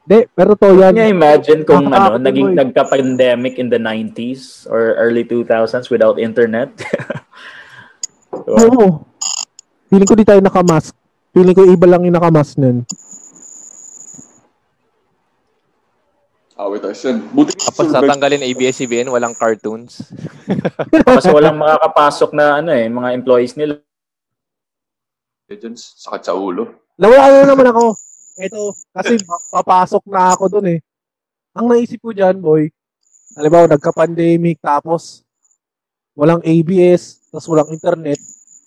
De, 0.07 0.23
pero 0.31 0.55
to 0.55 0.71
yan. 0.71 0.95
Can 0.95 1.03
you 1.03 1.19
imagine 1.19 1.67
kung 1.67 1.91
ano, 1.91 2.15
naging 2.15 2.55
nagka-pandemic 2.55 3.59
in 3.59 3.67
the 3.67 3.75
90s 3.75 4.63
or 4.71 4.95
early 4.95 5.27
2000s 5.27 5.91
without 5.91 6.15
internet? 6.15 6.71
Diba? 8.31 8.59
Oo. 8.67 8.85
Feeling 9.87 10.07
ko 10.07 10.15
di 10.15 10.27
tayo 10.27 10.41
nakamask. 10.43 10.91
Feeling 11.31 11.55
ko 11.55 11.63
iba 11.63 11.87
lang 11.87 12.03
yung 12.03 12.15
nakamask 12.15 12.59
nun. 12.59 12.83
Awit 16.57 16.81
ah, 16.81 16.89
tayo. 16.89 17.21
Buti 17.31 17.53
Tapos 17.53 17.87
natanggalin 17.93 18.41
ABS-CBN, 18.41 19.13
walang 19.13 19.37
cartoons. 19.37 20.09
Kasi 21.05 21.29
walang 21.29 21.61
makakapasok 21.61 22.33
na 22.33 22.59
ano 22.59 22.73
eh, 22.73 22.89
mga 22.89 23.13
employees 23.13 23.53
nila. 23.53 23.77
Legends, 25.47 25.95
sakit 26.01 26.27
sa 26.27 26.33
ulo. 26.35 26.83
Nawala 26.97 27.45
na 27.45 27.53
naman 27.53 27.69
ako. 27.71 27.95
Ito, 28.37 28.69
kasi 28.93 29.17
papasok 29.49 30.03
na 30.13 30.35
ako 30.35 30.45
dun 30.59 30.77
eh. 30.77 30.79
Ang 31.57 31.73
naisip 31.73 31.97
ko 31.97 32.13
dyan, 32.13 32.37
boy, 32.37 32.69
halimbawa, 33.33 33.65
nagka-pandemic, 33.65 34.61
tapos 34.61 35.25
walang 36.13 36.41
ABS, 36.45 37.16
tapos 37.31 37.47
walang 37.51 37.69
internet, 37.71 38.19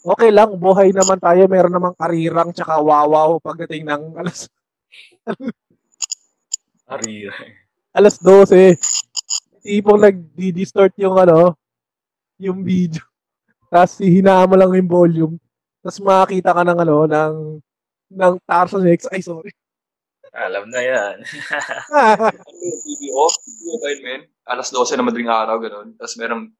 okay 0.04 0.30
lang, 0.32 0.56
buhay 0.56 0.92
naman 0.92 1.20
tayo, 1.20 1.44
meron 1.46 1.72
namang 1.72 1.96
karirang 1.96 2.50
tsaka 2.52 2.80
wawaw 2.80 3.36
pagdating 3.40 3.84
ng 3.84 4.02
alas 4.20 4.48
Karirang. 6.90 7.52
alas 7.94 8.16
12. 8.18 8.74
Tipong 9.60 10.00
nag-distort 10.00 10.96
yung 10.98 11.14
ano, 11.20 11.54
yung 12.40 12.64
video. 12.64 13.04
Tapos 13.70 14.00
hihinaan 14.02 14.48
mo 14.50 14.56
lang 14.58 14.72
yung 14.74 14.90
volume. 14.90 15.34
Tapos 15.84 16.00
makakita 16.02 16.50
ka 16.56 16.62
ng 16.66 16.78
ano, 16.80 16.96
ng 17.06 17.34
ng 18.10 18.34
Tarzan 18.42 18.90
X. 18.90 19.06
Ay, 19.12 19.22
sorry. 19.22 19.54
Alam 20.30 20.70
na 20.70 20.80
yan. 20.82 21.16
TV 22.82 23.00
off, 23.14 23.34
mobile 23.66 24.02
man. 24.02 24.22
Alas 24.46 24.70
12 24.74 24.98
na 24.98 25.06
madaling 25.06 25.30
araw, 25.30 25.56
ganun. 25.62 25.88
Tapos 25.94 26.14
merong... 26.18 26.50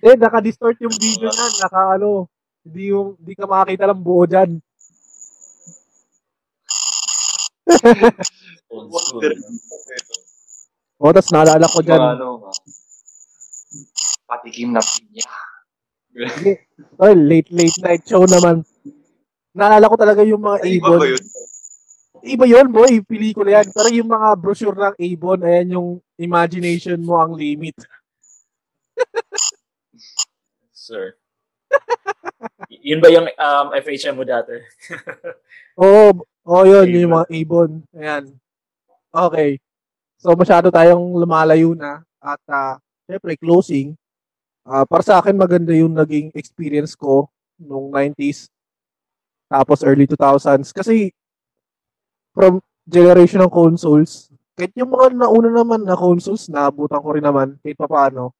Eh, 0.00 0.16
naka-distort 0.16 0.80
yung 0.80 0.96
video 0.96 1.28
niyan. 1.28 1.52
Naka 1.60 2.00
ano, 2.00 2.28
hindi 2.64 2.88
yung, 2.88 3.20
hindi 3.20 3.32
ka 3.36 3.44
makakita 3.44 3.84
lang 3.88 4.00
buo 4.00 4.24
dyan. 4.24 4.60
o, 11.00 11.04
oh, 11.04 11.12
tapos 11.12 11.30
naalala 11.32 11.66
ko 11.68 11.80
dyan. 11.84 12.00
Ano, 12.00 12.48
patikim 14.24 14.72
na 14.72 14.80
pinya. 14.80 15.28
oh, 17.00 17.14
late, 17.14 17.52
late 17.52 17.78
night 17.84 18.04
show 18.08 18.24
naman. 18.24 18.64
Naalala 19.52 19.90
ko 19.90 19.96
talaga 20.00 20.22
yung 20.24 20.40
mga 20.40 20.64
Avon. 20.64 20.72
Iba 20.80 20.96
ba 20.96 21.06
yun? 21.06 21.24
Iba 22.20 22.44
yun, 22.44 22.68
boy. 22.68 23.00
Pelikula 23.04 23.60
yan. 23.60 23.68
Pero 23.72 23.88
yung 23.92 24.10
mga 24.12 24.28
brochure 24.36 24.76
ng 24.76 24.96
Avon, 24.96 25.40
ayan 25.44 25.74
yung 25.76 25.88
imagination 26.20 27.00
mo 27.00 27.16
ang 27.20 27.32
limit. 27.36 27.76
Sir. 30.72 31.14
yun 32.70 32.98
ba 32.98 33.08
yung 33.12 33.28
um, 33.30 33.66
FHM 33.78 34.16
mo 34.16 34.24
dati? 34.26 34.58
Oo, 35.80 36.10
oh, 36.10 36.26
oh, 36.46 36.64
yun, 36.66 36.86
yun 36.90 37.04
yung 37.06 37.14
mga 37.20 37.28
ibon. 37.30 37.70
Ayan. 37.94 38.34
Okay. 39.10 39.58
So, 40.20 40.34
masyado 40.36 40.68
tayong 40.68 41.16
lumalayo 41.16 41.72
na. 41.72 42.02
At, 42.20 42.42
uh, 42.50 42.76
syempre, 43.08 43.38
closing. 43.38 43.96
Uh, 44.66 44.84
para 44.84 45.02
sa 45.02 45.18
akin, 45.18 45.34
maganda 45.34 45.72
yung 45.72 45.96
naging 45.96 46.30
experience 46.36 46.92
ko 46.94 47.30
nung 47.56 47.88
90s. 47.88 48.50
Tapos 49.50 49.82
early 49.82 50.06
2000s. 50.06 50.70
Kasi, 50.70 51.10
from 52.36 52.62
generation 52.86 53.42
ng 53.42 53.52
consoles, 53.52 54.30
kahit 54.54 54.76
yung 54.76 54.92
mga 54.92 55.16
nauna 55.16 55.50
naman 55.50 55.82
na 55.82 55.96
consoles, 55.96 56.46
naabutan 56.52 57.00
ko 57.00 57.08
rin 57.16 57.24
naman 57.24 57.56
kahit 57.64 57.78
pa 57.80 57.88
paano. 57.88 58.36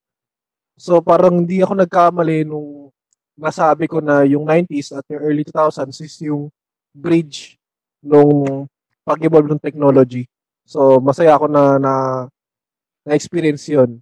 So 0.77 0.99
parang 1.03 1.43
hindi 1.45 1.63
ako 1.63 1.73
nagkamali 1.79 2.47
nung 2.47 2.91
nasabi 3.37 3.89
ko 3.89 3.99
na 4.03 4.21
yung 4.27 4.45
90s 4.45 4.93
at 4.93 5.05
yung 5.09 5.21
early 5.23 5.43
2000s 5.47 5.97
is 6.03 6.15
yung 6.21 6.51
bridge 6.93 7.57
nung 8.03 8.67
pag-evolve 9.05 9.49
ng 9.49 9.61
technology. 9.61 10.27
So, 10.65 11.01
masaya 11.01 11.35
ako 11.35 11.47
na 11.49 11.77
na 11.81 11.93
na-experience 13.05 13.65
'yon. 13.69 14.01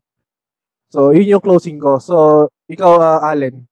So, 0.92 1.12
yun 1.16 1.38
yung 1.38 1.44
closing 1.44 1.80
ko. 1.80 2.00
So, 2.02 2.48
ikaw, 2.68 3.00
uh, 3.00 3.22
Allen. 3.26 3.66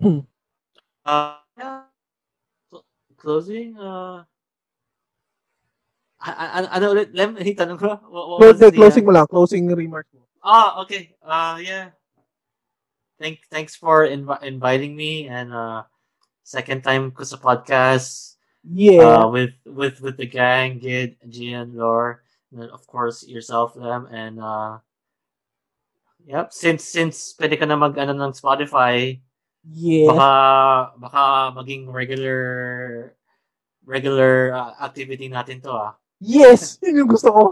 uh, 1.06 1.40
closing, 3.16 3.76
uh, 3.80 4.24
ano 6.74 6.84
ulit? 6.92 7.14
Lem, 7.14 7.38
tanong 7.38 7.78
ko? 7.78 7.94
What, 8.10 8.58
what 8.58 8.74
closing 8.74 9.04
the, 9.04 9.08
mo 9.08 9.12
lang, 9.14 9.26
closing 9.26 9.64
remark 9.70 10.06
mo. 10.14 10.26
Ah, 10.42 10.82
okay. 10.82 11.14
Uh, 11.22 11.58
yeah. 11.62 11.90
Thank, 13.18 13.48
thanks 13.50 13.74
for 13.74 14.06
inv- 14.06 14.42
inviting 14.42 14.94
me 14.94 15.26
and 15.26 15.54
uh, 15.54 15.88
second 16.44 16.84
time 16.84 17.10
ko 17.10 17.24
sa 17.24 17.40
podcast. 17.40 18.36
Yeah. 18.66 19.26
Uh, 19.26 19.28
with 19.30 19.54
with 19.62 20.02
with 20.02 20.16
the 20.18 20.26
gang, 20.26 20.82
Gid, 20.82 21.22
Gian, 21.30 21.78
Lore, 21.78 22.26
and 22.50 22.66
of 22.70 22.82
course 22.86 23.22
yourself, 23.22 23.78
them, 23.78 24.10
and 24.10 24.42
uh, 24.42 24.82
yep. 26.26 26.50
Since 26.50 26.82
since 26.82 27.38
pwede 27.38 27.58
ka 27.58 27.66
na 27.66 27.78
mag 27.78 27.94
ano 27.94 28.10
ng 28.18 28.34
Spotify, 28.34 29.22
yeah. 29.70 30.10
baka 30.10 30.30
baka 30.98 31.22
maging 31.54 31.94
regular 31.94 33.14
regular 33.86 34.50
uh, 34.50 34.74
activity 34.82 35.30
natin 35.30 35.62
to 35.62 35.70
ah. 35.70 35.94
Yes, 36.20 36.80
yun 36.80 37.04
yung 37.04 37.10
gusto 37.12 37.28
ko. 37.28 37.42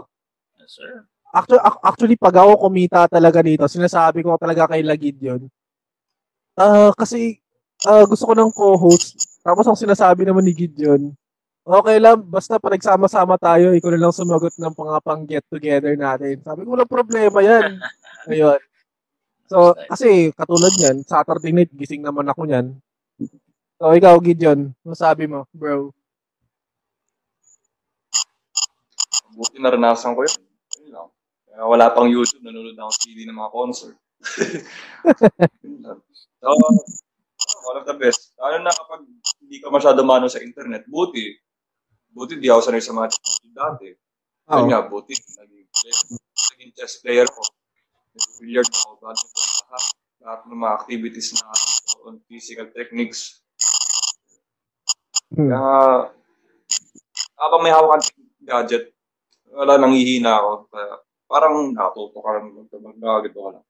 Yes, 0.57 0.77
sir. 0.81 1.05
Actually, 1.35 1.61
actually, 1.83 2.17
pag 2.17 2.35
ako 2.39 2.69
kumita 2.69 3.05
talaga 3.11 3.43
dito, 3.43 3.67
sinasabi 3.67 4.23
ko 4.23 4.39
talaga 4.39 4.71
kay 4.71 4.81
Lagid 4.81 5.19
yun. 5.19 5.51
Uh, 6.55 6.95
kasi 6.95 7.43
uh, 7.83 8.07
gusto 8.07 8.23
ko 8.31 8.33
ng 8.33 8.51
co-host. 8.55 9.19
Tapos 9.43 9.67
ang 9.67 9.77
sinasabi 9.77 10.25
naman 10.25 10.47
ni 10.47 10.55
Gideon, 10.55 11.13
okay 11.67 11.97
lang, 12.01 12.23
basta 12.25 12.57
pa 12.57 12.73
nagsama-sama 12.73 13.37
tayo, 13.37 13.75
ikaw 13.75 13.91
na 13.93 14.01
lang 14.07 14.15
sumagot 14.15 14.55
ng 14.57 14.73
mga 14.73 14.97
pang 15.05 15.21
get 15.27 15.45
together 15.51 15.93
natin. 15.93 16.41
Sabi 16.41 16.65
ko, 16.65 16.73
walang 16.73 16.89
problema 16.89 17.39
yan. 17.43 17.77
Ayun. 18.31 18.57
So, 19.45 19.77
kasi 19.91 20.33
katulad 20.33 20.73
yan, 20.81 21.05
Saturday 21.05 21.53
night, 21.53 21.69
gising 21.77 22.01
naman 22.01 22.25
ako 22.25 22.49
niyan. 22.49 22.73
So, 23.77 23.93
ikaw, 23.93 24.17
Gideon, 24.23 24.73
masabi 24.81 25.29
mo, 25.29 25.45
bro? 25.53 25.93
Buti 29.35 29.59
naranasan 29.59 30.15
ko 30.15 30.23
yun. 30.23 30.35
yun 30.79 30.89
lang. 30.95 31.09
Uh, 31.51 31.67
wala 31.67 31.91
pang 31.91 32.07
YouTube, 32.07 32.43
nanonood 32.43 32.79
ako 32.79 32.91
CD 33.03 33.27
ng 33.27 33.35
mga 33.35 33.51
concert. 33.51 33.97
so, 36.39 36.47
one 37.67 37.77
of 37.83 37.85
the 37.85 37.95
best. 37.99 38.31
Lalo 38.39 38.63
na 38.63 38.71
kapag 38.71 39.03
hindi 39.43 39.59
ka 39.59 39.67
masyado 39.67 39.99
mano 40.07 40.31
sa 40.31 40.39
internet, 40.39 40.87
buti. 40.87 41.35
Buti 42.15 42.39
di 42.39 42.47
ako 42.47 42.63
sanay 42.63 42.79
sa 42.79 42.95
mga 42.95 43.11
chess 43.11 43.43
dati. 43.51 43.91
Oh. 44.47 44.63
Kanya, 44.63 44.87
buti. 44.87 45.15
Naging, 45.15 45.67
naging 46.55 46.71
chess 46.79 47.03
player 47.03 47.27
ko. 47.27 47.43
Billiard 48.39 48.71
ako. 48.71 49.03
Lahat, 49.03 49.19
lahat 50.23 50.41
ng 50.47 50.59
mga 50.63 50.75
activities 50.79 51.35
na 51.35 51.51
on 52.07 52.23
physical 52.31 52.71
techniques. 52.71 53.43
Hmm. 55.35 55.51
Kaya, 55.51 56.07
habang 57.35 57.61
may 57.67 57.75
hawak 57.75 57.99
gadget, 58.39 58.94
wala 59.55 59.79
nang 59.79 59.95
hihina 59.95 60.35
ako. 60.35 60.67
Kaya, 60.69 60.93
parang 61.25 61.71
natuto 61.71 62.19
ka 62.19 62.29
lang 62.35 62.53
mag-ganito 62.53 63.39
ka 63.39 63.49
lang. 63.55 63.65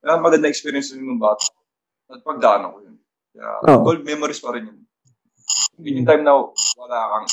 Kaya 0.00 0.20
maganda 0.22 0.48
experience 0.48 0.94
din 0.94 1.04
ng 1.04 1.20
bata. 1.20 1.50
At 2.08 2.22
pagdaan 2.22 2.70
ako 2.70 2.76
yun. 2.86 2.96
Kaya 3.34 3.50
oh. 3.74 3.82
gold 3.82 4.06
memories 4.06 4.40
pa 4.40 4.54
rin 4.54 4.70
yun. 4.70 4.80
Yun 5.82 5.98
yung 6.00 6.08
time 6.08 6.22
na 6.22 6.38
wala 6.78 6.98
kang 7.12 7.26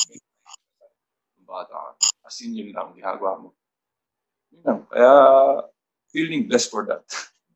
bata 1.46 1.72
ka. 1.72 1.90
As 2.26 2.40
in 2.42 2.58
yun 2.58 2.74
lang, 2.74 2.92
ginagawa 2.96 3.38
mo. 3.38 3.48
Yun 4.50 4.62
lang. 4.66 4.80
Kaya 4.90 5.12
feeling 6.10 6.48
blessed 6.50 6.70
for 6.72 6.82
that. 6.88 7.04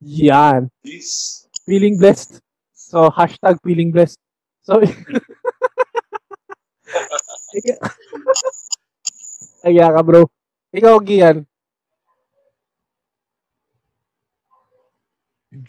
Yan. 0.01 0.71
Peace. 0.85 1.49
Feeling 1.67 1.99
blessed. 1.99 2.39
So, 2.77 3.11
hashtag 3.11 3.59
feeling 3.65 3.91
blessed. 3.91 4.21
So, 4.63 4.79
Kaya 9.67 9.91
ka 9.91 9.99
bro. 9.99 10.23
Ikaw, 10.71 11.03
Gian. 11.03 11.43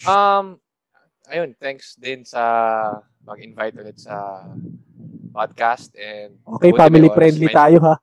Um, 0.05 0.61
ayun, 1.25 1.57
thanks 1.57 1.97
din 1.97 2.21
sa 2.21 2.45
mag-invite 3.25 3.81
ulit 3.81 3.97
sa 3.97 4.45
podcast 5.33 5.97
and 5.97 6.37
Okay, 6.45 6.77
family 6.77 7.09
friendly 7.09 7.49
may, 7.49 7.57
tayo 7.57 7.77
ha. 7.89 7.95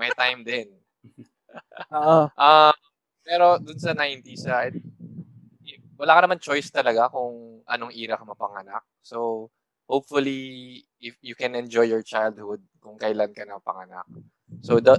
May 0.00 0.16
time 0.16 0.40
din. 0.40 0.72
Oo. 2.00 2.32
uh, 2.32 2.72
pero 3.20 3.60
dun 3.60 3.76
sa 3.76 3.92
90s, 3.92 4.48
uh, 4.48 4.72
wala 6.00 6.16
ka 6.16 6.20
naman 6.24 6.40
choice 6.40 6.72
talaga 6.72 7.12
kung 7.12 7.60
anong 7.68 7.92
era 7.92 8.16
ka 8.16 8.24
mapanganak. 8.24 8.80
So, 9.04 9.52
hopefully, 9.84 10.80
if 11.04 11.20
you 11.20 11.36
can 11.36 11.52
enjoy 11.52 11.84
your 11.84 12.00
childhood 12.00 12.64
kung 12.80 12.96
kailan 12.96 13.36
ka 13.36 13.44
napanganak. 13.44 14.08
So, 14.62 14.78
the, 14.78 14.98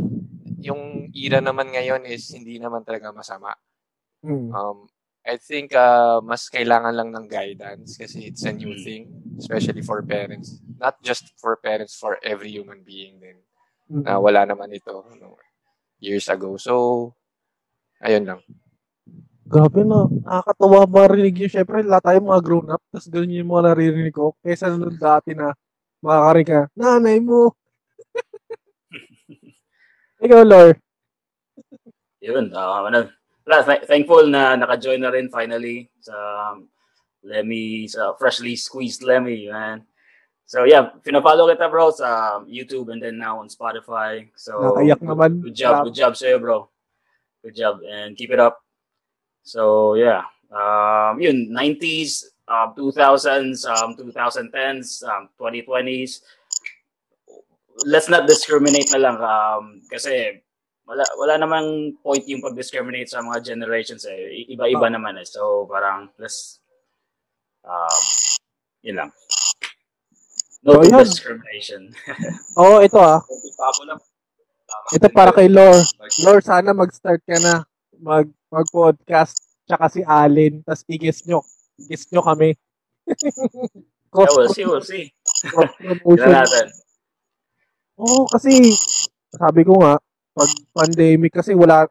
yung 0.62 1.12
era 1.16 1.40
naman 1.40 1.72
ngayon 1.72 2.04
is 2.08 2.28
hindi 2.34 2.60
naman 2.60 2.84
talaga 2.84 3.14
masama. 3.14 3.56
Mm. 4.26 4.52
Um, 4.52 4.90
I 5.28 5.36
think 5.36 5.76
uh, 5.76 6.24
mas 6.24 6.48
kailangan 6.48 6.96
lang 6.96 7.12
ng 7.12 7.28
guidance 7.28 8.00
kasi 8.00 8.32
it's 8.32 8.48
a 8.48 8.54
new 8.56 8.72
mm. 8.72 8.84
thing, 8.84 9.04
especially 9.36 9.84
for 9.84 10.00
parents. 10.00 10.64
Not 10.80 10.96
just 11.04 11.36
for 11.36 11.60
parents, 11.60 12.00
for 12.00 12.16
every 12.24 12.48
human 12.48 12.82
being 12.88 13.20
din. 13.20 13.44
Mm-hmm. 13.92 14.08
Na 14.08 14.20
wala 14.20 14.48
naman 14.48 14.72
ito 14.72 15.04
no, 15.20 15.36
years 16.00 16.32
ago. 16.32 16.56
So, 16.56 17.12
ayun 18.00 18.24
lang. 18.24 18.42
Grabe 19.48 19.88
na, 19.88 20.12
nakakatawa 20.12 20.84
marinig 20.88 21.36
yun. 21.40 21.52
Siyempre, 21.52 21.80
lahat 21.84 22.04
tayo 22.04 22.20
mga 22.20 22.44
grown-up, 22.44 22.84
tapos 22.92 23.08
ganun 23.08 23.32
yung 23.32 23.52
mga 23.52 23.64
naririnig 23.72 24.12
ko. 24.12 24.36
Kesa 24.44 24.76
nung 24.76 25.00
dati 25.00 25.32
na 25.32 25.56
makakaring 26.04 26.48
ka, 26.48 26.62
nanay 26.76 27.24
mo. 27.24 27.56
Ikaw, 30.18 30.42
Lor. 30.42 30.74
Yun, 32.22 32.50
uh, 32.50 32.90
ano, 32.90 33.10
wala, 33.46 33.58
th- 33.64 33.86
thankful 33.86 34.26
na 34.26 34.58
naka-join 34.58 35.00
na 35.00 35.14
rin 35.14 35.30
finally 35.30 35.88
sa 36.02 36.16
um, 36.52 36.66
Lemmy, 37.22 37.86
sa 37.88 38.18
freshly 38.18 38.58
squeezed 38.58 39.06
Lemmy, 39.06 39.48
man. 39.48 39.86
So 40.48 40.64
yeah, 40.64 40.96
pina-follow 41.04 41.52
kita 41.52 41.68
bro 41.68 41.92
sa 41.92 42.40
YouTube 42.48 42.88
and 42.96 43.04
then 43.04 43.20
now 43.20 43.44
on 43.44 43.52
Spotify. 43.52 44.32
So 44.40 44.80
Nakayak 44.80 45.04
naman. 45.04 45.44
Good 45.44 45.60
job, 45.60 45.84
good 45.84 45.98
job 46.00 46.16
sa'yo 46.16 46.40
bro. 46.40 46.72
Good 47.44 47.56
job 47.60 47.84
and 47.84 48.16
keep 48.16 48.32
it 48.32 48.40
up. 48.40 48.64
So 49.44 49.94
yeah, 50.00 50.24
um, 50.48 51.20
yun, 51.20 51.52
90s, 51.52 52.32
um, 52.48 52.72
2000s, 52.80 53.68
um, 53.68 54.00
2010s, 54.00 55.04
um, 55.04 55.28
2020s. 55.36 56.24
Let's 57.86 58.10
not 58.10 58.26
discriminate 58.26 58.90
na 58.90 59.02
lang 59.02 59.18
um, 59.22 59.86
kasi 59.86 60.42
wala 60.88 61.04
wala 61.20 61.36
namang 61.36 62.00
point 62.00 62.24
yung 62.32 62.40
pag-discriminate 62.40 63.12
sa 63.12 63.20
mga 63.20 63.44
generations 63.44 64.08
eh. 64.08 64.48
Iba-iba 64.50 64.88
oh. 64.88 64.94
naman 64.96 65.20
eh. 65.20 65.28
So 65.28 65.68
parang 65.68 66.10
let's 66.18 66.64
um 67.68 68.04
yun 68.82 69.04
lang. 69.04 69.12
No 70.64 70.80
oh, 70.80 71.04
discrimination. 71.04 71.92
oh, 72.60 72.80
ito 72.80 72.98
ah. 72.98 73.20
Ito 74.96 75.08
para 75.12 75.36
kay 75.36 75.52
Lore. 75.52 75.84
Lore, 76.24 76.42
sana 76.42 76.72
mag-start 76.72 77.22
ka 77.28 77.38
na 77.38 77.68
mag 78.00 78.32
mag-podcast 78.48 79.36
tsaka 79.68 79.92
si 79.92 80.02
Allen 80.08 80.64
tapos 80.64 80.88
i-guess 80.88 81.28
nyo. 81.28 81.44
Guess 81.92 82.10
nyo 82.16 82.24
kami. 82.24 82.56
yeah, 84.18 84.32
we'll 84.34 84.50
see, 84.50 84.66
we'll 84.66 84.84
see. 84.84 85.12
natin. 86.24 86.68
Oo, 87.98 88.24
oh, 88.24 88.26
kasi 88.30 88.54
sabi 89.34 89.66
ko 89.66 89.82
nga, 89.82 89.98
pag 90.38 90.50
pandemic 90.70 91.34
kasi 91.34 91.58
wala 91.58 91.90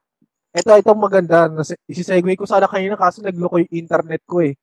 ito 0.55 0.71
itong 0.71 1.03
maganda 1.03 1.51
isi-segue 1.91 2.39
ko 2.39 2.47
sana 2.47 2.71
kanina 2.71 2.95
kasi 2.95 3.21
nagloko 3.21 3.59
yung 3.59 3.75
internet 3.75 4.23
ko 4.23 4.39
eh. 4.47 4.55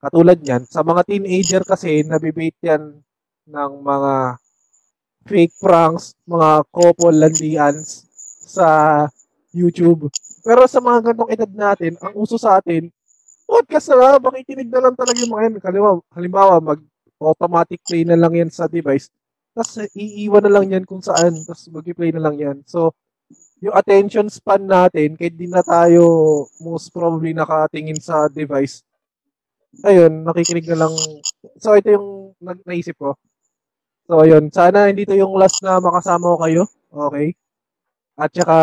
Katulad 0.00 0.40
niyan, 0.40 0.64
sa 0.66 0.80
mga 0.82 1.04
teenager 1.06 1.62
kasi 1.62 2.02
nabibait 2.08 2.56
yan 2.64 3.04
ng 3.52 3.72
mga 3.84 4.40
fake 5.28 5.54
pranks, 5.60 6.16
mga 6.26 6.64
couple 6.72 7.14
landians 7.14 8.08
sa 8.42 8.66
YouTube. 9.52 10.08
Pero 10.42 10.66
sa 10.66 10.80
mga 10.82 11.12
ganitong 11.12 11.32
edad 11.36 11.52
natin, 11.52 11.92
ang 12.02 12.16
uso 12.18 12.34
sa 12.40 12.58
atin, 12.58 12.88
podcast 13.46 13.92
na 13.94 14.18
lang, 14.18 14.24
makikinig 14.24 14.72
na 14.72 14.80
lang 14.88 14.94
talaga 14.98 15.20
yung 15.22 15.32
mga 15.36 15.44
yan. 15.46 15.54
Halimbawa, 15.62 15.96
halimbawa 16.16 16.54
mag-automatic 16.58 17.78
play 17.86 18.02
na 18.08 18.18
lang 18.18 18.34
yan 18.34 18.50
sa 18.50 18.66
device. 18.66 19.06
Tapos 19.52 19.84
iiwan 19.92 20.42
na 20.48 20.52
lang 20.52 20.66
yan 20.72 20.84
kung 20.88 21.04
saan. 21.04 21.36
Tapos 21.44 21.68
mag-play 21.68 22.10
na 22.12 22.22
lang 22.24 22.36
yan. 22.40 22.56
So, 22.64 22.96
yung 23.62 23.76
attention 23.76 24.26
span 24.32 24.66
natin, 24.66 25.14
kahit 25.14 25.38
di 25.38 25.46
na 25.46 25.62
tayo 25.62 26.02
most 26.58 26.90
probably 26.90 27.30
nakatingin 27.36 28.00
sa 28.00 28.26
device, 28.26 28.82
ayun, 29.86 30.26
nakikinig 30.26 30.66
na 30.72 30.84
lang. 30.88 30.92
So, 31.62 31.76
ito 31.78 31.88
yung 31.94 32.34
naisip 32.66 32.98
ko. 32.98 33.16
So, 34.10 34.26
yun. 34.26 34.50
Sana 34.50 34.90
hindi 34.90 35.06
to 35.06 35.14
yung 35.14 35.32
last 35.38 35.62
na 35.62 35.78
makasama 35.78 36.34
ko 36.34 36.38
kayo. 36.42 36.62
Okay? 36.90 37.38
At 38.18 38.28
saka, 38.34 38.58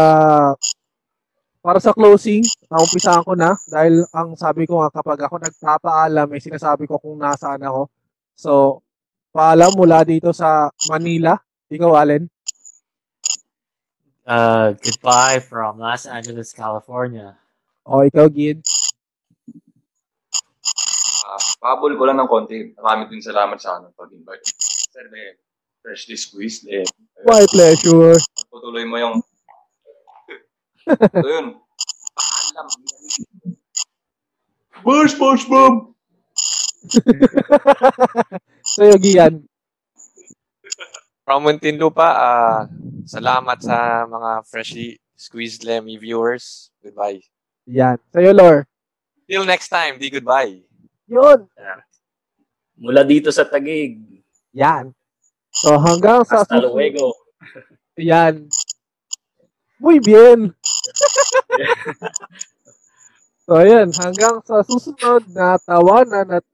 para 1.64 1.80
sa 1.82 1.96
closing, 1.96 2.44
naumpisahan 2.70 3.24
ko 3.26 3.34
na 3.34 3.56
dahil 3.68 4.04
ang 4.16 4.36
sabi 4.36 4.68
ko 4.70 4.84
nga 4.84 4.94
kapag 4.94 5.20
ako 5.26 5.36
nagpapaalam, 5.42 6.28
may 6.30 6.44
sinasabi 6.44 6.86
ko 6.86 7.00
kung 7.02 7.18
nasaan 7.20 7.64
ako. 7.66 7.90
So, 8.36 8.52
paalam 9.30 9.72
mula 9.78 10.02
dito 10.06 10.34
sa 10.34 10.70
Manila. 10.90 11.38
Ikaw, 11.70 11.92
Allen. 11.94 12.26
Uh, 14.30 14.78
goodbye 14.78 15.42
from 15.42 15.82
Los 15.82 16.06
Angeles, 16.06 16.54
California. 16.54 17.38
O, 17.86 18.06
ikaw, 18.06 18.30
Gid. 18.30 18.62
Uh, 21.26 21.42
pabol 21.62 21.98
ko 21.98 22.04
lang 22.06 22.18
ng 22.22 22.30
konti. 22.30 22.74
Marami 22.78 23.10
din 23.10 23.22
salamat 23.22 23.58
sa 23.58 23.78
ano 23.78 23.94
pag-invite. 23.94 24.46
Sir, 24.94 25.10
may 25.14 25.38
freshly 25.82 26.18
squeezed. 26.18 26.70
Eh. 26.70 26.86
My 27.26 27.46
pleasure. 27.50 28.18
Tutuloy 28.50 28.86
mo 28.86 28.98
yung... 28.98 29.16
so 30.90 31.28
yun. 31.30 31.58
Paalam. 32.18 32.68
Push, 34.80 35.14
push, 35.20 35.44
boom! 35.46 35.92
Sa'yo, 38.70 39.02
Gian. 39.02 39.42
From 41.26 41.42
Muntinlupa, 41.42 42.10
uh, 42.14 42.60
salamat 43.10 43.58
sa 43.66 44.06
mga 44.06 44.46
freshly 44.46 45.02
squeezed 45.18 45.66
Lemmy 45.66 45.98
viewers. 45.98 46.70
Goodbye. 46.86 47.26
Yan. 47.66 47.98
Sa'yo, 48.14 48.30
Lor. 48.34 48.70
Till 49.26 49.46
next 49.46 49.74
time, 49.74 49.98
di 49.98 50.14
goodbye. 50.14 50.62
Yun. 51.10 51.50
Mula 52.78 53.02
dito 53.02 53.34
sa 53.34 53.46
Tagig. 53.46 53.98
Yan. 54.54 54.94
So, 55.50 55.82
hanggang 55.82 56.22
sa... 56.30 56.46
Hasta 56.46 56.62
luego. 56.62 57.18
Yan. 57.98 58.46
Muy 59.82 59.98
bien. 59.98 60.54
so, 63.50 63.58
ayan. 63.58 63.90
Hanggang 63.98 64.46
sa 64.46 64.62
susunod 64.62 65.26
na 65.34 65.58
tawanan 65.58 66.38
at 66.38 66.46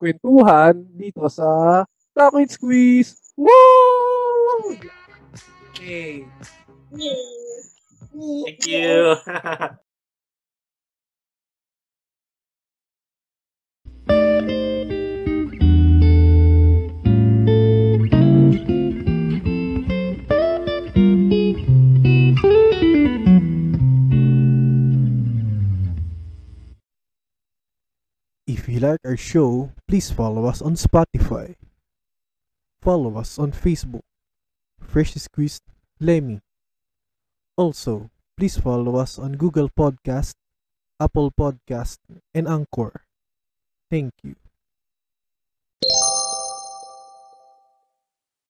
kwentuhan 0.00 0.80
dito 0.96 1.28
sa 1.28 1.84
Talking 2.16 2.48
Squeeze. 2.48 3.20
Woo! 3.36 4.80
Okay. 5.76 6.24
Thank 6.90 8.66
you. 8.66 9.16
If 14.08 14.90
you 28.70 28.80
like 28.80 29.00
our 29.04 29.16
show, 29.16 29.72
please 29.88 30.10
follow 30.10 30.44
us 30.46 30.60
on 30.62 30.74
Spotify. 30.74 31.56
Follow 32.82 33.16
us 33.18 33.38
on 33.38 33.52
Facebook. 33.52 34.04
Fresh 34.80 35.14
Squeezed 35.14 35.62
Lemmy. 36.00 36.40
Also, 37.56 38.10
please 38.36 38.58
follow 38.58 38.96
us 38.96 39.18
on 39.18 39.36
Google 39.36 39.68
Podcast, 39.68 40.34
Apple 40.98 41.30
Podcast, 41.30 41.98
and 42.34 42.48
Anchor. 42.48 43.04
Thank 43.90 44.12
you. 44.22 44.36